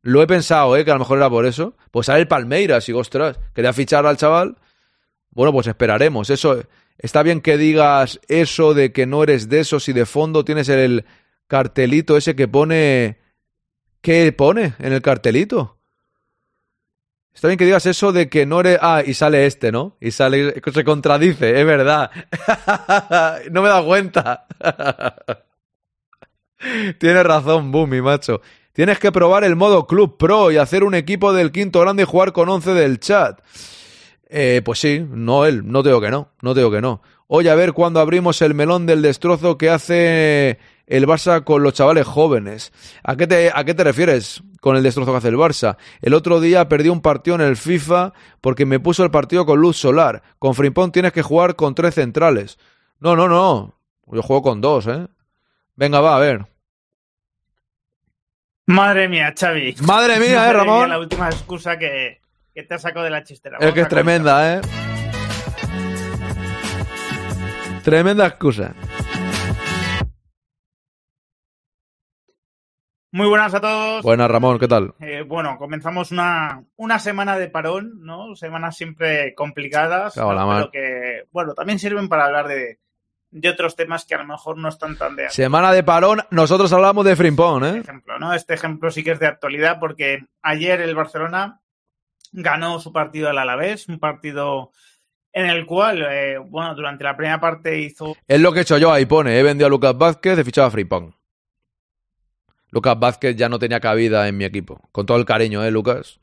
Lo 0.00 0.22
he 0.22 0.26
pensado, 0.26 0.74
¿eh? 0.78 0.84
Que 0.86 0.92
a 0.92 0.94
lo 0.94 1.00
mejor 1.00 1.18
era 1.18 1.28
por 1.28 1.44
eso. 1.44 1.74
Pues 1.90 2.06
sale 2.06 2.20
el 2.20 2.28
Palmeiras 2.28 2.88
y, 2.88 2.94
ostras, 2.94 3.38
quería 3.54 3.74
fichar 3.74 4.06
al 4.06 4.16
chaval. 4.16 4.56
Bueno, 5.28 5.52
pues 5.52 5.66
esperaremos. 5.66 6.30
Eso, 6.30 6.64
está 6.96 7.22
bien 7.22 7.42
que 7.42 7.58
digas 7.58 8.18
eso 8.28 8.72
de 8.72 8.92
que 8.92 9.04
no 9.04 9.22
eres 9.24 9.50
de 9.50 9.60
esos 9.60 9.90
y 9.90 9.92
de 9.92 10.06
fondo 10.06 10.42
tienes 10.42 10.70
el 10.70 11.04
cartelito 11.48 12.16
ese 12.16 12.34
que 12.34 12.48
pone... 12.48 13.25
¿Qué 14.06 14.30
pone 14.30 14.74
en 14.78 14.92
el 14.92 15.02
cartelito? 15.02 15.78
Está 17.34 17.48
bien 17.48 17.58
que 17.58 17.64
digas 17.64 17.86
eso 17.86 18.12
de 18.12 18.28
que 18.28 18.46
no 18.46 18.60
eres. 18.60 18.78
Ah, 18.80 19.02
y 19.04 19.14
sale 19.14 19.46
este, 19.46 19.72
¿no? 19.72 19.96
Y 20.00 20.12
sale. 20.12 20.62
Se 20.72 20.84
contradice, 20.84 21.58
es 21.58 21.66
verdad. 21.66 22.12
no 23.50 23.62
me 23.62 23.68
da 23.68 23.82
cuenta. 23.82 24.46
Tienes 27.00 27.24
razón, 27.24 27.72
Boomy, 27.72 28.00
macho. 28.00 28.42
Tienes 28.72 29.00
que 29.00 29.10
probar 29.10 29.42
el 29.42 29.56
modo 29.56 29.88
Club 29.88 30.16
Pro 30.16 30.52
y 30.52 30.56
hacer 30.56 30.84
un 30.84 30.94
equipo 30.94 31.32
del 31.32 31.50
quinto 31.50 31.80
grande 31.80 32.04
y 32.04 32.06
jugar 32.06 32.32
con 32.32 32.48
11 32.48 32.74
del 32.74 33.00
chat. 33.00 33.40
Eh, 34.28 34.62
pues 34.64 34.78
sí, 34.78 35.04
no 35.04 35.46
él, 35.46 35.62
no 35.66 35.82
digo 35.82 36.00
que 36.00 36.12
no, 36.12 36.30
no 36.42 36.54
digo 36.54 36.70
que 36.70 36.80
no. 36.80 37.02
Oye, 37.26 37.50
a 37.50 37.56
ver 37.56 37.72
cuando 37.72 37.98
abrimos 37.98 38.40
el 38.40 38.54
melón 38.54 38.86
del 38.86 39.02
destrozo 39.02 39.58
que 39.58 39.68
hace 39.68 40.60
el 40.86 41.06
Barça 41.06 41.44
con 41.44 41.62
los 41.62 41.74
chavales 41.74 42.06
jóvenes. 42.06 42.72
¿A 43.02 43.16
qué 43.16 43.26
te, 43.26 43.50
a 43.54 43.64
qué 43.64 43.74
te 43.74 43.84
refieres 43.84 44.42
con 44.60 44.76
el 44.76 44.82
destrozo 44.82 45.12
que 45.12 45.18
hace 45.18 45.28
el 45.28 45.36
Barça? 45.36 45.76
El 46.00 46.14
otro 46.14 46.40
día 46.40 46.68
perdí 46.68 46.88
un 46.88 47.02
partido 47.02 47.36
en 47.36 47.42
el 47.42 47.56
FIFA 47.56 48.12
porque 48.40 48.66
me 48.66 48.80
puso 48.80 49.04
el 49.04 49.10
partido 49.10 49.46
con 49.46 49.60
luz 49.60 49.76
solar. 49.76 50.22
Con 50.38 50.54
Frimpón 50.54 50.92
tienes 50.92 51.12
que 51.12 51.22
jugar 51.22 51.56
con 51.56 51.74
tres 51.74 51.94
centrales. 51.94 52.58
No, 53.00 53.16
no, 53.16 53.28
no. 53.28 53.78
Yo 54.06 54.22
juego 54.22 54.42
con 54.42 54.60
dos, 54.60 54.86
¿eh? 54.86 55.08
Venga, 55.74 56.00
va, 56.00 56.16
a 56.16 56.20
ver. 56.20 56.46
Madre 58.66 59.08
mía, 59.08 59.34
Xavi. 59.38 59.76
Madre 59.82 60.18
mía, 60.18 60.48
¿eh, 60.50 60.52
Ramón? 60.52 60.88
la 60.88 60.98
última 60.98 61.28
excusa 61.28 61.78
que, 61.78 62.20
te 62.54 62.74
ha 62.74 62.78
sacado 62.78 63.04
de 63.04 63.10
la 63.10 63.22
chistera. 63.22 63.58
es 63.60 63.74
que 63.74 63.80
es 63.80 63.88
tremenda, 63.88 64.54
¿eh? 64.54 64.60
Tremenda 67.84 68.26
excusa. 68.26 68.74
Muy 73.16 73.28
buenas 73.28 73.54
a 73.54 73.62
todos. 73.62 74.02
Buenas, 74.02 74.30
Ramón, 74.30 74.58
¿qué 74.58 74.68
tal? 74.68 74.92
Eh, 75.00 75.24
bueno, 75.26 75.56
comenzamos 75.56 76.10
una, 76.10 76.62
una 76.76 76.98
semana 76.98 77.38
de 77.38 77.48
parón, 77.48 78.04
¿no? 78.04 78.36
Semanas 78.36 78.76
siempre 78.76 79.34
complicadas, 79.34 80.12
pero 80.16 80.70
que, 80.70 81.22
bueno, 81.32 81.54
también 81.54 81.78
sirven 81.78 82.10
para 82.10 82.26
hablar 82.26 82.46
de, 82.46 82.78
de 83.30 83.48
otros 83.48 83.74
temas 83.74 84.04
que 84.04 84.16
a 84.16 84.18
lo 84.18 84.26
mejor 84.26 84.58
no 84.58 84.68
están 84.68 84.98
tan 84.98 85.16
de 85.16 85.30
Semana 85.30 85.72
de 85.72 85.82
parón, 85.82 86.24
nosotros 86.30 86.70
hablamos 86.74 87.06
de 87.06 87.16
Frimpón, 87.16 87.64
¿eh? 87.64 87.68
Este 87.68 87.80
ejemplo, 87.80 88.18
¿no? 88.18 88.34
Este 88.34 88.52
ejemplo 88.52 88.90
sí 88.90 89.02
que 89.02 89.12
es 89.12 89.18
de 89.18 89.28
actualidad 89.28 89.78
porque 89.80 90.26
ayer 90.42 90.82
el 90.82 90.94
Barcelona 90.94 91.62
ganó 92.32 92.80
su 92.80 92.92
partido 92.92 93.30
al 93.30 93.38
Alavés, 93.38 93.88
un 93.88 93.98
partido 93.98 94.72
en 95.32 95.46
el 95.46 95.64
cual, 95.64 96.06
eh, 96.06 96.36
bueno, 96.36 96.74
durante 96.74 97.02
la 97.02 97.16
primera 97.16 97.40
parte 97.40 97.80
hizo... 97.80 98.14
Es 98.28 98.40
lo 98.42 98.52
que 98.52 98.58
he 98.58 98.62
hecho 98.62 98.76
yo, 98.76 98.92
ahí 98.92 99.06
pone, 99.06 99.38
he 99.38 99.42
vendido 99.42 99.68
a 99.68 99.70
Lucas 99.70 99.96
Vázquez, 99.96 100.38
he 100.38 100.44
fichado 100.44 100.66
a 100.66 100.70
Frimpón. 100.70 101.14
Lucas 102.70 102.98
Vázquez 102.98 103.36
ya 103.36 103.48
no 103.48 103.58
tenía 103.58 103.80
cabida 103.80 104.28
en 104.28 104.36
mi 104.36 104.44
equipo. 104.44 104.80
Con 104.92 105.06
todo 105.06 105.18
el 105.18 105.24
cariño, 105.24 105.64
¿eh, 105.64 105.70
Lucas? 105.70 106.20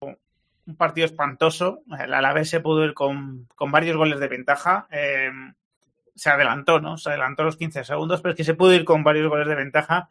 Un 0.00 0.76
partido 0.76 1.06
espantoso. 1.06 1.82
El 1.98 2.14
Alavés 2.14 2.48
se 2.48 2.60
pudo 2.60 2.84
ir 2.84 2.94
con, 2.94 3.48
varios 3.70 3.96
goles 3.96 4.20
de 4.20 4.28
ventaja. 4.28 4.86
Em, 4.90 5.54
se 6.14 6.30
adelantó, 6.30 6.80
¿no? 6.80 6.96
Se 6.96 7.10
adelantó 7.10 7.44
los 7.44 7.56
15 7.56 7.84
segundos, 7.84 8.20
pero 8.20 8.32
es 8.32 8.36
que 8.36 8.44
se 8.44 8.54
pudo 8.54 8.72
ir 8.74 8.84
con 8.84 9.02
varios 9.02 9.28
goles 9.28 9.48
de 9.48 9.54
ventaja. 9.54 10.08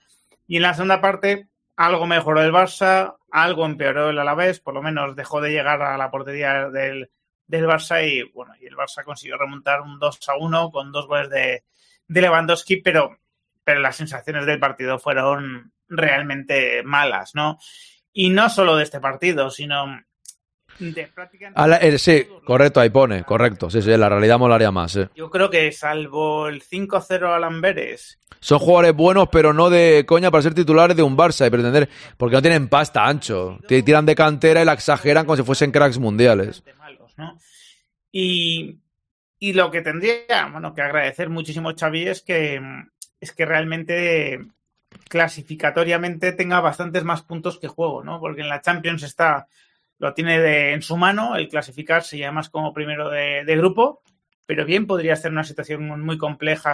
Y 0.47 0.57
en 0.57 0.63
la 0.63 0.73
segunda 0.73 0.99
parte, 0.99 1.47
algo 1.75 2.05
mejoró 2.07 2.41
el 2.41 2.51
Barça, 2.51 3.15
algo 3.31 3.65
empeoró 3.65 4.09
el 4.09 4.19
Alavés, 4.19 4.59
por 4.59 4.73
lo 4.73 4.81
menos 4.81 5.15
dejó 5.15 5.39
de 5.39 5.51
llegar 5.51 5.81
a 5.81 5.97
la 5.97 6.11
portería 6.11 6.69
del, 6.69 7.09
del 7.47 7.65
Barça 7.65 8.05
y, 8.05 8.23
bueno, 8.31 8.53
y 8.59 8.65
el 8.65 8.75
Barça 8.75 9.03
consiguió 9.03 9.37
remontar 9.37 9.81
un 9.81 9.97
2 9.97 10.29
a 10.29 10.37
1 10.37 10.71
con 10.71 10.91
dos 10.91 11.07
goles 11.07 11.29
de, 11.29 11.63
de 12.07 12.21
Lewandowski, 12.21 12.77
pero 12.77 13.17
pero 13.63 13.79
las 13.79 13.95
sensaciones 13.95 14.45
del 14.45 14.59
partido 14.59 14.99
fueron 14.99 15.71
realmente 15.87 16.83
malas, 16.83 17.35
¿no? 17.35 17.57
Y 18.13 18.29
no 18.29 18.49
solo 18.49 18.75
de 18.75 18.83
este 18.83 18.99
partido, 18.99 19.49
sino 19.49 19.85
de 20.79 21.07
prácticamente... 21.13 21.97
sí, 21.99 22.25
correcto, 22.45 22.79
ahí 22.79 22.89
pone, 22.89 23.23
correcto. 23.23 23.69
Sí, 23.69 23.81
sí, 23.81 23.95
la 23.95 24.09
realidad 24.09 24.39
molaría 24.39 24.71
más. 24.71 24.97
Yo 25.15 25.29
creo 25.29 25.49
que 25.49 25.71
salvo 25.71 26.47
el 26.47 26.63
5-0 26.63 27.35
a 27.35 27.39
Lamberes. 27.39 28.19
Son 28.39 28.59
jugadores 28.59 28.93
buenos, 28.95 29.27
pero 29.29 29.53
no 29.53 29.69
de 29.69 30.05
coña 30.07 30.31
para 30.31 30.41
ser 30.41 30.53
titulares 30.53 30.95
de 30.95 31.03
un 31.03 31.17
Barça 31.17 31.45
y 31.45 31.49
pretender. 31.49 31.89
Porque 32.17 32.35
no 32.35 32.41
tienen 32.41 32.69
pasta, 32.69 33.05
ancho. 33.05 33.59
Tiran 33.67 34.05
de 34.05 34.15
cantera 34.15 34.61
y 34.61 34.65
la 34.65 34.73
exageran 34.73 35.25
como 35.25 35.35
si 35.35 35.43
fuesen 35.43 35.71
cracks 35.71 35.97
mundiales. 35.97 36.63
y, 38.11 38.79
y 39.37 39.53
lo 39.53 39.69
que 39.71 39.81
tendría 39.81 40.47
bueno, 40.51 40.73
que 40.73 40.81
agradecer 40.81 41.29
muchísimo 41.29 41.73
Xavi 41.77 42.07
es 42.07 42.21
que 42.21 42.61
es 43.19 43.31
que 43.33 43.45
realmente 43.45 44.39
clasificatoriamente 45.07 46.31
tenga 46.31 46.59
bastantes 46.61 47.03
más 47.03 47.21
puntos 47.21 47.59
que 47.59 47.67
juego, 47.67 48.03
¿no? 48.03 48.19
Porque 48.19 48.41
en 48.41 48.49
la 48.49 48.61
Champions 48.61 49.03
está, 49.03 49.47
lo 49.97 50.13
tiene 50.13 50.73
en 50.73 50.81
su 50.81 50.97
mano 50.97 51.35
el 51.35 51.47
clasificarse 51.47 52.17
ya 52.17 52.31
más 52.31 52.49
como 52.49 52.73
primero 52.73 53.09
de, 53.09 53.43
de 53.45 53.57
grupo, 53.57 54.01
pero 54.45 54.65
bien 54.65 54.87
podría 54.87 55.15
ser 55.15 55.31
una 55.31 55.43
situación 55.43 55.87
muy 56.01 56.17
compleja. 56.17 56.73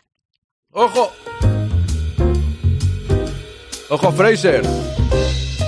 ¡Ojo! 0.72 1.12
¡Ojo, 3.90 4.12
Fraser! 4.12 4.64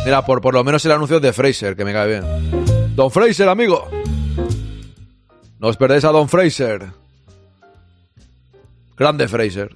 Mira, 0.06 0.26
por, 0.26 0.41
por 0.41 0.54
lo 0.54 0.64
menos 0.64 0.86
el 0.86 0.91
anuncio 0.91 1.20
de 1.20 1.34
Fraser, 1.34 1.76
que 1.76 1.86
me 1.86 1.94
cae 1.94 2.08
bien. 2.08 2.95
Don 2.95 3.12
Fraser, 3.12 3.49
amigo. 3.49 3.90
No 5.60 5.68
os 5.68 5.78
perdéis 5.78 6.06
a 6.06 6.12
Don 6.12 6.30
Fraser. 6.30 6.88
Grande 8.95 9.28
Fraser. 9.28 9.76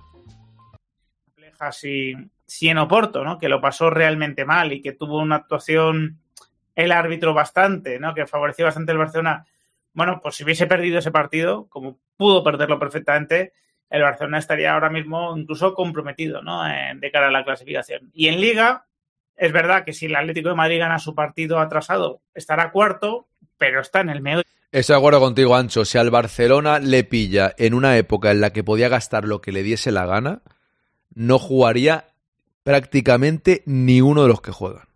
Compleja 1.62 1.72
si, 2.48 2.70
en 2.70 2.78
Oporto, 2.78 3.24
¿no? 3.24 3.38
Que 3.38 3.50
lo 3.50 3.62
pasó 3.62 3.90
realmente 3.90 4.46
mal 4.46 4.74
y 4.74 4.82
que 4.82 4.94
tuvo 4.94 5.20
una 5.20 5.38
actuación 5.38 6.20
el 6.76 6.92
árbitro 6.92 7.34
bastante, 7.34 8.00
¿no? 8.00 8.14
Que 8.14 8.26
favoreció 8.26 8.66
bastante 8.66 8.92
el 8.92 8.98
Barcelona. 8.98 9.46
Bueno, 9.94 10.20
pues 10.22 10.36
si 10.36 10.44
hubiese 10.44 10.68
perdido 10.68 11.00
ese 11.00 11.12
partido, 11.12 11.68
como 11.70 12.00
pudo 12.18 12.44
perderlo 12.44 12.80
perfectamente, 12.80 13.54
el 13.90 14.02
Barcelona 14.02 14.40
estaría 14.40 14.74
ahora 14.74 14.90
mismo 14.90 15.38
incluso 15.38 15.74
comprometido, 15.74 16.42
¿no? 16.42 16.64
de 16.64 17.12
cara 17.12 17.28
a 17.28 17.32
la 17.32 17.44
clasificación. 17.44 18.10
Y 18.14 18.30
en 18.30 18.40
Liga, 18.40 18.86
es 19.36 19.52
verdad 19.52 19.84
que 19.84 19.92
si 19.92 20.06
el 20.06 20.16
Atlético 20.16 20.50
de 20.50 20.56
Madrid 20.56 20.80
gana 20.80 20.98
su 20.98 21.14
partido 21.14 21.60
atrasado, 21.60 22.22
estará 22.34 22.72
cuarto, 22.72 23.28
pero 23.58 23.82
está 23.82 24.00
en 24.00 24.10
el 24.10 24.22
medio. 24.22 24.44
Estoy 24.72 24.94
de 24.94 24.98
acuerdo 24.98 25.20
contigo, 25.20 25.56
Ancho. 25.58 25.84
Si 25.84 25.98
al 25.98 26.10
Barcelona 26.10 26.80
le 26.80 27.04
pilla 27.04 27.54
en 27.58 27.74
una 27.74 27.98
época 27.98 28.32
en 28.32 28.40
la 28.40 28.54
que 28.54 28.64
podía 28.64 28.88
gastar 28.88 29.26
lo 29.26 29.42
que 29.42 29.52
le 29.52 29.64
diese 29.64 29.92
la 29.92 30.06
gana, 30.06 30.42
no 31.14 31.40
jugaría 31.40 32.08
prácticamente 32.64 33.64
ni 33.66 34.02
uno 34.02 34.24
de 34.24 34.28
los 34.28 34.42
que 34.42 34.52
juegan. 34.52 34.88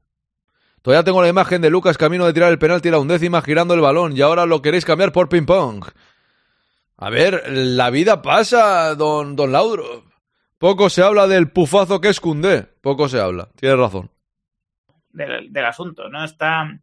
Todavía 0.82 1.04
tengo 1.04 1.22
la 1.22 1.30
imagen 1.30 1.62
de 1.62 1.70
Lucas 1.70 1.98
camino 1.98 2.26
de 2.26 2.34
tirar 2.34 2.52
el 2.52 2.60
penalti 2.60 2.90
a 2.90 2.92
la 2.92 3.00
undécima 3.00 3.42
girando 3.42 3.74
el 3.74 3.82
balón 3.82 4.16
y 4.16 4.22
ahora 4.22 4.46
lo 4.46 4.62
queréis 4.62 4.86
cambiar 4.86 5.12
por 5.12 5.30
ping-pong. 5.30 5.84
A 6.98 7.10
ver, 7.10 7.44
la 7.50 7.90
vida 7.90 8.22
pasa, 8.22 8.94
don, 8.96 9.36
don 9.36 9.52
Laudro. 9.52 10.04
Poco 10.58 10.90
se 10.90 11.02
habla 11.02 11.28
del 11.28 11.50
pufazo 11.50 12.00
que 12.00 12.10
es 12.10 12.20
Cundé. 12.20 12.64
Poco 12.82 13.10
se 13.10 13.20
habla. 13.20 13.50
Tienes 13.56 13.78
razón. 13.78 14.12
Del, 15.10 15.52
del 15.52 15.66
asunto, 15.66 16.08
¿no? 16.08 16.24
Está 16.24 16.80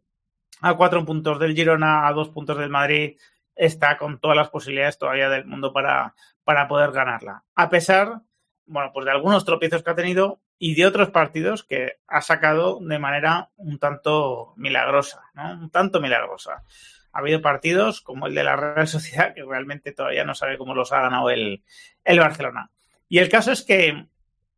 a 0.63 0.75
cuatro 0.75 1.05
puntos 1.05 1.39
del 1.39 1.55
Girona, 1.55 2.07
a 2.07 2.13
dos 2.13 2.29
puntos 2.29 2.57
del 2.57 2.69
Madrid, 2.69 3.17
está 3.55 3.97
con 3.97 4.19
todas 4.19 4.37
las 4.37 4.49
posibilidades 4.49 4.97
todavía 4.97 5.29
del 5.29 5.45
mundo 5.45 5.73
para, 5.73 6.15
para 6.43 6.67
poder 6.67 6.91
ganarla. 6.91 7.43
A 7.53 7.69
pesar, 7.69 8.21
bueno, 8.65 8.91
pues 8.93 9.05
de 9.05 9.11
algunos 9.11 9.45
tropiezos 9.45 9.83
que 9.83 9.91
ha 9.91 9.95
tenido 9.95 10.41
y 10.57 10.75
de 10.75 10.85
otros 10.85 11.09
partidos 11.09 11.63
que 11.63 11.97
ha 12.07 12.21
sacado 12.21 12.79
de 12.81 12.99
manera 12.99 13.49
un 13.57 13.79
tanto 13.79 14.53
milagrosa, 14.55 15.23
¿no? 15.33 15.53
Un 15.53 15.69
tanto 15.69 15.99
milagrosa. 15.99 16.63
Ha 17.11 17.19
habido 17.19 17.41
partidos 17.41 18.01
como 18.01 18.27
el 18.27 18.35
de 18.35 18.43
la 18.43 18.55
Real 18.55 18.87
Sociedad 18.87 19.33
que 19.33 19.43
realmente 19.43 19.91
todavía 19.91 20.23
no 20.23 20.35
sabe 20.35 20.57
cómo 20.57 20.73
los 20.73 20.91
ha 20.93 21.01
ganado 21.01 21.29
el, 21.29 21.63
el 22.03 22.19
Barcelona. 22.19 22.71
Y 23.09 23.19
el 23.19 23.29
caso 23.29 23.51
es 23.51 23.63
que 23.63 24.07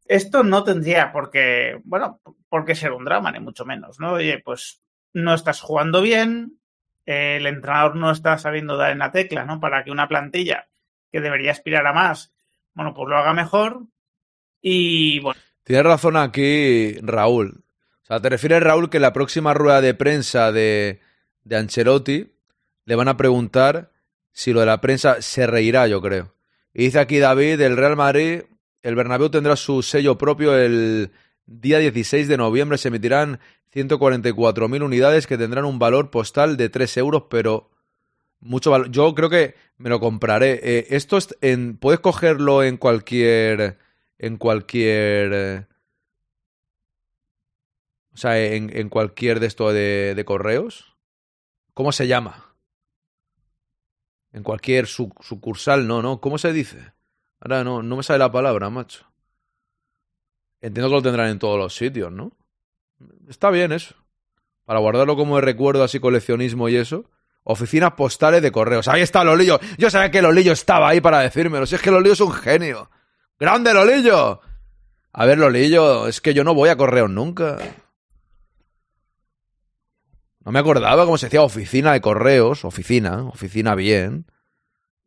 esto 0.06 0.44
no 0.44 0.64
tendría 0.64 1.12
por 1.12 1.32
qué, 1.32 1.82
bueno, 1.84 2.22
por 2.48 2.64
qué 2.64 2.76
ser 2.76 2.92
un 2.92 3.06
drama, 3.06 3.32
ni 3.32 3.40
mucho 3.40 3.66
menos, 3.66 4.00
¿no? 4.00 4.14
Oye, 4.14 4.40
pues 4.40 4.82
no 5.14 5.34
estás 5.34 5.62
jugando 5.62 6.02
bien, 6.02 6.60
el 7.06 7.46
entrenador 7.46 7.96
no 7.96 8.12
está 8.12 8.38
sabiendo 8.38 8.78
dar 8.78 8.92
en 8.92 9.00
la 9.00 9.12
tecla, 9.12 9.46
¿no? 9.46 9.60
Para 9.60 9.84
que 9.84 9.92
una 9.92 10.08
plantilla 10.08 10.68
que 11.12 11.22
debería 11.22 11.52
aspirar 11.52 11.86
a 11.88 11.94
más, 11.94 12.36
bueno, 12.76 12.94
pues 12.94 13.08
lo 13.10 13.18
haga 13.18 13.34
mejor. 13.34 13.84
Y 14.68 15.20
bueno. 15.20 15.40
Tienes 15.64 15.86
razón 15.86 16.18
aquí, 16.18 16.94
Raúl. 17.04 17.64
O 18.02 18.06
sea, 18.08 18.20
te 18.20 18.30
refieres, 18.30 18.64
Raúl, 18.64 18.90
que 18.90 18.98
en 18.98 19.04
la 19.04 19.14
próxima 19.14 19.54
rueda 19.54 19.80
de 19.80 19.94
prensa 19.94 20.52
de, 20.52 21.02
de 21.44 21.56
Ancelotti 21.56 22.32
le 22.86 22.96
van 22.96 23.08
a 23.08 23.16
preguntar 23.16 23.92
si 24.32 24.54
lo 24.54 24.62
de 24.62 24.66
la 24.66 24.82
prensa 24.82 25.22
se 25.22 25.46
reirá, 25.46 25.86
yo 25.88 26.02
creo. 26.02 26.34
Y 26.74 26.86
dice 26.86 26.98
aquí 26.98 27.20
David, 27.20 27.62
el 27.62 27.78
Real 27.78 27.96
Madrid, 27.96 28.42
el 28.82 28.96
Bernabéu 28.96 29.30
tendrá 29.30 29.56
su 29.56 29.84
sello 29.84 30.18
propio 30.18 30.58
el 30.58 31.12
día 31.46 31.78
16 31.78 32.28
de 32.28 32.38
noviembre. 32.38 32.80
Se 32.80 32.88
emitirán 32.88 33.40
144.000 33.72 34.84
unidades 34.84 35.28
que 35.28 35.38
tendrán 35.38 35.66
un 35.66 35.78
valor 35.78 36.10
postal 36.10 36.58
de 36.58 36.70
3 36.70 36.98
euros, 36.98 37.26
pero 37.30 37.70
mucho 38.40 38.72
valor. 38.72 38.90
Yo 38.90 39.14
creo 39.14 39.30
que 39.30 39.54
me 39.78 39.92
lo 39.92 40.00
compraré. 40.00 40.60
Eh, 40.64 40.88
esto 40.90 41.18
es 41.18 41.36
en, 41.42 41.78
puedes 41.78 42.00
cogerlo 42.00 42.64
en 42.64 42.78
cualquier, 42.78 43.78
en 44.18 44.38
cualquier, 44.38 45.32
eh, 45.34 45.68
o 48.14 48.18
sea, 48.18 48.40
en, 48.40 48.90
cualquier 48.90 49.40
de 49.40 49.48
esto 49.48 49.72
de, 49.74 50.24
correos. 50.26 50.96
¿Cómo 51.74 51.92
se 51.92 52.08
llama? 52.08 52.56
En 54.32 54.44
cualquier 54.44 54.88
su, 54.88 55.14
sucursal, 55.22 55.88
no, 55.88 56.02
no. 56.02 56.22
¿Cómo 56.22 56.38
se 56.38 56.54
dice? 56.54 56.94
Ahora 57.40 57.64
no, 57.64 57.84
no 57.84 57.98
me 57.98 58.04
sale 58.04 58.20
la 58.20 58.32
palabra, 58.32 58.70
macho. 58.70 59.06
Entiendo 60.62 60.90
que 60.90 60.96
lo 60.96 61.02
tendrán 61.02 61.30
en 61.30 61.40
todos 61.40 61.60
los 61.60 61.76
sitios, 61.76 62.12
¿no? 62.12 62.32
Está 63.28 63.50
bien 63.50 63.72
eso. 63.72 63.96
Para 64.64 64.80
guardarlo 64.80 65.16
como 65.16 65.36
de 65.36 65.42
recuerdo, 65.42 65.84
así 65.84 66.00
coleccionismo 66.00 66.70
y 66.70 66.78
eso. 66.78 67.10
Oficinas 67.44 67.92
postales 67.94 68.42
de 68.42 68.52
correos. 68.52 68.88
Ahí 68.88 69.02
está 69.02 69.24
Lolillo. 69.24 69.60
Yo 69.78 69.90
sabía 69.92 70.10
que 70.10 70.22
Lolillo 70.22 70.54
estaba 70.54 70.90
ahí 70.90 71.02
para 71.02 71.20
decírmelo. 71.20 71.66
Si 71.68 71.76
es 71.76 71.82
que 71.82 71.92
Lolillo 71.92 72.14
es 72.14 72.22
un 72.22 72.34
genio. 72.34 72.90
¡Grande 73.40 73.74
Lolillo! 73.74 74.40
A 75.12 75.26
ver, 75.26 75.38
Lolillo, 75.38 76.08
es 76.08 76.22
que 76.22 76.34
yo 76.34 76.44
no 76.44 76.54
voy 76.54 76.70
a 76.70 76.78
correos 76.78 77.10
nunca. 77.10 77.58
No 80.46 80.52
me 80.52 80.60
acordaba 80.60 81.06
cómo 81.06 81.18
se 81.18 81.26
decía 81.26 81.42
oficina 81.42 81.94
de 81.94 82.02
correos. 82.02 82.66
Oficina, 82.66 83.24
oficina 83.24 83.76
bien. 83.76 84.26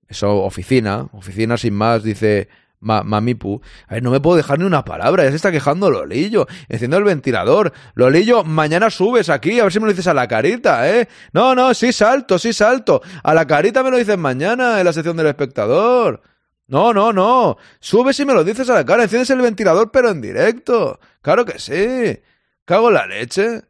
Eso, 0.09 0.43
oficina. 0.43 1.09
Oficina 1.13 1.57
sin 1.57 1.75
más, 1.75 2.03
dice 2.03 2.49
Ma 2.81 3.03
Mamipu. 3.03 3.61
A 3.87 3.95
ver, 3.95 4.03
no 4.03 4.11
me 4.11 4.21
puedo 4.21 4.37
dejar 4.37 4.59
ni 4.59 4.65
una 4.65 4.85
palabra, 4.85 5.25
ya 5.25 5.31
se 5.31 5.37
está 5.37 5.53
quejando 5.53 5.91
Lolillo. 5.91 6.47
Enciendo 6.69 6.97
el 6.97 7.05
ventilador. 7.05 7.73
Lolillo, 7.95 8.45
mañana 8.45 8.91
subes 8.91 9.29
aquí, 9.29 9.61
a 9.61 9.65
ver 9.65 9.73
si 9.73 9.81
me 9.81 9.87
lo 9.87 9.93
dices 9.93 10.07
a 10.07 10.15
la 10.15 10.27
carita, 10.27 10.89
¿eh? 10.91 11.09
No, 11.33 11.55
no, 11.55 11.73
sí 11.75 11.93
salto, 11.93 12.39
sí 12.39 12.53
salto. 12.53 13.03
A 13.23 13.35
la 13.35 13.47
carita 13.47 13.83
me 13.83 13.91
lo 13.91 13.97
dices 13.97 14.19
mañana 14.19 14.79
en 14.79 14.85
la 14.85 14.93
sección 14.93 15.17
del 15.17 15.27
espectador. 15.27 16.23
No, 16.69 16.93
no, 16.93 17.13
no. 17.13 17.57
Subes 17.81 18.21
y 18.21 18.27
me 18.27 18.35
lo 18.35 18.45
dices 18.45 18.69
a 18.71 18.75
la 18.75 18.85
cara. 18.85 19.03
Enciendes 19.03 19.31
el 19.31 19.41
ventilador, 19.41 19.91
pero 19.91 20.11
en 20.11 20.21
directo. 20.21 21.01
Claro 21.23 21.45
que 21.45 21.59
sí. 21.59 22.23
Cago 22.65 22.89
en 22.89 22.95
la 22.95 23.07
leche. 23.07 23.63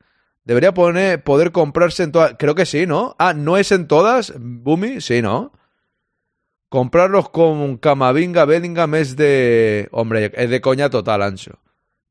Debería 0.45 0.75
poner, 0.75 1.23
poder 1.23 1.53
comprarse 1.53 2.03
en 2.03 2.13
todas. 2.13 2.35
Creo 2.39 2.55
que 2.55 2.67
sí, 2.67 2.87
¿no? 2.87 3.15
Ah, 3.19 3.35
¿no 3.35 3.57
es 3.57 3.71
en 3.71 3.87
todas? 3.87 4.33
Bumi, 4.37 5.01
sí, 5.01 5.23
¿no? 5.23 5.53
Comprarlos 6.69 7.31
con 7.31 7.79
Camavinga 7.79 8.45
Bellingham 8.45 8.95
es 8.97 9.17
de. 9.17 9.89
Hombre, 9.93 10.33
es 10.35 10.51
de 10.51 10.61
coña 10.61 10.91
total, 10.91 11.23
ancho. 11.23 11.61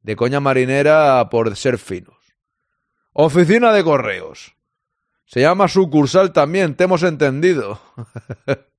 De 0.01 0.15
coña 0.15 0.39
marinera 0.39 1.27
por 1.29 1.53
ser 1.57 1.77
finos. 1.77 2.15
Oficina 3.11 3.73
de 3.73 3.83
correos. 3.83 4.55
Se 5.25 5.41
llama 5.41 5.67
sucursal 5.67 6.31
también, 6.31 6.75
te 6.75 6.85
hemos 6.85 7.03
entendido. 7.03 7.81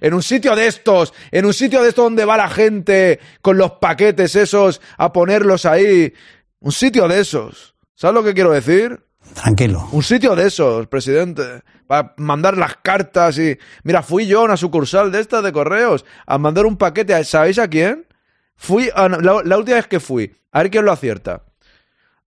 en 0.00 0.14
un 0.14 0.22
sitio 0.22 0.54
de 0.56 0.66
estos, 0.66 1.12
en 1.30 1.46
un 1.46 1.54
sitio 1.54 1.82
de 1.82 1.90
estos 1.90 2.04
donde 2.04 2.24
va 2.24 2.36
la 2.36 2.48
gente 2.48 3.20
con 3.42 3.58
los 3.58 3.72
paquetes 3.72 4.36
esos 4.36 4.80
a 4.96 5.12
ponerlos 5.12 5.66
ahí. 5.66 6.12
Un 6.60 6.72
sitio 6.72 7.08
de 7.08 7.20
esos. 7.20 7.74
¿Sabes 7.94 8.14
lo 8.14 8.24
que 8.24 8.34
quiero 8.34 8.50
decir? 8.50 9.00
Tranquilo. 9.34 9.88
Un 9.92 10.02
sitio 10.02 10.34
de 10.34 10.46
esos, 10.46 10.86
presidente. 10.86 11.62
Para 11.86 12.14
mandar 12.16 12.56
las 12.56 12.76
cartas 12.76 13.38
y. 13.38 13.58
Mira, 13.82 14.02
fui 14.02 14.26
yo 14.26 14.40
a 14.40 14.44
una 14.44 14.56
sucursal 14.56 15.12
de 15.12 15.20
estas 15.20 15.42
de 15.42 15.52
correos 15.52 16.04
a 16.26 16.38
mandar 16.38 16.66
un 16.66 16.76
paquete. 16.76 17.22
¿Sabéis 17.24 17.58
a 17.58 17.68
quién? 17.68 18.06
Fui. 18.54 18.88
A... 18.94 19.08
La, 19.08 19.42
la, 19.44 19.58
última 19.58 19.76
vez 19.76 19.86
que 19.86 20.00
fui. 20.00 20.34
A 20.52 20.62
ver 20.62 20.70
quién 20.70 20.84
lo 20.84 20.92
acierta. 20.92 21.44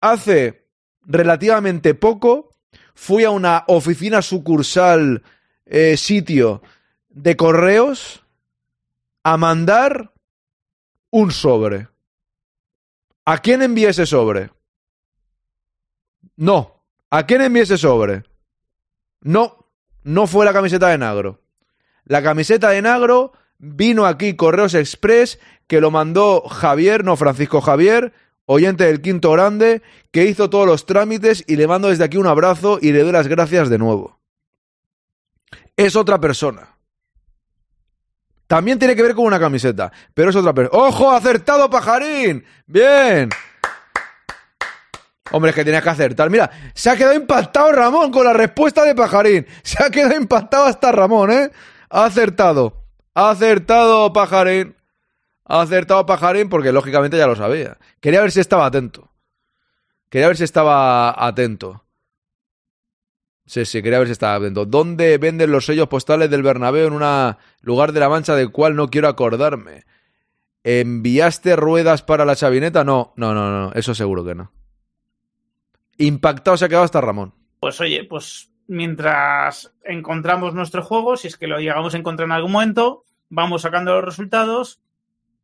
Hace 0.01 0.67
relativamente 1.05 1.93
poco 1.93 2.55
fui 2.93 3.23
a 3.23 3.29
una 3.29 3.63
oficina 3.67 4.21
sucursal 4.21 5.23
eh, 5.65 5.97
sitio 5.97 6.61
de 7.09 7.35
correos 7.35 8.23
a 9.23 9.37
mandar 9.37 10.13
un 11.11 11.31
sobre. 11.31 11.87
¿A 13.25 13.39
quién 13.39 13.61
envié 13.61 13.89
ese 13.89 14.05
sobre? 14.05 14.51
No. 16.35 16.83
¿A 17.09 17.25
quién 17.25 17.41
envié 17.41 17.63
ese 17.63 17.77
sobre? 17.77 18.23
No, 19.21 19.65
no 20.03 20.27
fue 20.27 20.45
la 20.45 20.53
camiseta 20.53 20.87
de 20.89 20.97
Nagro. 20.97 21.41
La 22.05 22.23
camiseta 22.23 22.69
de 22.69 22.81
Nagro 22.81 23.33
vino 23.57 24.05
aquí 24.05 24.35
Correos 24.35 24.73
Express, 24.73 25.39
que 25.67 25.81
lo 25.81 25.91
mandó 25.91 26.41
Javier, 26.47 27.03
no 27.03 27.17
Francisco 27.17 27.61
Javier, 27.61 28.13
oyente 28.45 28.85
del 28.85 29.01
Quinto 29.01 29.31
Grande, 29.31 29.83
que 30.11 30.25
hizo 30.25 30.49
todos 30.49 30.65
los 30.65 30.85
trámites 30.85 31.43
y 31.45 31.55
le 31.55 31.67
mando 31.67 31.89
desde 31.89 32.03
aquí 32.03 32.17
un 32.17 32.27
abrazo 32.27 32.79
y 32.81 32.91
le 32.91 33.03
doy 33.03 33.11
las 33.11 33.27
gracias 33.27 33.69
de 33.69 33.77
nuevo. 33.77 34.19
Es 35.75 35.95
otra 35.95 36.19
persona. 36.19 36.78
También 38.49 38.79
tiene 38.79 38.95
que 38.95 39.03
ver 39.03 39.13
con 39.13 39.25
una 39.25 39.39
camiseta, 39.39 39.91
pero 40.11 40.31
es 40.31 40.35
otra 40.35 40.55
persona. 40.55 40.83
¡Ojo, 40.83 41.11
acertado, 41.11 41.69
pajarín! 41.69 42.43
Bien. 42.65 43.29
Hombre, 45.29 45.51
es 45.51 45.55
que 45.55 45.63
tenías 45.63 45.83
que 45.83 45.89
acertar. 45.89 46.31
Mira, 46.31 46.49
se 46.73 46.89
ha 46.89 46.97
quedado 46.97 47.13
impactado 47.13 47.71
Ramón 47.71 48.09
con 48.09 48.25
la 48.25 48.33
respuesta 48.33 48.83
de 48.85 48.95
Pajarín. 48.95 49.45
Se 49.61 49.83
ha 49.83 49.91
quedado 49.91 50.15
impactado 50.15 50.65
hasta 50.65 50.91
Ramón, 50.91 51.29
¿eh? 51.29 51.51
Ha 51.91 52.05
acertado. 52.05 52.85
Ha 53.13 53.29
acertado 53.29 54.11
Pajarín. 54.13 54.75
Ha 55.45 55.61
acertado 55.61 56.07
Pajarín 56.07 56.49
porque 56.49 56.71
lógicamente 56.71 57.19
ya 57.19 57.27
lo 57.27 57.35
sabía. 57.35 57.77
Quería 57.99 58.21
ver 58.21 58.31
si 58.31 58.39
estaba 58.39 58.65
atento. 58.65 59.11
Quería 60.09 60.25
ver 60.25 60.37
si 60.37 60.43
estaba 60.43 61.13
atento. 61.23 61.83
Sí, 63.49 63.65
sí, 63.65 63.81
quería 63.81 63.97
ver 63.97 64.07
si 64.07 64.11
estaba 64.11 64.35
atento. 64.35 64.67
¿Dónde 64.67 65.17
venden 65.17 65.51
los 65.51 65.65
sellos 65.65 65.87
postales 65.87 66.29
del 66.29 66.43
Bernabéu 66.43 66.85
en 66.85 66.93
un 66.93 67.35
lugar 67.61 67.93
de 67.93 67.99
la 67.99 68.07
Mancha 68.07 68.35
del 68.35 68.51
cual 68.51 68.75
no 68.75 68.89
quiero 68.89 69.07
acordarme? 69.07 69.85
¿Enviaste 70.63 71.55
ruedas 71.55 72.03
para 72.03 72.25
la 72.25 72.35
chavineta? 72.35 72.83
No, 72.83 73.11
no, 73.15 73.33
no, 73.33 73.49
no, 73.49 73.71
eso 73.73 73.95
seguro 73.95 74.23
que 74.23 74.35
no. 74.35 74.51
Impactado 75.97 76.57
se 76.57 76.65
ha 76.65 76.69
quedado 76.69 76.85
hasta 76.85 77.01
Ramón. 77.01 77.33
Pues 77.59 77.81
oye, 77.81 78.03
pues 78.03 78.51
mientras 78.67 79.73
encontramos 79.83 80.53
nuestro 80.53 80.83
juego, 80.83 81.17
si 81.17 81.27
es 81.27 81.35
que 81.35 81.47
lo 81.47 81.57
llegamos 81.57 81.95
a 81.95 81.97
encontrar 81.97 82.27
en 82.27 82.33
algún 82.33 82.51
momento, 82.51 83.03
vamos 83.29 83.63
sacando 83.63 83.95
los 83.95 84.05
resultados 84.05 84.79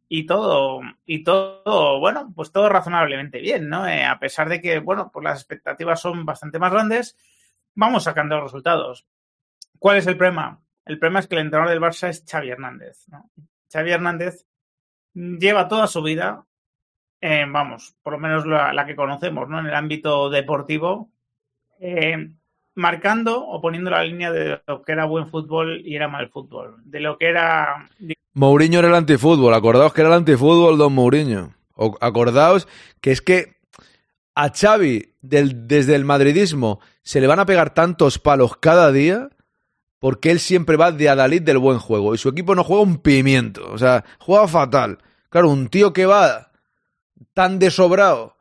y 0.10 0.28
todo, 0.28 0.80
y 1.08 1.24
todo, 1.24 2.00
bueno, 2.00 2.32
pues 2.36 2.52
todo 2.52 2.70
razonablemente 2.70 3.40
bien, 3.40 3.68
¿no? 3.68 3.88
Eh, 3.88 4.06
a 4.06 4.20
pesar 4.20 4.48
de 4.48 4.62
que, 4.62 4.78
bueno, 4.78 5.10
pues 5.12 5.24
las 5.24 5.40
expectativas 5.40 6.00
son 6.00 6.24
bastante 6.24 6.60
más 6.60 6.72
grandes, 6.72 7.18
vamos 7.76 8.04
sacando 8.04 8.36
los 8.36 8.46
resultados. 8.46 9.06
¿Cuál 9.78 9.98
es 9.98 10.08
el 10.08 10.18
problema? 10.18 10.62
El 10.86 11.00
problema 11.00 11.20
es 11.20 11.28
que 11.28 11.36
el 11.36 11.42
entrenador 11.42 11.72
del 11.72 11.82
Barça 11.82 12.10
es 12.10 12.24
Xavi 12.30 12.50
Hernández, 12.50 13.08
¿no? 13.08 13.30
Xavi 13.72 13.92
Hernández 13.92 14.46
lleva 15.14 15.68
toda 15.68 15.88
su 15.88 16.02
vida, 16.02 16.46
eh, 17.22 17.46
vamos, 17.48 17.96
por 18.04 18.14
lo 18.14 18.20
menos 18.20 18.46
la, 18.46 18.86
que 18.86 18.96
conocemos, 18.96 19.50
¿no? 19.50 19.60
En 19.60 19.68
el 19.68 19.76
ámbito 19.76 20.30
deportivo, 20.30 21.10
eh, 21.80 22.32
marcando 22.76 23.46
o 23.46 23.62
poniendo 23.62 23.90
la 23.90 24.04
línea 24.04 24.32
de 24.32 24.62
lo 24.68 24.84
que 24.84 24.92
era 24.92 25.06
buen 25.06 25.30
fútbol 25.30 25.82
y 25.84 25.96
era 25.96 26.08
mal 26.08 26.30
fútbol, 26.30 26.78
de 26.84 27.00
lo 27.00 27.18
que 27.18 27.30
era... 27.30 27.90
Mourinho 28.34 28.80
era 28.80 28.90
el 28.90 28.96
antifútbol, 28.96 29.54
acordaos 29.54 29.94
que 29.94 30.02
era 30.02 30.10
el 30.10 30.18
antifútbol 30.18 30.78
don 30.78 30.94
Mourinho. 30.94 31.54
acordaos 32.02 32.68
que 33.02 33.12
es 33.12 33.22
que 33.22 33.55
a 34.36 34.50
Xavi 34.50 35.14
desde 35.22 35.96
el 35.96 36.06
madridismo 36.06 36.80
se 37.02 37.22
le 37.22 37.28
van 37.28 37.40
a 37.40 37.46
pegar 37.46 37.74
tantos 37.74 38.20
palos 38.20 38.58
cada 38.58 38.92
día 38.92 39.30
porque 40.00 40.30
él 40.30 40.40
siempre 40.40 40.76
va 40.76 40.92
de 40.92 41.10
adalid 41.10 41.42
del 41.42 41.58
buen 41.58 41.80
juego 41.80 42.14
y 42.14 42.18
su 42.18 42.30
equipo 42.30 42.54
no 42.54 42.64
juega 42.64 42.84
un 42.84 42.98
pimiento, 42.98 43.72
o 43.72 43.78
sea, 43.78 44.04
juega 44.20 44.48
fatal. 44.48 45.00
Claro, 45.30 45.50
un 45.50 45.70
tío 45.70 45.94
que 45.94 46.06
va 46.06 46.52
tan 47.34 47.60
desobrado 47.60 48.38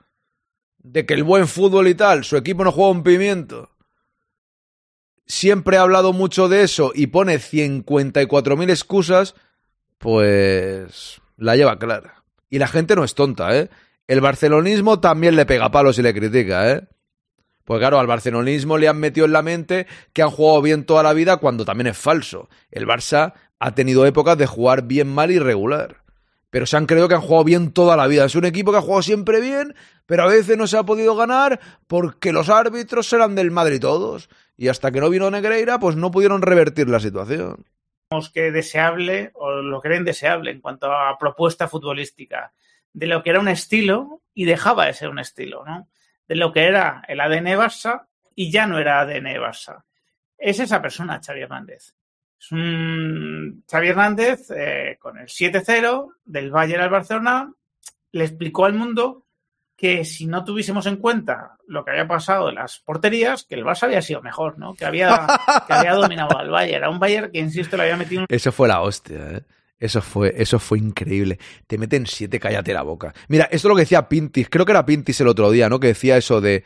de 0.78 1.06
que 1.06 1.14
el 1.14 1.24
buen 1.24 1.48
fútbol 1.48 1.88
y 1.88 1.94
tal, 1.94 2.24
su 2.24 2.36
equipo 2.36 2.64
no 2.64 2.72
juega 2.72 2.90
un 2.90 3.02
pimiento. 3.02 3.70
Siempre 5.26 5.78
ha 5.78 5.82
hablado 5.82 6.12
mucho 6.12 6.48
de 6.48 6.62
eso 6.62 6.92
y 6.94 7.06
pone 7.06 7.36
54.000 7.36 8.68
excusas, 8.68 9.34
pues 9.96 11.22
la 11.38 11.56
lleva 11.56 11.78
clara. 11.78 12.24
Y 12.50 12.58
la 12.58 12.68
gente 12.68 12.94
no 12.94 13.04
es 13.04 13.14
tonta, 13.14 13.56
¿eh? 13.56 13.70
El 14.06 14.20
barcelonismo 14.20 15.01
también 15.01 15.36
le 15.36 15.47
pega 15.47 15.70
palos 15.70 15.98
y 15.98 16.02
le 16.02 16.12
critica, 16.12 16.70
¿eh? 16.70 16.89
Pues 17.64 17.78
claro, 17.78 17.98
al 17.98 18.06
barcelonismo 18.06 18.76
le 18.76 18.89
han 18.89 18.98
metido 18.98 19.24
en 19.24 19.32
la 19.32 19.40
mente 19.40 19.86
que 20.12 20.22
han 20.22 20.31
jugado 20.31 20.60
bien 20.60 20.85
toda 20.85 21.02
la 21.02 21.14
vida 21.14 21.39
cuando 21.39 21.64
también 21.64 21.86
es 21.86 21.97
falso. 21.97 22.51
El 22.70 22.86
Barça 22.86 23.32
ha 23.59 23.74
tenido 23.74 24.05
épocas 24.05 24.36
de 24.36 24.47
jugar 24.47 24.82
bien 24.82 25.09
mal 25.09 25.31
y 25.31 25.39
regular. 25.39 26.02
Pero 26.51 26.66
se 26.66 26.76
han 26.76 26.86
creído 26.86 27.09
que 27.09 27.14
han 27.14 27.22
jugado 27.22 27.44
bien 27.44 27.72
toda 27.72 27.97
la 27.97 28.06
vida. 28.06 28.26
Es 28.26 28.35
un 28.35 28.44
equipo 28.44 28.70
que 28.70 28.78
ha 28.78 28.82
jugado 28.82 29.02
siempre 29.02 29.40
bien, 29.40 29.74
pero 30.05 30.24
a 30.24 30.26
veces 30.26 30.59
no 30.59 30.66
se 30.66 30.76
ha 30.76 30.82
podido 30.85 31.16
ganar 31.16 31.59
porque 31.86 32.32
los 32.32 32.51
árbitros 32.51 33.10
eran 33.14 33.35
del 33.35 33.51
Madrid 33.51 33.81
todos. 33.81 34.28
Y 34.56 34.68
hasta 34.68 34.93
que 34.93 35.01
no 35.01 35.09
vino 35.09 35.31
Negreira, 35.31 35.78
pues 35.78 35.97
no 35.97 36.10
pudieron 36.10 36.43
revertir 36.43 36.89
la 36.89 37.01
situación. 37.01 37.64
Que 38.32 38.52
deseable, 38.52 39.32
o 39.35 39.51
lo 39.51 39.81
creen 39.81 40.05
deseable 40.05 40.52
en 40.52 40.60
cuanto 40.60 40.93
a 40.93 41.18
propuesta 41.18 41.66
futbolística, 41.66 42.52
de 42.94 43.06
lo 43.06 43.22
que 43.22 43.30
era 43.30 43.40
un 43.40 43.48
estilo 43.48 44.22
y 44.32 44.46
dejaba 44.46 44.86
de 44.86 44.94
ser 44.94 45.10
un 45.10 45.18
estilo, 45.18 45.64
¿no? 45.66 45.88
de 46.26 46.36
lo 46.36 46.52
que 46.52 46.64
era 46.64 47.02
el 47.08 47.20
ADN 47.20 47.58
Barça 47.58 48.06
y 48.34 48.50
ya 48.50 48.66
no 48.66 48.78
era 48.78 49.00
ADN 49.00 49.26
Barça. 49.36 49.84
Es 50.38 50.58
esa 50.60 50.80
persona, 50.80 51.20
Xavi 51.24 51.42
Hernández. 51.42 51.94
Es 52.38 52.52
un 52.52 53.64
Xavi 53.70 53.88
Hernández 53.88 54.50
eh, 54.50 54.96
con 54.98 55.18
el 55.18 55.26
7-0 55.26 56.14
del 56.24 56.50
Bayern 56.50 56.82
al 56.82 56.90
Barcelona 56.90 57.52
le 58.12 58.24
explicó 58.24 58.64
al 58.64 58.74
mundo 58.74 59.26
que 59.76 60.04
si 60.04 60.26
no 60.26 60.44
tuviésemos 60.44 60.86
en 60.86 60.96
cuenta 60.96 61.56
lo 61.66 61.84
que 61.84 61.90
había 61.90 62.06
pasado 62.06 62.48
en 62.48 62.54
las 62.54 62.78
porterías, 62.78 63.44
que 63.44 63.56
el 63.56 63.64
Barça 63.64 63.84
había 63.84 64.02
sido 64.02 64.22
mejor, 64.22 64.56
¿no? 64.56 64.74
Que 64.74 64.84
había, 64.84 65.26
que 65.66 65.72
había 65.72 65.94
dominado 65.94 66.38
al 66.38 66.48
Bayern. 66.48 66.76
Era 66.76 66.90
un 66.90 67.00
Bayern 67.00 67.32
que, 67.32 67.40
insisto, 67.40 67.76
le 67.76 67.84
había 67.84 67.96
metido 67.96 68.24
Eso 68.28 68.52
fue 68.52 68.68
la 68.68 68.82
hostia, 68.82 69.30
¿eh? 69.32 69.42
Eso 69.78 70.01
fue, 70.01 70.34
eso 70.36 70.59
fue 70.59 70.78
increíble. 70.78 71.38
Te 71.66 71.78
meten 71.78 72.06
siete, 72.06 72.40
cállate 72.40 72.72
la 72.72 72.82
boca. 72.82 73.12
Mira, 73.28 73.44
esto 73.44 73.68
es 73.68 73.70
lo 73.70 73.74
que 73.74 73.82
decía 73.82 74.09
Pintis, 74.09 74.48
creo 74.48 74.64
que 74.64 74.72
era 74.72 74.86
Pintis 74.86 75.20
el 75.20 75.28
otro 75.28 75.51
día, 75.51 75.68
¿no? 75.68 75.80
Que 75.80 75.88
decía 75.88 76.16
eso 76.16 76.40
de 76.40 76.64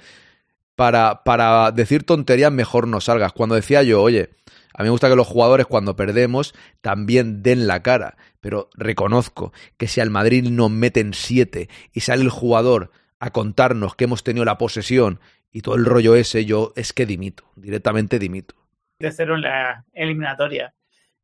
para, 0.77 1.25
para 1.25 1.73
decir 1.73 2.05
tonterías 2.05 2.53
mejor 2.53 2.87
no 2.87 3.01
salgas. 3.01 3.33
Cuando 3.33 3.57
decía 3.57 3.83
yo, 3.83 4.01
oye, 4.01 4.31
a 4.75 4.83
mí 4.83 4.87
me 4.87 4.91
gusta 4.91 5.09
que 5.09 5.17
los 5.17 5.27
jugadores 5.27 5.67
cuando 5.67 5.97
perdemos 5.97 6.55
también 6.81 7.43
den 7.43 7.67
la 7.67 7.83
cara, 7.83 8.17
pero 8.41 8.71
reconozco 8.75 9.53
que 9.77 9.89
si 9.89 10.01
al 10.01 10.11
Madrid 10.11 10.49
nos 10.49 10.71
meten 10.71 11.15
siete 11.15 11.69
y 11.93 12.01
sale 12.01 12.23
el 12.23 12.31
jugador 12.31 12.93
a 13.19 13.31
contarnos 13.31 13.97
que 13.97 14.05
hemos 14.05 14.23
tenido 14.23 14.45
la 14.45 14.57
posesión 14.57 15.19
y 15.51 15.63
todo 15.63 15.75
el 15.75 15.85
rollo 15.85 16.15
ese, 16.15 16.45
yo 16.45 16.73
es 16.77 16.93
que 16.93 17.07
dimito, 17.07 17.51
directamente 17.57 18.21
dimito. 18.21 18.55
De 19.01 19.11
cero 19.11 19.35
en 19.35 19.43
la 19.43 19.85
eliminatoria. 19.93 20.75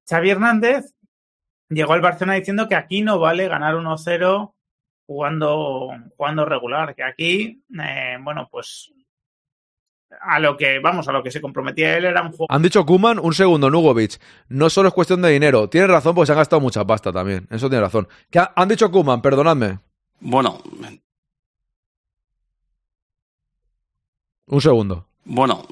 Xavi 0.09 0.31
Hernández 0.31 0.95
llegó 1.69 1.93
al 1.93 2.01
Barcelona 2.01 2.35
diciendo 2.35 2.69
que 2.69 2.75
aquí 2.75 3.03
no 3.03 3.19
vale 3.19 3.49
ganar 3.49 3.75
1-0 3.75 4.53
jugando, 5.07 5.91
jugando 6.17 6.45
regular, 6.45 6.95
que 6.95 7.03
aquí, 7.03 7.63
eh, 7.79 8.17
bueno, 8.21 8.49
pues 8.51 8.93
a 10.21 10.39
lo 10.39 10.57
que, 10.57 10.79
vamos, 10.79 11.09
a 11.09 11.13
lo 11.13 11.23
que 11.23 11.31
se 11.31 11.41
comprometía 11.41 11.97
él 11.97 12.05
era 12.05 12.23
un 12.23 12.29
juego. 12.29 12.47
Han 12.49 12.63
dicho 12.63 12.85
Kuman, 12.85 13.19
un 13.19 13.35
segundo, 13.35 13.71
Nugovic. 13.71 14.21
No 14.49 14.71
solo 14.71 14.89
es 14.89 14.95
cuestión 14.95 15.23
de 15.23 15.31
dinero. 15.31 15.69
Tiene 15.69 15.87
razón, 15.87 16.15
porque 16.15 16.27
se 16.27 16.33
han 16.33 16.39
gastado 16.39 16.61
mucha 16.61 16.85
pasta 16.85 17.13
también. 17.13 17.47
Eso 17.51 17.69
tiene 17.69 17.85
razón. 17.85 18.09
¿Qué 18.31 18.41
han 18.55 18.69
dicho 18.69 18.91
Kuman? 18.91 19.23
Perdonadme. 19.23 19.79
Bueno. 20.21 20.61
Un 24.47 24.61
segundo. 24.61 25.07
Bueno, 25.25 25.67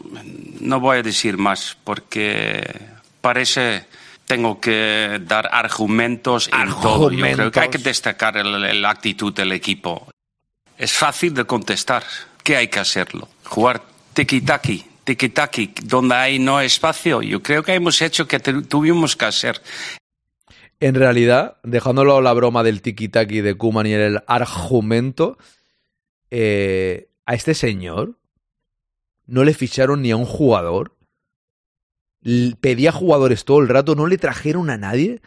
no 0.60 0.80
voy 0.80 0.98
a 0.98 1.02
decir 1.02 1.36
más 1.36 1.76
porque 1.84 2.62
parece 3.20 3.86
tengo 4.32 4.58
que 4.58 5.20
dar 5.26 5.50
argumentos 5.52 6.48
en 6.48 6.70
todo. 6.80 7.10
Yo 7.10 7.22
creo 7.22 7.50
que 7.50 7.60
hay 7.60 7.68
que 7.68 7.76
destacar 7.76 8.34
la 8.36 8.88
actitud 8.88 9.30
del 9.30 9.52
equipo. 9.52 10.08
Es 10.78 10.94
fácil 10.94 11.34
de 11.34 11.44
contestar 11.44 12.02
que 12.42 12.56
hay 12.56 12.68
que 12.68 12.78
hacerlo. 12.78 13.28
Jugar 13.44 13.82
tiki-taki, 14.14 14.86
tiki-taki, 15.04 15.74
donde 15.82 16.14
hay 16.14 16.38
no 16.38 16.62
espacio. 16.62 17.20
Yo 17.20 17.42
creo 17.42 17.62
que 17.62 17.74
hemos 17.74 18.00
hecho 18.00 18.26
que 18.26 18.40
tuvimos 18.40 19.16
que 19.16 19.26
hacer. 19.26 19.60
En 20.80 20.94
realidad, 20.94 21.58
dejándolo 21.62 22.22
la 22.22 22.32
broma 22.32 22.62
del 22.62 22.80
tiki-taki 22.80 23.42
de 23.42 23.54
Kuman 23.54 23.86
y 23.86 23.92
el 23.92 24.22
argumento, 24.26 25.36
eh, 26.30 27.10
a 27.26 27.34
este 27.34 27.52
señor 27.52 28.18
no 29.26 29.44
le 29.44 29.52
ficharon 29.52 30.00
ni 30.00 30.10
a 30.10 30.16
un 30.16 30.24
jugador 30.24 30.96
pedía 32.60 32.92
jugadores 32.92 33.44
todo 33.44 33.60
el 33.60 33.68
rato, 33.68 33.94
no 33.94 34.06
le 34.06 34.18
trajeron 34.18 34.70
a 34.70 34.76
nadie, 34.76 35.20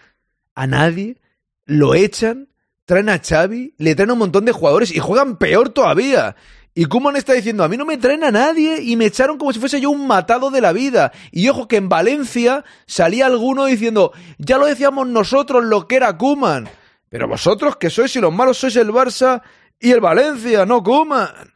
a 0.54 0.68
nadie, 0.68 1.18
lo 1.66 1.96
echan, 1.96 2.50
traen 2.86 3.10
a 3.10 3.20
Xavi, 3.20 3.76
le 3.78 3.96
traen 3.96 4.12
a 4.12 4.14
un 4.14 4.20
montón 4.20 4.46
de 4.46 4.52
jugadores 4.52 4.96
y 4.96 5.00
juegan 5.00 5.38
peor 5.38 5.70
todavía. 5.70 6.36
Y 6.78 6.86
Kuman 6.86 7.16
está 7.16 7.34
diciendo, 7.34 7.64
a 7.64 7.70
mí 7.70 7.78
no 7.78 7.86
me 7.86 7.98
traen 7.98 8.24
a 8.26 8.32
nadie 8.32 8.82
y 8.82 8.98
me 8.98 9.06
echaron 9.06 9.38
como 9.38 9.54
si 9.54 9.60
fuese 9.60 9.80
yo 9.80 9.90
un 9.90 10.08
matado 10.08 10.52
de 10.52 10.60
la 10.60 10.74
vida. 10.74 11.14
Y 11.32 11.48
ojo 11.48 11.70
que 11.70 11.78
en 11.78 11.88
Valencia 11.88 12.66
salía 12.86 13.28
alguno 13.28 13.66
diciendo, 13.66 14.12
ya 14.38 14.58
lo 14.58 14.66
decíamos 14.66 15.08
nosotros 15.08 15.64
lo 15.64 15.88
que 15.88 15.96
era 15.96 16.18
Kuman. 16.18 16.68
Pero 17.10 17.30
vosotros 17.30 17.78
que 17.78 17.90
sois 17.90 18.14
y 18.18 18.20
los 18.20 18.34
malos 18.34 18.58
sois 18.58 18.76
el 18.76 18.90
Barça 18.90 19.42
y 19.80 19.92
el 19.92 20.02
Valencia, 20.02 20.66
no 20.66 20.84
Kuman. 20.84 21.54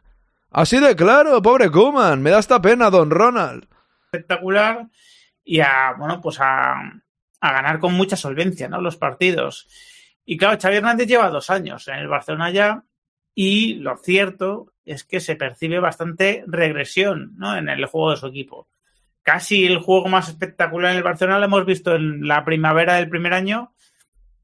Así 0.52 0.80
de 0.80 0.96
claro, 0.96 1.42
pobre 1.42 1.70
Kuman, 1.70 2.22
me 2.22 2.30
da 2.30 2.40
esta 2.40 2.62
pena, 2.62 2.90
don 2.90 3.10
Ronald. 3.10 3.68
Espectacular 4.06 4.88
y 5.50 5.62
a, 5.62 5.96
bueno, 5.98 6.22
pues 6.22 6.40
a, 6.40 6.76
a 7.42 7.52
ganar 7.52 7.80
con 7.80 7.96
mucha 7.96 8.16
solvencia, 8.16 8.70
¿no? 8.70 8.82
Los 8.82 8.98
partidos. 8.98 9.68
Y 10.24 10.38
claro, 10.38 10.60
Xavi 10.62 10.76
Hernández 10.76 11.08
lleva 11.08 11.32
dos 11.32 11.50
años 11.50 11.88
en 11.88 11.96
el 11.96 12.08
Barcelona 12.08 12.52
ya 12.52 12.84
y 13.34 13.74
lo 13.74 13.98
cierto 13.98 14.74
es 14.86 15.04
que 15.04 15.20
se 15.20 15.36
percibe 15.36 15.80
bastante 15.80 16.44
regresión, 16.46 17.34
¿no? 17.36 17.58
En 17.58 17.68
el 17.68 17.84
juego 17.88 18.12
de 18.12 18.18
su 18.18 18.28
equipo. 18.28 18.68
Casi 19.24 19.66
el 19.66 19.80
juego 19.80 20.08
más 20.08 20.30
espectacular 20.30 20.92
en 20.92 20.98
el 20.98 21.04
Barcelona 21.04 21.40
lo 21.40 21.46
hemos 21.46 21.66
visto 21.66 21.96
en 21.96 22.28
la 22.28 22.46
primavera 22.46 22.98
del 22.98 23.10
primer 23.10 23.34
año 23.34 23.74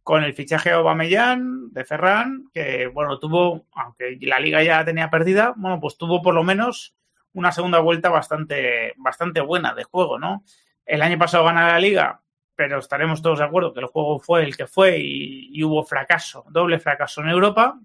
con 0.01 0.23
el 0.23 0.33
fichaje 0.33 0.69
de 0.69 0.75
Aubameyang, 0.75 1.71
de 1.71 1.85
Ferran, 1.85 2.45
que, 2.51 2.87
bueno, 2.87 3.19
tuvo, 3.19 3.67
aunque 3.73 4.17
la 4.21 4.39
liga 4.39 4.63
ya 4.63 4.83
tenía 4.83 5.11
perdida, 5.11 5.53
bueno, 5.55 5.79
pues 5.79 5.99
tuvo 5.99 6.23
por 6.23 6.33
lo 6.33 6.43
menos 6.43 6.95
una 7.33 7.51
segunda 7.51 7.77
vuelta 7.77 8.09
bastante, 8.09 8.93
bastante 8.97 9.41
buena 9.41 9.75
de 9.75 9.83
juego, 9.83 10.17
¿no? 10.17 10.43
El 10.85 11.01
año 11.01 11.17
pasado 11.17 11.45
gana 11.45 11.67
la 11.67 11.79
liga, 11.79 12.21
pero 12.55 12.79
estaremos 12.79 13.21
todos 13.21 13.39
de 13.39 13.45
acuerdo 13.45 13.73
que 13.73 13.79
el 13.79 13.87
juego 13.87 14.19
fue 14.19 14.43
el 14.43 14.55
que 14.55 14.67
fue 14.67 14.99
y, 14.99 15.63
hubo 15.63 15.83
fracaso, 15.83 16.45
doble 16.49 16.79
fracaso 16.79 17.21
en 17.21 17.29
Europa, 17.29 17.79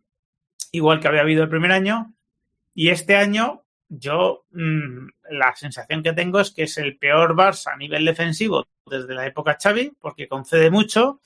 igual 0.73 1.01
que 1.01 1.09
había 1.09 1.23
habido 1.23 1.43
el 1.43 1.49
primer 1.49 1.73
año. 1.73 2.15
Y 2.75 2.91
este 2.91 3.17
año, 3.17 3.65
yo 3.89 4.47
mm, 4.51 5.09
la 5.31 5.55
sensación 5.57 6.03
que 6.03 6.13
tengo 6.13 6.41
es 6.41 6.53
que 6.53 6.65
es 6.65 6.79
el 6.79 6.99
peor 6.99 7.35
Barça 7.35 7.73
a 7.73 7.77
nivel 7.77 8.05
defensivo 8.05 8.67
desde 8.87 9.15
la 9.15 9.27
época 9.27 9.59
Xavi, 9.61 9.97
porque 9.99 10.29
concede 10.29 10.71
mucho 10.71 11.21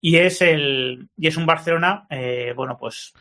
y 0.00 0.16
es 0.16 0.40
el 0.40 1.08
y 1.16 1.26
es 1.26 1.36
un 1.36 1.46
Barcelona, 1.46 2.06
eh, 2.10 2.52
bueno, 2.54 2.76
pues. 2.78 3.12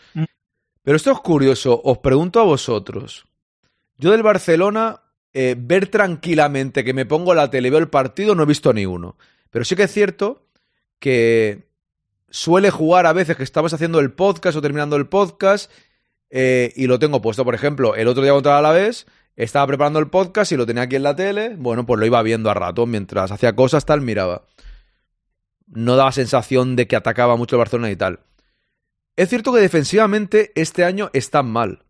Pero 0.84 0.96
esto 0.96 1.12
es 1.12 1.20
curioso. 1.20 1.82
Os 1.84 1.98
pregunto 1.98 2.40
a 2.40 2.44
vosotros. 2.44 3.26
Yo 3.98 4.12
del 4.12 4.24
Barcelona 4.24 5.02
eh, 5.40 5.56
ver 5.56 5.86
tranquilamente 5.86 6.84
que 6.84 6.96
me 6.96 7.06
pongo 7.06 7.36
la 7.36 7.52
tele 7.52 7.70
veo 7.70 7.78
el 7.78 7.90
partido 7.90 8.34
no 8.34 8.42
he 8.42 8.48
visto 8.48 8.74
ni 8.74 8.88
uno. 8.88 9.18
Pero 9.52 9.66
sí 9.66 9.76
que 9.76 9.84
es 9.84 9.94
cierto 9.94 10.48
que 10.98 11.68
suele 12.28 12.72
jugar 12.72 13.06
a 13.06 13.14
veces 13.14 13.38
que 13.38 13.44
estamos 13.44 13.72
haciendo 13.72 14.00
el 14.00 14.12
podcast 14.12 14.58
o 14.58 14.64
terminando 14.64 14.96
el 14.96 15.06
podcast 15.06 15.72
eh, 16.32 16.74
y 16.76 16.88
lo 16.88 16.98
tengo 16.98 17.22
puesto. 17.22 17.46
Por 17.46 17.54
ejemplo, 17.54 17.94
el 17.94 18.08
otro 18.08 18.24
día 18.24 18.32
contra 18.32 18.60
la 18.64 18.72
vez 18.72 19.06
estaba 19.36 19.68
preparando 19.68 20.00
el 20.00 20.08
podcast 20.08 20.52
y 20.54 20.58
lo 20.58 20.66
tenía 20.66 20.82
aquí 20.82 20.96
en 20.96 21.04
la 21.04 21.16
tele. 21.16 21.54
Bueno, 21.56 21.86
pues 21.86 22.00
lo 22.00 22.08
iba 22.08 22.24
viendo 22.24 22.50
a 22.50 22.56
rato 22.56 22.88
mientras 22.88 23.32
hacía 23.32 23.56
cosas, 23.56 23.86
tal, 23.86 24.02
miraba. 24.02 24.48
No 25.68 25.98
daba 25.98 26.12
sensación 26.14 26.76
de 26.76 26.88
que 26.88 26.96
atacaba 26.96 27.36
mucho 27.36 27.58
el 27.58 27.60
Barcelona 27.60 27.92
y 27.92 27.96
tal. 27.96 28.22
Es 29.16 29.30
cierto 29.30 29.54
que 29.54 29.60
defensivamente 29.60 30.52
este 30.56 30.84
año 30.84 31.12
están 31.14 31.48
mal. 31.48 31.84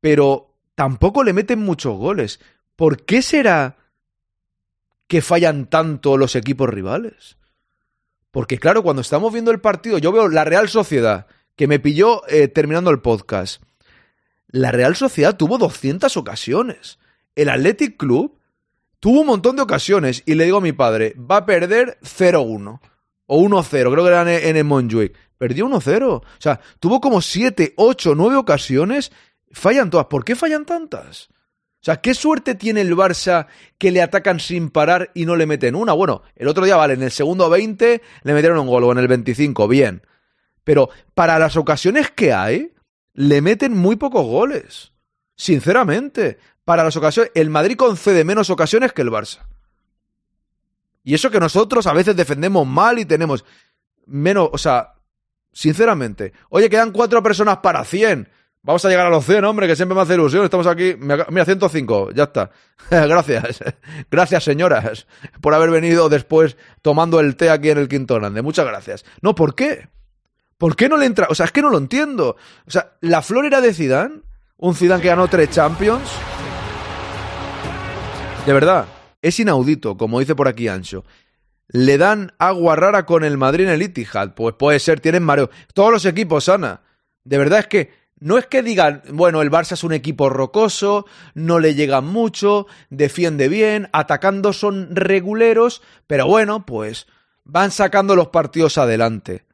Pero 0.00 0.47
tampoco 0.78 1.24
le 1.24 1.32
meten 1.32 1.58
muchos 1.58 1.98
goles. 1.98 2.38
¿Por 2.76 3.04
qué 3.04 3.20
será 3.20 3.78
que 5.08 5.22
fallan 5.22 5.66
tanto 5.66 6.16
los 6.16 6.36
equipos 6.36 6.68
rivales? 6.70 7.36
Porque 8.30 8.60
claro, 8.60 8.84
cuando 8.84 9.02
estamos 9.02 9.32
viendo 9.32 9.50
el 9.50 9.60
partido, 9.60 9.98
yo 9.98 10.12
veo 10.12 10.28
la 10.28 10.44
Real 10.44 10.68
Sociedad, 10.68 11.26
que 11.56 11.66
me 11.66 11.80
pilló 11.80 12.22
eh, 12.28 12.46
terminando 12.46 12.92
el 12.92 13.00
podcast. 13.00 13.60
La 14.46 14.70
Real 14.70 14.94
Sociedad 14.94 15.36
tuvo 15.36 15.58
200 15.58 16.16
ocasiones. 16.16 17.00
El 17.34 17.48
Athletic 17.48 17.96
Club 17.96 18.38
tuvo 19.00 19.22
un 19.22 19.26
montón 19.26 19.56
de 19.56 19.62
ocasiones 19.62 20.22
y 20.26 20.36
le 20.36 20.44
digo 20.44 20.58
a 20.58 20.60
mi 20.60 20.70
padre, 20.70 21.16
va 21.18 21.38
a 21.38 21.46
perder 21.46 21.98
0-1 22.02 22.78
o 23.26 23.42
1-0, 23.42 23.66
creo 23.68 24.04
que 24.04 24.10
era 24.10 24.48
en 24.48 24.56
el 24.56 24.62
Montjuic. 24.62 25.12
Perdió 25.38 25.66
1-0. 25.66 26.04
O 26.04 26.22
sea, 26.38 26.60
tuvo 26.78 27.00
como 27.00 27.20
7, 27.20 27.74
8, 27.76 28.14
9 28.14 28.36
ocasiones, 28.36 29.10
fallan 29.58 29.90
todas. 29.90 30.06
¿Por 30.06 30.24
qué 30.24 30.36
fallan 30.36 30.64
tantas? 30.64 31.28
O 31.80 31.84
sea, 31.84 32.00
¿qué 32.00 32.14
suerte 32.14 32.54
tiene 32.54 32.80
el 32.80 32.96
Barça 32.96 33.46
que 33.78 33.92
le 33.92 34.02
atacan 34.02 34.40
sin 34.40 34.70
parar 34.70 35.12
y 35.14 35.26
no 35.26 35.36
le 35.36 35.46
meten 35.46 35.76
una? 35.76 35.92
Bueno, 35.92 36.22
el 36.34 36.48
otro 36.48 36.64
día, 36.64 36.76
vale, 36.76 36.94
en 36.94 37.02
el 37.02 37.12
segundo 37.12 37.48
20 37.48 38.02
le 38.22 38.34
metieron 38.34 38.58
un 38.58 38.66
gol 38.66 38.84
o 38.84 38.92
en 38.92 38.98
el 38.98 39.06
25, 39.06 39.68
bien. 39.68 40.02
Pero 40.64 40.90
para 41.14 41.38
las 41.38 41.56
ocasiones 41.56 42.10
que 42.10 42.32
hay, 42.32 42.72
le 43.14 43.40
meten 43.40 43.76
muy 43.76 43.96
pocos 43.96 44.26
goles. 44.26 44.92
Sinceramente, 45.36 46.38
para 46.64 46.82
las 46.82 46.96
ocasiones, 46.96 47.30
el 47.34 47.48
Madrid 47.48 47.76
concede 47.76 48.24
menos 48.24 48.50
ocasiones 48.50 48.92
que 48.92 49.02
el 49.02 49.10
Barça. 49.10 49.46
Y 51.04 51.14
eso 51.14 51.30
que 51.30 51.40
nosotros 51.40 51.86
a 51.86 51.92
veces 51.92 52.16
defendemos 52.16 52.66
mal 52.66 52.98
y 52.98 53.04
tenemos 53.04 53.44
menos, 54.04 54.50
o 54.52 54.58
sea, 54.58 54.94
sinceramente, 55.52 56.32
oye, 56.50 56.68
quedan 56.68 56.90
cuatro 56.90 57.22
personas 57.22 57.58
para 57.58 57.84
100. 57.84 58.28
Vamos 58.62 58.84
a 58.84 58.88
llegar 58.88 59.06
a 59.06 59.10
los 59.10 59.24
100, 59.24 59.44
hombre, 59.44 59.66
que 59.66 59.76
siempre 59.76 59.94
me 59.94 60.02
hace 60.02 60.14
ilusión. 60.14 60.44
Estamos 60.44 60.66
aquí. 60.66 60.94
Mira, 60.98 61.44
105, 61.44 62.10
ya 62.12 62.24
está. 62.24 62.50
Gracias. 62.90 63.62
Gracias, 64.10 64.44
señoras, 64.44 65.06
por 65.40 65.54
haber 65.54 65.70
venido 65.70 66.08
después 66.08 66.56
tomando 66.82 67.20
el 67.20 67.36
té 67.36 67.50
aquí 67.50 67.70
en 67.70 67.78
el 67.78 67.88
Quinto. 67.88 68.18
Muchas 68.42 68.66
gracias. 68.66 69.04
No, 69.22 69.34
¿por 69.34 69.54
qué? 69.54 69.88
¿Por 70.58 70.74
qué 70.74 70.88
no 70.88 70.96
le 70.96 71.06
entra? 71.06 71.28
O 71.30 71.34
sea, 71.34 71.46
es 71.46 71.52
que 71.52 71.62
no 71.62 71.70
lo 71.70 71.78
entiendo. 71.78 72.36
O 72.66 72.70
sea, 72.70 72.96
la 73.00 73.22
flor 73.22 73.46
era 73.46 73.60
de 73.60 73.72
Zidane, 73.72 74.22
un 74.56 74.74
Zidane 74.74 75.00
que 75.00 75.08
ganó 75.08 75.28
tres 75.28 75.50
Champions. 75.50 76.10
De 78.44 78.52
verdad, 78.52 78.86
es 79.22 79.38
inaudito, 79.38 79.96
como 79.96 80.20
dice 80.20 80.34
por 80.34 80.48
aquí 80.48 80.68
Ancho. 80.68 81.04
Le 81.68 81.98
dan 81.98 82.32
agua 82.38 82.76
rara 82.76 83.06
con 83.06 83.22
el 83.22 83.36
Madrid 83.38 83.66
en 83.66 83.70
el 83.70 83.82
Etihad. 83.82 84.34
Pues 84.34 84.54
puede 84.58 84.80
ser, 84.80 85.00
tienen 85.00 85.22
mareo. 85.22 85.50
Todos 85.74 85.92
los 85.92 86.04
equipos, 86.06 86.48
Ana. 86.48 86.82
De 87.24 87.38
verdad 87.38 87.60
es 87.60 87.66
que 87.66 87.92
no 88.20 88.38
es 88.38 88.46
que 88.46 88.62
digan, 88.62 89.02
bueno, 89.10 89.42
el 89.42 89.50
Barça 89.50 89.72
es 89.72 89.84
un 89.84 89.92
equipo 89.92 90.28
rocoso, 90.28 91.06
no 91.34 91.58
le 91.58 91.74
llegan 91.74 92.06
mucho, 92.06 92.66
defiende 92.90 93.48
bien, 93.48 93.88
atacando 93.92 94.52
son 94.52 94.94
reguleros, 94.94 95.82
pero 96.06 96.26
bueno, 96.26 96.66
pues 96.66 97.06
van 97.44 97.70
sacando 97.70 98.16
los 98.16 98.28
partidos 98.28 98.78
adelante. 98.78 99.44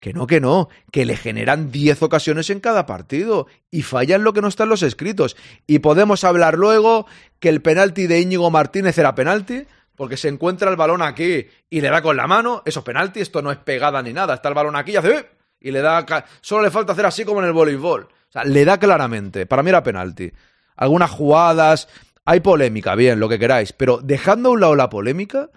Que 0.00 0.12
no, 0.12 0.28
que 0.28 0.40
no, 0.40 0.68
que 0.92 1.04
le 1.04 1.16
generan 1.16 1.72
10 1.72 2.04
ocasiones 2.04 2.50
en 2.50 2.60
cada 2.60 2.86
partido 2.86 3.48
y 3.68 3.82
fallan 3.82 4.22
lo 4.22 4.32
que 4.32 4.40
no 4.40 4.46
está 4.46 4.62
en 4.62 4.68
los 4.68 4.84
escritos. 4.84 5.36
Y 5.66 5.80
podemos 5.80 6.22
hablar 6.22 6.56
luego 6.56 7.06
que 7.40 7.48
el 7.48 7.62
penalti 7.62 8.06
de 8.06 8.20
Íñigo 8.20 8.48
Martínez 8.48 8.96
era 8.96 9.16
penalti, 9.16 9.66
porque 9.96 10.16
se 10.16 10.28
encuentra 10.28 10.70
el 10.70 10.76
balón 10.76 11.02
aquí 11.02 11.48
y 11.68 11.80
le 11.80 11.90
da 11.90 12.00
con 12.00 12.16
la 12.16 12.28
mano, 12.28 12.62
eso 12.64 12.80
es 12.80 12.84
penalti, 12.84 13.18
esto 13.20 13.42
no 13.42 13.50
es 13.50 13.58
pegada 13.58 14.00
ni 14.00 14.12
nada, 14.12 14.34
está 14.34 14.48
el 14.48 14.54
balón 14.54 14.76
aquí 14.76 14.92
y 14.92 14.96
hace 14.96 15.26
y 15.60 15.70
le 15.70 15.80
da. 15.80 16.04
Solo 16.40 16.62
le 16.62 16.70
falta 16.70 16.92
hacer 16.92 17.06
así 17.06 17.24
como 17.24 17.40
en 17.40 17.46
el 17.46 17.52
voleibol. 17.52 18.02
O 18.02 18.32
sea, 18.32 18.44
le 18.44 18.64
da 18.64 18.78
claramente. 18.78 19.46
Para 19.46 19.62
mí 19.62 19.70
era 19.70 19.82
penalti. 19.82 20.32
Algunas 20.76 21.10
jugadas. 21.10 21.88
Hay 22.24 22.40
polémica, 22.40 22.94
bien, 22.94 23.20
lo 23.20 23.28
que 23.28 23.38
queráis. 23.38 23.72
Pero 23.72 23.98
dejando 24.02 24.50
a 24.50 24.52
un 24.52 24.60
lado 24.60 24.76
la 24.76 24.90
polémica, 24.90 25.50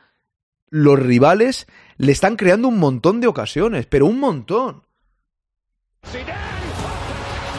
los 0.69 0.97
rivales 0.97 1.67
le 1.97 2.11
están 2.11 2.37
creando 2.37 2.67
un 2.69 2.79
montón 2.79 3.19
de 3.19 3.27
ocasiones. 3.27 3.85
Pero 3.87 4.05
un 4.05 4.19
montón. 4.19 4.83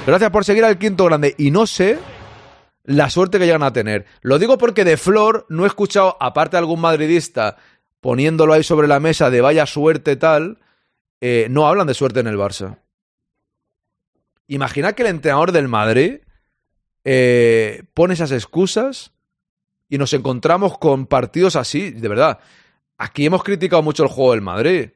Gracias 0.06 0.31
por 0.31 0.44
seguir 0.44 0.64
al 0.64 0.78
quinto 0.78 1.05
grande. 1.05 1.35
Y 1.39 1.51
no 1.51 1.66
sé 1.66 1.98
la 2.85 3.10
suerte 3.10 3.39
que 3.39 3.44
llegan 3.44 3.62
a 3.62 3.73
tener. 3.73 4.06
Lo 4.23 4.39
digo 4.39 4.59
porque 4.59 4.85
de 4.85 4.97
Flor 4.97 5.47
no 5.48 5.64
he 5.64 5.69
escuchado, 5.69 6.16
aparte 6.19 6.56
de 6.56 6.59
algún 6.59 6.81
madridista, 6.81 7.56
poniéndolo 8.01 8.55
ahí 8.55 8.64
sobre 8.64 8.89
la 8.89 8.98
mesa 8.98 9.31
de 9.31 9.40
vaya 9.40 9.66
suerte 9.66 10.16
tal 10.16 10.59
eh, 11.24 11.47
no 11.49 11.69
hablan 11.69 11.86
de 11.86 11.94
suerte 11.94 12.19
en 12.19 12.27
el 12.27 12.36
Barça. 12.36 12.81
Imagina 14.49 14.93
que 14.93 15.03
el 15.03 15.09
entrenador 15.09 15.53
del 15.53 15.69
Madrid 15.69 16.19
eh, 17.05 17.85
pone 17.94 18.15
esas 18.15 18.32
excusas 18.32 19.12
y 19.89 19.99
nos 19.99 20.12
encontramos 20.15 20.78
con 20.78 21.07
partidos 21.07 21.55
así, 21.55 21.93
de 21.93 22.09
verdad. 22.09 22.40
Aquí 22.99 23.24
hemos 23.24 23.44
criticado 23.44 23.85
mucho 23.85 24.03
el 24.03 24.09
juego 24.09 24.32
del 24.32 24.40
Madrid. 24.40 24.90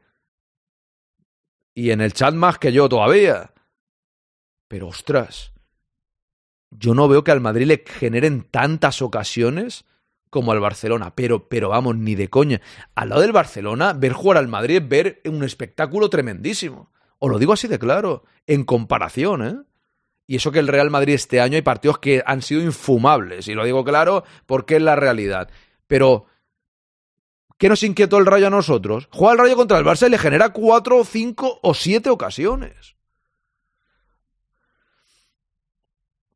Y 1.74 1.92
en 1.92 2.00
el 2.00 2.12
chat 2.12 2.34
más 2.34 2.58
que 2.58 2.72
yo 2.72 2.88
todavía. 2.88 3.52
Pero 4.66 4.88
ostras, 4.88 5.52
yo 6.70 6.92
no 6.92 7.06
veo 7.06 7.22
que 7.22 7.30
al 7.30 7.40
Madrid 7.40 7.66
le 7.66 7.84
generen 7.86 8.42
tantas 8.50 9.00
ocasiones 9.00 9.84
como 10.36 10.52
al 10.52 10.60
Barcelona. 10.60 11.14
Pero, 11.14 11.48
pero 11.48 11.70
vamos, 11.70 11.96
ni 11.96 12.14
de 12.14 12.28
coña. 12.28 12.60
Al 12.94 13.08
lado 13.08 13.22
del 13.22 13.32
Barcelona, 13.32 13.94
ver 13.94 14.12
jugar 14.12 14.36
al 14.36 14.48
Madrid 14.48 14.76
es 14.76 14.88
ver 14.88 15.22
un 15.24 15.42
espectáculo 15.44 16.10
tremendísimo. 16.10 16.92
Os 17.18 17.30
lo 17.30 17.38
digo 17.38 17.54
así 17.54 17.68
de 17.68 17.78
claro, 17.78 18.24
en 18.46 18.64
comparación, 18.64 19.46
¿eh? 19.46 19.56
Y 20.26 20.36
eso 20.36 20.52
que 20.52 20.58
el 20.58 20.68
Real 20.68 20.90
Madrid 20.90 21.14
este 21.14 21.40
año 21.40 21.56
hay 21.56 21.62
partidos 21.62 21.98
que 22.00 22.22
han 22.26 22.42
sido 22.42 22.60
infumables, 22.60 23.48
y 23.48 23.54
lo 23.54 23.64
digo 23.64 23.82
claro 23.82 24.24
porque 24.44 24.76
es 24.76 24.82
la 24.82 24.94
realidad. 24.94 25.48
Pero, 25.86 26.26
¿qué 27.56 27.70
nos 27.70 27.82
inquietó 27.82 28.18
el 28.18 28.26
Rayo 28.26 28.48
a 28.48 28.50
nosotros? 28.50 29.08
Juega 29.12 29.32
el 29.32 29.38
Rayo 29.38 29.56
contra 29.56 29.78
el 29.78 29.86
Barça 29.86 30.06
y 30.06 30.10
le 30.10 30.18
genera 30.18 30.50
cuatro, 30.50 31.02
cinco 31.04 31.60
o 31.62 31.72
siete 31.72 32.10
ocasiones. 32.10 32.96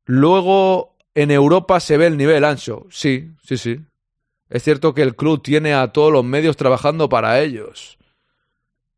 Luego, 0.06 0.97
en 1.14 1.31
Europa 1.31 1.81
se 1.81 1.98
ve 1.98 2.06
el 2.06 2.16
nivel 2.16 2.44
ancho. 2.44 2.86
Sí, 2.90 3.32
sí, 3.43 3.59
sí. 3.59 3.81
Es 4.51 4.64
cierto 4.64 4.94
que 4.94 5.02
el 5.02 5.14
club 5.14 5.43
tiene 5.43 5.74
a 5.74 5.89
todos 5.93 6.12
los 6.12 6.24
medios 6.24 6.56
trabajando 6.56 7.09
para 7.09 7.40
ellos. 7.40 7.98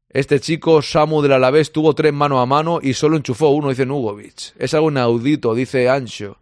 Este 0.08 0.40
chico, 0.40 0.82
Samu 0.82 1.22
del 1.22 1.32
Alavés, 1.32 1.72
tuvo 1.72 1.94
tres 1.94 2.12
mano 2.12 2.40
a 2.40 2.46
mano 2.46 2.80
y 2.82 2.94
solo 2.94 3.16
enchufó 3.16 3.50
uno, 3.50 3.68
dice 3.68 3.86
Nugovic. 3.86 4.54
Es 4.58 4.72
algo 4.74 4.90
inaudito, 4.90 5.54
dice 5.54 5.88
Ancho. 5.88 6.38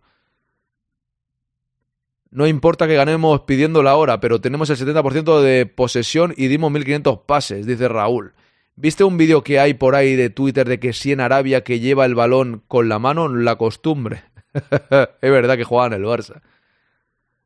No 2.30 2.46
importa 2.46 2.86
que 2.86 2.94
ganemos 2.94 3.40
pidiendo 3.40 3.82
la 3.82 3.96
hora, 3.96 4.20
pero 4.20 4.40
tenemos 4.40 4.70
el 4.70 4.76
70% 4.76 5.40
de 5.40 5.66
posesión 5.66 6.32
y 6.36 6.46
dimos 6.46 6.70
1500 6.70 7.18
pases, 7.26 7.66
dice 7.66 7.88
Raúl. 7.88 8.34
¿Viste 8.76 9.02
un 9.02 9.18
vídeo 9.18 9.42
que 9.42 9.58
hay 9.58 9.74
por 9.74 9.96
ahí 9.96 10.14
de 10.14 10.30
Twitter 10.30 10.68
de 10.68 10.78
que 10.78 10.92
si 10.92 11.10
en 11.10 11.20
Arabia 11.20 11.64
que 11.64 11.80
lleva 11.80 12.06
el 12.06 12.14
balón 12.14 12.62
con 12.68 12.88
la 12.88 13.00
mano, 13.00 13.28
la 13.28 13.56
costumbre? 13.56 14.22
es 14.54 15.30
verdad 15.30 15.56
que 15.56 15.64
jugaban 15.64 15.92
el 15.92 16.04
Barça. 16.04 16.40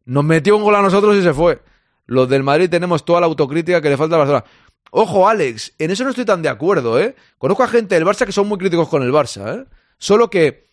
Nos 0.05 0.25
metió 0.25 0.57
un 0.57 0.63
gol 0.63 0.75
a 0.75 0.83
nosotros 0.83 1.17
y 1.17 1.23
se 1.23 1.33
fue. 1.33 1.61
Los 2.07 2.29
del 2.29 2.43
Madrid 2.43 2.69
tenemos 2.69 3.05
toda 3.05 3.21
la 3.21 3.27
autocrítica 3.27 3.81
que 3.81 3.89
le 3.89 3.97
falta 3.97 4.17
al 4.17 4.21
Barcelona. 4.21 4.45
Ojo, 4.91 5.29
Alex, 5.29 5.75
en 5.79 5.91
eso 5.91 6.05
no 6.05 6.11
estoy 6.11 6.25
tan 6.25 6.43
de 6.43 6.49
acuerdo, 6.49 7.01
¿eh? 7.01 7.17
Conozco 7.39 7.63
a 7.63 7.69
gente 7.69 7.95
del 7.95 8.05
Barça 8.05 8.27
que 8.27 8.33
son 8.33 8.47
muy 8.47 8.59
críticos 8.59 8.89
con 8.89 9.03
el 9.03 9.13
Barça, 9.13 9.61
¿eh? 9.61 9.65
Solo 9.99 10.31
que 10.31 10.69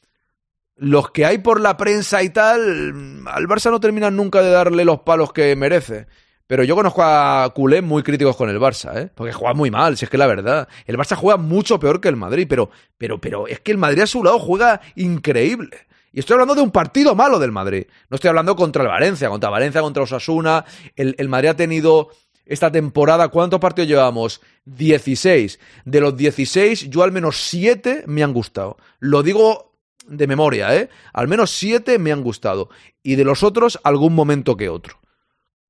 los 0.75 1.11
que 1.11 1.25
hay 1.25 1.37
por 1.37 1.61
la 1.61 1.77
prensa 1.77 2.21
y 2.21 2.29
tal, 2.29 3.23
al 3.25 3.47
Barça 3.47 3.71
no 3.71 3.79
terminan 3.79 4.15
nunca 4.15 4.41
de 4.41 4.51
darle 4.51 4.85
los 4.85 4.99
palos 4.99 5.33
que 5.33 5.55
merece. 5.55 6.07
Pero 6.45 6.63
yo 6.65 6.75
conozco 6.75 7.01
a 7.01 7.49
culé 7.55 7.81
muy 7.81 8.03
críticos 8.03 8.35
con 8.35 8.49
el 8.49 8.59
Barça, 8.59 8.95
¿eh? 8.97 9.09
Porque 9.15 9.31
juega 9.31 9.53
muy 9.53 9.71
mal, 9.71 9.95
si 9.95 10.05
es 10.05 10.11
que 10.11 10.17
la 10.17 10.27
verdad. 10.27 10.67
El 10.85 10.97
Barça 10.97 11.15
juega 11.15 11.37
mucho 11.37 11.79
peor 11.79 12.01
que 12.01 12.09
el 12.09 12.17
Madrid, 12.17 12.45
pero, 12.49 12.69
pero, 12.97 13.21
pero 13.21 13.47
es 13.47 13.61
que 13.61 13.71
el 13.71 13.77
Madrid 13.77 14.01
a 14.01 14.07
su 14.07 14.23
lado 14.23 14.37
juega 14.37 14.81
increíble. 14.95 15.87
Y 16.13 16.19
estoy 16.19 16.33
hablando 16.33 16.55
de 16.55 16.61
un 16.61 16.71
partido 16.71 17.15
malo 17.15 17.39
del 17.39 17.51
Madrid. 17.51 17.85
No 18.09 18.15
estoy 18.15 18.29
hablando 18.29 18.55
contra 18.55 18.83
el 18.83 18.89
Valencia, 18.89 19.29
contra 19.29 19.49
Valencia, 19.49 19.81
contra 19.81 20.03
Osasuna. 20.03 20.65
El, 20.95 21.29
Madrid 21.29 21.49
ha 21.49 21.55
tenido 21.55 22.09
esta 22.45 22.71
temporada, 22.71 23.29
¿cuántos 23.29 23.59
partidos 23.59 23.87
llevamos? 23.87 24.41
16. 24.65 25.59
De 25.85 26.01
los 26.01 26.17
16, 26.17 26.89
yo 26.89 27.03
al 27.03 27.11
menos 27.11 27.37
7 27.37 28.03
me 28.07 28.23
han 28.23 28.33
gustado. 28.33 28.77
Lo 28.99 29.23
digo 29.23 29.77
de 30.07 30.27
memoria, 30.27 30.75
¿eh? 30.75 30.89
Al 31.13 31.29
menos 31.29 31.51
7 31.51 31.97
me 31.97 32.11
han 32.11 32.23
gustado. 32.23 32.69
Y 33.01 33.15
de 33.15 33.23
los 33.23 33.43
otros, 33.43 33.79
algún 33.83 34.13
momento 34.13 34.57
que 34.57 34.67
otro. 34.67 34.99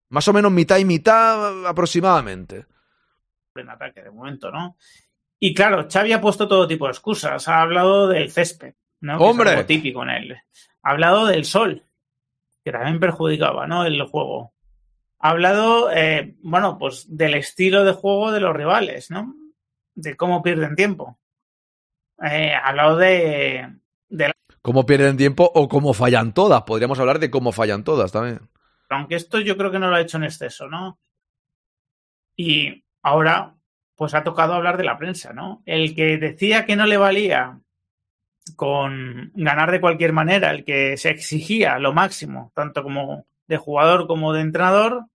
Más 0.09 0.27
o 0.27 0.33
menos 0.33 0.51
mitad 0.51 0.79
y 0.79 0.85
mitad 0.85 1.67
aproximadamente. 1.67 2.65
En 3.55 3.69
ataque 3.69 4.01
de 4.01 4.11
momento, 4.11 4.49
¿no? 4.49 4.75
Y 5.39 5.53
claro, 5.53 5.87
Xavi 5.91 6.13
ha 6.13 6.21
puesto 6.21 6.47
todo 6.47 6.67
tipo 6.67 6.85
de 6.85 6.91
excusas. 6.91 7.47
Ha 7.47 7.61
hablado 7.61 8.07
del 8.07 8.31
césped, 8.31 8.73
¿no? 9.01 9.17
¡Hombre! 9.17 9.49
es 9.49 9.55
algo 9.57 9.67
típico 9.67 10.03
en 10.03 10.09
él. 10.09 10.37
Ha 10.83 10.89
hablado 10.89 11.25
del 11.25 11.45
sol, 11.45 11.83
que 12.63 12.71
también 12.71 12.99
perjudicaba, 12.99 13.67
¿no? 13.67 13.85
El 13.85 14.01
juego. 14.03 14.53
Ha 15.19 15.29
hablado, 15.29 15.91
eh, 15.91 16.35
bueno, 16.41 16.77
pues 16.79 17.05
del 17.09 17.35
estilo 17.35 17.83
de 17.83 17.93
juego 17.93 18.31
de 18.31 18.39
los 18.39 18.55
rivales, 18.55 19.11
¿no? 19.11 19.35
De 19.93 20.15
cómo 20.15 20.41
pierden 20.41 20.75
tiempo. 20.75 21.19
Eh, 22.23 22.53
ha 22.53 22.69
hablado 22.69 22.97
de, 22.97 23.75
de 24.09 24.31
Cómo 24.61 24.85
pierden 24.85 25.17
tiempo 25.17 25.51
o 25.53 25.67
cómo 25.67 25.93
fallan 25.93 26.33
todas. 26.33 26.63
Podríamos 26.63 26.99
hablar 26.99 27.19
de 27.19 27.29
cómo 27.29 27.51
fallan 27.51 27.83
todas 27.83 28.11
también 28.11 28.51
aunque 28.91 29.15
esto 29.15 29.39
yo 29.39 29.57
creo 29.57 29.71
que 29.71 29.79
no 29.79 29.89
lo 29.89 29.95
ha 29.95 30.01
hecho 30.01 30.17
en 30.17 30.25
exceso, 30.25 30.67
¿no? 30.67 30.99
Y 32.35 32.83
ahora, 33.01 33.55
pues 33.95 34.13
ha 34.13 34.23
tocado 34.23 34.53
hablar 34.53 34.77
de 34.77 34.83
la 34.83 34.97
prensa, 34.97 35.33
¿no? 35.33 35.63
El 35.65 35.95
que 35.95 36.17
decía 36.17 36.65
que 36.65 36.75
no 36.75 36.85
le 36.85 36.97
valía 36.97 37.59
con 38.55 39.31
ganar 39.35 39.71
de 39.71 39.81
cualquier 39.81 40.13
manera, 40.13 40.51
el 40.51 40.65
que 40.65 40.97
se 40.97 41.09
exigía 41.09 41.79
lo 41.79 41.93
máximo, 41.93 42.51
tanto 42.55 42.83
como 42.83 43.25
de 43.47 43.57
jugador 43.57 44.07
como 44.07 44.33
de 44.33 44.41
entrenador, 44.41 45.05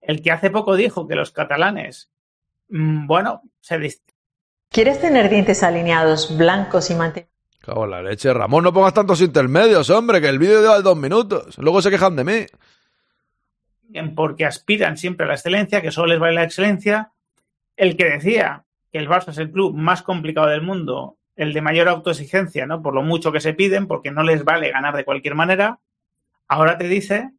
el 0.00 0.22
que 0.22 0.30
hace 0.30 0.50
poco 0.50 0.76
dijo 0.76 1.08
que 1.08 1.16
los 1.16 1.32
catalanes, 1.32 2.10
mm, 2.68 3.06
bueno, 3.06 3.42
se 3.60 3.78
¿Quieres 4.70 5.00
tener 5.00 5.30
dientes 5.30 5.62
alineados, 5.62 6.36
blancos 6.36 6.90
y 6.90 6.94
mantenidos? 6.94 7.32
Cago 7.60 7.86
la 7.86 8.02
leche, 8.02 8.32
Ramón, 8.32 8.64
no 8.64 8.72
pongas 8.72 8.94
tantos 8.94 9.20
intermedios, 9.20 9.90
hombre, 9.90 10.20
que 10.20 10.28
el 10.28 10.38
vídeo 10.38 10.60
lleva 10.60 10.80
dos 10.80 10.96
minutos. 10.96 11.58
Luego 11.58 11.82
se 11.82 11.90
quejan 11.90 12.16
de 12.16 12.24
mí 12.24 12.46
porque 14.14 14.44
aspiran 14.44 14.96
siempre 14.96 15.24
a 15.24 15.28
la 15.28 15.34
excelencia, 15.34 15.82
que 15.82 15.90
solo 15.90 16.08
les 16.08 16.18
vale 16.18 16.34
la 16.34 16.44
excelencia. 16.44 17.12
El 17.76 17.96
que 17.96 18.04
decía 18.04 18.64
que 18.92 18.98
el 18.98 19.08
Barça 19.08 19.30
es 19.30 19.38
el 19.38 19.50
club 19.50 19.74
más 19.74 20.02
complicado 20.02 20.48
del 20.48 20.62
mundo, 20.62 21.17
el 21.38 21.52
de 21.52 21.62
mayor 21.62 21.88
autoexigencia, 21.88 22.66
¿no? 22.66 22.82
Por 22.82 22.94
lo 22.94 23.02
mucho 23.02 23.32
que 23.32 23.40
se 23.40 23.54
piden, 23.54 23.86
porque 23.86 24.10
no 24.10 24.24
les 24.24 24.44
vale 24.44 24.70
ganar 24.70 24.96
de 24.96 25.04
cualquier 25.04 25.36
manera, 25.36 25.78
ahora 26.48 26.76
te 26.76 26.88
dice 26.88 27.30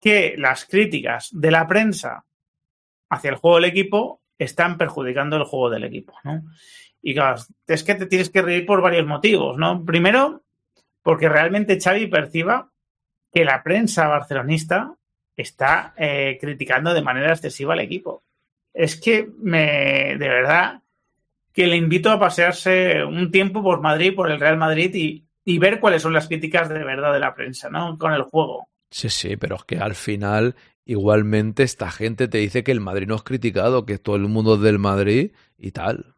que 0.00 0.34
las 0.36 0.66
críticas 0.66 1.30
de 1.32 1.52
la 1.52 1.66
prensa 1.68 2.24
hacia 3.08 3.30
el 3.30 3.36
juego 3.36 3.56
del 3.56 3.66
equipo 3.66 4.20
están 4.36 4.76
perjudicando 4.76 5.36
el 5.36 5.44
juego 5.44 5.70
del 5.70 5.84
equipo, 5.84 6.14
¿no? 6.24 6.42
Y 7.00 7.14
claro, 7.14 7.40
es 7.68 7.84
que 7.84 7.94
te 7.94 8.06
tienes 8.06 8.30
que 8.30 8.42
reír 8.42 8.66
por 8.66 8.82
varios 8.82 9.06
motivos, 9.06 9.56
¿no? 9.56 9.84
Primero, 9.84 10.42
porque 11.02 11.28
realmente 11.28 11.78
Xavi 11.80 12.08
perciba 12.08 12.72
que 13.32 13.44
la 13.44 13.62
prensa 13.62 14.08
barcelonista 14.08 14.92
está 15.36 15.94
eh, 15.96 16.36
criticando 16.40 16.92
de 16.92 17.02
manera 17.02 17.30
excesiva 17.30 17.74
al 17.74 17.80
equipo. 17.80 18.24
Es 18.74 19.00
que 19.00 19.30
me, 19.38 20.16
de 20.18 20.28
verdad, 20.28 20.82
que 21.56 21.66
le 21.66 21.76
invito 21.76 22.10
a 22.10 22.20
pasearse 22.20 23.02
un 23.02 23.30
tiempo 23.30 23.62
por 23.62 23.80
Madrid, 23.80 24.14
por 24.14 24.30
el 24.30 24.38
Real 24.38 24.58
Madrid 24.58 24.94
y, 24.94 25.26
y 25.42 25.58
ver 25.58 25.80
cuáles 25.80 26.02
son 26.02 26.12
las 26.12 26.28
críticas 26.28 26.68
de 26.68 26.84
verdad 26.84 27.14
de 27.14 27.18
la 27.18 27.34
prensa, 27.34 27.70
¿no? 27.70 27.96
Con 27.96 28.12
el 28.12 28.24
juego. 28.24 28.68
Sí, 28.90 29.08
sí, 29.08 29.38
pero 29.38 29.56
es 29.56 29.64
que 29.64 29.78
al 29.78 29.94
final 29.94 30.54
igualmente 30.84 31.62
esta 31.62 31.90
gente 31.90 32.28
te 32.28 32.38
dice 32.38 32.62
que 32.62 32.72
el 32.72 32.80
Madrid 32.80 33.06
no 33.08 33.14
es 33.14 33.22
criticado, 33.22 33.86
que 33.86 33.96
todo 33.96 34.16
el 34.16 34.28
mundo 34.28 34.56
es 34.56 34.60
del 34.60 34.78
Madrid 34.78 35.32
y 35.56 35.70
tal. 35.70 36.14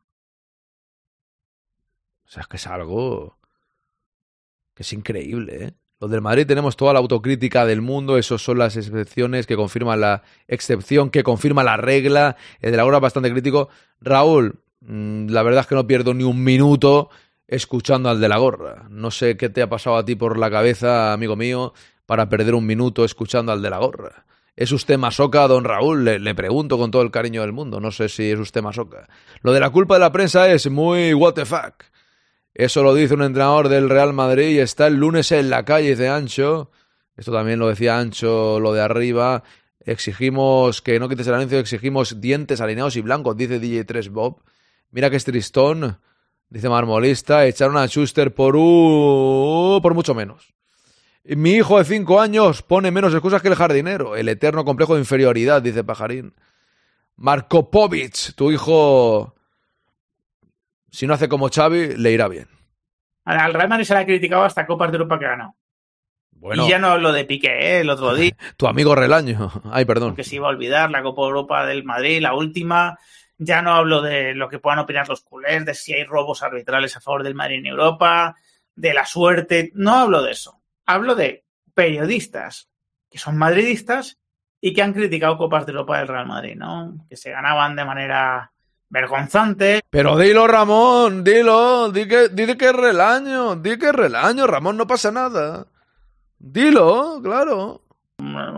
O 2.26 2.30
sea, 2.30 2.40
es 2.42 2.48
que 2.48 2.56
es 2.56 2.66
algo 2.66 3.38
que 4.74 4.82
es 4.82 4.92
increíble, 4.92 5.64
¿eh? 5.66 5.72
Los 6.00 6.10
del 6.10 6.20
Madrid 6.20 6.46
tenemos 6.46 6.76
toda 6.76 6.92
la 6.92 6.98
autocrítica 6.98 7.64
del 7.64 7.80
mundo, 7.80 8.18
esos 8.18 8.42
son 8.42 8.58
las 8.58 8.76
excepciones 8.76 9.46
que 9.46 9.56
confirman 9.56 10.00
la 10.00 10.22
excepción, 10.48 11.10
que 11.10 11.24
confirma 11.24 11.64
la 11.64 11.76
regla. 11.76 12.36
El 12.60 12.72
de 12.72 12.76
la 12.76 12.84
hora 12.84 13.00
bastante 13.00 13.32
crítico. 13.32 13.68
Raúl, 14.00 14.60
la 14.80 15.42
verdad 15.42 15.62
es 15.62 15.66
que 15.66 15.74
no 15.74 15.86
pierdo 15.86 16.14
ni 16.14 16.24
un 16.24 16.42
minuto 16.42 17.10
escuchando 17.46 18.08
al 18.10 18.20
de 18.20 18.28
la 18.28 18.38
gorra. 18.38 18.86
No 18.90 19.10
sé 19.10 19.36
qué 19.36 19.48
te 19.48 19.62
ha 19.62 19.68
pasado 19.68 19.96
a 19.96 20.04
ti 20.04 20.14
por 20.14 20.38
la 20.38 20.50
cabeza, 20.50 21.12
amigo 21.12 21.36
mío, 21.36 21.72
para 22.06 22.28
perder 22.28 22.54
un 22.54 22.66
minuto 22.66 23.04
escuchando 23.04 23.52
al 23.52 23.62
de 23.62 23.70
la 23.70 23.78
gorra. 23.78 24.24
¿Es 24.54 24.72
usted 24.72 24.98
masoca, 24.98 25.46
don 25.46 25.64
Raúl? 25.64 26.04
Le, 26.04 26.18
le, 26.18 26.34
pregunto 26.34 26.78
con 26.78 26.90
todo 26.90 27.02
el 27.02 27.12
cariño 27.12 27.42
del 27.42 27.52
mundo. 27.52 27.80
No 27.80 27.92
sé 27.92 28.08
si 28.08 28.30
es 28.30 28.38
usted 28.38 28.60
masoca. 28.60 29.08
Lo 29.42 29.52
de 29.52 29.60
la 29.60 29.70
culpa 29.70 29.94
de 29.94 30.00
la 30.00 30.10
prensa 30.10 30.50
es 30.50 30.68
muy 30.68 31.14
what 31.14 31.34
the 31.34 31.44
fuck. 31.44 31.84
Eso 32.54 32.82
lo 32.82 32.92
dice 32.92 33.14
un 33.14 33.22
entrenador 33.22 33.68
del 33.68 33.88
Real 33.88 34.12
Madrid 34.12 34.48
y 34.48 34.58
está 34.58 34.88
el 34.88 34.96
lunes 34.96 35.30
en 35.30 35.48
la 35.48 35.64
calle, 35.64 35.94
de 35.94 36.08
Ancho. 36.08 36.72
Esto 37.16 37.32
también 37.32 37.60
lo 37.60 37.68
decía 37.68 37.98
Ancho, 37.98 38.58
lo 38.58 38.72
de 38.72 38.80
arriba. 38.80 39.44
Exigimos 39.78 40.82
que 40.82 40.98
no 40.98 41.08
quites 41.08 41.28
el 41.28 41.34
anuncio, 41.34 41.60
exigimos 41.60 42.20
dientes 42.20 42.60
alineados 42.60 42.96
y 42.96 43.00
blancos, 43.00 43.36
dice 43.36 43.60
DJ3 43.60 44.10
Bob. 44.10 44.42
Mira 44.90 45.10
que 45.10 45.16
es 45.16 45.24
tristón, 45.24 46.00
dice 46.48 46.68
Marmolista. 46.68 47.46
Echaron 47.46 47.76
a 47.76 47.86
Schuster 47.86 48.34
por 48.34 48.56
un... 48.56 49.80
por 49.82 49.94
mucho 49.94 50.14
menos. 50.14 50.54
Mi 51.24 51.52
hijo 51.52 51.78
de 51.78 51.84
cinco 51.84 52.20
años 52.20 52.62
pone 52.62 52.90
menos 52.90 53.12
excusas 53.12 53.42
que 53.42 53.48
el 53.48 53.54
jardinero. 53.54 54.16
El 54.16 54.28
eterno 54.28 54.64
complejo 54.64 54.94
de 54.94 55.00
inferioridad, 55.00 55.60
dice 55.60 55.84
Pajarín. 55.84 56.34
Marko 57.16 57.70
Povic, 57.70 58.34
tu 58.34 58.50
hijo 58.50 59.34
si 60.90 61.06
no 61.06 61.14
hace 61.14 61.28
como 61.28 61.48
Xavi, 61.48 61.96
le 61.96 62.12
irá 62.12 62.28
bien. 62.28 62.48
Al 63.24 63.52
Real 63.52 63.68
Madrid 63.68 63.84
se 63.84 63.94
le 63.94 64.00
ha 64.00 64.06
criticado 64.06 64.44
hasta 64.44 64.66
Copas 64.66 64.90
de 64.90 64.96
Europa 64.96 65.18
que 65.18 65.26
ganó. 65.26 65.56
Bueno. 66.32 66.66
Y 66.66 66.70
ya 66.70 66.78
no 66.78 66.88
hablo 66.88 67.12
de 67.12 67.24
Piqué, 67.24 67.48
¿eh? 67.48 67.80
el 67.80 67.90
otro 67.90 68.14
día. 68.14 68.32
tu 68.56 68.68
amigo 68.68 68.94
Relaño. 68.94 69.50
Ay, 69.70 69.84
perdón. 69.84 70.14
Que 70.14 70.24
se 70.24 70.36
iba 70.36 70.46
a 70.46 70.50
olvidar 70.50 70.90
la 70.90 71.02
Copa 71.02 71.22
de 71.22 71.28
Europa 71.28 71.66
del 71.66 71.84
Madrid, 71.84 72.22
la 72.22 72.34
última. 72.34 72.98
Ya 73.38 73.62
no 73.62 73.72
hablo 73.72 74.02
de 74.02 74.34
lo 74.34 74.48
que 74.48 74.58
puedan 74.58 74.80
opinar 74.80 75.08
los 75.08 75.22
culés, 75.22 75.64
de 75.64 75.74
si 75.74 75.94
hay 75.94 76.04
robos 76.04 76.42
arbitrales 76.42 76.96
a 76.96 77.00
favor 77.00 77.22
del 77.22 77.36
Madrid 77.36 77.58
en 77.58 77.66
Europa, 77.66 78.36
de 78.74 78.94
la 78.94 79.06
suerte. 79.06 79.70
No 79.74 79.94
hablo 79.94 80.22
de 80.22 80.32
eso. 80.32 80.60
Hablo 80.86 81.14
de 81.14 81.44
periodistas 81.74 82.68
que 83.10 83.18
son 83.18 83.38
madridistas 83.38 84.18
y 84.60 84.74
que 84.74 84.82
han 84.82 84.92
criticado 84.92 85.38
Copas 85.38 85.66
de 85.66 85.72
Europa 85.72 85.98
del 85.98 86.08
Real 86.08 86.26
Madrid, 86.26 86.56
¿no? 86.56 87.06
Que 87.08 87.16
se 87.16 87.30
ganaban 87.30 87.76
de 87.76 87.84
manera 87.84 88.52
vergonzante. 88.88 89.80
Pero 89.88 90.16
dilo, 90.18 90.46
Ramón, 90.46 91.22
dilo, 91.22 91.90
di 91.90 92.08
que, 92.08 92.28
di 92.28 92.56
que 92.56 92.66
es 92.66 92.74
relaño, 92.74 93.56
di 93.56 93.78
que 93.78 93.86
es 93.86 93.94
relaño, 93.94 94.46
Ramón, 94.46 94.76
no 94.76 94.86
pasa 94.86 95.12
nada. 95.12 95.66
Dilo, 96.38 97.20
claro. 97.22 97.82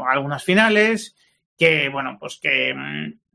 Algunas 0.09 0.43
finales, 0.43 1.15
que, 1.59 1.89
bueno, 1.91 2.17
pues 2.19 2.39
que, 2.41 2.75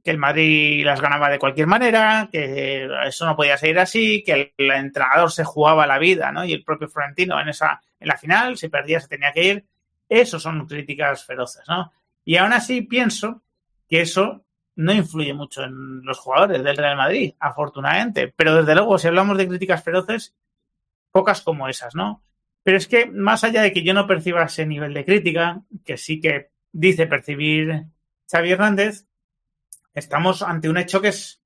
que, 0.06 0.12
el 0.12 0.18
Madrid 0.18 0.86
las 0.86 1.02
ganaba 1.02 1.30
de 1.30 1.40
cualquier 1.40 1.68
manera, 1.68 2.30
que 2.32 2.88
eso 3.06 3.26
no 3.26 3.36
podía 3.36 3.58
seguir 3.58 3.80
así, 3.80 4.24
que 4.24 4.54
el, 4.58 4.72
entrenador 4.72 5.32
se 5.32 5.44
jugaba 5.44 5.88
la 5.88 5.98
vida, 5.98 6.32
¿no? 6.32 6.46
Y 6.46 6.54
el 6.54 6.64
propio 6.64 6.88
Florentino 6.88 7.40
en 7.40 7.50
esa, 7.50 7.82
en 8.00 8.08
la 8.08 8.18
final, 8.18 8.58
si 8.58 8.70
perdía 8.70 9.00
se 9.00 9.08
tenía 9.08 9.32
que 9.32 9.44
ir. 9.44 9.66
Eso 10.08 10.40
son 10.40 10.68
críticas 10.68 11.26
feroces, 11.26 11.64
¿no? 11.68 11.92
Y 12.24 12.38
aún 12.38 12.54
así 12.54 12.82
pienso 12.82 13.42
que 13.90 14.02
eso 14.02 14.46
no 14.76 14.94
influye 14.94 15.34
mucho 15.34 15.64
en 15.64 16.04
los 16.04 16.20
jugadores 16.20 16.64
del 16.64 16.78
Real 16.78 16.98
Madrid, 16.98 17.34
afortunadamente. 17.40 18.34
Pero 18.36 18.56
desde 18.56 18.76
luego, 18.76 18.98
si 18.98 19.08
hablamos 19.08 19.38
de 19.38 19.48
críticas 19.48 19.84
feroces, 19.84 20.36
pocas 21.12 21.42
como 21.42 21.68
esas, 21.68 21.96
¿no? 21.96 22.22
Pero 22.64 22.78
es 22.78 22.88
que 22.88 23.06
más 23.06 23.44
allá 23.44 23.62
de 23.62 23.72
que 23.72 23.84
yo 23.84 23.94
no 23.94 24.08
perciba 24.08 24.44
ese 24.44 24.66
nivel 24.66 24.94
de 24.94 25.06
crítica, 25.06 25.62
que 25.86 25.98
sí 25.98 26.20
que 26.20 26.50
dice 26.72 27.08
percibir 27.08 27.86
Xavi 28.30 28.52
Hernández, 28.52 29.06
estamos 29.96 30.42
ante 30.42 30.70
un 30.70 30.78
hecho 30.78 31.02
que 31.02 31.08
es, 31.10 31.42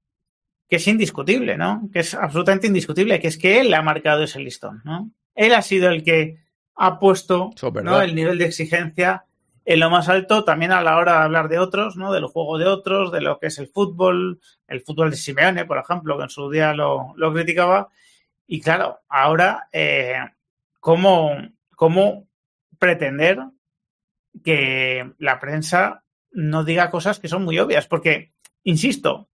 que 0.67 0.76
es 0.76 0.88
indiscutible, 0.88 1.57
¿no? 1.57 1.89
Que 1.93 1.99
es 1.99 2.13
absolutamente 2.13 2.67
indiscutible, 2.67 3.19
que 3.19 3.27
es 3.27 3.38
que 3.38 3.61
él 3.61 3.73
ha 3.73 3.81
marcado 3.81 4.23
ese 4.23 4.39
listón, 4.39 4.81
¿no? 4.84 5.11
Él 5.35 5.53
ha 5.53 5.61
sido 5.61 5.89
el 5.89 6.03
que 6.03 6.43
ha 6.76 6.99
puesto 6.99 7.51
¿no? 7.84 8.01
el 8.01 8.15
nivel 8.15 8.38
de 8.38 8.45
exigencia 8.45 9.26
en 9.65 9.81
lo 9.81 9.89
más 9.89 10.09
alto 10.09 10.43
también 10.43 10.71
a 10.71 10.81
la 10.81 10.97
hora 10.97 11.19
de 11.19 11.23
hablar 11.26 11.47
de 11.47 11.59
otros, 11.59 11.95
¿no? 11.95 12.11
Del 12.11 12.26
juego 12.26 12.57
de 12.57 12.65
otros, 12.65 13.11
de 13.11 13.21
lo 13.21 13.38
que 13.38 13.47
es 13.47 13.59
el 13.59 13.67
fútbol, 13.67 14.39
el 14.67 14.81
fútbol 14.81 15.11
de 15.11 15.17
Simeone, 15.17 15.65
por 15.65 15.77
ejemplo, 15.77 16.17
que 16.17 16.23
en 16.23 16.30
su 16.30 16.49
día 16.49 16.73
lo, 16.73 17.13
criticaba. 17.34 17.89
Y 18.47 18.61
claro, 18.61 19.01
ahora, 19.07 19.67
eh, 19.71 20.15
¿cómo, 20.80 21.38
¿cómo 21.76 22.27
pretender 22.80 23.39
que 24.43 25.13
la 25.19 25.39
prensa 25.39 26.03
no 26.31 26.63
diga 26.63 26.89
cosas 26.89 27.19
que 27.19 27.27
son 27.27 27.43
muy 27.43 27.59
obvias? 27.59 27.85
Porque, 27.85 28.34
insisto, 28.69 29.29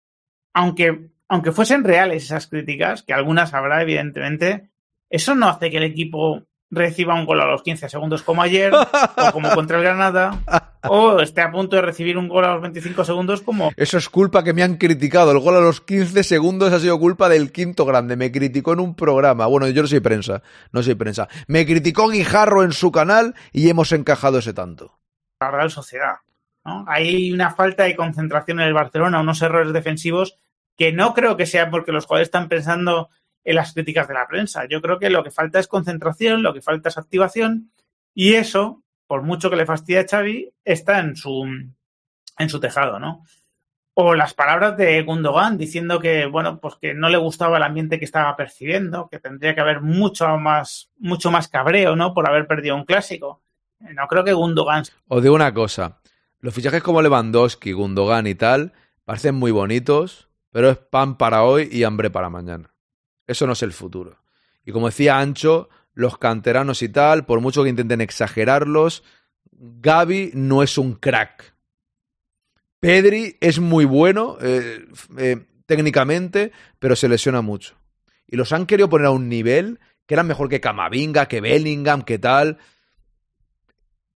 aunque, 0.54 1.10
aunque 1.28 1.52
fuesen 1.52 1.84
reales 1.84 2.24
esas 2.24 2.48
críticas, 2.48 3.04
que 3.04 3.14
algunas 3.14 3.54
habrá, 3.54 3.82
evidentemente, 3.82 4.72
eso 5.10 5.36
no 5.36 5.48
hace 5.48 5.72
que 5.72 5.78
el 5.78 5.84
equipo 5.84 6.44
reciba 6.70 7.16
un 7.16 7.26
gol 7.26 7.42
a 7.42 7.46
los 7.46 7.64
15 7.64 7.90
segundos 7.90 8.24
como 8.24 8.42
ayer, 8.42 8.74
o 8.74 9.32
como 9.34 9.50
contra 9.54 9.78
el 9.78 9.84
Granada, 9.84 10.40
o 10.88 11.20
esté 11.20 11.42
a 11.42 11.52
punto 11.52 11.76
de 11.76 11.82
recibir 11.82 12.18
un 12.18 12.30
gol 12.30 12.46
a 12.46 12.54
los 12.54 12.62
25 12.62 13.04
segundos 13.04 13.42
como... 13.42 13.72
Eso 13.76 13.98
es 13.98 14.08
culpa 14.10 14.44
que 14.44 14.54
me 14.54 14.64
han 14.64 14.78
criticado. 14.78 15.32
El 15.32 15.40
gol 15.40 15.56
a 15.56 15.60
los 15.60 15.82
15 15.82 16.24
segundos 16.24 16.72
ha 16.72 16.80
sido 16.80 16.98
culpa 16.98 17.28
del 17.28 17.52
quinto 17.52 17.86
grande. 17.86 18.16
Me 18.16 18.32
criticó 18.32 18.74
en 18.74 18.80
un 18.80 18.96
programa. 18.96 19.46
Bueno, 19.48 19.68
yo 19.68 19.82
no 19.82 19.88
soy 19.88 20.00
prensa, 20.00 20.44
no 20.72 20.82
soy 20.82 20.96
prensa. 20.96 21.28
Me 21.48 21.66
criticó 21.66 22.08
Guijarro 22.08 22.64
en 22.64 22.72
su 22.72 22.92
canal 22.92 23.36
y 23.52 23.70
hemos 23.70 23.92
encajado 23.92 24.40
ese 24.40 24.54
tanto. 24.54 24.98
La 25.42 25.52
Real 25.52 25.70
Sociedad. 25.70 26.16
¿No? 26.66 26.86
Hay 26.88 27.32
una 27.32 27.52
falta 27.52 27.84
de 27.84 27.96
concentración 27.96 28.60
en 28.60 28.68
el 28.68 28.74
Barcelona, 28.74 29.20
unos 29.20 29.42
errores 29.42 29.74
defensivos 29.74 30.38
que 30.78 30.92
no 30.92 31.14
creo 31.14 31.38
que 31.38 31.46
sea 31.46 31.70
porque 31.70 31.92
los 31.92 32.06
jugadores 32.06 32.28
están 32.28 32.50
pensando 32.50 33.10
en 33.44 33.56
las 33.56 33.74
críticas 33.74 34.08
de 34.08 34.14
la 34.14 34.28
prensa. 34.28 34.66
Yo 34.66 34.82
creo 34.82 35.00
que 35.00 35.10
lo 35.10 35.24
que 35.24 35.32
falta 35.32 35.60
es 35.60 35.68
concentración, 35.68 36.44
lo 36.44 36.54
que 36.54 36.62
falta 36.62 36.90
es 36.90 36.98
activación 36.98 37.72
y 38.14 38.34
eso, 38.34 38.84
por 39.08 39.24
mucho 39.24 39.50
que 39.50 39.56
le 39.56 39.66
fastidie 39.66 40.00
a 40.00 40.08
Xavi, 40.08 40.52
está 40.64 41.00
en 41.00 41.16
su, 41.16 41.46
en 42.38 42.50
su 42.50 42.60
tejado, 42.60 43.00
¿no? 43.00 43.24
O 43.94 44.16
las 44.16 44.34
palabras 44.34 44.78
de 44.78 45.02
Gundogan 45.04 45.58
diciendo 45.58 46.00
que, 46.00 46.26
bueno, 46.26 46.60
pues 46.60 46.76
que 46.76 46.94
no 46.94 47.10
le 47.10 47.18
gustaba 47.18 47.58
el 47.58 47.64
ambiente 47.64 48.00
que 48.00 48.06
estaba 48.06 48.36
percibiendo, 48.36 49.10
que 49.10 49.20
tendría 49.20 49.54
que 49.54 49.62
haber 49.62 49.82
mucho 49.82 50.38
más, 50.38 50.90
mucho 50.98 51.30
más 51.30 51.50
cabreo, 51.50 51.96
¿no? 51.96 52.14
Por 52.14 52.28
haber 52.28 52.48
perdido 52.48 52.76
un 52.76 52.86
clásico. 52.86 53.42
No 53.80 54.08
creo 54.08 54.24
que 54.24 54.34
Gundogan. 54.34 54.86
Os 55.08 55.22
digo 55.22 55.36
una 55.36 55.54
cosa. 55.54 56.00
Los 56.42 56.56
fichajes 56.56 56.82
como 56.82 57.02
Lewandowski, 57.02 57.72
Gundogan 57.72 58.26
y 58.26 58.36
tal 58.36 58.74
parecen 59.06 59.36
muy 59.36 59.52
bonitos, 59.52 60.28
pero 60.52 60.72
es 60.72 60.78
pan 60.78 61.18
para 61.18 61.44
hoy 61.44 61.70
y 61.72 61.84
hambre 61.84 62.10
para 62.10 62.30
mañana. 62.30 62.74
Eso 63.28 63.46
no 63.46 63.54
es 63.54 63.62
el 63.62 63.74
futuro. 63.74 64.18
Y 64.66 64.72
como 64.72 64.88
decía 64.88 65.20
Ancho, 65.20 65.70
los 65.94 66.18
canteranos 66.18 66.82
y 66.82 66.90
tal, 66.90 67.26
por 67.26 67.42
mucho 67.42 67.64
que 67.64 67.70
intenten 67.70 68.02
exagerarlos, 68.02 69.04
Gaby 69.52 70.32
no 70.34 70.64
es 70.64 70.78
un 70.78 70.96
crack. 70.96 71.56
Pedri 72.80 73.38
es 73.40 73.60
muy 73.60 73.86
bueno 73.86 74.38
eh, 74.42 74.88
eh, 75.18 75.46
técnicamente, 75.68 76.52
pero 76.80 76.96
se 76.96 77.08
lesiona 77.08 77.42
mucho. 77.42 77.76
Y 78.26 78.36
los 78.36 78.52
han 78.52 78.66
querido 78.66 78.90
poner 78.90 79.08
a 79.08 79.12
un 79.12 79.30
nivel 79.30 79.80
que 80.08 80.16
era 80.16 80.24
mejor 80.24 80.50
que 80.50 80.60
Camavinga, 80.60 81.28
que 81.28 81.42
Bellingham, 81.42 82.02
que 82.02 82.18
tal. 82.18 82.58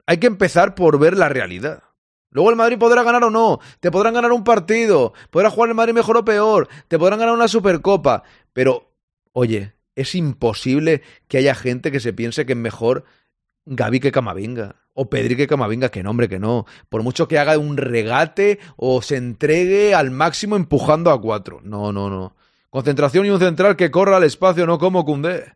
Hay 0.07 0.17
que 0.17 0.27
empezar 0.27 0.75
por 0.75 0.99
ver 0.99 1.19
la 1.19 1.29
realidad. 1.29 1.83
Luego 2.35 2.51
el 2.51 2.57
Madrid 2.57 2.77
podrá 2.79 3.03
ganar 3.03 3.25
o 3.25 3.31
no, 3.31 3.61
te 3.81 3.91
podrán 3.91 4.13
ganar 4.13 4.33
un 4.33 4.45
partido, 4.45 5.15
podrá 5.31 5.49
jugar 5.49 5.71
el 5.71 5.75
Madrid 5.75 5.95
mejor 5.95 6.19
o 6.19 6.25
peor, 6.27 6.69
te 6.89 6.99
podrán 6.99 7.19
ganar 7.19 7.35
una 7.35 7.49
Supercopa, 7.49 8.25
pero 8.53 8.91
Oye, 9.37 9.75
es 9.97 10.15
imposible 10.15 11.03
que 11.27 11.39
haya 11.39 11.57
gente 11.57 11.91
que 11.91 11.99
se 11.99 12.13
piense 12.13 12.47
que 12.47 12.53
es 12.53 12.59
mejor 12.59 13.05
Gaby 13.67 13.99
que 13.99 14.13
Camavinga. 14.13 14.77
O 14.97 15.11
Pedri 15.11 15.35
que 15.35 15.49
Camavinga, 15.49 15.89
que 15.89 16.05
no, 16.05 16.11
hombre, 16.11 16.29
que 16.29 16.39
no. 16.39 16.67
Por 16.89 17.03
mucho 17.03 17.27
que 17.27 17.41
haga 17.41 17.59
un 17.59 17.77
regate 17.77 18.61
o 18.77 19.03
se 19.03 19.17
entregue 19.17 19.93
al 19.93 20.13
máximo 20.13 20.55
empujando 20.55 21.11
a 21.11 21.21
cuatro. 21.21 21.61
No, 21.65 21.91
no, 21.91 22.09
no. 22.09 22.37
Concentración 22.71 23.27
y 23.27 23.31
un 23.31 23.41
central 23.41 23.75
que 23.75 23.91
corra 23.91 24.19
al 24.19 24.25
espacio, 24.25 24.67
no 24.67 24.79
como 24.79 25.05
Cundé. 25.05 25.53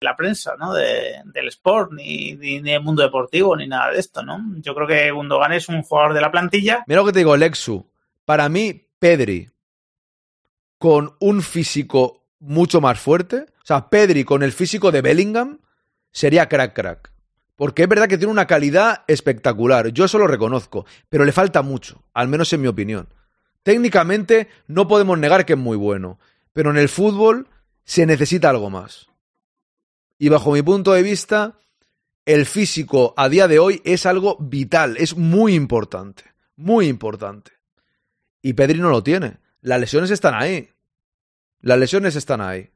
La 0.00 0.16
prensa, 0.16 0.54
¿no? 0.58 0.72
del 0.74 1.48
sport, 1.48 1.92
ni, 1.92 2.34
ni, 2.34 2.60
del 2.60 2.82
mundo 2.82 3.02
deportivo, 3.02 3.56
ni 3.56 3.66
nada 3.66 3.90
de 3.90 3.98
esto, 3.98 4.22
¿no? 4.22 4.40
Yo 4.58 4.74
creo 4.74 4.86
que 4.86 5.10
Gundogan 5.10 5.52
es 5.52 5.68
un 5.68 5.82
jugador 5.82 6.14
de 6.14 6.20
la 6.20 6.30
plantilla. 6.30 6.84
Mira 6.86 7.00
lo 7.00 7.06
que 7.06 7.12
te 7.12 7.18
digo, 7.20 7.36
Lexu. 7.36 7.84
Para 8.24 8.48
mí, 8.48 8.88
Pedri, 8.98 9.50
con 10.78 11.14
un 11.18 11.42
físico 11.42 12.18
mucho 12.40 12.80
más 12.80 12.98
fuerte. 13.00 13.46
O 13.62 13.66
sea, 13.66 13.90
Pedri 13.90 14.24
con 14.24 14.42
el 14.42 14.52
físico 14.52 14.90
de 14.90 15.02
Bellingham 15.02 15.58
sería 16.10 16.48
crack 16.48 16.74
crack. 16.74 17.12
Porque 17.56 17.82
es 17.82 17.88
verdad 17.88 18.08
que 18.08 18.18
tiene 18.18 18.32
una 18.32 18.46
calidad 18.46 19.02
espectacular, 19.08 19.88
yo 19.88 20.04
eso 20.04 20.18
lo 20.18 20.28
reconozco, 20.28 20.86
pero 21.08 21.24
le 21.24 21.32
falta 21.32 21.62
mucho, 21.62 22.04
al 22.14 22.28
menos 22.28 22.52
en 22.52 22.60
mi 22.60 22.68
opinión. 22.68 23.08
Técnicamente 23.64 24.48
no 24.68 24.86
podemos 24.86 25.18
negar 25.18 25.44
que 25.44 25.54
es 25.54 25.58
muy 25.58 25.76
bueno, 25.76 26.20
pero 26.52 26.70
en 26.70 26.76
el 26.76 26.88
fútbol 26.88 27.48
se 27.84 28.06
necesita 28.06 28.50
algo 28.50 28.70
más. 28.70 29.08
Y 30.18 30.28
bajo 30.28 30.52
mi 30.52 30.62
punto 30.62 30.92
de 30.92 31.02
vista, 31.02 31.58
el 32.24 32.44
físico 32.44 33.14
a 33.16 33.28
día 33.28 33.48
de 33.48 33.58
hoy 33.58 33.80
es 33.84 34.04
algo 34.04 34.36
vital, 34.40 34.96
es 34.98 35.16
muy 35.16 35.54
importante, 35.54 36.24
muy 36.56 36.88
importante. 36.88 37.52
Y 38.42 38.52
Pedri 38.52 38.80
no 38.80 38.90
lo 38.90 39.02
tiene. 39.02 39.38
Las 39.60 39.80
lesiones 39.80 40.10
están 40.10 40.34
ahí. 40.34 40.70
Las 41.60 41.78
lesiones 41.78 42.16
están 42.16 42.40
ahí. 42.40 42.70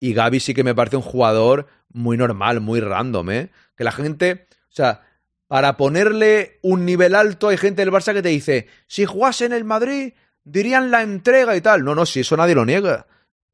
Y 0.00 0.14
Gaby 0.14 0.40
sí 0.40 0.54
que 0.54 0.64
me 0.64 0.74
parece 0.74 0.96
un 0.96 1.02
jugador 1.02 1.66
muy 1.90 2.16
normal, 2.16 2.60
muy 2.60 2.80
random, 2.80 3.30
¿eh? 3.30 3.50
Que 3.76 3.84
la 3.84 3.92
gente, 3.92 4.48
o 4.50 4.74
sea, 4.74 5.02
para 5.46 5.76
ponerle 5.76 6.58
un 6.62 6.84
nivel 6.84 7.14
alto 7.14 7.48
hay 7.48 7.56
gente 7.56 7.82
del 7.82 7.92
Barça 7.92 8.12
que 8.12 8.22
te 8.22 8.28
dice, 8.28 8.68
si 8.86 9.06
jugase 9.06 9.46
en 9.46 9.52
el 9.52 9.64
Madrid, 9.64 10.12
dirían 10.44 10.90
la 10.90 11.02
entrega 11.02 11.56
y 11.56 11.60
tal. 11.60 11.84
No, 11.84 11.94
no, 11.94 12.06
si 12.06 12.20
eso 12.20 12.36
nadie 12.36 12.54
lo 12.54 12.64
niega. 12.64 13.06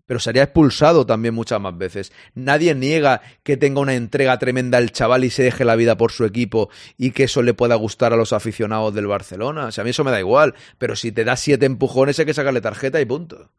Pero 0.06 0.20
sería 0.20 0.42
expulsado 0.42 1.06
también 1.06 1.34
muchas 1.34 1.60
más 1.60 1.76
veces. 1.76 2.12
Nadie 2.34 2.74
niega 2.74 3.22
que 3.42 3.56
tenga 3.56 3.80
una 3.80 3.94
entrega 3.94 4.38
tremenda 4.38 4.78
el 4.78 4.92
chaval 4.92 5.24
y 5.24 5.30
se 5.30 5.42
deje 5.42 5.64
la 5.64 5.76
vida 5.76 5.96
por 5.96 6.12
su 6.12 6.24
equipo 6.24 6.68
y 6.98 7.12
que 7.12 7.24
eso 7.24 7.42
le 7.42 7.54
pueda 7.54 7.74
gustar 7.76 8.12
a 8.12 8.16
los 8.16 8.32
aficionados 8.32 8.94
del 8.94 9.06
Barcelona. 9.06 9.66
O 9.66 9.72
sea, 9.72 9.82
a 9.82 9.84
mí 9.84 9.90
eso 9.90 10.04
me 10.04 10.10
da 10.10 10.20
igual. 10.20 10.54
Pero 10.78 10.94
si 10.94 11.10
te 11.10 11.24
da 11.24 11.36
siete 11.36 11.64
empujones 11.64 12.18
hay 12.18 12.26
que 12.26 12.34
sacarle 12.34 12.60
tarjeta 12.60 13.00
y 13.00 13.06
punto. 13.06 13.50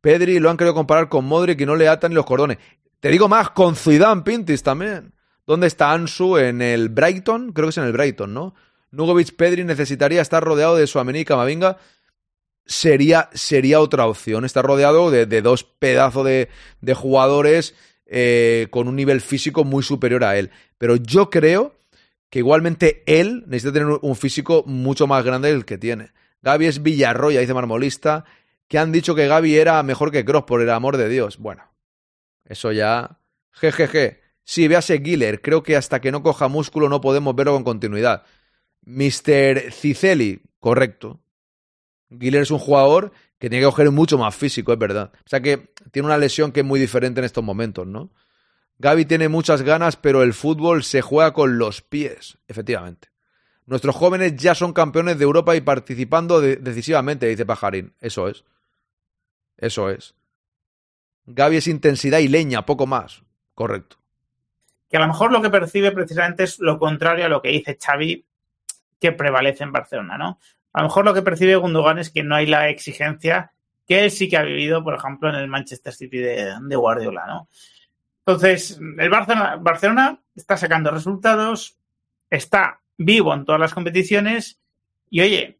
Pedri 0.00 0.38
lo 0.38 0.50
han 0.50 0.58
querido 0.58 0.74
comparar 0.74 1.08
con 1.08 1.24
Modric 1.24 1.58
y 1.62 1.66
no 1.66 1.76
le 1.76 1.88
atan 1.88 2.10
ni 2.10 2.16
los 2.16 2.26
cordones. 2.26 2.58
Te 3.00 3.08
digo 3.08 3.28
más, 3.28 3.50
con 3.50 3.74
Zidane 3.74 4.22
Pintis 4.22 4.62
también. 4.62 5.14
¿Dónde 5.46 5.66
está 5.66 5.92
Ansu? 5.92 6.36
En 6.36 6.60
el 6.60 6.90
Brighton, 6.90 7.52
creo 7.52 7.68
que 7.68 7.70
es 7.70 7.78
en 7.78 7.84
el 7.84 7.92
Brighton, 7.92 8.32
¿no? 8.32 8.54
Nugovic 8.90 9.34
Pedri 9.34 9.64
necesitaría 9.64 10.22
estar 10.22 10.42
rodeado 10.42 10.76
de 10.76 10.86
Suamení 10.86 11.20
y 11.20 11.24
Camavinga. 11.24 11.78
Sería, 12.66 13.28
sería 13.34 13.80
otra 13.80 14.06
opción. 14.06 14.44
Estar 14.44 14.64
rodeado 14.64 15.10
de, 15.10 15.26
dos 15.42 15.64
pedazos 15.64 16.24
de, 16.24 16.94
jugadores 16.94 17.74
eh, 18.06 18.68
con 18.70 18.88
un 18.88 18.96
nivel 18.96 19.20
físico 19.20 19.64
muy 19.64 19.82
superior 19.82 20.24
a 20.24 20.38
él. 20.38 20.50
Pero 20.78 20.96
yo 20.96 21.30
creo 21.30 21.76
que 22.30 22.40
igualmente 22.40 23.02
él 23.06 23.44
necesita 23.46 23.72
tener 23.72 23.98
un 24.00 24.16
físico 24.16 24.64
mucho 24.66 25.06
más 25.06 25.24
grande 25.24 25.52
del 25.52 25.64
que 25.64 25.78
tiene. 25.78 26.12
Gaby 26.42 26.66
es 26.66 26.82
Villarroya, 26.82 27.40
dice 27.40 27.54
Marmolista 27.54 28.24
que 28.68 28.78
han 28.78 28.92
dicho 28.92 29.14
que 29.14 29.26
Gaby 29.26 29.56
era 29.56 29.82
mejor 29.82 30.10
que 30.10 30.24
Cross, 30.24 30.44
por 30.44 30.60
el 30.60 30.70
amor 30.70 30.96
de 30.96 31.08
Dios. 31.08 31.38
Bueno, 31.38 31.62
eso 32.44 32.72
ya. 32.72 33.18
Jejeje. 33.52 34.20
Sí, 34.44 34.68
véase 34.68 35.00
Giller. 35.00 35.40
Creo 35.40 35.62
que 35.62 35.76
hasta 35.76 36.00
que 36.00 36.12
no 36.12 36.22
coja 36.22 36.48
músculo 36.48 36.88
no 36.88 37.00
podemos 37.00 37.34
verlo 37.34 37.54
con 37.54 37.64
continuidad. 37.64 38.24
Mr. 38.82 39.72
Ciceli, 39.72 40.42
correcto. 40.58 41.20
Giller 42.10 42.42
es 42.42 42.50
un 42.50 42.58
jugador 42.58 43.12
que 43.38 43.50
tiene 43.50 43.64
que 43.64 43.70
coger 43.70 43.90
mucho 43.90 44.18
más 44.18 44.34
físico, 44.34 44.72
es 44.72 44.78
verdad. 44.78 45.12
O 45.14 45.28
sea 45.28 45.40
que 45.40 45.72
tiene 45.90 46.06
una 46.06 46.18
lesión 46.18 46.52
que 46.52 46.60
es 46.60 46.66
muy 46.66 46.80
diferente 46.80 47.20
en 47.20 47.24
estos 47.24 47.44
momentos, 47.44 47.86
¿no? 47.86 48.10
Gaby 48.78 49.04
tiene 49.04 49.28
muchas 49.28 49.62
ganas, 49.62 49.96
pero 49.96 50.22
el 50.22 50.34
fútbol 50.34 50.82
se 50.82 51.00
juega 51.00 51.32
con 51.32 51.58
los 51.58 51.80
pies, 51.80 52.38
efectivamente. 52.48 53.08
Nuestros 53.66 53.94
jóvenes 53.94 54.36
ya 54.36 54.54
son 54.54 54.72
campeones 54.72 55.18
de 55.18 55.24
Europa 55.24 55.56
y 55.56 55.60
participando 55.60 56.40
decisivamente, 56.40 57.26
dice 57.26 57.46
Pajarín. 57.46 57.94
Eso 58.00 58.28
es. 58.28 58.44
Eso 59.56 59.88
es. 59.88 60.14
Gaby 61.26 61.56
es 61.56 61.68
intensidad 61.68 62.18
y 62.18 62.28
leña, 62.28 62.66
poco 62.66 62.86
más. 62.86 63.22
Correcto. 63.54 63.96
Que 64.90 64.98
a 64.98 65.00
lo 65.00 65.06
mejor 65.06 65.32
lo 65.32 65.40
que 65.40 65.50
percibe 65.50 65.92
precisamente 65.92 66.42
es 66.44 66.58
lo 66.58 66.78
contrario 66.78 67.26
a 67.26 67.28
lo 67.28 67.40
que 67.40 67.48
dice 67.48 67.78
Xavi 67.80 68.24
que 69.00 69.12
prevalece 69.12 69.64
en 69.64 69.72
Barcelona, 69.72 70.18
¿no? 70.18 70.38
A 70.74 70.82
lo 70.82 70.88
mejor 70.88 71.06
lo 71.06 71.14
que 71.14 71.22
percibe 71.22 71.56
Gundogan 71.56 71.98
es 71.98 72.10
que 72.10 72.22
no 72.22 72.34
hay 72.34 72.46
la 72.46 72.68
exigencia 72.68 73.52
que 73.86 74.04
él 74.04 74.10
sí 74.10 74.28
que 74.28 74.36
ha 74.36 74.42
vivido, 74.42 74.84
por 74.84 74.94
ejemplo, 74.94 75.28
en 75.28 75.36
el 75.36 75.48
Manchester 75.48 75.92
City 75.92 76.18
de, 76.18 76.76
Guardiola, 76.76 77.26
¿no? 77.26 77.48
Entonces, 78.26 78.78
el 78.98 79.10
Barcelona, 79.10 79.56
Barcelona 79.56 80.20
está 80.34 80.56
sacando 80.56 80.90
resultados, 80.90 81.78
está 82.30 82.80
vivo 82.96 83.34
en 83.34 83.44
todas 83.44 83.60
las 83.60 83.74
competiciones 83.74 84.58
y, 85.10 85.20
oye, 85.20 85.58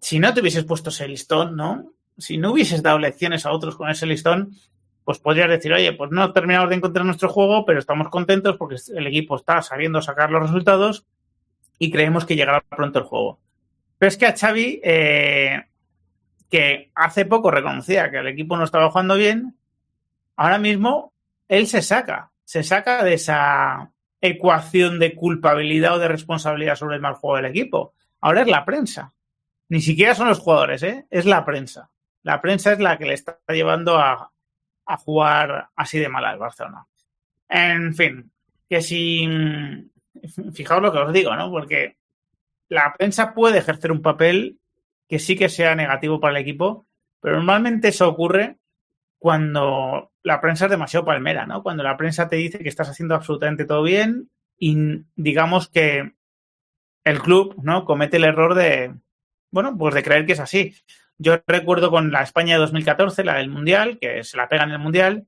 si 0.00 0.18
no 0.18 0.32
te 0.32 0.40
hubieses 0.40 0.64
puesto 0.64 0.90
ese 0.90 1.08
listón, 1.08 1.56
¿no? 1.56 1.92
si 2.18 2.36
no 2.36 2.52
hubieses 2.52 2.82
dado 2.82 2.98
lecciones 2.98 3.46
a 3.46 3.52
otros 3.52 3.76
con 3.76 3.88
ese 3.88 4.06
listón, 4.06 4.52
pues 5.04 5.18
podrías 5.20 5.48
decir, 5.48 5.72
oye, 5.72 5.92
pues 5.92 6.10
no 6.10 6.32
terminamos 6.32 6.68
de 6.68 6.76
encontrar 6.76 7.06
nuestro 7.06 7.28
juego, 7.28 7.64
pero 7.64 7.78
estamos 7.78 8.08
contentos 8.10 8.56
porque 8.56 8.76
el 8.94 9.06
equipo 9.06 9.36
está 9.36 9.62
sabiendo 9.62 10.02
sacar 10.02 10.30
los 10.30 10.42
resultados 10.42 11.06
y 11.78 11.90
creemos 11.90 12.26
que 12.26 12.36
llegará 12.36 12.60
pronto 12.60 12.98
el 12.98 13.04
juego. 13.04 13.38
Pero 13.98 14.08
es 14.08 14.16
que 14.16 14.26
a 14.26 14.36
Xavi, 14.36 14.80
eh, 14.82 15.64
que 16.48 16.90
hace 16.94 17.26
poco 17.26 17.50
reconocía 17.50 18.10
que 18.10 18.18
el 18.18 18.28
equipo 18.28 18.56
no 18.56 18.64
estaba 18.64 18.90
jugando 18.90 19.16
bien, 19.16 19.56
ahora 20.36 20.58
mismo 20.58 21.12
él 21.48 21.66
se 21.66 21.82
saca, 21.82 22.30
se 22.44 22.62
saca 22.62 23.04
de 23.04 23.14
esa 23.14 23.90
ecuación 24.20 24.98
de 24.98 25.14
culpabilidad 25.14 25.96
o 25.96 25.98
de 25.98 26.08
responsabilidad 26.08 26.76
sobre 26.76 26.96
el 26.96 27.02
mal 27.02 27.14
juego 27.14 27.36
del 27.36 27.46
equipo. 27.46 27.94
Ahora 28.20 28.42
es 28.42 28.48
la 28.48 28.64
prensa. 28.64 29.12
Ni 29.68 29.80
siquiera 29.80 30.14
son 30.14 30.28
los 30.28 30.38
jugadores, 30.38 30.82
¿eh? 30.82 31.06
es 31.10 31.26
la 31.26 31.44
prensa. 31.44 31.90
La 32.22 32.40
prensa 32.40 32.72
es 32.72 32.78
la 32.78 32.96
que 32.98 33.04
le 33.04 33.14
está 33.14 33.38
llevando 33.48 33.98
a, 33.98 34.32
a 34.86 34.96
jugar 34.96 35.68
así 35.76 35.98
de 35.98 36.08
mal 36.08 36.24
al 36.24 36.38
Barcelona. 36.38 36.86
En 37.48 37.94
fin, 37.94 38.30
que 38.68 38.80
si. 38.82 39.28
Fijaos 40.52 40.82
lo 40.82 40.92
que 40.92 40.98
os 40.98 41.12
digo, 41.12 41.34
¿no? 41.36 41.50
Porque 41.50 41.97
la 42.68 42.94
prensa 42.96 43.34
puede 43.34 43.58
ejercer 43.58 43.92
un 43.92 44.02
papel 44.02 44.58
que 45.08 45.18
sí 45.18 45.36
que 45.36 45.48
sea 45.48 45.74
negativo 45.74 46.20
para 46.20 46.36
el 46.36 46.42
equipo, 46.42 46.86
pero 47.20 47.36
normalmente 47.36 47.88
eso 47.88 48.08
ocurre 48.08 48.58
cuando 49.18 50.12
la 50.22 50.40
prensa 50.40 50.66
es 50.66 50.70
demasiado 50.70 51.06
palmera, 51.06 51.46
¿no? 51.46 51.62
Cuando 51.62 51.82
la 51.82 51.96
prensa 51.96 52.28
te 52.28 52.36
dice 52.36 52.58
que 52.58 52.68
estás 52.68 52.88
haciendo 52.88 53.14
absolutamente 53.14 53.64
todo 53.64 53.82
bien 53.82 54.30
y 54.58 54.76
digamos 55.16 55.68
que 55.68 56.12
el 57.04 57.20
club, 57.20 57.56
¿no? 57.62 57.84
Comete 57.84 58.18
el 58.18 58.24
error 58.24 58.54
de, 58.54 58.94
bueno, 59.50 59.76
pues 59.76 59.94
de 59.94 60.02
creer 60.02 60.26
que 60.26 60.32
es 60.32 60.40
así. 60.40 60.74
Yo 61.16 61.40
recuerdo 61.46 61.90
con 61.90 62.12
la 62.12 62.22
España 62.22 62.54
de 62.54 62.60
2014, 62.60 63.24
la 63.24 63.38
del 63.38 63.48
Mundial, 63.48 63.98
que 63.98 64.22
se 64.22 64.36
la 64.36 64.48
pega 64.48 64.64
en 64.64 64.70
el 64.70 64.78
Mundial, 64.78 65.26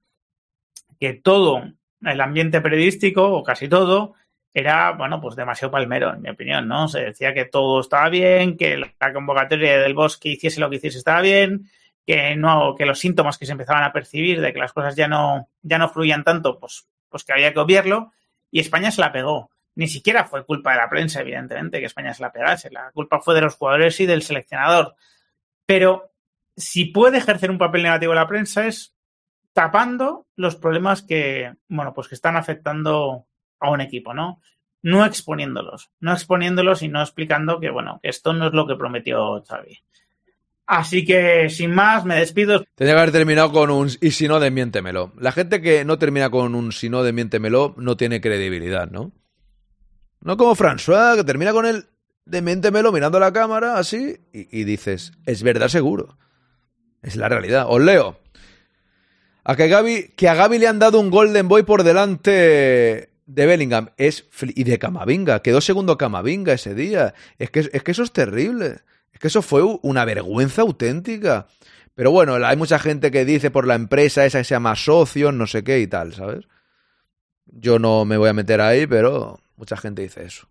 que 1.01 1.15
todo 1.15 1.65
el 2.03 2.21
ambiente 2.21 2.61
periodístico, 2.61 3.33
o 3.33 3.43
casi 3.43 3.69
todo, 3.69 4.15
era, 4.53 4.93
bueno, 4.93 5.21
pues 5.21 5.37
demasiado 5.37 5.71
palmero, 5.71 6.13
en 6.13 6.23
mi 6.23 6.31
opinión, 6.31 6.67
¿no? 6.67 6.89
Se 6.89 7.01
decía 7.01 7.33
que 7.33 7.45
todo 7.45 7.81
estaba 7.81 8.09
bien, 8.09 8.57
que 8.57 8.77
la 8.77 9.13
convocatoria 9.13 9.79
del 9.79 9.95
Bosque 9.95 10.31
hiciese 10.31 10.61
lo 10.61 10.69
que 10.69 10.77
hiciese 10.77 10.99
estaba 10.99 11.21
bien, 11.21 11.71
que 12.07 12.35
no, 12.37 12.75
que 12.77 12.87
los 12.87 12.99
síntomas 12.99 13.39
que 13.39 13.47
se 13.47 13.53
empezaban 13.53 13.85
a 13.85 13.93
percibir 13.93 14.41
de 14.41 14.53
que 14.53 14.59
las 14.59 14.73
cosas 14.73 14.97
ya 14.97 15.07
no, 15.07 15.49
ya 15.63 15.79
no 15.79 15.89
fluían 15.89 16.25
tanto, 16.25 16.59
pues, 16.59 16.89
pues 17.09 17.25
que 17.25 17.33
había 17.33 17.53
que 17.53 17.61
obviarlo, 17.61 18.13
y 18.51 18.61
España 18.61 18.91
se 18.91 19.01
la 19.01 19.13
pegó. 19.13 19.51
Ni 19.77 19.87
siquiera 19.87 20.25
fue 20.25 20.45
culpa 20.45 20.73
de 20.73 20.79
la 20.79 20.89
prensa, 20.89 21.21
evidentemente, 21.21 21.79
que 21.79 21.87
España 21.87 22.13
se 22.13 22.23
la 22.23 22.33
pegase. 22.33 22.71
La 22.71 22.91
culpa 22.91 23.21
fue 23.21 23.35
de 23.35 23.43
los 23.43 23.55
jugadores 23.55 23.99
y 24.01 24.07
del 24.07 24.23
seleccionador. 24.23 24.97
Pero 25.65 26.13
si 26.57 26.87
puede 26.87 27.19
ejercer 27.19 27.51
un 27.51 27.59
papel 27.59 27.85
negativo 27.85 28.13
la 28.13 28.27
prensa 28.27 28.67
es 28.67 28.95
tapando 29.53 30.27
los 30.37 30.57
problemas 30.57 31.03
que, 31.03 31.55
bueno, 31.69 31.95
pues 31.95 32.09
que 32.09 32.15
están 32.15 32.37
afectando 32.37 33.27
a 33.61 33.70
un 33.70 33.81
equipo, 33.81 34.15
¿no? 34.15 34.41
No 34.82 35.05
exponiéndolos, 35.05 35.91
no 36.01 36.12
exponiéndolos 36.12 36.82
y 36.82 36.89
no 36.89 37.03
explicando 37.03 37.61
que, 37.61 37.70
bueno, 37.70 38.01
que 38.03 38.09
esto 38.09 38.32
no 38.32 38.49
es 38.49 38.53
lo 38.53 38.66
que 38.66 38.77
prometió 38.77 39.43
Xavi. 39.47 39.78
Así 40.66 41.05
que, 41.05 41.51
sin 41.51 41.74
más, 41.74 42.05
me 42.05 42.16
despido. 42.16 42.65
Tenía 42.77 42.95
que 42.95 43.01
haber 43.01 43.12
terminado 43.12 43.51
con 43.53 43.70
un 43.70 43.91
y 44.01 44.12
si 44.12 44.28
no, 44.28 44.39
desmiéntemelo. 44.39 45.12
La 45.19 45.32
gente 45.32 45.61
que 45.61 45.85
no 45.85 45.99
termina 45.99 46.31
con 46.31 46.55
un 46.55 46.73
si 46.73 46.89
no, 46.89 47.03
desmiéntemelo 47.03 47.74
no 47.77 47.97
tiene 47.97 48.20
credibilidad, 48.20 48.89
¿no? 48.89 49.12
No 50.20 50.37
como 50.37 50.55
François, 50.55 51.16
que 51.16 51.24
termina 51.24 51.53
con 51.53 51.66
el 51.66 51.87
desmiéntemelo 52.24 52.93
mirando 52.93 53.19
a 53.19 53.20
la 53.20 53.32
cámara 53.32 53.78
así 53.78 54.16
y, 54.32 54.61
y 54.61 54.65
dices, 54.65 55.12
es 55.27 55.43
verdad 55.43 55.69
seguro. 55.69 56.16
Es 57.03 57.16
la 57.16 57.28
realidad. 57.28 57.66
Os 57.69 57.82
leo. 57.82 58.20
A 59.43 59.57
que, 59.57 59.69
Gaby, 59.69 60.12
que 60.16 60.28
a 60.28 60.35
Gaby 60.35 60.59
le 60.59 60.69
han 60.69 60.78
dado 60.78 61.01
un 61.01 61.11
Golden 61.11 61.49
Boy 61.49 61.65
por 61.65 61.82
delante 61.82 63.10
de 63.31 63.47
Bellingham 63.47 63.90
es 63.97 64.24
y 64.43 64.65
de 64.65 64.78
Camavinga. 64.78 65.40
Quedó 65.40 65.61
segundo 65.61 65.97
Camavinga 65.97 66.52
ese 66.52 66.74
día. 66.74 67.15
Es 67.39 67.51
que, 67.51 67.61
es 67.73 67.82
que 67.82 67.90
eso 67.93 68.02
es 68.02 68.12
terrible. 68.12 68.81
Es 69.12 69.20
que 69.20 69.28
eso 69.28 69.43
fue 69.43 69.62
una 69.82 70.05
vergüenza 70.05 70.62
auténtica. 70.62 71.47
Pero 71.94 72.11
bueno, 72.11 72.35
hay 72.35 72.57
mucha 72.57 72.78
gente 72.78 73.11
que 73.11 73.24
dice 73.24 73.51
por 73.51 73.66
la 73.66 73.74
empresa 73.77 74.24
esa 74.24 74.39
que 74.39 74.44
se 74.44 74.55
llama 74.55 74.74
socio, 74.74 75.32
no 75.32 75.47
sé 75.47 75.62
qué 75.62 75.81
y 75.81 75.86
tal, 75.86 76.15
¿sabes? 76.15 76.47
Yo 77.47 77.78
no 77.78 78.05
me 78.05 78.16
voy 78.16 78.28
a 78.28 78.32
meter 78.32 78.61
ahí, 78.61 78.86
pero 78.86 79.40
mucha 79.57 79.77
gente 79.77 80.02
dice 80.02 80.24
eso. 80.24 80.48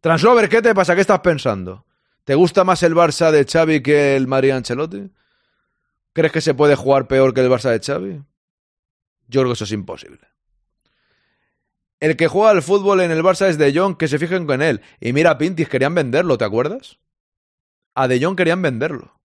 Translover, 0.00 0.48
¿qué 0.48 0.62
te 0.62 0.74
pasa? 0.74 0.94
¿Qué 0.94 1.02
estás 1.02 1.20
pensando? 1.20 1.84
¿Te 2.24 2.34
gusta 2.34 2.64
más 2.64 2.82
el 2.82 2.94
Barça 2.94 3.30
de 3.30 3.44
Xavi 3.44 3.82
que 3.82 4.16
el 4.16 4.26
María 4.26 4.56
Ancelotti? 4.56 5.10
¿Crees 6.12 6.32
que 6.32 6.40
se 6.40 6.54
puede 6.54 6.74
jugar 6.74 7.06
peor 7.06 7.34
que 7.34 7.40
el 7.42 7.50
Barça 7.50 7.70
de 7.70 7.80
Xavi? 7.80 8.22
Yo 9.28 9.40
creo 9.40 9.46
que 9.48 9.54
eso 9.54 9.64
es 9.64 9.72
imposible. 9.72 10.30
El 12.00 12.16
que 12.16 12.28
juega 12.28 12.50
al 12.50 12.62
fútbol 12.62 13.02
en 13.02 13.10
el 13.10 13.22
Barça 13.22 13.46
es 13.46 13.58
De 13.58 13.72
Jong, 13.72 13.96
que 13.96 14.08
se 14.08 14.18
fijen 14.18 14.46
con 14.46 14.62
él. 14.62 14.80
Y 15.00 15.12
mira, 15.12 15.36
Pintis, 15.36 15.68
querían 15.68 15.94
venderlo, 15.94 16.38
¿te 16.38 16.44
acuerdas? 16.44 16.98
A 17.94 18.08
De 18.08 18.18
Jong 18.22 18.36
querían 18.36 18.62
venderlo. 18.62 19.20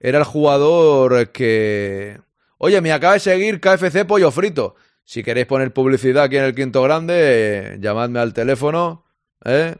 Era 0.00 0.18
el 0.18 0.24
jugador 0.24 1.30
que... 1.30 2.20
Oye, 2.56 2.80
me 2.80 2.92
acaba 2.92 3.14
de 3.14 3.20
seguir 3.20 3.60
KFC 3.60 4.06
Pollo 4.06 4.30
Frito. 4.30 4.76
Si 5.04 5.22
queréis 5.22 5.46
poner 5.46 5.72
publicidad 5.72 6.24
aquí 6.24 6.38
en 6.38 6.44
el 6.44 6.54
Quinto 6.54 6.82
Grande, 6.82 7.76
llamadme 7.80 8.20
al 8.20 8.32
teléfono. 8.32 9.04
¿Eh? 9.44 9.76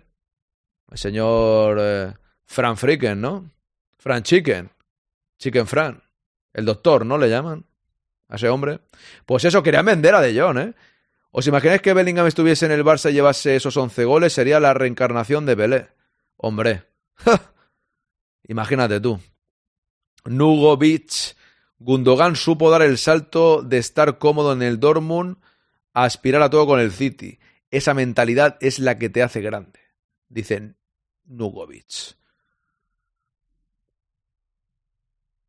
El 0.90 0.98
señor 0.98 1.78
eh, 1.80 2.12
Fran 2.44 2.76
Friken, 2.76 3.20
¿no? 3.20 3.50
Fran 3.98 4.22
Chicken. 4.22 4.70
Chicken 5.38 5.66
Fran. 5.66 6.02
El 6.52 6.66
doctor, 6.66 7.06
¿no 7.06 7.16
le 7.16 7.30
llaman? 7.30 7.64
A 8.28 8.36
ese 8.36 8.48
hombre. 8.48 8.80
Pues 9.24 9.44
eso, 9.44 9.62
querían 9.62 9.86
vender 9.86 10.14
a 10.14 10.20
De 10.20 10.38
Jong, 10.38 10.58
¿eh? 10.58 10.74
¿Os 11.34 11.46
imagináis 11.46 11.80
que 11.80 11.94
Bellingham 11.94 12.26
estuviese 12.26 12.66
en 12.66 12.72
el 12.72 12.84
Barça 12.84 13.10
y 13.10 13.14
llevase 13.14 13.56
esos 13.56 13.74
11 13.74 14.04
goles? 14.04 14.34
Sería 14.34 14.60
la 14.60 14.74
reencarnación 14.74 15.46
de 15.46 15.54
Belé. 15.54 15.88
Hombre. 16.36 16.84
Imagínate 18.44 19.00
tú. 19.00 19.18
Nugo 20.26 20.76
Beach. 20.76 21.34
Gundogan 21.78 22.36
supo 22.36 22.70
dar 22.70 22.82
el 22.82 22.98
salto 22.98 23.62
de 23.62 23.78
estar 23.78 24.18
cómodo 24.18 24.52
en 24.52 24.60
el 24.60 24.78
Dortmund 24.78 25.38
a 25.94 26.04
aspirar 26.04 26.42
a 26.42 26.50
todo 26.50 26.66
con 26.66 26.80
el 26.80 26.92
City. 26.92 27.40
Esa 27.70 27.94
mentalidad 27.94 28.58
es 28.60 28.78
la 28.78 28.98
que 28.98 29.08
te 29.08 29.22
hace 29.22 29.40
grande. 29.40 29.80
Dicen 30.28 30.76
Nugovic. 31.24 32.16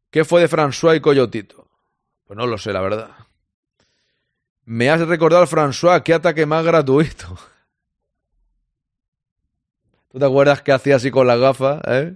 ¿Qué 0.09 0.23
fue 0.23 0.41
de 0.41 0.49
François 0.49 0.95
y 0.95 1.01
Coyotito? 1.01 1.69
Pues 2.23 2.37
no 2.37 2.47
lo 2.47 2.57
sé, 2.57 2.71
la 2.71 2.81
verdad. 2.81 3.11
Me 4.65 4.89
has 4.89 5.01
recordado, 5.01 5.45
François, 5.45 6.01
qué 6.03 6.13
ataque 6.13 6.45
más 6.45 6.63
gratuito. 6.63 7.37
¿Tú 10.09 10.19
te 10.19 10.25
acuerdas 10.25 10.61
que 10.61 10.71
hacía 10.71 10.95
así 10.95 11.11
con 11.11 11.27
la 11.27 11.35
gafa, 11.35 11.81
eh? 11.85 12.15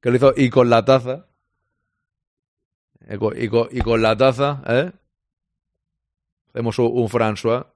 Que 0.00 0.10
lo 0.10 0.16
hizo 0.16 0.34
y 0.36 0.50
con 0.50 0.68
la 0.68 0.84
taza. 0.84 1.26
Y 3.08 3.80
con, 3.82 4.02
la 4.02 4.16
taza, 4.16 4.62
¿eh? 4.66 4.92
Hacemos 6.48 6.78
un, 6.78 6.90
un 6.92 7.08
François. 7.08 7.66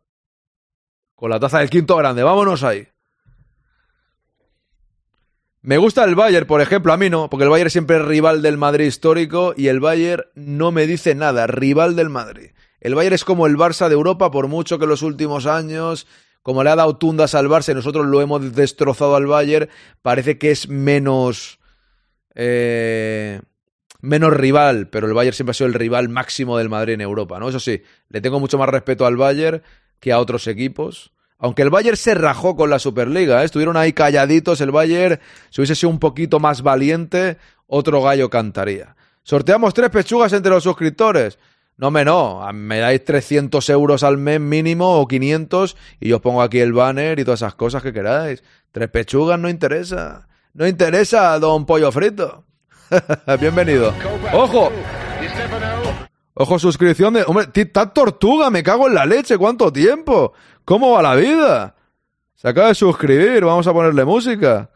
Con 1.15 1.31
la 1.31 1.39
taza 1.39 1.61
del 1.61 1.71
quinto 1.71 1.97
grande. 1.97 2.23
Vámonos 2.23 2.65
ahí. 2.65 2.89
Me 5.63 5.77
gusta 5.77 6.05
el 6.05 6.15
Bayern, 6.15 6.47
por 6.47 6.63
ejemplo, 6.63 6.93
a 6.93 6.97
mí 6.97 7.11
no, 7.11 7.29
porque 7.29 7.45
el 7.45 7.51
Bayern 7.51 7.71
siempre 7.71 7.99
rival 7.99 8.41
del 8.41 8.57
Madrid 8.57 8.87
histórico 8.87 9.53
y 9.55 9.69
el 9.69 9.79
Bayern 9.79 10.25
no 10.35 10.73
me 10.73 10.87
dice 10.87 11.15
nada, 11.15 11.47
rival 11.47 11.97
del 11.97 12.09
Madrid. 12.09 12.51
El 12.81 12.94
Bayern 12.94 13.15
es 13.15 13.24
como 13.24 13.47
el 13.47 13.57
Barça 13.57 13.89
de 13.89 13.94
Europa, 13.94 14.31
por 14.31 14.48
mucho 14.48 14.78
que 14.78 14.86
los 14.86 15.02
últimos 15.02 15.47
años, 15.47 16.07
como 16.43 16.65
le 16.65 16.70
ha 16.70 16.77
dado 16.77 16.97
tundas 16.97 17.35
al 17.35 17.48
Barça 17.48 17.74
nosotros 17.74 18.07
lo 18.07 18.20
hemos 18.20 18.55
destrozado 18.55 19.16
al 19.16 19.27
Bayern, 19.27 19.69
parece 20.02 20.39
que 20.39 20.51
es 20.51 20.69
menos. 20.69 21.59
Eh, 22.35 23.40
menos 24.01 24.32
rival, 24.32 24.89
pero 24.89 25.07
el 25.07 25.15
Bayern 25.15 25.35
siempre 25.35 25.51
ha 25.51 25.55
sido 25.55 25.69
el 25.69 25.74
rival 25.74 26.09
máximo 26.09 26.57
del 26.57 26.69
Madrid 26.69 26.94
en 26.94 27.01
Europa, 27.02 27.39
¿no? 27.39 27.48
Eso 27.48 27.61
sí, 27.61 27.82
le 28.09 28.20
tengo 28.20 28.40
mucho 28.40 28.57
más 28.57 28.69
respeto 28.69 29.05
al 29.05 29.16
Bayern 29.16 29.62
que 29.98 30.12
a 30.12 30.19
otros 30.19 30.47
equipos. 30.47 31.12
Aunque 31.39 31.62
el 31.62 31.70
Bayern 31.70 31.97
se 31.97 32.15
rajó 32.15 32.55
con 32.57 32.70
la 32.70 32.78
Superliga, 32.78 33.43
¿eh? 33.43 33.44
estuvieron 33.47 33.77
ahí 33.77 33.93
calladitos 33.93 34.61
el 34.61 34.70
Bayern, 34.70 35.20
si 35.51 35.61
hubiese 35.61 35.74
sido 35.74 35.90
un 35.90 35.98
poquito 35.98 36.39
más 36.39 36.62
valiente, 36.62 37.39
otro 37.66 38.02
gallo 38.02 38.28
cantaría. 38.28 38.97
Sorteamos 39.23 39.74
tres 39.74 39.90
pechugas 39.90 40.32
entre 40.32 40.51
los 40.51 40.65
suscriptores. 40.65 41.39
No, 41.81 41.90
me 41.90 42.05
no, 42.05 42.47
me 42.52 42.78
dais 42.78 43.02
300 43.02 43.66
euros 43.70 44.02
al 44.02 44.19
mes 44.19 44.39
mínimo 44.39 45.01
o 45.01 45.09
500 45.09 45.78
y 45.98 46.11
yo 46.11 46.16
os 46.16 46.23
pongo 46.23 46.43
aquí 46.43 46.59
el 46.59 46.74
banner 46.74 47.19
y 47.19 47.24
todas 47.24 47.40
esas 47.40 47.55
cosas 47.55 47.82
que 47.82 47.90
queráis. 47.90 48.44
Tres 48.70 48.90
pechugas 48.90 49.40
no 49.40 49.48
interesa. 49.48 50.28
No 50.52 50.66
interesa, 50.66 51.39
don 51.39 51.65
Pollo 51.65 51.90
Frito. 51.90 52.44
Bienvenido. 53.40 53.94
¡Ojo! 54.35 54.70
Ojo, 56.35 56.59
suscripción 56.59 57.15
de... 57.15 57.23
Hombre, 57.23 57.47
tan 57.47 57.94
tortuga, 57.94 58.51
me 58.51 58.62
cago 58.62 58.86
en 58.86 58.94
la 58.94 59.07
leche. 59.07 59.39
¿Cuánto 59.39 59.73
tiempo? 59.73 60.35
¿Cómo 60.66 60.90
va 60.90 61.01
la 61.01 61.15
vida? 61.15 61.77
Se 62.35 62.47
acaba 62.47 62.69
de 62.69 62.74
suscribir, 62.74 63.43
vamos 63.43 63.66
a 63.66 63.73
ponerle 63.73 64.05
música. 64.05 64.69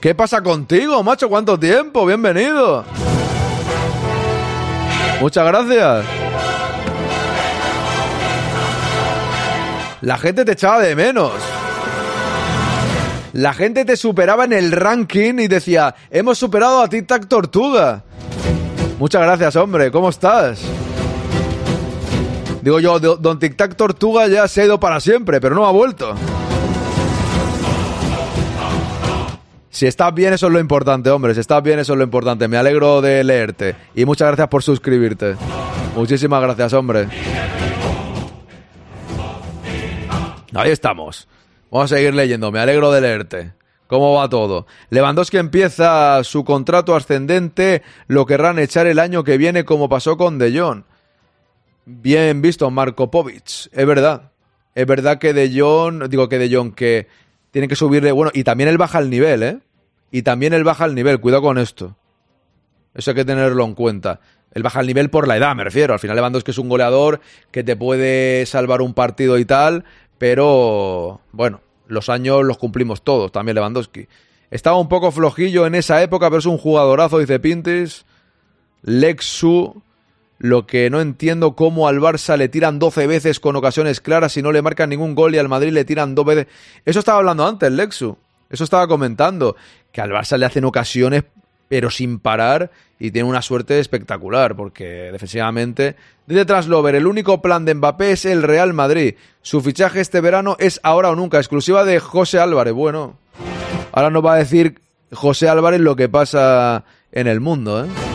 ¿Qué 0.00 0.12
pasa 0.16 0.42
contigo, 0.42 1.04
macho? 1.04 1.28
¿Cuánto 1.28 1.56
tiempo? 1.56 2.04
Bienvenido. 2.04 2.84
Muchas 5.20 5.46
gracias. 5.46 6.06
La 10.00 10.16
gente 10.16 10.46
te 10.46 10.52
echaba 10.52 10.80
de 10.80 10.96
menos. 10.96 11.32
La 13.34 13.52
gente 13.52 13.84
te 13.84 13.96
superaba 13.96 14.44
en 14.44 14.54
el 14.54 14.72
ranking 14.72 15.34
y 15.38 15.46
decía, 15.46 15.94
hemos 16.10 16.38
superado 16.38 16.82
a 16.82 16.88
Tic 16.88 17.06
Tac 17.06 17.28
Tortuga. 17.28 18.02
Muchas 18.98 19.22
gracias, 19.22 19.56
hombre. 19.56 19.90
¿Cómo 19.90 20.08
estás? 20.08 20.62
Digo 22.62 22.80
yo, 22.80 22.98
Don 22.98 23.38
Tic 23.38 23.56
Tac 23.56 23.76
Tortuga 23.76 24.26
ya 24.26 24.48
se 24.48 24.62
ha 24.62 24.64
ido 24.64 24.80
para 24.80 25.00
siempre, 25.00 25.40
pero 25.40 25.54
no 25.54 25.66
ha 25.66 25.70
vuelto. 25.70 26.14
Si 29.70 29.86
estás 29.86 30.12
bien, 30.12 30.32
eso 30.32 30.48
es 30.48 30.52
lo 30.52 30.58
importante, 30.58 31.10
hombre. 31.10 31.32
Si 31.34 31.40
estás 31.40 31.62
bien, 31.62 31.78
eso 31.78 31.92
es 31.92 31.98
lo 31.98 32.04
importante. 32.04 32.48
Me 32.48 32.56
alegro 32.56 33.00
de 33.00 33.22
leerte. 33.22 33.76
Y 33.94 34.04
muchas 34.04 34.26
gracias 34.26 34.48
por 34.48 34.64
suscribirte. 34.64 35.36
Muchísimas 35.94 36.42
gracias, 36.42 36.72
hombre. 36.72 37.06
Ahí 40.54 40.70
estamos. 40.72 41.28
Vamos 41.70 41.92
a 41.92 41.96
seguir 41.96 42.14
leyendo. 42.14 42.50
Me 42.50 42.58
alegro 42.58 42.90
de 42.90 43.00
leerte. 43.00 43.52
¿Cómo 43.86 44.14
va 44.14 44.28
todo? 44.28 44.66
Lewandowski 44.90 45.36
empieza 45.36 46.22
su 46.24 46.44
contrato 46.44 46.96
ascendente. 46.96 47.82
Lo 48.08 48.26
querrán 48.26 48.58
echar 48.58 48.88
el 48.88 48.98
año 48.98 49.22
que 49.22 49.38
viene, 49.38 49.64
como 49.64 49.88
pasó 49.88 50.16
con 50.16 50.38
De 50.38 50.56
Jong. 50.58 50.82
Bien 51.86 52.42
visto, 52.42 52.68
Marco 52.70 53.10
Povic. 53.10 53.68
Es 53.72 53.86
verdad. 53.86 54.32
Es 54.74 54.86
verdad 54.86 55.18
que 55.18 55.32
De 55.32 55.50
Jong, 55.56 56.08
digo 56.08 56.28
que 56.28 56.38
De 56.38 56.54
Jong, 56.54 56.74
que 56.74 57.08
tiene 57.50 57.68
que 57.68 57.76
subirle. 57.76 58.12
Bueno, 58.12 58.30
y 58.34 58.44
también 58.44 58.68
él 58.68 58.78
baja 58.78 58.98
el 58.98 59.10
nivel, 59.10 59.42
¿eh? 59.42 59.58
Y 60.10 60.22
también 60.22 60.52
él 60.52 60.64
baja 60.64 60.84
el 60.84 60.94
nivel. 60.94 61.20
Cuidado 61.20 61.42
con 61.42 61.58
esto. 61.58 61.96
Eso 62.94 63.10
hay 63.12 63.14
que 63.14 63.24
tenerlo 63.24 63.64
en 63.64 63.74
cuenta. 63.74 64.20
Él 64.52 64.62
baja 64.62 64.80
el 64.80 64.86
nivel 64.86 65.10
por 65.10 65.28
la 65.28 65.36
edad, 65.36 65.54
me 65.54 65.64
refiero. 65.64 65.92
Al 65.92 66.00
final 66.00 66.16
Lewandowski 66.16 66.50
es 66.50 66.58
un 66.58 66.68
goleador 66.68 67.20
que 67.50 67.62
te 67.62 67.76
puede 67.76 68.44
salvar 68.46 68.82
un 68.82 68.94
partido 68.94 69.38
y 69.38 69.44
tal, 69.44 69.84
pero 70.18 71.20
bueno, 71.32 71.60
los 71.86 72.08
años 72.08 72.44
los 72.44 72.58
cumplimos 72.58 73.02
todos, 73.02 73.30
también 73.30 73.54
Lewandowski. 73.54 74.08
Estaba 74.50 74.78
un 74.78 74.88
poco 74.88 75.12
flojillo 75.12 75.66
en 75.66 75.76
esa 75.76 76.02
época, 76.02 76.28
pero 76.28 76.40
es 76.40 76.46
un 76.46 76.58
jugadorazo, 76.58 77.18
dice 77.20 77.38
Pintis. 77.38 78.04
Lexu, 78.82 79.82
lo 80.40 80.66
que 80.66 80.88
no 80.88 81.02
entiendo 81.02 81.54
cómo 81.54 81.86
al 81.86 82.00
Barça 82.00 82.38
le 82.38 82.48
tiran 82.48 82.78
12 82.78 83.06
veces 83.06 83.40
con 83.40 83.56
ocasiones 83.56 84.00
claras 84.00 84.38
y 84.38 84.42
no 84.42 84.52
le 84.52 84.62
marcan 84.62 84.88
ningún 84.88 85.14
gol 85.14 85.34
y 85.34 85.38
al 85.38 85.50
Madrid 85.50 85.70
le 85.70 85.84
tiran 85.84 86.14
dos 86.14 86.24
veces. 86.24 86.46
Eso 86.86 86.98
estaba 86.98 87.18
hablando 87.18 87.46
antes, 87.46 87.70
Lexu. 87.70 88.16
Eso 88.48 88.64
estaba 88.64 88.88
comentando. 88.88 89.54
Que 89.92 90.00
al 90.00 90.10
Barça 90.10 90.38
le 90.38 90.46
hacen 90.46 90.64
ocasiones 90.64 91.24
pero 91.68 91.88
sin 91.88 92.18
parar 92.18 92.72
y 92.98 93.12
tiene 93.12 93.28
una 93.28 93.42
suerte 93.42 93.78
espectacular 93.78 94.56
porque 94.56 95.10
defensivamente 95.12 95.94
dice 96.26 96.44
Traslover 96.44 96.96
el 96.96 97.06
único 97.06 97.40
plan 97.40 97.64
de 97.64 97.74
Mbappé 97.74 98.10
es 98.10 98.24
el 98.24 98.42
Real 98.42 98.72
Madrid 98.72 99.14
su 99.40 99.60
fichaje 99.60 100.00
este 100.00 100.20
verano 100.20 100.56
es 100.58 100.80
ahora 100.82 101.10
o 101.10 101.14
nunca 101.14 101.38
exclusiva 101.38 101.84
de 101.84 102.00
José 102.00 102.40
Álvarez 102.40 102.74
bueno 102.74 103.18
ahora 103.92 104.10
nos 104.10 104.26
va 104.26 104.34
a 104.34 104.38
decir 104.38 104.80
José 105.12 105.48
Álvarez 105.48 105.80
lo 105.80 105.94
que 105.94 106.08
pasa 106.08 106.84
en 107.12 107.28
el 107.28 107.38
mundo 107.38 107.84
¿eh? 107.84 108.09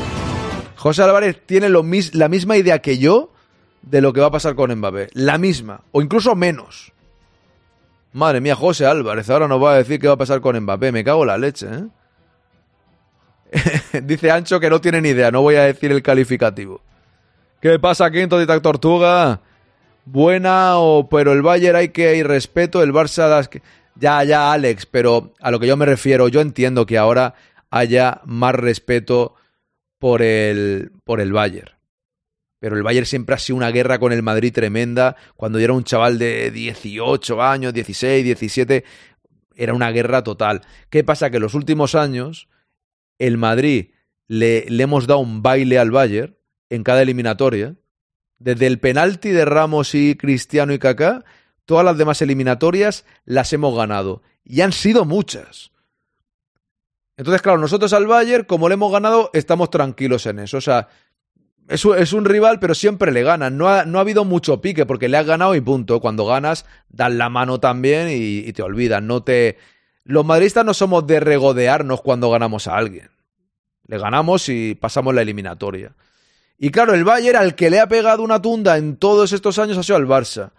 José 0.86 1.02
Álvarez 1.02 1.42
tiene 1.48 1.68
la 1.70 2.30
misma 2.30 2.58
idea 2.58 2.78
que 2.78 3.00
yo 3.00 3.32
de 3.82 4.02
lo 4.02 4.14
que 4.14 4.22
va 4.22 4.28
a 4.28 4.32
pasar 4.32 4.54
con 4.54 4.72
Mbappé 4.72 5.08
la 5.14 5.40
misma 5.40 5.82
o 5.92 6.00
incluso 6.00 6.36
menos 6.36 6.94
madre 8.14 8.40
mía 8.40 8.56
José 8.56 8.86
Álvarez 8.86 9.28
ahora 9.32 9.48
nos 9.48 9.64
va 9.64 9.74
a 9.74 9.78
decir 9.78 10.00
qué 10.00 10.06
va 10.06 10.14
a 10.14 10.18
pasar 10.18 10.42
con 10.42 10.56
Mbappé 10.60 10.92
me 10.92 11.04
cago 11.04 11.24
en 11.24 11.28
la 11.28 11.40
leche 11.40 11.66
¿eh? 11.66 11.86
Dice 14.04 14.30
Ancho 14.30 14.60
que 14.60 14.70
no 14.70 14.80
tiene 14.80 15.02
ni 15.02 15.10
idea, 15.10 15.32
no 15.32 15.42
voy 15.42 15.56
a 15.56 15.64
decir 15.64 15.92
el 15.92 16.04
calificativo. 16.04 16.82
¿Qué 17.60 17.80
pasa, 17.80 18.12
Quinto 18.12 18.38
de 18.38 18.46
Tortuga? 18.60 19.40
Buena, 20.06 20.78
o, 20.78 21.10
pero 21.10 21.34
el 21.34 21.42
Bayern 21.42 21.78
hay 21.78 21.90
que 21.90 22.16
ir 22.16 22.28
respeto, 22.28 22.84
el 22.84 22.94
Barça 22.94 23.28
das 23.28 23.50
Ya, 23.96 24.24
ya, 24.24 24.52
Alex, 24.52 24.86
pero 24.86 25.32
a 25.40 25.50
lo 25.50 25.60
que 25.60 25.66
yo 25.66 25.78
me 25.78 25.86
refiero, 25.86 26.28
yo 26.28 26.42
entiendo 26.42 26.86
que 26.86 26.98
ahora 26.98 27.34
haya 27.72 28.22
más 28.26 28.54
respeto 28.54 29.36
por 30.00 30.22
el, 30.22 30.92
por 31.04 31.22
el 31.22 31.32
Bayern. 31.32 31.72
Pero 32.60 32.78
el 32.78 32.84
Bayern 32.84 33.06
siempre 33.06 33.36
ha 33.36 33.40
sido 33.40 33.58
una 33.58 33.72
guerra 33.72 34.00
con 34.00 34.12
el 34.12 34.24
Madrid 34.24 34.54
tremenda. 34.54 35.16
Cuando 35.36 35.60
yo 35.60 35.66
era 35.66 35.74
un 35.74 35.84
chaval 35.84 36.18
de 36.18 36.52
18 36.52 37.42
años, 37.42 37.74
16, 37.74 38.24
17, 38.24 38.84
era 39.56 39.74
una 39.74 39.92
guerra 39.92 40.24
total. 40.24 40.62
¿Qué 40.90 41.04
pasa? 41.04 41.30
Que 41.30 41.38
en 41.38 41.44
los 41.44 41.54
últimos 41.54 41.96
años 41.96 42.48
el 43.20 43.38
Madrid 43.38 43.92
le, 44.28 44.66
le 44.68 44.84
hemos 44.84 45.08
dado 45.08 45.20
un 45.20 45.42
baile 45.42 45.78
al 45.78 45.92
Bayern 45.92 46.38
en 46.70 46.84
cada 46.84 47.02
eliminatoria. 47.02 47.76
Desde 48.38 48.68
el 48.68 48.80
penalti 48.80 49.30
de 49.30 49.46
Ramos 49.46 49.96
y 49.96 50.16
Cristiano 50.16 50.74
y 50.74 50.80
Kaká, 50.80 51.24
todas 51.66 51.86
las 51.86 51.98
demás 51.98 52.22
eliminatorias 52.22 53.06
las 53.26 53.54
hemos 53.54 53.76
ganado. 53.76 54.24
Y 54.44 54.62
han 54.62 54.72
sido 54.72 55.06
muchas. 55.06 55.72
Entonces, 57.18 57.42
claro, 57.42 57.60
nosotros 57.60 57.94
al 57.94 58.08
Bayern, 58.08 58.46
como 58.46 58.68
le 58.68 58.74
hemos 58.74 58.92
ganado, 58.92 59.30
estamos 59.34 59.70
tranquilos 59.70 60.26
en 60.26 60.40
eso. 60.40 60.58
O 60.58 60.62
sea, 60.62 60.90
es, 61.70 61.86
es 61.86 62.14
un 62.14 62.26
rival, 62.26 62.60
pero 62.60 62.76
siempre 62.76 63.12
le 63.12 63.24
ganan. 63.24 63.58
No 63.58 63.70
ha, 63.70 63.86
no 63.86 64.00
ha, 64.00 64.02
habido 64.02 64.26
mucho 64.26 64.60
pique 64.60 64.86
porque 64.86 65.08
le 65.08 65.18
has 65.18 65.26
ganado 65.26 65.56
y 65.56 65.62
punto. 65.62 66.02
Cuando 66.02 66.26
ganas, 66.26 66.66
dan 66.90 67.18
la 67.18 67.30
mano 67.30 67.60
también 67.60 68.10
y, 68.12 68.52
te 68.52 68.62
olvidan. 68.62 69.08
No 69.08 69.24
te, 69.24 69.58
los 70.04 70.26
madridistas 70.26 70.66
no 70.66 70.74
somos 70.74 71.08
de 71.08 71.22
regodearnos 71.22 72.02
cuando 72.02 72.30
ganamos 72.30 72.68
a 72.68 72.76
alguien. 72.76 73.10
Le 73.88 73.98
ganamos 73.98 74.50
y 74.50 74.76
pasamos 74.76 75.14
la 75.14 75.22
eliminatoria. 75.22 75.96
Y 76.58 76.70
claro, 76.72 76.94
el 76.94 77.04
Bayern 77.04 77.38
al 77.38 77.56
que 77.56 77.70
le 77.70 77.80
ha 77.80 77.88
pegado 77.88 78.24
una 78.24 78.42
tunda 78.42 78.78
en 78.78 78.98
todos 78.98 79.32
estos 79.32 79.58
años 79.58 79.78
ha 79.78 79.84
sido 79.84 79.98
al 79.98 80.08
Barça. 80.08 80.52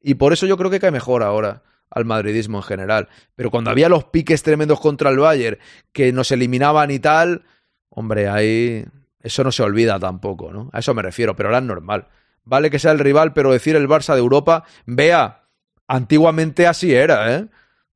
Y 0.00 0.14
por 0.14 0.32
eso 0.32 0.46
yo 0.46 0.56
creo 0.56 0.70
que 0.70 0.80
cae 0.80 0.90
mejor 0.90 1.22
ahora 1.22 1.62
al 1.90 2.04
madridismo 2.04 2.58
en 2.58 2.64
general. 2.64 3.08
Pero 3.34 3.50
cuando 3.50 3.70
había 3.70 3.88
los 3.88 4.04
piques 4.04 4.42
tremendos 4.42 4.80
contra 4.80 5.10
el 5.10 5.18
Bayern, 5.18 5.58
que 5.92 6.12
nos 6.12 6.32
eliminaban 6.32 6.90
y 6.90 6.98
tal, 6.98 7.44
hombre, 7.88 8.28
ahí 8.28 8.84
eso 9.20 9.44
no 9.44 9.52
se 9.52 9.62
olvida 9.62 9.98
tampoco, 9.98 10.52
¿no? 10.52 10.70
A 10.72 10.80
eso 10.80 10.94
me 10.94 11.02
refiero, 11.02 11.34
pero 11.34 11.48
ahora 11.48 11.58
es 11.58 11.64
normal. 11.64 12.08
Vale 12.44 12.70
que 12.70 12.78
sea 12.78 12.92
el 12.92 12.98
rival, 12.98 13.32
pero 13.32 13.52
decir 13.52 13.74
el 13.74 13.88
Barça 13.88 14.12
de 14.14 14.20
Europa, 14.20 14.64
vea, 14.86 15.44
antiguamente 15.88 16.66
así 16.66 16.94
era, 16.94 17.34
¿eh? 17.34 17.46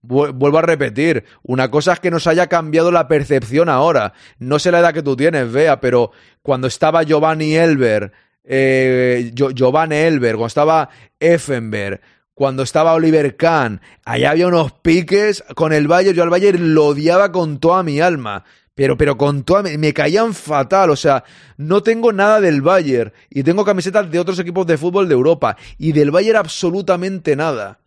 Vuelvo 0.01 0.59
a 0.59 0.63
repetir, 0.63 1.25
una 1.43 1.71
cosa 1.71 1.93
es 1.95 2.01
que 2.01 2.13
nos 2.13 2.29
haya 2.29 2.47
cambiado 2.47 2.93
la 2.93 3.09
percepción 3.09 3.69
ahora. 3.69 4.15
No 4.39 4.61
sé 4.61 4.71
la 4.71 4.79
edad 4.79 4.95
que 4.95 5.03
tú 5.03 5.17
tienes, 5.17 5.53
vea, 5.53 5.81
pero 5.81 6.13
cuando 6.41 6.69
estaba 6.69 7.03
Giovanni 7.03 7.57
Elber, 7.57 8.13
eh, 8.45 9.33
Giovanni 9.35 9.97
Elber, 9.97 10.37
cuando 10.37 10.47
estaba 10.47 10.89
Effenberg, 11.19 12.01
cuando 12.39 12.63
estaba 12.63 12.95
Oliver 12.95 13.37
Kahn, 13.37 13.83
allá 14.05 14.31
había 14.31 14.47
unos 14.47 14.73
piques 14.73 15.45
con 15.55 15.75
el 15.75 15.89
Bayern, 15.89 16.17
yo 16.17 16.23
al 16.23 16.31
Bayern 16.31 16.73
lo 16.73 16.87
odiaba 16.87 17.31
con 17.33 17.59
toda 17.59 17.83
mi 17.83 18.01
alma. 18.01 18.45
Pero, 18.75 18.97
pero 18.97 19.19
con 19.19 19.43
toda 19.43 19.65
me 19.77 19.93
caían 19.93 20.35
fatal, 20.35 20.91
o 20.91 20.97
sea, 20.97 21.25
no 21.57 21.83
tengo 21.83 22.13
nada 22.13 22.41
del 22.41 22.63
Bayern 22.63 23.13
y 23.29 23.43
tengo 23.43 23.65
camisetas 23.65 24.09
de 24.09 24.21
otros 24.21 24.39
equipos 24.39 24.69
de 24.69 24.79
fútbol 24.79 25.09
de 25.09 25.15
Europa 25.15 25.57
y 25.79 25.91
del 25.91 26.13
Bayern 26.13 26.39
absolutamente 26.39 27.35
nada 27.35 27.81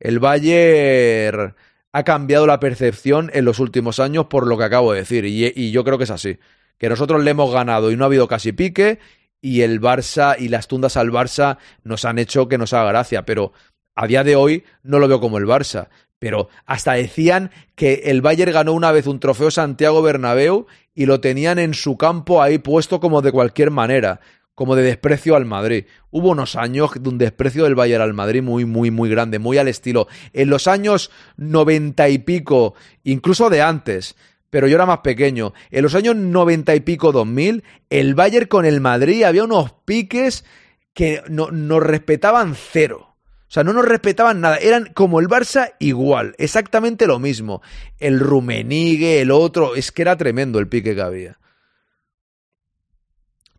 el 0.00 0.18
Bayern 0.18 1.54
ha 1.92 2.04
cambiado 2.04 2.46
la 2.46 2.58
percepción 2.58 3.30
en 3.34 3.44
los 3.44 3.58
últimos 3.58 4.00
años 4.00 4.26
por 4.26 4.46
lo 4.46 4.56
que 4.58 4.64
acabo 4.64 4.92
de 4.92 5.00
decir. 5.00 5.24
Y, 5.26 5.70
yo 5.70 5.84
creo 5.84 5.98
que 5.98 6.04
es 6.04 6.10
así. 6.10 6.38
Que 6.78 6.88
nosotros 6.88 7.22
le 7.22 7.30
hemos 7.30 7.52
ganado 7.52 7.90
y 7.90 7.96
no 7.96 8.04
ha 8.04 8.06
habido 8.06 8.26
casi 8.26 8.52
pique. 8.52 8.98
Y 9.42 9.62
el 9.62 9.80
Barça 9.80 10.36
y 10.38 10.48
las 10.48 10.68
tundas 10.68 10.96
al 10.96 11.10
Barça 11.10 11.58
nos 11.82 12.04
han 12.04 12.18
hecho 12.18 12.48
que 12.48 12.58
nos 12.58 12.72
haga 12.72 12.90
gracia. 12.90 13.24
Pero 13.24 13.52
a 13.94 14.06
día 14.06 14.24
de 14.24 14.36
hoy 14.36 14.64
no 14.82 14.98
lo 14.98 15.08
veo 15.08 15.20
como 15.20 15.38
el 15.38 15.46
Barça. 15.46 15.88
Pero 16.18 16.48
hasta 16.66 16.92
decían 16.92 17.50
que 17.74 18.02
el 18.04 18.20
Bayern 18.20 18.52
ganó 18.52 18.74
una 18.74 18.92
vez 18.92 19.06
un 19.06 19.20
trofeo 19.20 19.50
Santiago 19.50 20.02
Bernabéu 20.02 20.66
y 20.94 21.06
lo 21.06 21.20
tenían 21.20 21.58
en 21.58 21.72
su 21.72 21.96
campo 21.96 22.42
ahí 22.42 22.58
puesto 22.58 23.00
como 23.00 23.22
de 23.22 23.32
cualquier 23.32 23.70
manera 23.70 24.20
como 24.60 24.76
de 24.76 24.82
desprecio 24.82 25.36
al 25.36 25.46
Madrid. 25.46 25.86
Hubo 26.10 26.28
unos 26.28 26.54
años 26.54 26.90
de 27.00 27.08
un 27.08 27.16
desprecio 27.16 27.64
del 27.64 27.74
Bayern 27.74 28.02
al 28.02 28.12
Madrid 28.12 28.42
muy, 28.42 28.66
muy, 28.66 28.90
muy 28.90 29.08
grande, 29.08 29.38
muy 29.38 29.56
al 29.56 29.68
estilo. 29.68 30.06
En 30.34 30.50
los 30.50 30.66
años 30.68 31.10
noventa 31.38 32.10
y 32.10 32.18
pico, 32.18 32.74
incluso 33.02 33.48
de 33.48 33.62
antes, 33.62 34.16
pero 34.50 34.68
yo 34.68 34.74
era 34.74 34.84
más 34.84 34.98
pequeño. 34.98 35.54
En 35.70 35.82
los 35.82 35.94
años 35.94 36.14
noventa 36.14 36.74
y 36.74 36.80
pico, 36.80 37.10
dos 37.10 37.26
mil, 37.26 37.64
el 37.88 38.14
Bayern 38.14 38.48
con 38.48 38.66
el 38.66 38.82
Madrid 38.82 39.22
había 39.22 39.44
unos 39.44 39.72
piques 39.86 40.44
que 40.92 41.22
no, 41.30 41.50
nos 41.50 41.82
respetaban 41.82 42.54
cero. 42.54 43.09
O 43.50 43.52
sea, 43.52 43.64
no 43.64 43.72
nos 43.72 43.84
respetaban 43.84 44.40
nada. 44.40 44.58
Eran 44.58 44.92
como 44.94 45.18
el 45.18 45.26
Barça 45.26 45.74
igual, 45.80 46.36
exactamente 46.38 47.08
lo 47.08 47.18
mismo. 47.18 47.62
El 47.98 48.20
Rumenigue, 48.20 49.20
el 49.20 49.32
otro, 49.32 49.74
es 49.74 49.90
que 49.90 50.02
era 50.02 50.16
tremendo 50.16 50.60
el 50.60 50.68
pique 50.68 50.94
que 50.94 51.02
había. 51.02 51.36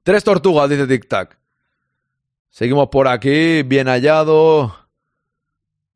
Tres 0.03 0.23
tortugas, 0.23 0.69
dice 0.69 0.87
Tic 0.87 1.09
Tac. 1.09 1.37
Seguimos 2.49 2.87
por 2.87 3.09
aquí, 3.09 3.63
bien 3.63 3.87
hallado. 3.87 4.73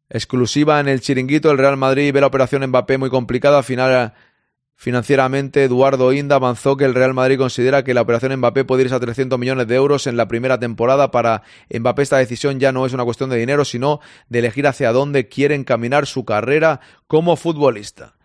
Exclusiva 0.09 0.81
en 0.81 0.89
el 0.89 0.99
chiringuito, 0.99 1.49
el 1.49 1.57
Real 1.57 1.77
Madrid 1.77 2.13
ve 2.13 2.19
la 2.19 2.27
operación 2.27 2.67
Mbappé 2.67 2.97
muy 2.97 3.09
complicada. 3.09 3.59
Al 3.59 3.63
final 3.63 4.13
Financieramente, 4.77 5.64
Eduardo 5.64 6.11
Inda 6.11 6.35
avanzó 6.35 6.76
que 6.76 6.84
el 6.84 6.93
Real 6.93 7.14
Madrid 7.14 7.38
considera 7.38 7.84
que 7.84 7.93
la 7.93 8.02
operación 8.02 8.35
Mbappé 8.35 8.65
puede 8.65 8.84
irse 8.84 8.95
a 8.95 8.99
300 8.99 9.39
millones 9.39 9.68
de 9.68 9.76
euros 9.76 10.06
en 10.06 10.18
la 10.18 10.27
primera 10.27 10.60
temporada. 10.60 11.11
Para 11.11 11.43
Mbappé 11.73 12.03
esta 12.03 12.18
decisión 12.18 12.60
ya 12.60 12.72
no 12.72 12.85
es 12.85 12.93
una 12.93 13.06
cuestión 13.06 13.30
de 13.30 13.38
dinero, 13.38 13.64
sino 13.64 14.02
de 14.27 14.39
elegir 14.39 14.68
hacia 14.68 14.91
dónde 14.91 15.30
quiere 15.30 15.56
encaminar 15.56 16.06
su 16.06 16.26
carrera 16.26 16.81
como 17.07 17.38
futbolista. 17.38 18.15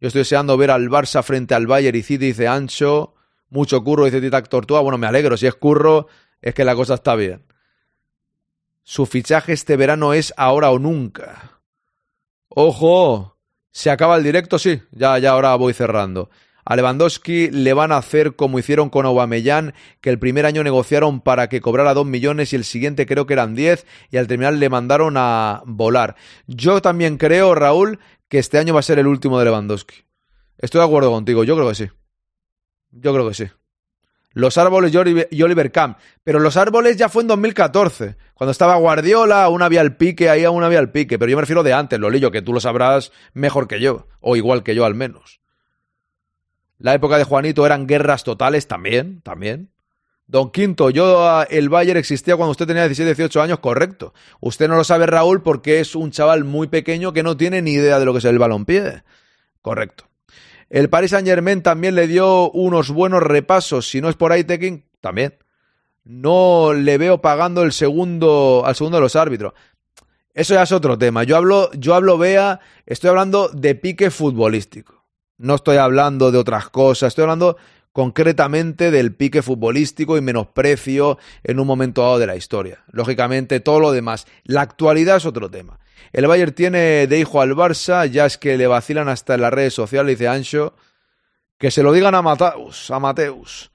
Yo 0.00 0.08
estoy 0.08 0.20
deseando 0.20 0.56
ver 0.56 0.70
al 0.70 0.88
Barça 0.88 1.22
frente 1.22 1.54
al 1.54 1.66
Bayern 1.66 1.96
y 1.96 2.02
City, 2.02 2.26
dice 2.26 2.48
Ancho. 2.48 3.14
Mucho 3.50 3.82
curro, 3.82 4.04
dice 4.04 4.20
Titac 4.20 4.48
Tortúa. 4.48 4.80
Bueno, 4.80 4.98
me 4.98 5.06
alegro. 5.06 5.36
Si 5.36 5.46
es 5.46 5.54
curro, 5.54 6.06
es 6.40 6.54
que 6.54 6.64
la 6.64 6.74
cosa 6.74 6.94
está 6.94 7.16
bien. 7.16 7.44
Su 8.82 9.06
fichaje 9.06 9.52
este 9.52 9.76
verano 9.76 10.14
es 10.14 10.32
ahora 10.36 10.70
o 10.70 10.78
nunca. 10.78 11.60
¡Ojo! 12.48 13.37
¿Se 13.78 13.90
acaba 13.90 14.16
el 14.16 14.24
directo? 14.24 14.58
Sí, 14.58 14.82
ya, 14.90 15.16
ya 15.20 15.30
ahora 15.30 15.54
voy 15.54 15.72
cerrando. 15.72 16.30
A 16.64 16.74
Lewandowski 16.74 17.48
le 17.52 17.74
van 17.74 17.92
a 17.92 17.98
hacer 17.98 18.34
como 18.34 18.58
hicieron 18.58 18.90
con 18.90 19.06
Aubameyang, 19.06 19.72
que 20.00 20.10
el 20.10 20.18
primer 20.18 20.46
año 20.46 20.64
negociaron 20.64 21.20
para 21.20 21.48
que 21.48 21.60
cobrara 21.60 21.94
dos 21.94 22.04
millones 22.04 22.52
y 22.52 22.56
el 22.56 22.64
siguiente 22.64 23.06
creo 23.06 23.26
que 23.26 23.34
eran 23.34 23.54
diez 23.54 23.86
y 24.10 24.16
al 24.16 24.26
terminar 24.26 24.54
le 24.54 24.68
mandaron 24.68 25.14
a 25.16 25.62
volar. 25.64 26.16
Yo 26.48 26.82
también 26.82 27.18
creo, 27.18 27.54
Raúl, 27.54 28.00
que 28.28 28.40
este 28.40 28.58
año 28.58 28.74
va 28.74 28.80
a 28.80 28.82
ser 28.82 28.98
el 28.98 29.06
último 29.06 29.38
de 29.38 29.44
Lewandowski. 29.44 29.94
Estoy 30.58 30.80
de 30.80 30.86
acuerdo 30.86 31.12
contigo, 31.12 31.44
yo 31.44 31.54
creo 31.54 31.68
que 31.68 31.76
sí. 31.76 31.88
Yo 32.90 33.12
creo 33.12 33.28
que 33.28 33.34
sí. 33.34 33.44
Los 34.38 34.56
árboles 34.56 34.92
y 35.32 35.42
Oliver 35.42 35.72
Camp. 35.72 35.98
Pero 36.22 36.38
los 36.38 36.56
árboles 36.56 36.96
ya 36.96 37.08
fue 37.08 37.22
en 37.22 37.26
2014. 37.26 38.14
Cuando 38.34 38.52
estaba 38.52 38.76
Guardiola, 38.76 39.42
aún 39.42 39.62
había 39.62 39.80
el 39.80 39.96
pique, 39.96 40.30
ahí 40.30 40.44
aún 40.44 40.62
había 40.62 40.78
el 40.78 40.90
pique. 40.90 41.18
Pero 41.18 41.28
yo 41.28 41.36
me 41.36 41.40
refiero 41.40 41.64
de 41.64 41.72
antes, 41.72 41.98
Lolillo, 41.98 42.30
que 42.30 42.40
tú 42.40 42.52
lo 42.52 42.60
sabrás 42.60 43.10
mejor 43.32 43.66
que 43.66 43.80
yo. 43.80 44.06
O 44.20 44.36
igual 44.36 44.62
que 44.62 44.76
yo 44.76 44.84
al 44.84 44.94
menos. 44.94 45.40
La 46.78 46.94
época 46.94 47.18
de 47.18 47.24
Juanito 47.24 47.66
eran 47.66 47.88
guerras 47.88 48.22
totales 48.22 48.68
también, 48.68 49.22
también. 49.22 49.70
Don 50.28 50.52
Quinto, 50.52 50.90
yo 50.90 51.42
el 51.50 51.68
Bayern 51.68 51.98
existía 51.98 52.36
cuando 52.36 52.52
usted 52.52 52.68
tenía 52.68 52.84
17, 52.84 53.12
18 53.16 53.42
años, 53.42 53.58
correcto. 53.58 54.14
Usted 54.38 54.68
no 54.68 54.76
lo 54.76 54.84
sabe, 54.84 55.06
Raúl, 55.06 55.42
porque 55.42 55.80
es 55.80 55.96
un 55.96 56.12
chaval 56.12 56.44
muy 56.44 56.68
pequeño 56.68 57.12
que 57.12 57.24
no 57.24 57.36
tiene 57.36 57.60
ni 57.60 57.72
idea 57.72 57.98
de 57.98 58.04
lo 58.04 58.12
que 58.12 58.20
es 58.20 58.24
el 58.24 58.38
balompié. 58.38 59.02
Correcto. 59.62 60.04
El 60.70 60.90
Paris 60.90 61.12
Saint 61.12 61.26
Germain 61.26 61.62
también 61.62 61.94
le 61.94 62.06
dio 62.06 62.50
unos 62.50 62.90
buenos 62.90 63.22
repasos. 63.22 63.88
Si 63.88 64.00
no 64.00 64.08
es 64.08 64.16
por 64.16 64.32
ahí, 64.32 64.44
Tekin, 64.44 64.84
también. 65.00 65.34
No 66.04 66.72
le 66.74 66.98
veo 66.98 67.20
pagando 67.20 67.62
el 67.62 67.72
segundo 67.72 68.62
al 68.64 68.76
segundo 68.76 68.98
de 68.98 69.02
los 69.02 69.16
árbitros. 69.16 69.54
Eso 70.34 70.54
ya 70.54 70.62
es 70.62 70.72
otro 70.72 70.96
tema. 70.96 71.24
Yo 71.24 71.36
hablo, 71.36 71.70
yo 71.72 71.94
hablo, 71.94 72.16
vea, 72.16 72.60
estoy 72.86 73.10
hablando 73.10 73.48
de 73.48 73.74
pique 73.74 74.10
futbolístico. 74.10 75.04
No 75.36 75.54
estoy 75.54 75.78
hablando 75.78 76.30
de 76.30 76.38
otras 76.38 76.68
cosas, 76.68 77.08
estoy 77.08 77.22
hablando 77.22 77.56
concretamente 77.92 78.90
del 78.90 79.14
pique 79.14 79.42
futbolístico 79.42 80.16
y 80.16 80.20
menosprecio 80.20 81.18
en 81.42 81.58
un 81.58 81.66
momento 81.66 82.02
dado 82.02 82.18
de 82.18 82.26
la 82.26 82.36
historia. 82.36 82.84
Lógicamente, 82.92 83.60
todo 83.60 83.80
lo 83.80 83.92
demás. 83.92 84.26
La 84.44 84.60
actualidad 84.60 85.16
es 85.16 85.26
otro 85.26 85.50
tema. 85.50 85.80
El 86.12 86.26
Bayern 86.26 86.52
tiene 86.52 87.06
de 87.06 87.18
hijo 87.18 87.40
al 87.40 87.54
Barça, 87.54 88.06
ya 88.06 88.26
es 88.26 88.38
que 88.38 88.56
le 88.56 88.66
vacilan 88.66 89.08
hasta 89.08 89.34
en 89.34 89.42
las 89.42 89.52
redes 89.52 89.74
sociales, 89.74 90.18
dice 90.18 90.28
Ancho. 90.28 90.74
Que 91.58 91.70
se 91.70 91.82
lo 91.82 91.92
digan 91.92 92.14
a 92.14 92.22
Mateus, 92.22 92.90
a 92.90 92.98
Mateus. 92.98 93.70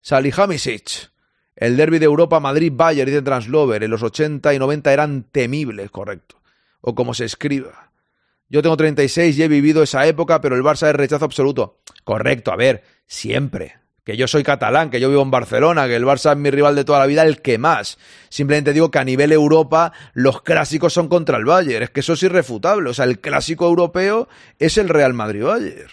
Salihamidzic. 0.00 1.10
El 1.54 1.76
derby 1.76 1.98
de 1.98 2.04
Europa 2.04 2.40
Madrid-Bayern, 2.40 3.06
dice 3.06 3.22
Translover, 3.22 3.82
en 3.82 3.90
los 3.90 4.02
80 4.02 4.54
y 4.54 4.58
90 4.58 4.92
eran 4.92 5.24
temibles, 5.24 5.90
correcto. 5.90 6.40
O 6.80 6.94
como 6.94 7.14
se 7.14 7.24
escriba. 7.24 7.90
Yo 8.48 8.62
tengo 8.62 8.76
36 8.76 9.36
y 9.36 9.42
he 9.42 9.48
vivido 9.48 9.82
esa 9.82 10.06
época, 10.06 10.40
pero 10.40 10.56
el 10.56 10.62
Barça 10.62 10.88
es 10.88 10.94
rechazo 10.94 11.24
absoluto. 11.24 11.80
Correcto, 12.04 12.52
a 12.52 12.56
ver, 12.56 12.82
siempre. 13.06 13.76
Que 14.08 14.16
yo 14.16 14.26
soy 14.26 14.42
catalán, 14.42 14.88
que 14.88 15.00
yo 15.00 15.10
vivo 15.10 15.20
en 15.20 15.30
Barcelona, 15.30 15.86
que 15.86 15.94
el 15.94 16.06
Barça 16.06 16.32
es 16.32 16.38
mi 16.38 16.50
rival 16.50 16.74
de 16.74 16.86
toda 16.86 16.98
la 16.98 17.04
vida, 17.04 17.24
el 17.24 17.42
que 17.42 17.58
más. 17.58 17.98
Simplemente 18.30 18.72
digo 18.72 18.90
que 18.90 18.98
a 18.98 19.04
nivel 19.04 19.32
Europa 19.32 19.92
los 20.14 20.40
clásicos 20.40 20.94
son 20.94 21.08
contra 21.08 21.36
el 21.36 21.44
Bayern. 21.44 21.82
Es 21.82 21.90
que 21.90 22.00
eso 22.00 22.14
es 22.14 22.22
irrefutable. 22.22 22.88
O 22.88 22.94
sea, 22.94 23.04
el 23.04 23.20
clásico 23.20 23.66
europeo 23.66 24.26
es 24.58 24.78
el 24.78 24.88
Real 24.88 25.12
Madrid-Bayern. 25.12 25.90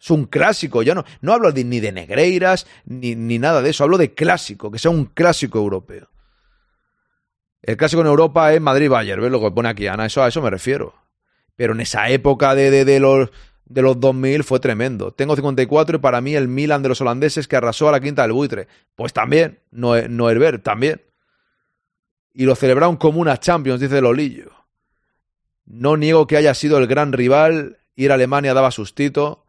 Es 0.00 0.10
un 0.10 0.24
clásico. 0.24 0.82
Yo 0.82 0.94
no, 0.94 1.04
no 1.20 1.34
hablo 1.34 1.52
ni 1.52 1.80
de 1.80 1.92
negreiras 1.92 2.66
ni, 2.86 3.14
ni 3.14 3.38
nada 3.38 3.60
de 3.60 3.68
eso. 3.68 3.84
Hablo 3.84 3.98
de 3.98 4.14
clásico, 4.14 4.70
que 4.70 4.78
sea 4.78 4.90
un 4.90 5.04
clásico 5.04 5.58
europeo. 5.58 6.08
El 7.60 7.76
clásico 7.76 8.00
en 8.00 8.08
Europa 8.08 8.54
es 8.54 8.60
Madrid-Bayern. 8.62 9.20
¿Ves 9.20 9.30
lo 9.30 9.38
que 9.38 9.50
pone 9.50 9.68
aquí, 9.68 9.86
Ana? 9.86 10.06
Eso, 10.06 10.22
a 10.22 10.28
eso 10.28 10.40
me 10.40 10.48
refiero 10.48 10.94
pero 11.60 11.74
en 11.74 11.82
esa 11.82 12.08
época 12.08 12.54
de, 12.54 12.86
de, 12.86 13.00
los 13.00 13.28
de 13.70 13.82
los 13.82 14.00
2000 14.00 14.42
fue 14.42 14.58
tremendo. 14.58 15.12
Tengo 15.12 15.36
54 15.36 15.96
y 15.96 16.00
para 16.00 16.20
mí 16.20 16.34
el 16.34 16.48
Milan 16.48 16.82
de 16.82 16.88
los 16.88 17.00
holandeses 17.00 17.46
que 17.46 17.54
arrasó 17.54 17.88
a 17.88 17.92
la 17.92 18.00
quinta 18.00 18.22
del 18.22 18.32
buitre. 18.32 18.66
Pues 18.96 19.12
también, 19.12 19.60
no, 19.70 19.96
no 20.08 20.28
Herbert, 20.28 20.64
también. 20.64 21.00
Y 22.34 22.46
lo 22.46 22.56
celebraron 22.56 22.96
como 22.96 23.20
una 23.20 23.38
Champions, 23.38 23.80
dice 23.80 24.00
Lolillo. 24.00 24.50
No 25.66 25.96
niego 25.96 26.26
que 26.26 26.36
haya 26.36 26.52
sido 26.52 26.78
el 26.78 26.88
gran 26.88 27.12
rival, 27.12 27.78
ir 27.94 28.10
a 28.10 28.14
Alemania 28.14 28.54
daba 28.54 28.72
sustito. 28.72 29.46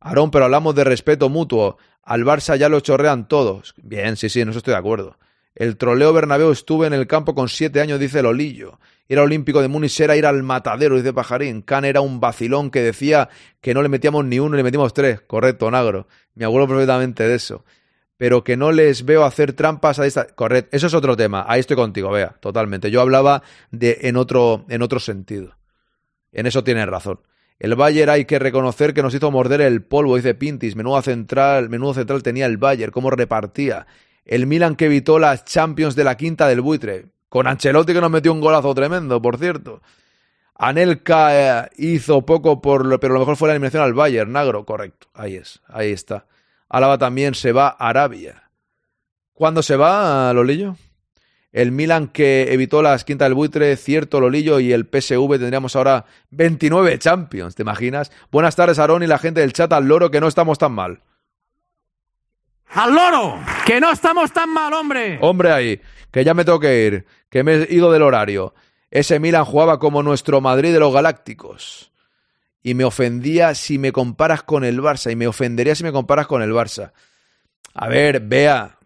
Aarón, 0.00 0.30
pero 0.30 0.44
hablamos 0.44 0.74
de 0.74 0.84
respeto 0.84 1.30
mutuo. 1.30 1.78
Al 2.02 2.24
Barça 2.24 2.58
ya 2.58 2.68
lo 2.68 2.80
chorrean 2.80 3.26
todos. 3.26 3.74
Bien, 3.78 4.18
sí, 4.18 4.28
sí, 4.28 4.44
no 4.44 4.50
estoy 4.50 4.72
de 4.72 4.78
acuerdo. 4.78 5.16
El 5.54 5.78
troleo 5.78 6.12
Bernabéu 6.12 6.50
estuve 6.50 6.88
en 6.88 6.92
el 6.92 7.06
campo 7.06 7.34
con 7.34 7.48
siete 7.48 7.80
años, 7.80 7.98
dice 7.98 8.20
Lolillo 8.20 8.78
era 9.08 9.22
olímpico 9.22 9.62
de 9.62 9.68
Múnich 9.68 10.00
era 10.00 10.16
ir 10.16 10.26
al 10.26 10.42
matadero, 10.42 10.96
dice 10.96 11.12
Pajarín. 11.12 11.62
Can 11.62 11.84
era 11.84 12.00
un 12.00 12.20
vacilón 12.20 12.70
que 12.70 12.82
decía 12.82 13.28
que 13.60 13.72
no 13.72 13.82
le 13.82 13.88
metíamos 13.88 14.24
ni 14.24 14.38
uno 14.40 14.56
le 14.56 14.62
metimos 14.62 14.92
tres. 14.92 15.20
Correcto, 15.20 15.70
Nagro. 15.70 16.08
Me 16.34 16.44
acuerdo 16.44 16.68
perfectamente 16.68 17.26
de 17.26 17.34
eso. 17.34 17.64
Pero 18.16 18.42
que 18.42 18.56
no 18.56 18.72
les 18.72 19.04
veo 19.04 19.24
hacer 19.24 19.52
trampas 19.52 19.98
a 19.98 20.06
esta. 20.06 20.26
Correcto. 20.26 20.76
Eso 20.76 20.88
es 20.88 20.94
otro 20.94 21.16
tema. 21.16 21.44
Ahí 21.46 21.60
estoy 21.60 21.76
contigo, 21.76 22.10
vea, 22.10 22.36
totalmente. 22.40 22.90
Yo 22.90 23.00
hablaba 23.00 23.42
de 23.70 23.98
en 24.02 24.16
otro, 24.16 24.64
en 24.68 24.82
otro 24.82 24.98
sentido. 24.98 25.56
En 26.32 26.46
eso 26.46 26.64
tienes 26.64 26.86
razón. 26.86 27.20
El 27.58 27.74
Bayern 27.74 28.10
hay 28.10 28.24
que 28.24 28.38
reconocer 28.38 28.92
que 28.92 29.02
nos 29.02 29.14
hizo 29.14 29.30
morder 29.30 29.60
el 29.60 29.82
polvo, 29.82 30.16
dice 30.16 30.34
Pintis. 30.34 30.76
Menudo 30.76 31.00
central, 31.00 31.70
menudo 31.70 31.94
central 31.94 32.22
tenía 32.22 32.46
el 32.46 32.56
Bayern, 32.56 32.92
cómo 32.92 33.10
repartía. 33.10 33.86
El 34.24 34.46
Milan 34.46 34.76
que 34.76 34.86
evitó 34.86 35.18
las 35.18 35.44
Champions 35.44 35.94
de 35.94 36.04
la 36.04 36.16
quinta 36.16 36.48
del 36.48 36.60
buitre. 36.60 37.06
Con 37.36 37.46
Ancelotti 37.46 37.92
que 37.92 38.00
nos 38.00 38.10
metió 38.10 38.32
un 38.32 38.40
golazo 38.40 38.74
tremendo, 38.74 39.20
por 39.20 39.36
cierto. 39.36 39.82
Anelka 40.54 41.66
eh, 41.66 41.70
hizo 41.76 42.24
poco, 42.24 42.62
por 42.62 42.98
pero 42.98 43.12
lo 43.12 43.20
mejor 43.20 43.36
fue 43.36 43.48
la 43.48 43.52
eliminación 43.52 43.82
al 43.82 43.92
Bayern, 43.92 44.32
Nagro, 44.32 44.64
correcto. 44.64 45.08
Ahí 45.12 45.34
es, 45.34 45.60
ahí 45.68 45.92
está. 45.92 46.24
Álava 46.70 46.96
también 46.96 47.34
se 47.34 47.52
va 47.52 47.76
a 47.78 47.90
Arabia. 47.90 48.44
¿Cuándo 49.34 49.62
se 49.62 49.76
va, 49.76 50.32
Lolillo? 50.32 50.76
El 51.52 51.72
Milan 51.72 52.08
que 52.08 52.54
evitó 52.54 52.80
las 52.80 53.04
quintas 53.04 53.26
del 53.26 53.34
buitre, 53.34 53.76
cierto 53.76 54.18
Lolillo, 54.18 54.58
y 54.58 54.72
el 54.72 54.86
PSV 54.86 55.32
tendríamos 55.32 55.76
ahora 55.76 56.06
29 56.30 56.98
Champions, 56.98 57.54
¿te 57.54 57.64
imaginas? 57.64 58.12
Buenas 58.32 58.56
tardes, 58.56 58.78
Aarón 58.78 59.02
y 59.02 59.08
la 59.08 59.18
gente 59.18 59.42
del 59.42 59.52
chat 59.52 59.70
al 59.74 59.86
loro, 59.86 60.10
que 60.10 60.22
no 60.22 60.28
estamos 60.28 60.56
tan 60.56 60.72
mal. 60.72 61.02
¡Al 62.70 62.94
loro! 62.94 63.38
¡Que 63.66 63.78
no 63.78 63.90
estamos 63.90 64.32
tan 64.32 64.50
mal, 64.50 64.72
hombre! 64.72 65.18
Hombre 65.20 65.52
ahí, 65.52 65.80
que 66.16 66.24
ya 66.24 66.32
me 66.32 66.46
tengo 66.46 66.60
que 66.60 66.86
ir, 66.86 67.04
que 67.28 67.44
me 67.44 67.56
he 67.56 67.74
ido 67.74 67.92
del 67.92 68.00
horario. 68.00 68.54
Ese 68.90 69.20
Milan 69.20 69.44
jugaba 69.44 69.78
como 69.78 70.02
nuestro 70.02 70.40
Madrid 70.40 70.72
de 70.72 70.80
los 70.80 70.90
Galácticos. 70.90 71.92
Y 72.62 72.72
me 72.72 72.84
ofendía 72.84 73.54
si 73.54 73.76
me 73.78 73.92
comparas 73.92 74.42
con 74.42 74.64
el 74.64 74.80
Barça. 74.80 75.12
Y 75.12 75.14
me 75.14 75.26
ofendería 75.26 75.74
si 75.74 75.84
me 75.84 75.92
comparas 75.92 76.26
con 76.26 76.40
el 76.40 76.52
Barça. 76.52 76.92
A 77.74 77.88
ver, 77.90 78.20
vea, 78.20 78.78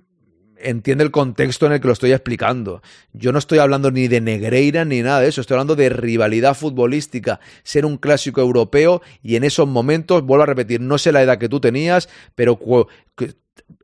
entiende 0.56 1.04
el 1.04 1.12
contexto 1.12 1.66
en 1.66 1.74
el 1.74 1.80
que 1.80 1.86
lo 1.86 1.92
estoy 1.92 2.10
explicando. 2.10 2.82
Yo 3.12 3.30
no 3.30 3.38
estoy 3.38 3.60
hablando 3.60 3.92
ni 3.92 4.08
de 4.08 4.20
Negreira 4.20 4.84
ni 4.84 5.00
nada 5.00 5.20
de 5.20 5.28
eso, 5.28 5.40
estoy 5.40 5.54
hablando 5.54 5.76
de 5.76 5.88
rivalidad 5.88 6.56
futbolística, 6.56 7.38
ser 7.62 7.86
un 7.86 7.96
clásico 7.96 8.40
europeo 8.40 9.02
y 9.22 9.36
en 9.36 9.44
esos 9.44 9.68
momentos, 9.68 10.24
vuelvo 10.24 10.42
a 10.42 10.46
repetir, 10.46 10.80
no 10.80 10.98
sé 10.98 11.12
la 11.12 11.22
edad 11.22 11.38
que 11.38 11.48
tú 11.48 11.60
tenías, 11.60 12.08
pero 12.34 12.58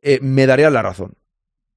eh, 0.02 0.18
me 0.20 0.46
daría 0.46 0.68
la 0.68 0.82
razón. 0.82 1.14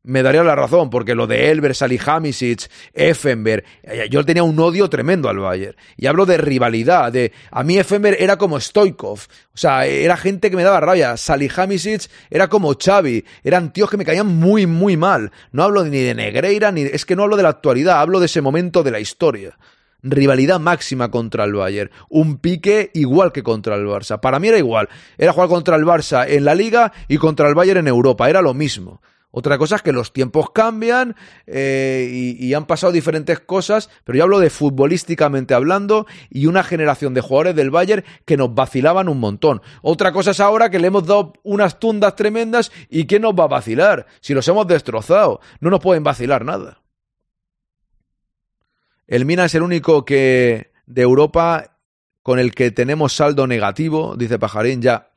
Me 0.03 0.23
daría 0.23 0.43
la 0.43 0.55
razón, 0.55 0.89
porque 0.89 1.13
lo 1.13 1.27
de 1.27 1.51
Elber, 1.51 1.76
Salihamidzic, 1.76 2.71
Effenberg, 2.93 3.65
eh, 3.84 4.07
yo 4.09 4.23
tenía 4.23 4.43
un 4.43 4.57
odio 4.57 4.89
tremendo 4.89 5.27
al 5.27 5.39
Bayern. 5.39 5.76
Y 5.97 6.07
hablo 6.07 6.26
de 6.26 6.38
rivalidad, 6.38 7.11
de 7.11 7.34
a 7.51 7.63
mí 7.63 7.77
Effenberg 7.77 8.15
era 8.17 8.38
como 8.38 8.61
Stoikov, 8.61 9.19
o 9.19 9.57
sea, 9.57 9.85
era 9.85 10.15
gente 10.15 10.49
que 10.49 10.55
me 10.55 10.63
daba 10.63 10.80
rabia. 10.80 11.17
Salihamidzic 11.17 12.09
era 12.30 12.47
como 12.47 12.73
Xavi, 12.73 13.26
eran 13.43 13.73
tíos 13.73 13.89
que 13.89 13.97
me 13.97 14.05
caían 14.05 14.27
muy, 14.27 14.65
muy 14.67 14.95
mal. 14.95 15.34
No 15.51 15.63
hablo 15.63 15.84
ni 15.84 15.99
de 15.99 16.15
Negreira, 16.15 16.71
ni 16.71 16.84
es 16.84 17.05
que 17.05 17.17
no 17.17 17.23
hablo 17.23 17.35
de 17.35 17.43
la 17.43 17.49
actualidad, 17.49 17.99
hablo 17.99 18.21
de 18.21 18.27
ese 18.27 18.41
momento 18.41 18.84
de 18.84 18.91
la 18.91 19.01
historia 19.01 19.57
rivalidad 20.01 20.61
máxima 20.61 21.11
contra 21.11 21.43
el 21.43 21.53
Bayern. 21.53 21.91
Un 22.07 22.38
pique 22.38 22.89
igual 22.93 23.34
que 23.34 23.43
contra 23.43 23.76
el 23.76 23.85
Barça. 23.85 24.21
Para 24.21 24.39
mí 24.39 24.47
era 24.47 24.57
igual. 24.57 24.88
Era 25.17 25.34
jugar 25.34 25.49
contra 25.49 25.76
el 25.76 25.84
Barça 25.84 26.26
en 26.26 26.45
la 26.45 26.55
Liga 26.55 26.93
y 27.09 27.17
contra 27.17 27.49
el 27.49 27.53
Bayern 27.53 27.81
en 27.81 27.89
Europa. 27.89 28.30
Era 28.30 28.41
lo 28.41 28.53
mismo. 28.53 29.01
Otra 29.31 29.60
cosa 29.60 29.76
es 29.76 29.81
que 29.84 29.91
los 29.91 30.11
tiempos 30.11 30.49
cambian 30.49 31.15
eh, 31.45 32.35
y, 32.39 32.53
han 32.56 32.65
pasado 32.65 32.91
diferentes 32.91 33.39
cosas, 33.39 33.91
pero 34.03 34.18
yo 34.18 34.23
hablo 34.23 34.39
de 34.39 34.49
futbolísticamente 34.49 35.53
hablando 35.53 36.07
y 36.31 36.47
una 36.47 36.64
generación 36.64 37.14
de 37.14 37.22
jugadores 37.22 37.56
del 37.56 37.69
Bayern 37.69 38.03
que 38.26 38.38
nos 38.38 38.56
vacilaban 38.56 39.07
un 39.07 39.19
montón. 39.19 39.61
Otra 39.84 40.11
cosa 40.11 40.31
es 40.31 40.39
ahora 40.39 40.72
que 40.72 40.80
le 40.80 40.88
hemos 40.88 41.06
dado 41.06 41.34
unas 41.43 41.80
tundas 41.80 42.15
tremendas 42.15 42.72
y 42.89 43.06
¿quién 43.06 43.22
nos 43.22 43.34
va 43.34 43.43
a 43.43 43.47
vacilar? 43.47 44.07
Si 44.19 44.34
los 44.34 44.47
hemos 44.47 44.65
destrozado, 44.65 45.41
no 45.60 45.69
nos 45.69 45.80
pueden 45.80 46.03
vacilar 46.03 46.43
nada. 46.43 46.81
El 49.06 49.26
Mina 49.26 49.45
es 49.45 49.53
el 49.53 49.61
único 49.61 50.06
que 50.06 50.72
de 50.88 51.01
Europa 51.03 51.77
con 52.23 52.39
el 52.39 52.53
que 52.53 52.72
tenemos 52.72 53.14
saldo 53.14 53.45
negativo, 53.45 54.15
dice 54.18 54.39
Pajarín, 54.39 54.81
ya 54.81 55.09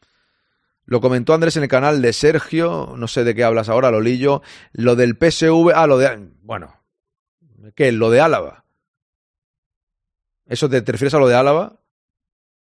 lo 0.85 1.01
comentó 1.01 1.33
Andrés 1.35 1.57
en 1.57 1.63
el 1.63 1.69
canal 1.69 2.03
de 2.03 2.13
Sergio, 2.13 2.95
no 2.97 3.09
sé 3.09 3.25
de 3.25 3.35
qué 3.35 3.45
hablas 3.45 3.69
ahora, 3.69 3.91
Lolillo. 3.91 4.43
Lo 4.73 4.97
del 4.97 5.17
PSV, 5.17 5.73
ah, 5.75 5.87
lo 5.87 5.99
de. 5.99 6.29
Bueno, 6.43 6.75
¿qué? 7.75 7.93
Lo 7.93 8.11
de 8.11 8.21
Álava. 8.21 8.65
¿Eso 10.47 10.69
te, 10.69 10.81
refieres 10.81 11.15
a 11.15 11.19
lo 11.19 11.29
de 11.29 11.37
Álava? 11.37 11.81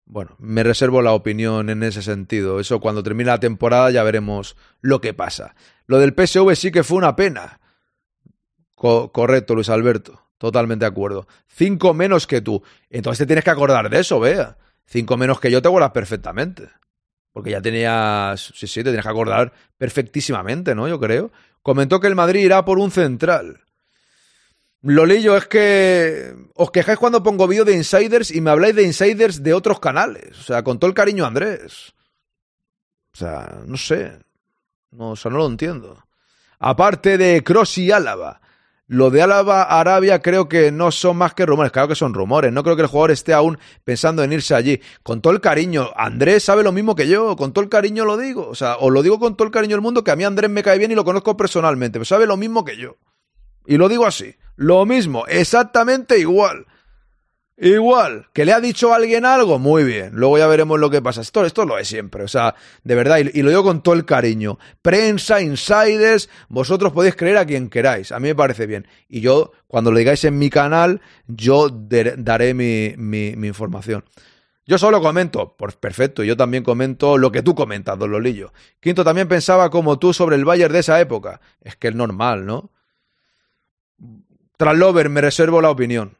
Bueno, 0.05 0.35
me 0.39 0.63
reservo 0.63 1.01
la 1.01 1.13
opinión 1.13 1.69
en 1.69 1.83
ese 1.83 2.01
sentido. 2.01 2.59
Eso 2.59 2.79
cuando 2.79 3.03
termine 3.03 3.29
la 3.29 3.39
temporada 3.39 3.91
ya 3.91 4.03
veremos 4.03 4.55
lo 4.81 5.01
que 5.01 5.13
pasa. 5.13 5.55
Lo 5.87 5.99
del 5.99 6.13
PSV 6.13 6.55
sí 6.55 6.71
que 6.71 6.83
fue 6.83 6.97
una 6.97 7.15
pena. 7.15 7.59
correcto, 8.75 9.55
Luis 9.55 9.69
Alberto. 9.69 10.21
Totalmente 10.37 10.85
de 10.85 10.89
acuerdo. 10.89 11.27
Cinco 11.47 11.93
menos 11.93 12.27
que 12.27 12.41
tú. 12.41 12.63
Entonces 12.89 13.19
te 13.19 13.25
tienes 13.25 13.43
que 13.43 13.51
acordar 13.51 13.89
de 13.89 13.99
eso, 13.99 14.19
vea. 14.19 14.57
Cinco 14.85 15.17
menos 15.17 15.39
que 15.39 15.51
yo 15.51 15.61
te 15.61 15.67
acuerdas 15.67 15.91
perfectamente. 15.91 16.69
Porque 17.33 17.51
ya 17.51 17.61
tenías, 17.61 18.51
sí, 18.55 18.67
sí, 18.67 18.79
te 18.81 18.89
tienes 18.89 19.03
que 19.03 19.09
acordar 19.09 19.53
perfectísimamente, 19.77 20.75
¿no? 20.75 20.87
Yo 20.87 20.99
creo. 20.99 21.31
Comentó 21.61 21.99
que 21.99 22.07
el 22.07 22.15
Madrid 22.15 22.41
irá 22.45 22.65
por 22.65 22.79
un 22.79 22.91
central. 22.91 23.61
Lolillo, 24.81 25.37
es 25.37 25.45
que 25.45 26.35
os 26.55 26.71
quejáis 26.71 26.97
cuando 26.97 27.21
pongo 27.21 27.47
vídeo 27.47 27.65
de 27.65 27.75
insiders 27.75 28.31
y 28.31 28.41
me 28.41 28.49
habláis 28.49 28.75
de 28.75 28.83
insiders 28.83 29.43
de 29.43 29.53
otros 29.53 29.79
canales. 29.79 30.39
O 30.39 30.43
sea, 30.43 30.63
con 30.63 30.79
todo 30.79 30.89
el 30.89 30.95
cariño 30.95 31.25
Andrés. 31.25 31.93
O 33.13 33.17
sea, 33.17 33.61
no 33.65 33.77
sé. 33.77 34.17
No, 34.89 35.11
o 35.11 35.15
sea, 35.15 35.29
no 35.31 35.37
lo 35.37 35.47
entiendo. 35.47 36.03
Aparte 36.59 37.17
de 37.17 37.43
Cross 37.43 37.77
y 37.77 37.91
Álava. 37.91 38.40
Lo 38.91 39.09
de 39.09 39.21
Álava 39.21 39.63
Arabia 39.63 40.21
creo 40.21 40.49
que 40.49 40.69
no 40.69 40.91
son 40.91 41.15
más 41.15 41.33
que 41.33 41.45
rumores, 41.45 41.71
claro 41.71 41.87
que 41.87 41.95
son 41.95 42.13
rumores, 42.13 42.51
no 42.51 42.61
creo 42.61 42.75
que 42.75 42.81
el 42.81 42.89
jugador 42.89 43.11
esté 43.11 43.31
aún 43.31 43.57
pensando 43.85 44.21
en 44.21 44.33
irse 44.33 44.53
allí. 44.53 44.81
Con 45.01 45.21
todo 45.21 45.31
el 45.31 45.39
cariño, 45.39 45.91
Andrés 45.95 46.43
sabe 46.43 46.61
lo 46.61 46.73
mismo 46.73 46.93
que 46.93 47.07
yo, 47.07 47.37
con 47.37 47.53
todo 47.53 47.63
el 47.63 47.69
cariño 47.69 48.03
lo 48.03 48.17
digo, 48.17 48.49
o 48.49 48.53
sea, 48.53 48.75
os 48.75 48.91
lo 48.91 49.01
digo 49.01 49.17
con 49.17 49.37
todo 49.37 49.45
el 49.45 49.53
cariño 49.53 49.77
del 49.77 49.81
mundo, 49.81 50.03
que 50.03 50.11
a 50.11 50.17
mí 50.17 50.25
Andrés 50.25 50.49
me 50.49 50.61
cae 50.61 50.77
bien 50.77 50.91
y 50.91 50.95
lo 50.95 51.05
conozco 51.05 51.37
personalmente, 51.37 51.99
pero 51.99 52.03
sabe 52.03 52.27
lo 52.27 52.35
mismo 52.35 52.65
que 52.65 52.75
yo. 52.75 52.97
Y 53.65 53.77
lo 53.77 53.87
digo 53.87 54.05
así, 54.05 54.35
lo 54.57 54.85
mismo, 54.85 55.25
exactamente 55.27 56.19
igual. 56.19 56.65
Igual, 57.63 58.25
que 58.33 58.43
le 58.43 58.53
ha 58.53 58.59
dicho 58.59 58.91
alguien 58.91 59.23
algo, 59.23 59.59
muy 59.59 59.83
bien, 59.83 60.13
luego 60.15 60.39
ya 60.39 60.47
veremos 60.47 60.79
lo 60.79 60.89
que 60.89 60.99
pasa. 60.99 61.21
Esto, 61.21 61.45
esto 61.45 61.63
lo 61.63 61.77
es 61.77 61.87
siempre, 61.87 62.23
o 62.23 62.27
sea, 62.27 62.55
de 62.83 62.95
verdad, 62.95 63.19
y, 63.19 63.39
lo 63.43 63.49
digo 63.49 63.63
con 63.63 63.83
todo 63.83 63.93
el 63.93 64.03
cariño. 64.03 64.57
Prensa, 64.81 65.43
insiders, 65.43 66.27
vosotros 66.49 66.91
podéis 66.91 67.15
creer 67.15 67.37
a 67.37 67.45
quien 67.45 67.69
queráis, 67.69 68.11
a 68.11 68.19
mí 68.19 68.29
me 68.29 68.33
parece 68.33 68.65
bien. 68.65 68.87
Y 69.07 69.21
yo, 69.21 69.51
cuando 69.67 69.91
lo 69.91 69.99
digáis 69.99 70.23
en 70.23 70.39
mi 70.39 70.49
canal, 70.49 71.01
yo 71.27 71.69
daré 71.69 72.55
mi, 72.55 72.95
información. 73.45 74.05
Yo 74.65 74.79
solo 74.79 74.99
comento, 74.99 75.55
pues 75.55 75.75
perfecto, 75.75 76.23
yo 76.23 76.35
también 76.35 76.63
comento 76.63 77.19
lo 77.19 77.31
que 77.31 77.43
tú 77.43 77.53
comentas, 77.53 77.95
don 77.99 78.09
Lolillo. 78.09 78.53
Quinto, 78.79 79.03
también 79.03 79.27
pensaba 79.27 79.69
como 79.69 79.99
tú 79.99 80.13
sobre 80.13 80.35
el 80.35 80.45
Bayern 80.45 80.73
de 80.73 80.79
esa 80.79 80.99
época. 80.99 81.41
Es 81.61 81.75
que 81.75 81.89
es 81.89 81.95
normal, 81.95 82.43
¿no? 82.47 82.71
Tras 84.57 84.75
Lover 84.75 85.09
me 85.09 85.21
reservo 85.21 85.61
la 85.61 85.69
opinión 85.69 86.17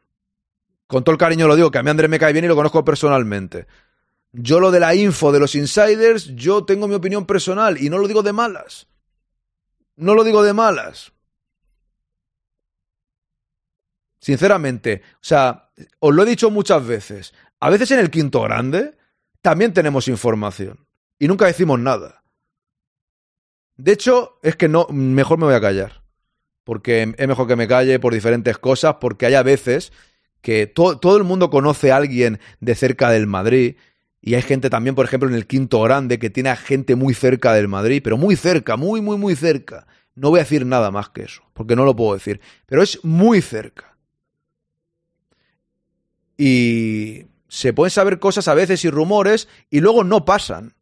con 0.92 1.04
todo 1.04 1.14
el 1.14 1.18
cariño 1.18 1.48
lo 1.48 1.56
digo, 1.56 1.70
que 1.70 1.78
a 1.78 1.82
mí 1.82 1.88
Andrés 1.88 2.10
me 2.10 2.18
cae 2.18 2.34
bien 2.34 2.44
y 2.44 2.48
lo 2.48 2.54
conozco 2.54 2.84
personalmente. 2.84 3.66
Yo 4.30 4.60
lo 4.60 4.70
de 4.70 4.78
la 4.78 4.94
info 4.94 5.32
de 5.32 5.40
los 5.40 5.54
insiders, 5.54 6.36
yo 6.36 6.66
tengo 6.66 6.86
mi 6.86 6.94
opinión 6.94 7.24
personal 7.24 7.80
y 7.80 7.88
no 7.88 7.96
lo 7.96 8.06
digo 8.06 8.22
de 8.22 8.34
malas. 8.34 8.88
No 9.96 10.14
lo 10.14 10.22
digo 10.22 10.42
de 10.42 10.52
malas. 10.52 11.12
Sinceramente, 14.20 15.00
o 15.14 15.24
sea, 15.24 15.70
os 15.98 16.14
lo 16.14 16.24
he 16.24 16.26
dicho 16.26 16.50
muchas 16.50 16.86
veces. 16.86 17.32
A 17.58 17.70
veces 17.70 17.90
en 17.92 17.98
el 17.98 18.10
quinto 18.10 18.42
grande 18.42 18.94
también 19.40 19.72
tenemos 19.72 20.08
información 20.08 20.86
y 21.18 21.26
nunca 21.26 21.46
decimos 21.46 21.80
nada. 21.80 22.22
De 23.78 23.92
hecho, 23.92 24.38
es 24.42 24.56
que 24.56 24.68
no, 24.68 24.86
mejor 24.90 25.38
me 25.38 25.46
voy 25.46 25.54
a 25.54 25.60
callar. 25.62 26.02
Porque 26.64 27.14
es 27.16 27.28
mejor 27.28 27.48
que 27.48 27.56
me 27.56 27.66
calle 27.66 27.98
por 27.98 28.12
diferentes 28.12 28.58
cosas, 28.58 28.96
porque 29.00 29.24
hay 29.24 29.34
a 29.34 29.42
veces 29.42 29.90
que 30.42 30.66
todo 30.66 31.16
el 31.16 31.24
mundo 31.24 31.48
conoce 31.50 31.92
a 31.92 31.96
alguien 31.96 32.40
de 32.60 32.74
cerca 32.74 33.10
del 33.10 33.26
Madrid. 33.26 33.76
Y 34.20 34.34
hay 34.34 34.42
gente 34.42 34.70
también, 34.70 34.94
por 34.94 35.04
ejemplo, 35.04 35.28
en 35.28 35.34
el 35.34 35.46
quinto 35.46 35.80
grande 35.80 36.18
que 36.18 36.30
tiene 36.30 36.50
a 36.50 36.56
gente 36.56 36.96
muy 36.96 37.14
cerca 37.14 37.54
del 37.54 37.68
Madrid, 37.68 38.02
pero 38.04 38.18
muy 38.18 38.36
cerca, 38.36 38.76
muy, 38.76 39.00
muy, 39.00 39.16
muy 39.16 39.34
cerca. 39.34 39.86
No 40.14 40.30
voy 40.30 40.40
a 40.40 40.42
decir 40.42 40.66
nada 40.66 40.90
más 40.90 41.08
que 41.08 41.22
eso, 41.22 41.42
porque 41.54 41.76
no 41.76 41.84
lo 41.84 41.96
puedo 41.96 42.14
decir, 42.14 42.40
pero 42.66 42.82
es 42.82 43.02
muy 43.04 43.40
cerca. 43.40 43.96
Y 46.36 47.26
se 47.48 47.72
pueden 47.72 47.90
saber 47.90 48.18
cosas 48.18 48.48
a 48.48 48.54
veces 48.54 48.84
y 48.84 48.90
rumores 48.90 49.48
y 49.70 49.80
luego 49.80 50.04
no 50.04 50.24
pasan. 50.24 50.74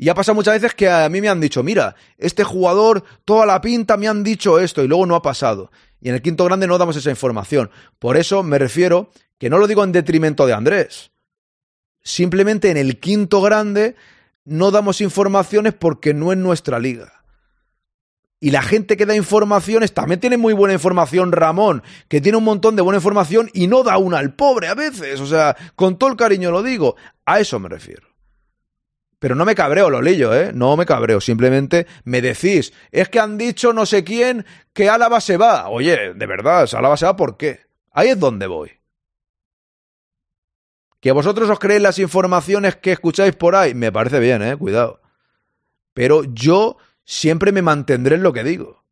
Y 0.00 0.08
ha 0.08 0.14
pasado 0.14 0.36
muchas 0.36 0.54
veces 0.54 0.74
que 0.74 0.88
a 0.88 1.08
mí 1.08 1.20
me 1.20 1.28
han 1.28 1.40
dicho, 1.40 1.64
mira, 1.64 1.96
este 2.16 2.44
jugador, 2.44 3.02
toda 3.24 3.44
la 3.44 3.60
pinta 3.60 3.96
me 3.96 4.06
han 4.06 4.22
dicho 4.22 4.60
esto 4.60 4.84
y 4.84 4.88
luego 4.88 5.04
no 5.06 5.16
ha 5.16 5.22
pasado. 5.22 5.72
Y 6.00 6.08
en 6.08 6.14
el 6.14 6.22
quinto 6.22 6.44
grande 6.44 6.68
no 6.68 6.78
damos 6.78 6.96
esa 6.96 7.10
información. 7.10 7.70
Por 7.98 8.16
eso 8.16 8.44
me 8.44 8.58
refiero 8.58 9.10
que 9.38 9.50
no 9.50 9.58
lo 9.58 9.66
digo 9.66 9.82
en 9.82 9.90
detrimento 9.90 10.46
de 10.46 10.52
Andrés. 10.52 11.10
Simplemente 12.00 12.70
en 12.70 12.76
el 12.76 13.00
quinto 13.00 13.42
grande 13.42 13.96
no 14.44 14.70
damos 14.70 15.00
informaciones 15.00 15.74
porque 15.74 16.14
no 16.14 16.30
es 16.30 16.38
nuestra 16.38 16.78
liga. 16.78 17.24
Y 18.40 18.52
la 18.52 18.62
gente 18.62 18.96
que 18.96 19.04
da 19.04 19.16
informaciones 19.16 19.92
también 19.92 20.20
tiene 20.20 20.36
muy 20.36 20.54
buena 20.54 20.74
información 20.74 21.32
Ramón, 21.32 21.82
que 22.06 22.20
tiene 22.20 22.38
un 22.38 22.44
montón 22.44 22.76
de 22.76 22.82
buena 22.82 22.98
información 22.98 23.50
y 23.52 23.66
no 23.66 23.82
da 23.82 23.98
una 23.98 24.18
al 24.18 24.32
pobre 24.32 24.68
a 24.68 24.74
veces. 24.76 25.20
O 25.20 25.26
sea, 25.26 25.56
con 25.74 25.98
todo 25.98 26.10
el 26.10 26.16
cariño 26.16 26.52
lo 26.52 26.62
digo. 26.62 26.94
A 27.26 27.40
eso 27.40 27.58
me 27.58 27.68
refiero. 27.68 28.06
Pero 29.18 29.34
no 29.34 29.44
me 29.44 29.54
cabreo, 29.54 29.90
Lolillo, 29.90 30.34
¿eh? 30.34 30.52
No 30.54 30.76
me 30.76 30.86
cabreo. 30.86 31.20
Simplemente 31.20 31.86
me 32.04 32.20
decís, 32.20 32.72
es 32.92 33.08
que 33.08 33.18
han 33.18 33.36
dicho 33.36 33.72
no 33.72 33.84
sé 33.84 34.04
quién 34.04 34.46
que 34.72 34.88
Álava 34.88 35.20
se 35.20 35.36
va. 35.36 35.68
Oye, 35.68 36.14
de 36.14 36.26
verdad, 36.26 36.68
Álava 36.72 36.96
se 36.96 37.06
va, 37.06 37.16
¿por 37.16 37.36
qué? 37.36 37.66
Ahí 37.90 38.08
es 38.10 38.18
donde 38.18 38.46
voy. 38.46 38.70
Que 41.00 41.12
vosotros 41.12 41.50
os 41.50 41.58
creéis 41.58 41.82
las 41.82 41.98
informaciones 41.98 42.76
que 42.76 42.92
escucháis 42.92 43.34
por 43.34 43.56
ahí, 43.56 43.74
me 43.74 43.90
parece 43.90 44.20
bien, 44.20 44.42
¿eh? 44.42 44.56
Cuidado. 44.56 45.00
Pero 45.94 46.22
yo 46.24 46.76
siempre 47.04 47.50
me 47.50 47.62
mantendré 47.62 48.16
en 48.16 48.22
lo 48.22 48.32
que 48.32 48.44
digo. 48.44 48.84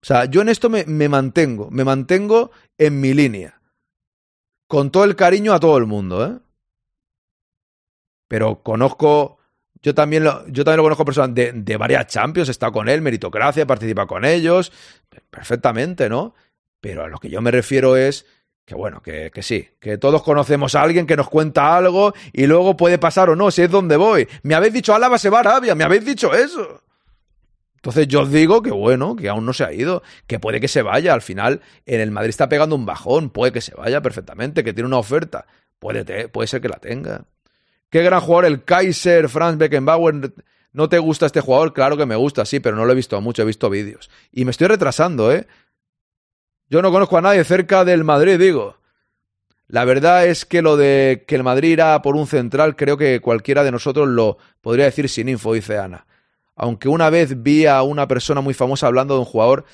O 0.00 0.06
sea, 0.06 0.24
yo 0.24 0.42
en 0.42 0.48
esto 0.48 0.68
me, 0.68 0.84
me 0.84 1.08
mantengo, 1.08 1.70
me 1.70 1.84
mantengo 1.84 2.50
en 2.76 3.00
mi 3.00 3.14
línea. 3.14 3.60
Con 4.66 4.90
todo 4.90 5.04
el 5.04 5.16
cariño 5.16 5.52
a 5.54 5.60
todo 5.60 5.76
el 5.78 5.86
mundo, 5.86 6.26
¿eh? 6.26 6.38
Pero 8.28 8.62
conozco, 8.62 9.38
yo 9.82 9.94
también 9.94 10.24
lo, 10.24 10.46
yo 10.48 10.64
también 10.64 10.78
lo 10.78 10.82
conozco 10.84 11.04
personas 11.04 11.34
de, 11.34 11.52
de 11.52 11.76
varias 11.76 12.06
Champions, 12.06 12.48
estado 12.48 12.72
con 12.72 12.88
él, 12.88 13.02
meritocracia, 13.02 13.66
participa 13.66 14.06
con 14.06 14.24
ellos, 14.24 14.72
perfectamente, 15.30 16.08
¿no? 16.08 16.34
Pero 16.80 17.04
a 17.04 17.08
lo 17.08 17.18
que 17.18 17.30
yo 17.30 17.40
me 17.40 17.50
refiero 17.50 17.96
es 17.96 18.26
que 18.64 18.74
bueno, 18.74 19.00
que, 19.00 19.30
que, 19.32 19.42
sí, 19.42 19.66
que 19.80 19.96
todos 19.96 20.22
conocemos 20.22 20.74
a 20.74 20.82
alguien 20.82 21.06
que 21.06 21.16
nos 21.16 21.30
cuenta 21.30 21.74
algo 21.74 22.12
y 22.34 22.46
luego 22.46 22.76
puede 22.76 22.98
pasar 22.98 23.30
o 23.30 23.34
no, 23.34 23.50
si 23.50 23.62
es 23.62 23.70
donde 23.70 23.96
voy. 23.96 24.28
Me 24.42 24.54
habéis 24.54 24.74
dicho 24.74 24.94
Álava 24.94 25.16
se 25.16 25.30
va 25.30 25.38
a 25.38 25.40
Arabia, 25.40 25.74
me 25.74 25.84
habéis 25.84 26.04
dicho 26.04 26.34
eso. 26.34 26.82
Entonces 27.76 28.08
yo 28.08 28.22
os 28.22 28.30
digo 28.30 28.60
que 28.60 28.70
bueno, 28.70 29.16
que 29.16 29.28
aún 29.28 29.46
no 29.46 29.54
se 29.54 29.64
ha 29.64 29.72
ido, 29.72 30.02
que 30.26 30.38
puede 30.38 30.60
que 30.60 30.68
se 30.68 30.82
vaya. 30.82 31.14
Al 31.14 31.22
final, 31.22 31.62
en 31.86 32.00
el 32.00 32.10
Madrid 32.10 32.28
está 32.28 32.48
pegando 32.50 32.74
un 32.74 32.84
bajón, 32.84 33.30
puede 33.30 33.52
que 33.52 33.62
se 33.62 33.74
vaya 33.74 34.02
perfectamente, 34.02 34.62
que 34.62 34.74
tiene 34.74 34.88
una 34.88 34.98
oferta. 34.98 35.46
Puede, 35.78 36.28
puede 36.28 36.48
ser 36.48 36.60
que 36.60 36.68
la 36.68 36.78
tenga. 36.78 37.24
Qué 37.90 38.02
gran 38.02 38.20
jugador 38.20 38.44
el 38.44 38.64
Kaiser 38.64 39.28
Franz 39.28 39.56
Beckenbauer. 39.56 40.32
¿No 40.72 40.88
te 40.88 40.98
gusta 40.98 41.26
este 41.26 41.40
jugador? 41.40 41.72
Claro 41.72 41.96
que 41.96 42.06
me 42.06 42.16
gusta, 42.16 42.44
sí, 42.44 42.60
pero 42.60 42.76
no 42.76 42.84
lo 42.84 42.92
he 42.92 42.96
visto 42.96 43.20
mucho, 43.20 43.42
he 43.42 43.46
visto 43.46 43.70
vídeos. 43.70 44.10
Y 44.30 44.44
me 44.44 44.50
estoy 44.50 44.68
retrasando, 44.68 45.32
¿eh? 45.32 45.46
Yo 46.68 46.82
no 46.82 46.92
conozco 46.92 47.16
a 47.16 47.22
nadie 47.22 47.42
cerca 47.44 47.84
del 47.84 48.04
Madrid, 48.04 48.38
digo. 48.38 48.76
La 49.68 49.84
verdad 49.84 50.26
es 50.26 50.44
que 50.44 50.62
lo 50.62 50.76
de 50.76 51.24
que 51.26 51.34
el 51.34 51.42
Madrid 51.42 51.72
irá 51.72 52.00
por 52.02 52.16
un 52.16 52.26
central, 52.26 52.76
creo 52.76 52.96
que 52.96 53.20
cualquiera 53.20 53.64
de 53.64 53.70
nosotros 53.70 54.08
lo 54.08 54.38
podría 54.60 54.86
decir 54.86 55.08
sin 55.08 55.28
info, 55.28 55.54
dice 55.54 55.78
Ana. 55.78 56.06
Aunque 56.54 56.88
una 56.88 57.08
vez 57.10 57.42
vi 57.42 57.66
a 57.66 57.82
una 57.82 58.08
persona 58.08 58.40
muy 58.40 58.54
famosa 58.54 58.86
hablando 58.86 59.14
de 59.14 59.20
un 59.20 59.26
jugador, 59.26 59.64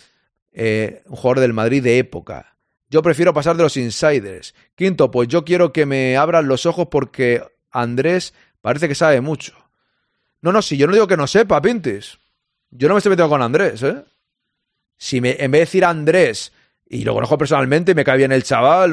eh, 0.52 1.02
un 1.06 1.16
jugador 1.16 1.40
del 1.40 1.52
Madrid 1.52 1.82
de 1.82 1.98
época. 1.98 2.56
Yo 2.90 3.02
prefiero 3.02 3.32
pasar 3.32 3.56
de 3.56 3.62
los 3.64 3.76
insiders. 3.76 4.54
Quinto, 4.76 5.10
pues 5.10 5.28
yo 5.28 5.44
quiero 5.44 5.72
que 5.72 5.86
me 5.86 6.16
abran 6.16 6.46
los 6.46 6.66
ojos 6.66 6.88
porque 6.90 7.42
Andrés 7.74 8.32
parece 8.62 8.88
que 8.88 8.94
sabe 8.94 9.20
mucho. 9.20 9.52
No, 10.40 10.52
no, 10.52 10.62
si 10.62 10.76
yo 10.76 10.86
no 10.86 10.92
digo 10.94 11.06
que 11.06 11.16
no 11.16 11.26
sepa, 11.26 11.60
Pintis. 11.60 12.18
Yo 12.70 12.88
no 12.88 12.94
me 12.94 12.98
estoy 12.98 13.10
metiendo 13.10 13.30
con 13.30 13.42
Andrés, 13.42 13.82
¿eh? 13.82 14.04
Si 14.96 15.20
me, 15.20 15.36
en 15.38 15.50
vez 15.50 15.60
de 15.60 15.64
decir 15.66 15.84
Andrés, 15.84 16.52
y 16.88 17.04
lo 17.04 17.14
conozco 17.14 17.38
personalmente, 17.38 17.94
me 17.94 18.04
cae 18.04 18.18
bien 18.18 18.32
el 18.32 18.42
chaval, 18.42 18.92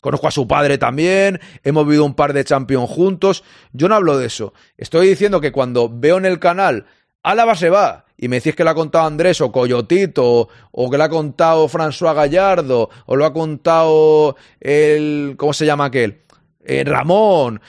conozco 0.00 0.28
a 0.28 0.30
su 0.30 0.46
padre 0.46 0.78
también, 0.78 1.40
hemos 1.62 1.84
vivido 1.84 2.04
un 2.04 2.14
par 2.14 2.32
de 2.32 2.44
Champions 2.44 2.90
juntos, 2.90 3.44
yo 3.72 3.88
no 3.88 3.94
hablo 3.94 4.18
de 4.18 4.26
eso. 4.26 4.52
Estoy 4.76 5.08
diciendo 5.08 5.40
que 5.40 5.52
cuando 5.52 5.88
veo 5.88 6.18
en 6.18 6.26
el 6.26 6.38
canal, 6.38 6.86
Álava 7.22 7.54
se 7.54 7.70
va, 7.70 8.04
y 8.16 8.28
me 8.28 8.36
decís 8.36 8.54
que 8.54 8.64
lo 8.64 8.70
ha 8.70 8.74
contado 8.74 9.06
Andrés 9.06 9.40
o 9.40 9.52
Coyotito, 9.52 10.48
o 10.70 10.90
que 10.90 10.98
lo 10.98 11.04
ha 11.04 11.08
contado 11.08 11.68
François 11.68 12.14
Gallardo, 12.14 12.90
o 13.06 13.16
lo 13.16 13.24
ha 13.24 13.32
contado 13.32 14.36
el... 14.60 15.34
¿cómo 15.36 15.52
se 15.52 15.66
llama 15.66 15.86
aquel? 15.86 16.22
Eh, 16.68 16.84
Ramón, 16.84 17.62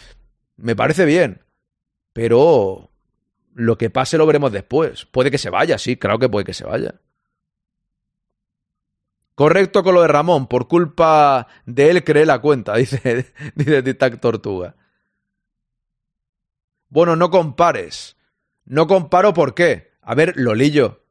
me 0.58 0.76
parece 0.76 1.06
bien, 1.06 1.42
pero 2.12 2.92
lo 3.54 3.78
que 3.78 3.90
pase 3.90 4.18
lo 4.18 4.26
veremos 4.26 4.52
después. 4.52 5.06
Puede 5.06 5.32
que 5.32 5.38
se 5.38 5.50
vaya, 5.50 5.78
sí, 5.78 5.96
claro 5.96 6.20
que 6.20 6.28
puede 6.28 6.44
que 6.46 6.54
se 6.54 6.66
vaya. 6.66 6.96
Correcto 9.36 9.84
con 9.84 9.96
lo 9.96 10.02
de 10.02 10.10
Ramón, 10.10 10.48
por 10.48 10.68
culpa 10.68 11.48
de 11.66 11.90
él 11.90 12.04
cree 12.04 12.26
la 12.26 12.42
cuenta, 12.42 12.76
dice, 12.76 13.34
dice 13.56 13.84
Tic 13.84 14.20
Tortuga. 14.20 14.76
Bueno, 16.90 17.16
no 17.16 17.30
compares. 17.30 18.18
No 18.66 18.86
comparo 18.86 19.34
por 19.34 19.56
qué. 19.56 19.92
A 20.02 20.14
ver, 20.14 20.34
Lolillo. 20.36 21.06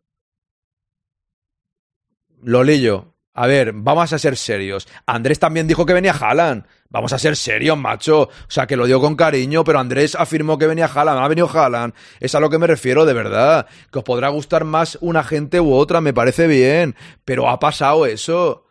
Lolillo. 2.42 3.14
A 3.40 3.46
ver, 3.46 3.70
vamos 3.72 4.12
a 4.12 4.18
ser 4.18 4.36
serios. 4.36 4.88
Andrés 5.06 5.38
también 5.38 5.68
dijo 5.68 5.86
que 5.86 5.92
venía 5.92 6.10
Haaland. 6.10 6.64
Vamos 6.90 7.12
a 7.12 7.20
ser 7.20 7.36
serios, 7.36 7.78
macho. 7.78 8.22
O 8.22 8.30
sea, 8.48 8.66
que 8.66 8.76
lo 8.76 8.84
dio 8.84 9.00
con 9.00 9.14
cariño, 9.14 9.62
pero 9.62 9.78
Andrés 9.78 10.16
afirmó 10.16 10.58
que 10.58 10.66
venía 10.66 10.90
Haaland. 10.92 11.20
Ha 11.20 11.28
venido 11.28 11.48
Haaland. 11.48 11.94
Es 12.18 12.34
a 12.34 12.40
lo 12.40 12.50
que 12.50 12.58
me 12.58 12.66
refiero, 12.66 13.06
de 13.06 13.12
verdad. 13.12 13.66
Que 13.92 14.00
os 14.00 14.04
podrá 14.04 14.28
gustar 14.30 14.64
más 14.64 14.98
una 15.00 15.22
gente 15.22 15.60
u 15.60 15.72
otra, 15.72 16.00
me 16.00 16.12
parece 16.12 16.48
bien. 16.48 16.96
Pero 17.24 17.48
ha 17.48 17.60
pasado 17.60 18.06
eso. 18.06 18.66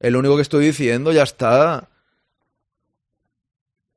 Es 0.00 0.10
lo 0.10 0.20
único 0.20 0.36
que 0.36 0.42
estoy 0.42 0.64
diciendo, 0.64 1.12
ya 1.12 1.24
está. 1.24 1.90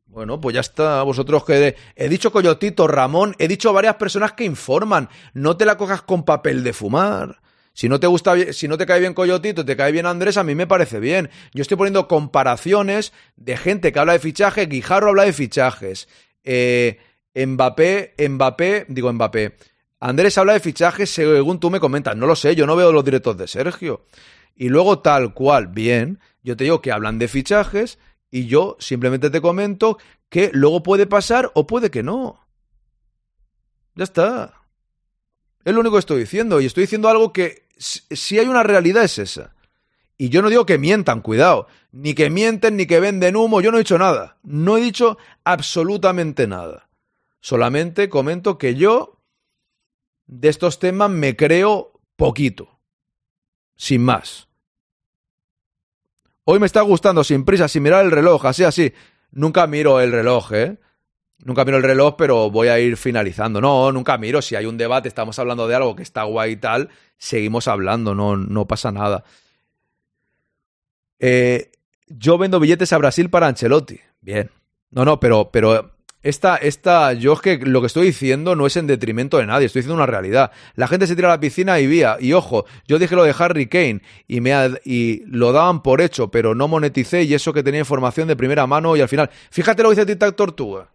Bueno, 0.06 0.42
pues 0.42 0.54
ya 0.54 0.60
está. 0.60 1.02
Vosotros 1.04 1.46
que. 1.46 1.78
He 1.96 2.10
dicho 2.10 2.34
Coyotito, 2.34 2.90
Ramón, 2.90 3.38
he 3.40 3.48
dicho 3.48 3.72
varias 3.72 3.96
personas 3.96 4.34
que 4.34 4.44
informan. 4.44 5.08
No 5.34 5.56
te 5.56 5.64
la 5.64 5.78
cojas 5.78 6.02
con 6.02 6.24
papel 6.26 6.66
de 6.66 6.74
fumar. 6.74 7.40
Si 7.74 7.88
no 7.88 8.00
te 8.00 8.08
gusta, 8.08 8.54
si 8.54 8.68
no 8.68 8.78
te 8.78 8.86
cae 8.86 9.00
bien 9.00 9.14
Coyotito, 9.14 9.64
te 9.64 9.78
cae 9.78 9.92
bien 9.92 10.06
Andrés, 10.06 10.38
a 10.38 10.44
mí 10.44 10.56
me 10.56 10.68
parece 10.68 11.00
bien. 11.00 11.30
Yo 11.54 11.62
estoy 11.62 11.78
poniendo 11.78 12.08
comparaciones 12.08 13.14
de 13.36 13.58
gente 13.58 13.92
que 13.92 14.00
habla 14.00 14.14
de 14.14 14.20
fichajes, 14.20 14.68
Guijarro 14.68 15.10
habla 15.10 15.24
de 15.24 15.34
fichajes. 15.34 16.08
Eh, 16.44 17.00
Mbappé, 17.36 18.16
Mbappé, 18.30 18.86
digo 18.90 19.12
Mbappé. 19.14 19.56
Andrés 20.00 20.38
habla 20.38 20.54
de 20.54 20.60
fichajes 20.60 21.10
según 21.10 21.60
tú 21.60 21.70
me 21.70 21.80
comentas. 21.80 22.16
No 22.16 22.26
lo 22.26 22.36
sé, 22.36 22.56
yo 22.56 22.66
no 22.66 22.76
veo 22.76 22.92
los 22.92 23.06
directos 23.06 23.38
de 23.38 23.48
Sergio. 23.48 24.06
Y 24.56 24.70
luego 24.70 25.00
tal 25.00 25.34
cual, 25.34 25.68
bien, 25.68 26.20
yo 26.44 26.58
te 26.58 26.66
digo 26.66 26.82
que 26.82 26.92
hablan 26.92 27.20
de 27.20 27.28
fichajes 27.28 28.00
y 28.32 28.48
yo 28.48 28.78
simplemente 28.80 29.30
te 29.30 29.42
comento 29.42 29.98
que 30.30 30.52
luego 30.54 30.84
puede 30.84 31.08
pasar 31.08 31.52
o 31.56 31.68
puede 31.68 31.90
que 31.90 32.04
no. 32.04 32.46
Ya 33.96 34.04
está. 34.04 34.59
Es 35.70 35.76
lo 35.76 35.82
único 35.82 35.98
que 35.98 36.00
estoy 36.00 36.22
diciendo. 36.22 36.60
Y 36.60 36.66
estoy 36.66 36.86
diciendo 36.86 37.10
algo 37.10 37.32
que 37.32 37.68
si 37.78 38.40
hay 38.40 38.48
una 38.48 38.64
realidad 38.64 39.04
es 39.04 39.20
esa. 39.20 39.54
Y 40.18 40.30
yo 40.30 40.42
no 40.42 40.50
digo 40.50 40.66
que 40.66 40.80
mientan, 40.80 41.22
cuidado. 41.22 41.68
Ni 41.92 42.16
que 42.16 42.32
mienten, 42.32 42.76
ni 42.76 42.88
que 42.88 43.00
venden 43.00 43.36
humo. 43.36 43.62
Yo 43.62 43.70
no 43.70 43.78
he 43.78 43.82
dicho 43.82 44.00
nada. 44.00 44.40
No 44.42 44.78
he 44.78 44.82
dicho 44.82 45.20
absolutamente 45.44 46.48
nada. 46.48 46.90
Solamente 47.40 48.10
comento 48.10 48.58
que 48.58 48.74
yo 48.74 49.22
de 50.26 50.50
estos 50.50 50.80
temas 50.80 51.12
me 51.12 51.36
creo 51.36 52.02
poquito. 52.16 52.80
Sin 53.76 54.04
más. 54.04 54.48
Hoy 56.46 56.58
me 56.58 56.66
está 56.66 56.82
gustando 56.82 57.24
sin 57.24 57.46
prisa, 57.46 57.68
sin 57.68 57.84
mirar 57.84 58.04
el 58.04 58.10
reloj, 58.10 58.44
así, 58.48 58.64
así. 58.64 58.92
Nunca 59.30 59.68
miro 59.68 60.00
el 60.00 60.12
reloj, 60.12 60.52
¿eh? 60.52 60.80
Nunca 61.44 61.64
miro 61.64 61.78
el 61.78 61.84
reloj, 61.84 62.16
pero 62.18 62.52
voy 62.52 62.68
a 62.68 62.80
ir 62.80 62.98
finalizando. 62.98 63.62
No, 63.62 63.92
nunca 63.92 64.18
miro. 64.18 64.42
Si 64.42 64.56
hay 64.56 64.66
un 64.66 64.78
debate, 64.78 65.08
estamos 65.08 65.40
hablando 65.40 65.68
de 65.68 65.76
algo 65.76 65.96
que 65.96 66.04
está 66.04 66.24
guay 66.24 66.54
y 66.54 66.58
tal, 66.58 66.90
seguimos 67.18 67.68
hablando, 67.68 68.14
no, 68.14 68.36
no 68.36 68.68
pasa 68.68 68.92
nada. 68.92 69.24
Eh, 71.20 71.72
yo 72.08 72.38
vendo 72.38 72.60
billetes 72.60 72.92
a 72.92 72.98
Brasil 72.98 73.30
para 73.30 73.48
Ancelotti. 73.48 74.00
Bien. 74.22 74.50
No, 74.92 75.06
no, 75.06 75.20
pero, 75.20 75.50
pero 75.52 75.92
esta, 76.22 76.58
esta, 76.58 77.14
yo 77.14 77.34
es 77.34 77.42
que 77.42 77.58
lo 77.58 77.80
que 77.80 77.88
estoy 77.88 78.08
diciendo 78.08 78.56
no 78.56 78.66
es 78.66 78.76
en 78.76 78.88
detrimento 78.88 79.38
de 79.38 79.46
nadie, 79.46 79.68
estoy 79.68 79.82
diciendo 79.82 79.96
una 79.96 80.12
realidad. 80.12 80.52
La 80.76 80.88
gente 80.88 81.08
se 81.08 81.16
tira 81.16 81.30
a 81.30 81.36
la 81.36 81.40
piscina 81.40 81.80
y 81.80 81.88
vía, 81.88 82.18
y 82.20 82.34
ojo, 82.34 82.66
yo 82.88 83.00
dije 83.00 83.16
lo 83.16 83.24
de 83.24 83.34
Harry 83.38 83.68
Kane 83.68 84.02
y, 84.28 84.42
me, 84.42 84.52
y 84.84 85.24
lo 85.28 85.54
daban 85.54 85.82
por 85.84 86.02
hecho, 86.02 86.30
pero 86.32 86.56
no 86.56 86.68
moneticé 86.68 87.24
y 87.24 87.34
eso 87.34 87.54
que 87.54 87.64
tenía 87.64 87.80
información 87.80 88.28
de 88.28 88.36
primera 88.36 88.68
mano 88.68 88.98
y 88.98 89.02
al 89.02 89.08
final, 89.08 89.30
fíjate 89.52 89.84
lo 89.84 89.90
que 89.92 89.96
dice 89.96 90.16
Tic 90.18 90.36
Tortuga. 90.36 90.90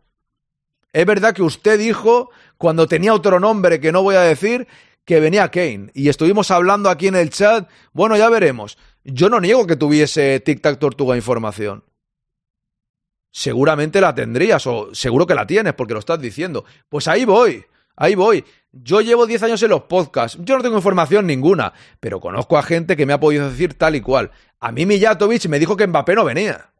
Es 0.95 1.05
verdad 1.07 1.35
que 1.35 1.43
usted 1.43 1.77
dijo, 1.77 2.31
cuando 2.57 2.87
tenía 2.87 3.13
otro 3.13 3.41
nombre 3.41 3.81
que 3.81 3.91
no 3.91 4.05
voy 4.05 4.15
a 4.15 4.21
decir, 4.21 4.69
que 5.05 5.19
venía 5.19 5.51
Kane. 5.51 5.91
Y 5.93 6.09
estuvimos 6.09 6.53
hablando 6.53 6.89
aquí 6.89 7.09
en 7.09 7.17
el 7.17 7.31
chat. 7.31 7.69
Bueno, 7.93 8.17
ya 8.17 8.29
veremos. 8.29 8.79
Yo 9.03 9.29
no 9.29 9.41
niego 9.41 9.67
que 9.67 9.75
tuviese 9.75 10.39
Tic 10.39 10.61
Tac 10.61 10.79
Tortuga 10.79 11.17
información. 11.17 11.83
Seguramente 13.33 14.01
la 14.01 14.15
tendrías, 14.15 14.65
o 14.69 14.95
seguro 14.95 15.27
que 15.27 15.35
la 15.35 15.49
tienes, 15.49 15.75
porque 15.75 15.95
lo 15.95 15.99
estás 15.99 16.21
diciendo. 16.21 16.65
Pues 16.89 17.09
ahí 17.09 17.25
voy, 17.25 17.65
ahí 17.97 18.15
voy. 18.15 18.45
Yo 18.71 19.01
llevo 19.01 19.27
10 19.27 19.43
años 19.43 19.63
en 19.65 19.71
los 19.71 19.83
podcasts. 19.83 20.39
Yo 20.43 20.57
no 20.57 20.63
tengo 20.63 20.77
información 20.77 21.27
ninguna, 21.27 21.73
pero 21.99 22.21
conozco 22.21 22.57
a 22.57 22.63
gente 22.63 22.97
que 22.97 23.05
me 23.05 23.15
ha 23.15 23.19
podido 23.19 23.51
decir 23.51 23.75
tal 23.75 23.97
y 23.97 24.01
cual. 24.01 24.31
A 24.61 24.71
mí 24.71 24.87
Mijatovic 24.87 25.47
me 25.49 25.59
dijo 25.59 25.77
que 25.77 25.89
Mbappé 25.89 26.15
no 26.15 26.25
venía 26.25 26.71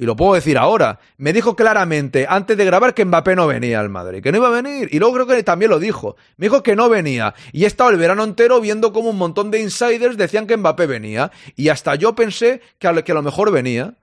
y 0.00 0.06
lo 0.06 0.16
puedo 0.16 0.32
decir 0.32 0.56
ahora, 0.56 0.98
me 1.18 1.34
dijo 1.34 1.54
claramente 1.54 2.26
antes 2.26 2.56
de 2.56 2.64
grabar 2.64 2.94
que 2.94 3.04
Mbappé 3.04 3.36
no 3.36 3.46
venía 3.46 3.80
al 3.80 3.90
Madrid, 3.90 4.22
que 4.22 4.32
no 4.32 4.38
iba 4.38 4.48
a 4.48 4.62
venir. 4.62 4.88
Y 4.92 4.98
luego 4.98 5.12
creo 5.12 5.26
que 5.26 5.42
también 5.42 5.70
lo 5.70 5.78
dijo. 5.78 6.16
Me 6.38 6.46
dijo 6.46 6.62
que 6.62 6.74
no 6.74 6.88
venía. 6.88 7.34
Y 7.52 7.64
he 7.64 7.66
estado 7.66 7.90
el 7.90 7.98
verano 7.98 8.24
entero 8.24 8.62
viendo 8.62 8.94
como 8.94 9.10
un 9.10 9.18
montón 9.18 9.50
de 9.50 9.60
insiders 9.60 10.16
decían 10.16 10.46
que 10.46 10.56
Mbappé 10.56 10.86
venía. 10.86 11.30
Y 11.54 11.68
hasta 11.68 11.96
yo 11.96 12.14
pensé 12.14 12.62
que 12.78 12.88
a 12.88 12.92
lo, 12.92 13.22
mejor 13.22 13.52
venía. 13.52 13.98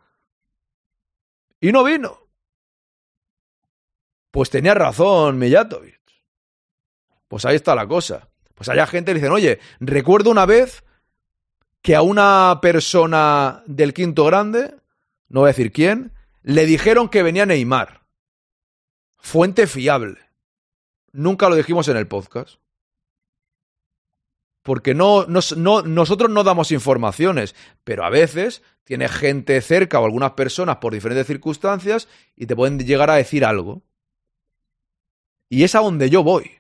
Y 1.60 1.72
no 1.72 1.84
vino. 1.84 2.20
Pues 4.30 4.52
tenía 4.52 4.76
razón 4.76 5.40
Mijatovic. 5.40 6.00
Pues 7.28 7.44
ahí 7.44 7.56
está 7.56 7.74
la 7.74 7.88
cosa. 7.88 8.30
Pues 8.54 8.70
hay 8.70 8.78
gente 8.86 9.14
que 9.14 9.16
dicen, 9.16 9.32
oye, 9.32 9.58
recuerdo 9.80 10.30
una 10.30 10.46
vez 10.46 10.84
que 11.82 11.96
a 11.96 12.04
una 12.04 12.60
persona 12.62 13.64
del 13.66 13.96
quinto 13.96 14.26
grande 14.26 14.76
no 15.30 15.42
voy 15.42 15.48
a 15.48 15.54
decir 15.54 15.72
quién, 15.72 16.14
le 16.44 16.66
dijeron 16.66 17.10
que 17.10 17.24
venía 17.24 17.46
Neymar. 17.46 18.06
Fuente 19.18 19.68
fiable. 19.68 20.18
Nunca 21.12 21.50
lo 21.50 21.56
dijimos 21.56 21.88
en 21.88 21.98
el 21.98 22.08
podcast. 22.08 22.60
Porque 24.62 24.94
no, 24.94 25.26
nosotros 25.26 26.30
no 26.30 26.44
damos 26.44 26.72
informaciones, 26.72 27.56
pero 27.84 28.06
a 28.06 28.10
veces 28.10 28.64
tiene 28.84 29.08
gente 29.08 29.60
cerca 29.62 30.00
o 30.00 30.06
algunas 30.06 30.32
personas 30.32 30.78
por 30.78 30.94
diferentes 30.94 31.28
circunstancias 31.28 32.08
y 32.36 32.46
te 32.48 32.56
pueden 32.56 32.80
llegar 32.80 33.10
a 33.10 33.16
decir 33.16 33.46
algo. 33.46 33.82
Y 35.50 35.64
es 35.64 35.76
a 35.76 35.80
donde 35.80 36.10
yo 36.10 36.24
voy. 36.24 36.57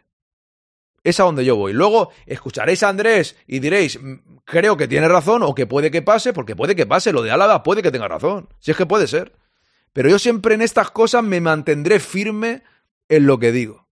Es 1.07 1.21
a 1.21 1.23
donde 1.23 1.45
yo 1.45 1.55
voy. 1.55 1.71
Luego 1.71 2.11
escucharéis 2.25 2.84
a 2.84 2.89
Andrés 2.89 3.38
y 3.47 3.59
diréis, 3.59 3.97
mm, 3.97 4.39
creo 4.43 4.75
que 4.75 4.89
tiene 4.89 5.07
razón 5.07 5.41
o 5.41 5.55
que 5.55 5.65
puede 5.65 5.89
que 5.89 6.01
pase, 6.01 6.34
porque 6.34 6.53
puede 6.53 6.75
que 6.75 6.85
pase. 6.85 7.13
Lo 7.13 7.21
de 7.21 7.31
Álava 7.31 7.63
puede 7.63 7.81
que 7.81 7.91
tenga 7.91 8.09
razón. 8.09 8.49
Si 8.59 8.71
es 8.71 8.77
que 8.77 8.85
puede 8.85 9.07
ser. 9.07 9.31
Pero 9.93 10.09
yo 10.09 10.19
siempre 10.19 10.55
en 10.55 10.61
estas 10.61 10.91
cosas 10.91 11.23
me 11.23 11.39
mantendré 11.39 12.01
firme 12.01 12.61
en 13.07 13.25
lo 13.25 13.39
que 13.39 13.53
digo. 13.53 13.88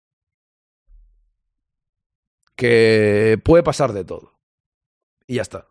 Que 2.55 3.41
puede 3.43 3.65
pasar 3.65 3.93
de 3.93 4.05
todo. 4.05 4.39
Y 5.27 5.35
ya 5.35 5.43
está. 5.43 5.67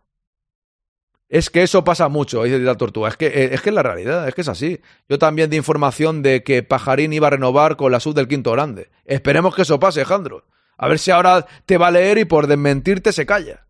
Es 1.29 1.49
que 1.49 1.63
eso 1.63 1.85
pasa 1.85 2.09
mucho, 2.09 2.43
dice 2.43 2.59
la 2.59 2.75
tortuga. 2.75 3.07
Es 3.07 3.15
que, 3.15 3.27
eh, 3.27 3.53
es 3.53 3.61
que 3.61 3.69
es 3.69 3.75
la 3.75 3.83
realidad, 3.83 4.27
es 4.27 4.35
que 4.35 4.41
es 4.41 4.49
así. 4.49 4.81
Yo 5.07 5.17
también 5.17 5.49
di 5.49 5.55
información 5.55 6.21
de 6.21 6.43
que 6.43 6.63
Pajarín 6.63 7.13
iba 7.13 7.27
a 7.27 7.29
renovar 7.29 7.77
con 7.77 7.93
la 7.93 8.01
sub 8.01 8.13
del 8.13 8.27
quinto 8.27 8.51
grande. 8.51 8.89
Esperemos 9.05 9.55
que 9.55 9.61
eso 9.61 9.79
pase, 9.79 10.01
Alejandro. 10.01 10.43
A 10.81 10.87
ver 10.87 10.97
si 10.97 11.11
ahora 11.11 11.45
te 11.65 11.77
va 11.77 11.87
a 11.87 11.91
leer 11.91 12.19
y 12.19 12.25
por 12.25 12.47
desmentirte 12.47 13.11
se 13.11 13.25
calla. 13.25 13.67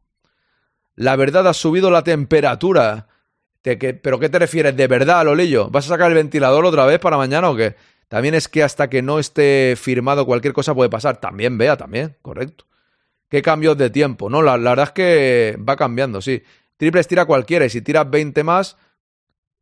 La 0.96 1.16
verdad 1.16 1.48
ha 1.48 1.56
subido 1.56 1.90
la 1.90 2.04
temperatura. 2.04 3.08
¿Pero 3.64 4.20
qué 4.20 4.30
te 4.30 4.38
refieres? 4.38 4.78
¿De 4.78 4.86
verdad, 4.86 5.26
Lolillo? 5.26 5.72
¿Vas 5.72 5.88
a 5.88 5.90
sacar 5.90 6.12
el 6.12 6.16
ventilador 6.16 6.66
otra 6.66 6.86
vez 6.86 7.00
para 7.00 7.18
mañana 7.18 7.50
o 7.50 7.56
qué? 7.56 7.76
También 8.10 8.36
es 8.36 8.48
que 8.48 8.62
hasta 8.62 8.92
que 8.92 9.02
no 9.02 9.18
esté 9.18 9.74
firmado 9.76 10.28
cualquier 10.28 10.54
cosa 10.54 10.76
puede 10.76 10.92
pasar. 10.92 11.18
También, 11.18 11.58
vea, 11.58 11.78
también, 11.78 12.16
correcto. 12.22 12.66
¿Qué 13.28 13.42
cambios 13.42 13.76
de 13.76 13.90
tiempo? 13.90 14.30
No, 14.30 14.44
la, 14.44 14.58
verdad 14.58 14.86
es 14.86 14.92
que 14.92 15.58
va 15.68 15.76
cambiando, 15.76 16.22
sí. 16.22 16.44
Triples 16.78 17.08
tira 17.08 17.26
cualquiera 17.26 17.66
y 17.66 17.72
si 17.72 17.82
tiras 17.82 18.08
20 18.08 18.44
más, 18.44 18.78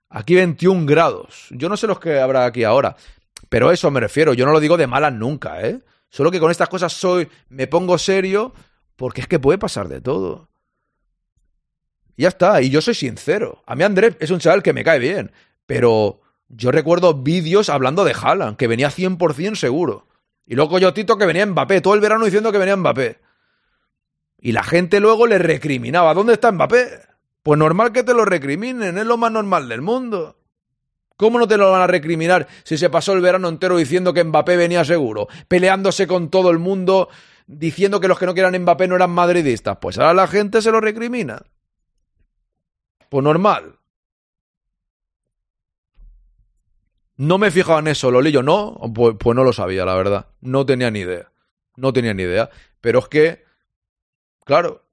aquí 0.10 0.36
21 0.36 0.86
grados. 0.86 1.48
Yo 1.52 1.70
no 1.70 1.78
sé 1.78 1.88
los 1.88 2.00
que 2.00 2.20
habrá 2.20 2.46
aquí 2.46 2.66
ahora, 2.66 2.98
pero 3.48 3.72
eso 3.72 3.90
me 3.90 4.02
refiero. 4.02 4.34
Yo 4.34 4.46
no 4.46 4.52
lo 4.52 4.60
digo 4.60 4.76
de 4.76 4.88
malas 4.88 5.14
nunca, 5.14 5.62
¿eh? 5.66 5.80
Solo 6.10 6.32
que 6.32 6.40
con 6.40 6.52
estas 6.52 6.70
cosas 6.70 6.94
soy, 6.94 7.30
me 7.50 7.68
pongo 7.68 7.98
serio, 7.98 8.54
porque 8.96 9.22
es 9.22 9.28
que 9.28 9.40
puede 9.40 9.58
pasar 9.58 9.88
de 9.88 10.02
todo. 10.02 10.50
Ya 12.18 12.30
está, 12.30 12.62
y 12.62 12.70
yo 12.70 12.82
soy 12.82 12.96
sincero. 12.96 13.62
A 13.66 13.76
mí 13.76 13.84
Andrés 13.84 14.16
es 14.20 14.32
un 14.32 14.40
chaval 14.40 14.64
que 14.64 14.74
me 14.74 14.84
cae 14.84 15.00
bien, 15.00 15.32
pero 15.66 16.22
yo 16.50 16.72
recuerdo 16.72 17.14
vídeos 17.14 17.70
hablando 17.70 18.04
de 18.04 18.16
Haaland, 18.20 18.58
que 18.58 18.68
venía 18.68 18.90
100% 18.90 19.56
seguro. 19.56 20.08
Y 20.46 20.56
luego 20.56 20.80
yo 20.80 20.94
Tito 20.94 21.18
que 21.18 21.26
venía 21.26 21.46
Mbappé, 21.46 21.82
todo 21.82 21.94
el 21.94 22.02
verano 22.02 22.26
diciendo 22.26 22.52
que 22.52 22.58
venía 22.58 22.78
Mbappé. 22.78 23.20
Y 24.40 24.54
la 24.54 24.64
gente 24.64 25.00
luego 25.00 25.28
le 25.28 25.38
recriminaba, 25.38 26.14
¿dónde 26.14 26.34
está 26.34 26.52
Mbappé? 26.52 27.02
Pues 27.44 27.60
normal 27.60 27.92
que 27.92 28.04
te 28.04 28.14
lo 28.14 28.26
recriminen, 28.26 28.98
es 28.98 29.06
lo 29.06 29.18
más 29.18 29.32
normal 29.32 29.68
del 29.70 29.82
mundo. 29.82 30.37
¿Cómo 31.18 31.40
no 31.40 31.48
te 31.48 31.58
lo 31.58 31.72
van 31.72 31.82
a 31.82 31.88
recriminar 31.88 32.48
si 32.64 32.78
se 32.78 32.90
pasó 32.90 33.14
el 33.14 33.22
verano 33.22 33.50
entero 33.50 33.76
diciendo 33.76 34.14
que 34.14 34.24
Mbappé 34.24 34.56
venía 34.56 34.86
seguro, 34.86 35.28
peleándose 35.48 36.08
con 36.08 36.30
todo 36.30 36.52
el 36.52 36.60
mundo, 36.60 37.10
diciendo 37.48 38.00
que 38.00 38.08
los 38.08 38.20
que 38.20 38.28
no 38.28 38.34
quieran 38.34 38.58
Mbappé 38.62 38.88
no 38.88 38.96
eran 38.96 39.10
madridistas? 39.12 39.78
Pues 39.82 39.98
ahora 39.98 40.14
la 40.14 40.28
gente 40.28 40.62
se 40.62 40.72
lo 40.72 40.80
recrimina. 40.80 41.42
Pues 43.10 43.24
normal. 43.24 43.80
No 47.16 47.40
me 47.40 47.48
he 47.48 47.52
fijado 47.52 47.80
en 47.80 47.88
eso, 47.88 48.12
Lolillo, 48.12 48.44
¿no? 48.44 48.80
Pues, 48.94 49.16
pues, 49.20 49.36
no 49.36 49.44
lo 49.44 49.52
sabía, 49.52 49.86
la 49.86 49.96
verdad. 49.96 50.28
No 50.40 50.68
tenía 50.68 50.92
ni 50.92 51.00
idea. 51.00 51.32
No 51.76 51.92
tenía 51.92 52.14
ni 52.14 52.24
idea. 52.24 52.52
Pero 52.80 53.00
es 53.00 53.08
que, 53.08 53.44
claro, 54.46 54.86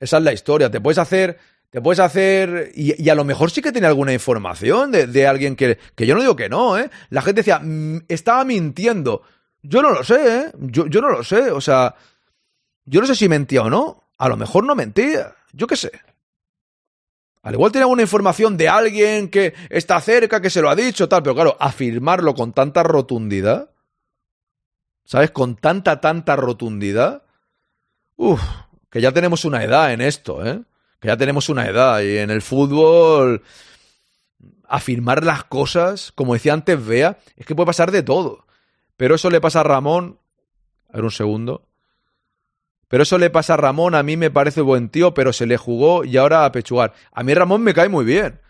esa 0.00 0.16
es 0.16 0.22
la 0.22 0.32
historia. 0.32 0.70
Te 0.70 0.80
puedes 0.80 0.96
hacer, 0.96 1.38
te 1.70 1.82
puedes 1.82 2.00
hacer, 2.00 2.72
y, 2.74 3.08
a 3.08 3.14
lo 3.14 3.24
mejor 3.24 3.50
sí 3.50 3.60
que 3.60 3.72
tiene 3.72 3.86
alguna 3.86 4.12
información 4.12 4.90
de, 4.90 5.26
alguien 5.26 5.54
que, 5.54 5.78
que 5.94 6.06
yo 6.06 6.14
no 6.14 6.22
digo 6.22 6.36
que 6.36 6.48
no, 6.48 6.78
¿eh? 6.78 6.90
La 7.10 7.20
gente 7.20 7.40
decía, 7.40 7.58
mm, 7.58 8.04
estaba 8.08 8.44
mintiendo. 8.44 9.22
Yo 9.62 9.82
no 9.82 9.90
lo 9.90 10.02
sé, 10.02 10.38
¿eh? 10.38 10.52
Yo, 10.58 10.86
yo 10.86 11.00
no 11.00 11.10
lo 11.10 11.22
sé, 11.22 11.50
o 11.50 11.60
sea, 11.60 11.94
yo 12.84 13.00
no 13.00 13.06
sé 13.06 13.14
si 13.14 13.28
mentía 13.28 13.62
o 13.62 13.70
no. 13.70 14.04
A 14.16 14.28
lo 14.28 14.36
mejor 14.36 14.64
no 14.64 14.74
mentía. 14.74 15.34
Yo 15.52 15.66
qué 15.66 15.76
sé. 15.76 15.92
Al 17.42 17.54
igual 17.54 17.70
tiene 17.70 17.84
alguna 17.84 18.02
información 18.02 18.56
de 18.56 18.68
alguien 18.68 19.28
que 19.28 19.54
está 19.70 20.00
cerca, 20.00 20.40
que 20.40 20.50
se 20.50 20.60
lo 20.62 20.70
ha 20.70 20.74
dicho, 20.74 21.08
tal, 21.08 21.22
pero 21.22 21.34
claro, 21.34 21.56
afirmarlo 21.60 22.34
con 22.34 22.52
tanta 22.52 22.82
rotundidad, 22.82 23.70
¿sabes? 25.04 25.30
Con 25.30 25.56
tanta, 25.56 26.00
tanta 26.00 26.34
rotundidad, 26.34 27.22
uff, 28.16 28.42
que 28.90 29.00
ya 29.00 29.12
tenemos 29.12 29.44
una 29.44 29.62
edad 29.62 29.92
en 29.92 30.00
esto, 30.00 30.44
¿eh? 30.44 30.62
Que 31.00 31.08
ya 31.08 31.16
tenemos 31.16 31.48
una 31.48 31.66
edad 31.66 32.00
y 32.00 32.18
en 32.18 32.30
el 32.30 32.42
fútbol 32.42 33.42
afirmar 34.68 35.24
las 35.24 35.44
cosas, 35.44 36.12
como 36.12 36.34
decía 36.34 36.52
antes 36.52 36.84
Vea, 36.84 37.18
es 37.36 37.46
que 37.46 37.54
puede 37.54 37.66
pasar 37.66 37.90
de 37.90 38.02
todo. 38.02 38.46
Pero 38.96 39.14
eso 39.14 39.30
le 39.30 39.40
pasa 39.40 39.60
a 39.60 39.64
Ramón. 39.64 40.18
A 40.90 40.96
ver 40.96 41.04
un 41.04 41.10
segundo. 41.10 41.68
Pero 42.88 43.02
eso 43.02 43.18
le 43.18 43.30
pasa 43.30 43.54
a 43.54 43.58
Ramón, 43.58 43.94
a 43.94 44.02
mí 44.02 44.16
me 44.16 44.30
parece 44.30 44.62
buen 44.62 44.88
tío, 44.88 45.12
pero 45.12 45.32
se 45.32 45.46
le 45.46 45.58
jugó 45.58 46.04
y 46.04 46.16
ahora 46.16 46.44
a 46.44 46.52
pechugar. 46.52 46.94
A 47.12 47.22
mí 47.22 47.34
Ramón 47.34 47.62
me 47.62 47.74
cae 47.74 47.88
muy 47.88 48.04
bien. 48.04 48.40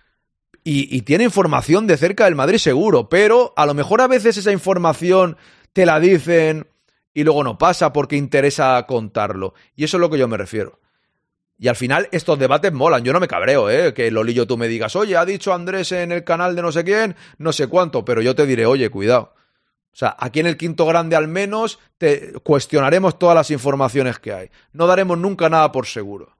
Y, 0.64 1.00
tiene 1.02 1.24
información 1.24 1.86
de 1.86 1.96
cerca 1.96 2.26
del 2.26 2.34
Madrid 2.34 2.58
seguro, 2.58 3.08
pero 3.08 3.54
a 3.56 3.64
lo 3.64 3.72
mejor 3.72 4.02
a 4.02 4.06
veces 4.06 4.36
esa 4.36 4.52
información 4.52 5.38
te 5.72 5.86
la 5.86 5.98
dicen 5.98 6.66
y 7.14 7.24
luego 7.24 7.42
no 7.42 7.56
pasa 7.56 7.90
porque 7.90 8.16
interesa 8.16 8.84
contarlo. 8.86 9.54
Y 9.74 9.84
eso 9.84 9.96
es 9.96 10.02
lo 10.02 10.10
que 10.10 10.18
yo 10.18 10.28
me 10.28 10.36
refiero. 10.36 10.78
Y 11.59 11.66
al 11.66 11.76
final 11.76 12.09
estos 12.12 12.39
debates 12.39 12.72
molan. 12.72 13.02
Yo 13.02 13.12
no 13.12 13.20
me 13.20 13.26
cabreo, 13.26 13.68
¿eh? 13.68 13.93
Que 13.93 14.10
Lolillo 14.10 14.47
tú 14.47 14.56
me 14.56 14.68
digas, 14.68 14.94
oye, 14.94 15.16
ha 15.16 15.24
dicho 15.24 15.52
Andrés 15.52 15.90
en 15.93 16.12
el 16.12 16.22
canal 16.22 16.55
de 16.55 16.62
no 16.62 16.70
sé 16.70 16.85
quién, 16.85 17.16
no 17.39 17.52
sé 17.52 17.66
cuánto, 17.66 18.05
pero 18.05 18.22
yo 18.22 18.35
te 18.35 18.47
diré, 18.47 18.64
oye, 18.64 18.89
cuidado. 18.90 19.35
O 19.93 19.97
sea, 19.98 20.14
aquí 20.16 20.39
en 20.39 20.47
el 20.47 20.56
quinto 20.56 20.86
grande 20.86 21.16
al 21.16 21.26
menos 21.26 21.80
te 21.98 22.32
cuestionaremos 22.44 23.18
todas 23.18 23.35
las 23.35 23.51
informaciones 23.51 24.20
que 24.20 24.32
hay. 24.32 24.51
No 24.72 24.86
daremos 24.86 25.18
nunca 25.18 25.48
nada 25.48 25.72
por 25.72 25.86
seguro. 25.86 26.36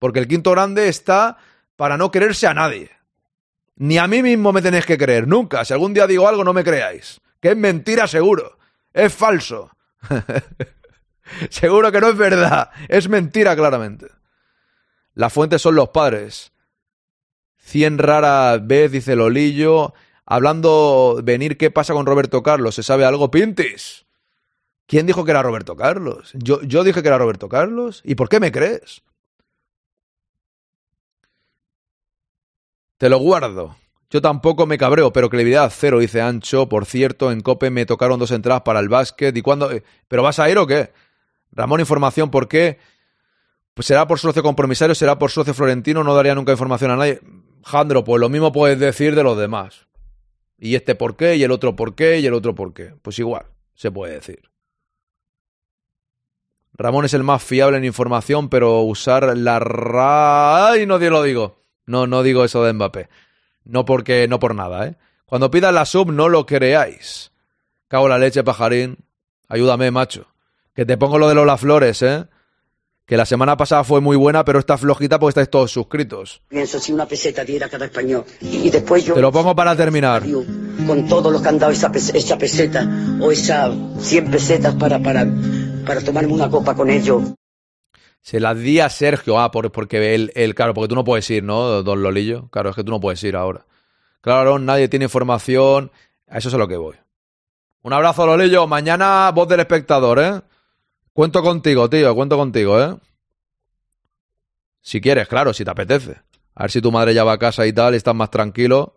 Porque 0.00 0.18
el 0.18 0.26
quinto 0.26 0.50
grande 0.50 0.88
está 0.88 1.36
para 1.76 1.96
no 1.96 2.10
creerse 2.10 2.48
a 2.48 2.54
nadie. 2.54 2.90
Ni 3.76 3.98
a 3.98 4.08
mí 4.08 4.22
mismo 4.22 4.52
me 4.52 4.62
tenéis 4.62 4.84
que 4.84 4.98
creer, 4.98 5.28
nunca. 5.28 5.64
Si 5.64 5.72
algún 5.72 5.94
día 5.94 6.08
digo 6.08 6.26
algo, 6.26 6.42
no 6.42 6.52
me 6.52 6.64
creáis. 6.64 7.20
Que 7.40 7.50
es 7.50 7.56
mentira 7.56 8.08
seguro. 8.08 8.58
Es 8.92 9.14
falso. 9.14 9.70
seguro 11.50 11.92
que 11.92 12.00
no 12.00 12.08
es 12.08 12.16
verdad. 12.16 12.70
Es 12.88 13.08
mentira 13.08 13.54
claramente. 13.54 14.19
La 15.20 15.28
fuente 15.28 15.58
son 15.58 15.74
los 15.74 15.90
padres. 15.90 16.50
Cien 17.58 17.98
raras 17.98 18.66
veces, 18.66 18.92
dice 18.92 19.16
Lolillo. 19.16 19.92
Hablando, 20.24 21.20
venir, 21.22 21.58
¿qué 21.58 21.70
pasa 21.70 21.92
con 21.92 22.06
Roberto 22.06 22.42
Carlos? 22.42 22.74
¿Se 22.74 22.82
sabe 22.82 23.04
algo? 23.04 23.30
Pintis. 23.30 24.06
¿Quién 24.86 25.06
dijo 25.06 25.22
que 25.26 25.32
era 25.32 25.42
Roberto 25.42 25.76
Carlos? 25.76 26.30
Yo, 26.32 26.62
yo 26.62 26.84
dije 26.84 27.02
que 27.02 27.08
era 27.08 27.18
Roberto 27.18 27.50
Carlos. 27.50 28.00
¿Y 28.02 28.14
por 28.14 28.30
qué 28.30 28.40
me 28.40 28.50
crees? 28.50 29.02
Te 32.96 33.10
lo 33.10 33.18
guardo. 33.18 33.76
Yo 34.08 34.22
tampoco 34.22 34.64
me 34.64 34.78
cabreo, 34.78 35.12
pero 35.12 35.28
credibilidad 35.28 35.70
cero, 35.70 35.98
dice 35.98 36.22
Ancho. 36.22 36.66
Por 36.66 36.86
cierto, 36.86 37.30
en 37.30 37.42
Cope 37.42 37.68
me 37.68 37.84
tocaron 37.84 38.18
dos 38.18 38.30
entradas 38.30 38.62
para 38.62 38.80
el 38.80 38.88
básquet. 38.88 39.36
¿Y 39.36 39.42
cuándo? 39.42 39.70
Eh, 39.70 39.84
¿Pero 40.08 40.22
vas 40.22 40.38
a 40.38 40.48
ir 40.48 40.56
o 40.56 40.66
qué? 40.66 40.94
Ramón, 41.52 41.80
información, 41.80 42.30
¿por 42.30 42.48
qué? 42.48 42.78
Pues 43.74 43.86
será 43.86 44.06
por 44.06 44.18
socio 44.18 44.42
compromisario, 44.42 44.94
será 44.94 45.18
por 45.18 45.30
socio 45.30 45.54
florentino, 45.54 46.04
no 46.04 46.14
daría 46.14 46.34
nunca 46.34 46.52
información 46.52 46.90
a 46.90 46.96
nadie. 46.96 47.20
Jandro, 47.64 48.04
pues 48.04 48.20
lo 48.20 48.28
mismo 48.28 48.52
puedes 48.52 48.78
decir 48.78 49.14
de 49.14 49.22
los 49.22 49.38
demás. 49.38 49.86
Y 50.58 50.74
este 50.74 50.94
por 50.94 51.16
qué, 51.16 51.36
y 51.36 51.42
el 51.42 51.52
otro 51.52 51.76
por 51.76 51.94
qué, 51.94 52.18
y 52.18 52.26
el 52.26 52.34
otro 52.34 52.54
por 52.54 52.74
qué. 52.74 52.94
Pues 53.02 53.18
igual, 53.18 53.46
se 53.74 53.90
puede 53.90 54.14
decir. 54.14 54.50
Ramón 56.74 57.04
es 57.04 57.14
el 57.14 57.22
más 57.22 57.42
fiable 57.42 57.78
en 57.78 57.84
información, 57.84 58.48
pero 58.48 58.80
usar 58.80 59.36
la 59.36 59.58
ra... 59.58 60.70
¡Ay, 60.70 60.86
no 60.86 60.98
lo 60.98 61.22
digo! 61.22 61.60
No, 61.86 62.06
no 62.06 62.22
digo 62.22 62.44
eso 62.44 62.64
de 62.64 62.72
Mbappé. 62.72 63.08
No 63.64 63.84
porque, 63.84 64.26
no 64.28 64.38
por 64.38 64.54
nada, 64.54 64.86
¿eh? 64.86 64.96
Cuando 65.26 65.50
pidas 65.50 65.74
la 65.74 65.84
sub, 65.84 66.10
no 66.10 66.28
lo 66.28 66.46
creáis. 66.46 67.32
Cago 67.88 68.08
la 68.08 68.18
leche, 68.18 68.42
pajarín. 68.44 68.98
Ayúdame, 69.48 69.90
macho. 69.90 70.26
Que 70.74 70.86
te 70.86 70.96
pongo 70.96 71.18
lo 71.18 71.28
de 71.28 71.34
Lola 71.34 71.56
Flores, 71.56 72.02
¿eh? 72.02 72.26
Que 73.10 73.16
la 73.16 73.26
semana 73.26 73.56
pasada 73.56 73.82
fue 73.82 74.00
muy 74.00 74.16
buena, 74.16 74.44
pero 74.44 74.60
está 74.60 74.78
flojita 74.78 75.18
porque 75.18 75.30
estáis 75.30 75.50
todos 75.50 75.72
suscritos. 75.72 76.42
Pienso 76.46 76.78
si 76.78 76.92
una 76.92 77.06
peseta 77.06 77.44
diera 77.44 77.68
cada 77.68 77.86
español. 77.86 78.24
Y 78.40 78.70
después 78.70 79.04
yo... 79.04 79.14
Te 79.14 79.20
lo 79.20 79.32
pongo 79.32 79.52
para 79.56 79.74
terminar. 79.74 80.22
Con 80.86 81.08
todos 81.08 81.32
los 81.32 81.42
que 81.42 81.48
han 81.48 81.58
dado 81.58 81.72
esa, 81.72 81.90
peseta 81.90 82.88
o 83.20 83.32
esas 83.32 83.74
100 83.98 84.30
pesetas 84.30 84.76
para, 84.76 85.00
para, 85.00 85.26
para 85.84 86.00
tomarme 86.02 86.32
una 86.32 86.48
copa 86.48 86.76
con 86.76 86.88
ellos. 86.88 87.34
Se 88.22 88.38
las 88.38 88.56
di 88.56 88.78
a 88.78 88.88
Sergio, 88.88 89.40
ah, 89.40 89.50
por, 89.50 89.72
porque 89.72 90.14
él, 90.14 90.30
él, 90.36 90.54
claro, 90.54 90.72
porque 90.72 90.90
tú 90.90 90.94
no 90.94 91.02
puedes 91.02 91.28
ir, 91.30 91.42
¿no, 91.42 91.82
don 91.82 92.04
Lolillo? 92.04 92.48
Claro, 92.50 92.70
es 92.70 92.76
que 92.76 92.84
tú 92.84 92.92
no 92.92 93.00
puedes 93.00 93.20
ir 93.24 93.34
ahora. 93.34 93.66
Claro, 94.20 94.60
nadie 94.60 94.88
tiene 94.88 95.06
información, 95.06 95.90
a 96.28 96.38
eso 96.38 96.46
es 96.46 96.54
a 96.54 96.58
lo 96.58 96.68
que 96.68 96.76
voy. 96.76 96.94
Un 97.82 97.92
abrazo, 97.92 98.24
Lolillo. 98.24 98.68
Mañana 98.68 99.32
voz 99.34 99.48
del 99.48 99.58
espectador, 99.58 100.20
¿eh? 100.20 100.40
Cuento 101.12 101.42
contigo, 101.42 101.90
tío, 101.90 102.14
cuento 102.14 102.36
contigo, 102.36 102.80
¿eh? 102.80 102.96
Si 104.80 105.00
quieres, 105.00 105.28
claro, 105.28 105.52
si 105.52 105.64
te 105.64 105.70
apetece. 105.70 106.20
A 106.54 106.62
ver 106.62 106.70
si 106.70 106.80
tu 106.80 106.92
madre 106.92 107.14
ya 107.14 107.24
va 107.24 107.32
a 107.32 107.38
casa 107.38 107.66
y 107.66 107.72
tal, 107.72 107.94
y 107.94 107.96
estás 107.96 108.14
más 108.14 108.30
tranquilo. 108.30 108.96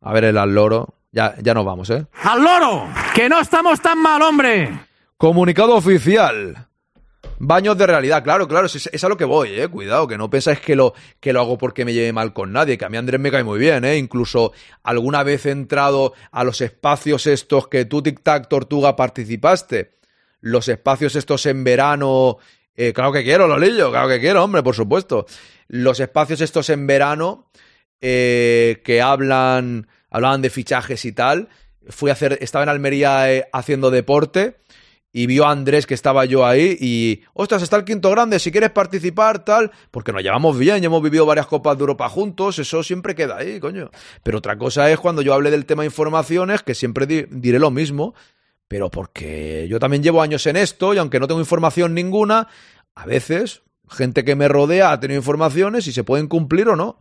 A 0.00 0.12
ver 0.12 0.24
el 0.24 0.38
al 0.38 0.54
loro. 0.54 0.94
Ya, 1.12 1.34
ya 1.42 1.54
nos 1.54 1.64
vamos, 1.64 1.88
¿eh? 1.90 2.06
¡Al 2.22 2.42
loro! 2.42 2.88
¡Que 3.14 3.28
no 3.28 3.40
estamos 3.40 3.80
tan 3.80 3.98
mal, 4.00 4.20
hombre! 4.22 4.86
Comunicado 5.16 5.74
oficial. 5.74 6.68
Baños 7.38 7.76
de 7.78 7.86
realidad, 7.86 8.22
claro, 8.22 8.46
claro, 8.48 8.66
es, 8.66 8.88
es, 8.92 9.04
a 9.04 9.08
lo 9.08 9.16
que 9.16 9.24
voy, 9.24 9.60
eh. 9.60 9.68
Cuidado, 9.68 10.06
que 10.06 10.18
no 10.18 10.28
pensáis 10.28 10.60
que 10.60 10.76
lo, 10.76 10.94
que 11.20 11.32
lo 11.32 11.40
hago 11.40 11.58
porque 11.58 11.84
me 11.84 11.92
lleve 11.92 12.12
mal 12.12 12.32
con 12.32 12.52
nadie, 12.52 12.76
que 12.76 12.84
a 12.84 12.88
mí 12.88 12.96
Andrés 12.96 13.20
me 13.20 13.30
cae 13.30 13.44
muy 13.44 13.58
bien, 13.58 13.84
eh. 13.84 13.96
Incluso 13.96 14.52
alguna 14.82 15.22
vez 15.22 15.46
he 15.46 15.50
entrado 15.50 16.12
a 16.32 16.44
los 16.44 16.60
espacios 16.60 17.26
estos 17.26 17.68
que 17.68 17.84
tú, 17.84 18.02
Tic 18.02 18.22
Tac 18.22 18.48
Tortuga, 18.48 18.96
participaste 18.96 19.96
los 20.46 20.68
espacios 20.68 21.16
estos 21.16 21.44
en 21.46 21.64
verano. 21.64 22.38
Eh, 22.76 22.92
claro 22.92 23.12
que 23.12 23.24
quiero, 23.24 23.48
Lolillo, 23.48 23.90
claro 23.90 24.08
que 24.08 24.20
quiero, 24.20 24.44
hombre, 24.44 24.62
por 24.62 24.74
supuesto. 24.74 25.26
Los 25.66 25.98
espacios 25.98 26.40
estos 26.40 26.70
en 26.70 26.86
verano 26.86 27.50
eh, 28.00 28.80
que 28.84 29.02
hablan, 29.02 29.88
hablaban 30.08 30.42
de 30.42 30.50
fichajes 30.50 31.04
y 31.04 31.12
tal. 31.12 31.48
Fui 31.88 32.10
a 32.10 32.12
hacer, 32.12 32.38
estaba 32.40 32.62
en 32.62 32.68
Almería 32.68 33.32
eh, 33.32 33.48
haciendo 33.52 33.90
deporte 33.90 34.58
y 35.12 35.26
vio 35.26 35.46
a 35.46 35.50
Andrés 35.50 35.86
que 35.86 35.94
estaba 35.94 36.26
yo 36.26 36.46
ahí 36.46 36.76
y, 36.78 37.22
ostras, 37.32 37.62
está 37.62 37.76
el 37.76 37.84
quinto 37.84 38.10
grande, 38.10 38.38
si 38.38 38.52
quieres 38.52 38.70
participar, 38.70 39.44
tal, 39.44 39.72
porque 39.90 40.12
nos 40.12 40.22
llevamos 40.22 40.58
bien, 40.58 40.80
ya 40.80 40.86
hemos 40.86 41.02
vivido 41.02 41.24
varias 41.24 41.46
Copas 41.46 41.76
de 41.78 41.82
Europa 41.82 42.08
juntos, 42.08 42.58
eso 42.58 42.82
siempre 42.82 43.14
queda 43.14 43.38
ahí, 43.38 43.58
coño. 43.58 43.90
Pero 44.22 44.38
otra 44.38 44.58
cosa 44.58 44.90
es 44.90 45.00
cuando 45.00 45.22
yo 45.22 45.32
hable 45.32 45.50
del 45.50 45.64
tema 45.64 45.84
informaciones, 45.84 46.62
que 46.62 46.74
siempre 46.74 47.06
diré 47.06 47.58
lo 47.58 47.70
mismo, 47.70 48.14
pero 48.68 48.90
porque 48.90 49.66
yo 49.68 49.78
también 49.78 50.02
llevo 50.02 50.22
años 50.22 50.46
en 50.46 50.56
esto 50.56 50.94
y 50.94 50.98
aunque 50.98 51.20
no 51.20 51.28
tengo 51.28 51.40
información 51.40 51.94
ninguna, 51.94 52.48
a 52.94 53.06
veces 53.06 53.62
gente 53.88 54.24
que 54.24 54.34
me 54.34 54.48
rodea 54.48 54.92
ha 54.92 55.00
tenido 55.00 55.18
informaciones 55.18 55.86
y 55.86 55.92
se 55.92 56.04
pueden 56.04 56.26
cumplir 56.26 56.68
o 56.68 56.76
no. 56.76 56.98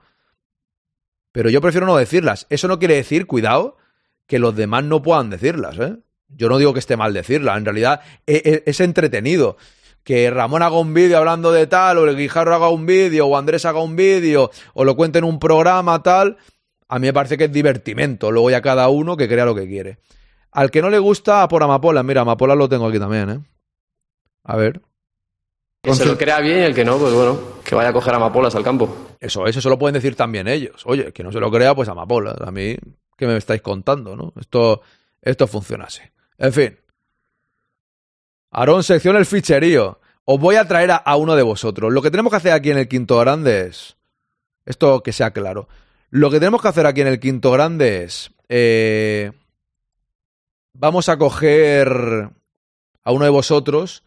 Pero 1.32 1.50
yo 1.50 1.62
prefiero 1.62 1.86
no 1.86 1.98
decirlas. 1.98 2.48
Eso 2.50 2.68
no 2.68 2.80
quiere 2.80 2.96
decir, 2.96 3.28
cuidado, 3.28 3.78
que 4.28 4.40
los 4.40 4.56
demás 4.56 4.84
no 4.84 5.02
puedan 5.02 5.30
decirlas, 5.30 5.78
¿eh? 5.80 5.98
Yo 6.30 6.50
no 6.50 6.58
digo 6.58 6.74
que 6.74 6.80
esté 6.80 6.98
mal 6.98 7.14
decirla, 7.14 7.56
en 7.56 7.66
realidad 7.66 8.02
e, 8.26 8.42
e, 8.46 8.64
es, 8.66 8.80
entretenido. 8.80 9.58
Que 10.04 10.30
Ramón 10.30 10.62
haga 10.62 10.78
un 10.78 10.94
vídeo 10.94 11.18
hablando 11.18 11.52
de 11.52 11.68
tal, 11.68 11.98
o 11.98 12.08
el 12.08 12.16
Guijarro 12.16 12.56
haga 12.56 12.70
un 12.70 12.86
vídeo, 12.86 13.28
o 13.28 13.38
Andrés 13.38 13.66
haga 13.66 13.82
un 13.82 13.96
vídeo, 13.96 14.52
o 14.74 14.84
lo 14.84 14.96
cuente 14.96 15.20
en 15.20 15.26
un 15.26 15.40
programa 15.40 16.02
tal, 16.04 16.38
a 16.88 17.00
mí 17.00 17.08
me 17.08 17.14
parece 17.14 17.38
que 17.38 17.46
es 17.46 17.52
divertimento. 17.52 18.32
Luego 18.32 18.50
ya 18.50 18.62
cada 18.62 18.88
uno 18.90 19.18
que 19.18 19.28
crea 19.28 19.46
lo 19.46 19.56
que 19.56 19.68
quiere. 19.68 20.00
Al 20.56 20.72
que 20.72 20.82
no 20.82 20.90
le 20.90 21.00
gusta, 21.00 21.46
por 21.50 21.62
Amapola. 21.62 22.02
Mira, 22.02 22.22
Amapola 22.22 22.56
lo 22.56 22.70
tengo 22.70 22.88
aquí 22.88 22.98
también, 22.98 23.30
¿eh? 23.30 23.40
A 24.46 24.56
ver. 24.56 24.80
Que 25.82 25.94
se 25.94 26.06
lo 26.06 26.18
crea 26.18 26.40
bien 26.40 26.60
y 26.60 26.62
el 26.62 26.74
que 26.74 26.86
no, 26.86 26.98
pues 26.98 27.14
bueno, 27.14 27.38
que 27.62 27.76
vaya 27.76 27.90
a 27.90 27.94
coger 27.94 28.14
amapolas 28.14 28.56
al 28.56 28.64
campo. 28.64 29.16
Eso, 29.20 29.46
eso 29.46 29.60
se 29.60 29.68
lo 29.68 29.78
pueden 29.78 29.96
decir 29.96 30.16
también 30.16 30.48
ellos. 30.48 30.82
Oye, 30.86 31.12
que 31.12 31.24
no 31.24 31.32
se 31.34 31.42
lo 31.42 31.52
crea, 31.52 31.76
pues 31.76 31.90
amapolas. 31.90 32.40
A 32.40 32.52
mí, 32.52 32.78
¿qué 33.18 33.28
me 33.28 33.36
estáis 33.36 33.62
contando, 33.62 34.16
no? 34.16 34.32
Esto, 34.40 34.82
esto 35.22 35.46
funciona 35.46 35.84
así. 35.84 36.02
En 36.38 36.54
fin. 36.54 36.80
Aarón, 38.52 38.82
sección 38.82 39.18
el 39.18 39.26
ficherío. 39.26 40.00
Os 40.24 40.40
voy 40.40 40.56
a 40.56 40.66
traer 40.66 40.92
a, 40.92 41.16
uno 41.18 41.36
de 41.36 41.44
vosotros. 41.44 41.92
Lo 41.92 42.02
que 42.02 42.12
tenemos 42.12 42.32
que 42.32 42.38
hacer 42.38 42.54
aquí 42.54 42.72
en 42.72 42.78
el 42.78 42.88
Quinto 42.88 43.20
Grande 43.20 43.68
es... 43.68 43.98
Esto 44.66 45.04
que 45.04 45.12
sea 45.12 45.32
claro. 45.32 45.68
Lo 46.10 46.32
que 46.32 46.40
tenemos 46.40 46.62
que 46.62 46.70
hacer 46.70 46.86
aquí 46.86 47.02
en 47.02 47.08
el 47.08 47.20
Quinto 47.20 47.52
Grande 47.52 48.06
es... 48.06 48.32
Eh, 48.48 49.34
vamos 50.78 51.10
a 51.10 51.18
coger 51.18 52.30
a 53.04 53.12
uno 53.12 53.26
de 53.26 53.32
vosotros 53.32 54.04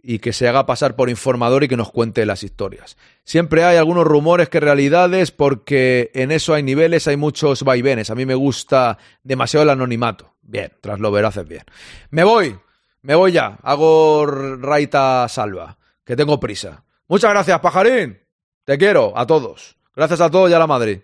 y 0.00 0.20
que 0.20 0.32
se 0.32 0.48
haga 0.48 0.66
pasar 0.66 0.96
por 0.96 1.10
informador 1.10 1.64
y 1.64 1.68
que 1.68 1.76
nos 1.76 1.90
cuente 1.90 2.24
las 2.24 2.42
historias. 2.42 2.96
Siempre 3.24 3.64
hay 3.64 3.76
algunos 3.76 4.06
rumores 4.06 4.48
que 4.48 4.60
realidades 4.60 5.32
porque 5.32 6.10
en 6.14 6.30
eso 6.30 6.54
hay 6.54 6.62
niveles, 6.62 7.08
hay 7.08 7.16
muchos 7.16 7.62
vaivenes. 7.62 8.10
A 8.10 8.14
mí 8.14 8.24
me 8.24 8.34
gusta 8.34 8.98
demasiado 9.22 9.64
el 9.64 9.70
anonimato. 9.70 10.34
Bien, 10.40 10.72
tras 10.80 11.00
lo 11.00 11.10
ver 11.10 11.24
haces 11.24 11.46
bien. 11.46 11.64
Me 12.10 12.24
voy, 12.24 12.58
me 13.02 13.14
voy 13.14 13.32
ya. 13.32 13.58
Hago 13.62 14.26
raita 14.26 15.28
salva, 15.28 15.78
que 16.04 16.16
tengo 16.16 16.40
prisa. 16.40 16.84
Muchas 17.08 17.30
gracias, 17.30 17.60
pajarín. 17.60 18.18
Te 18.64 18.78
quiero, 18.78 19.12
a 19.16 19.26
todos. 19.26 19.76
Gracias 19.94 20.20
a 20.20 20.30
todos 20.30 20.50
y 20.50 20.54
a 20.54 20.58
la 20.58 20.66
Madrid. 20.66 21.00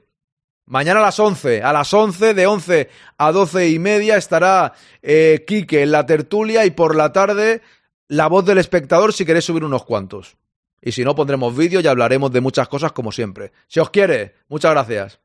Mañana 0.66 1.00
a 1.00 1.02
las 1.02 1.20
11, 1.20 1.62
a 1.62 1.74
las 1.74 1.92
11, 1.92 2.32
de 2.32 2.46
11 2.46 2.88
a 3.18 3.32
12 3.32 3.68
y 3.68 3.78
media 3.78 4.16
estará 4.16 4.72
eh, 5.02 5.44
Quique 5.46 5.82
en 5.82 5.92
la 5.92 6.06
tertulia 6.06 6.64
y 6.64 6.70
por 6.70 6.96
la 6.96 7.12
tarde 7.12 7.60
la 8.08 8.28
voz 8.28 8.46
del 8.46 8.56
espectador 8.56 9.12
si 9.12 9.26
queréis 9.26 9.44
subir 9.44 9.62
unos 9.64 9.84
cuantos. 9.84 10.36
Y 10.80 10.92
si 10.92 11.04
no, 11.04 11.14
pondremos 11.14 11.54
vídeo 11.54 11.80
y 11.80 11.86
hablaremos 11.86 12.32
de 12.32 12.40
muchas 12.40 12.68
cosas 12.68 12.92
como 12.92 13.12
siempre. 13.12 13.52
Si 13.68 13.78
os 13.78 13.90
quiere, 13.90 14.36
muchas 14.48 14.70
gracias. 14.70 15.20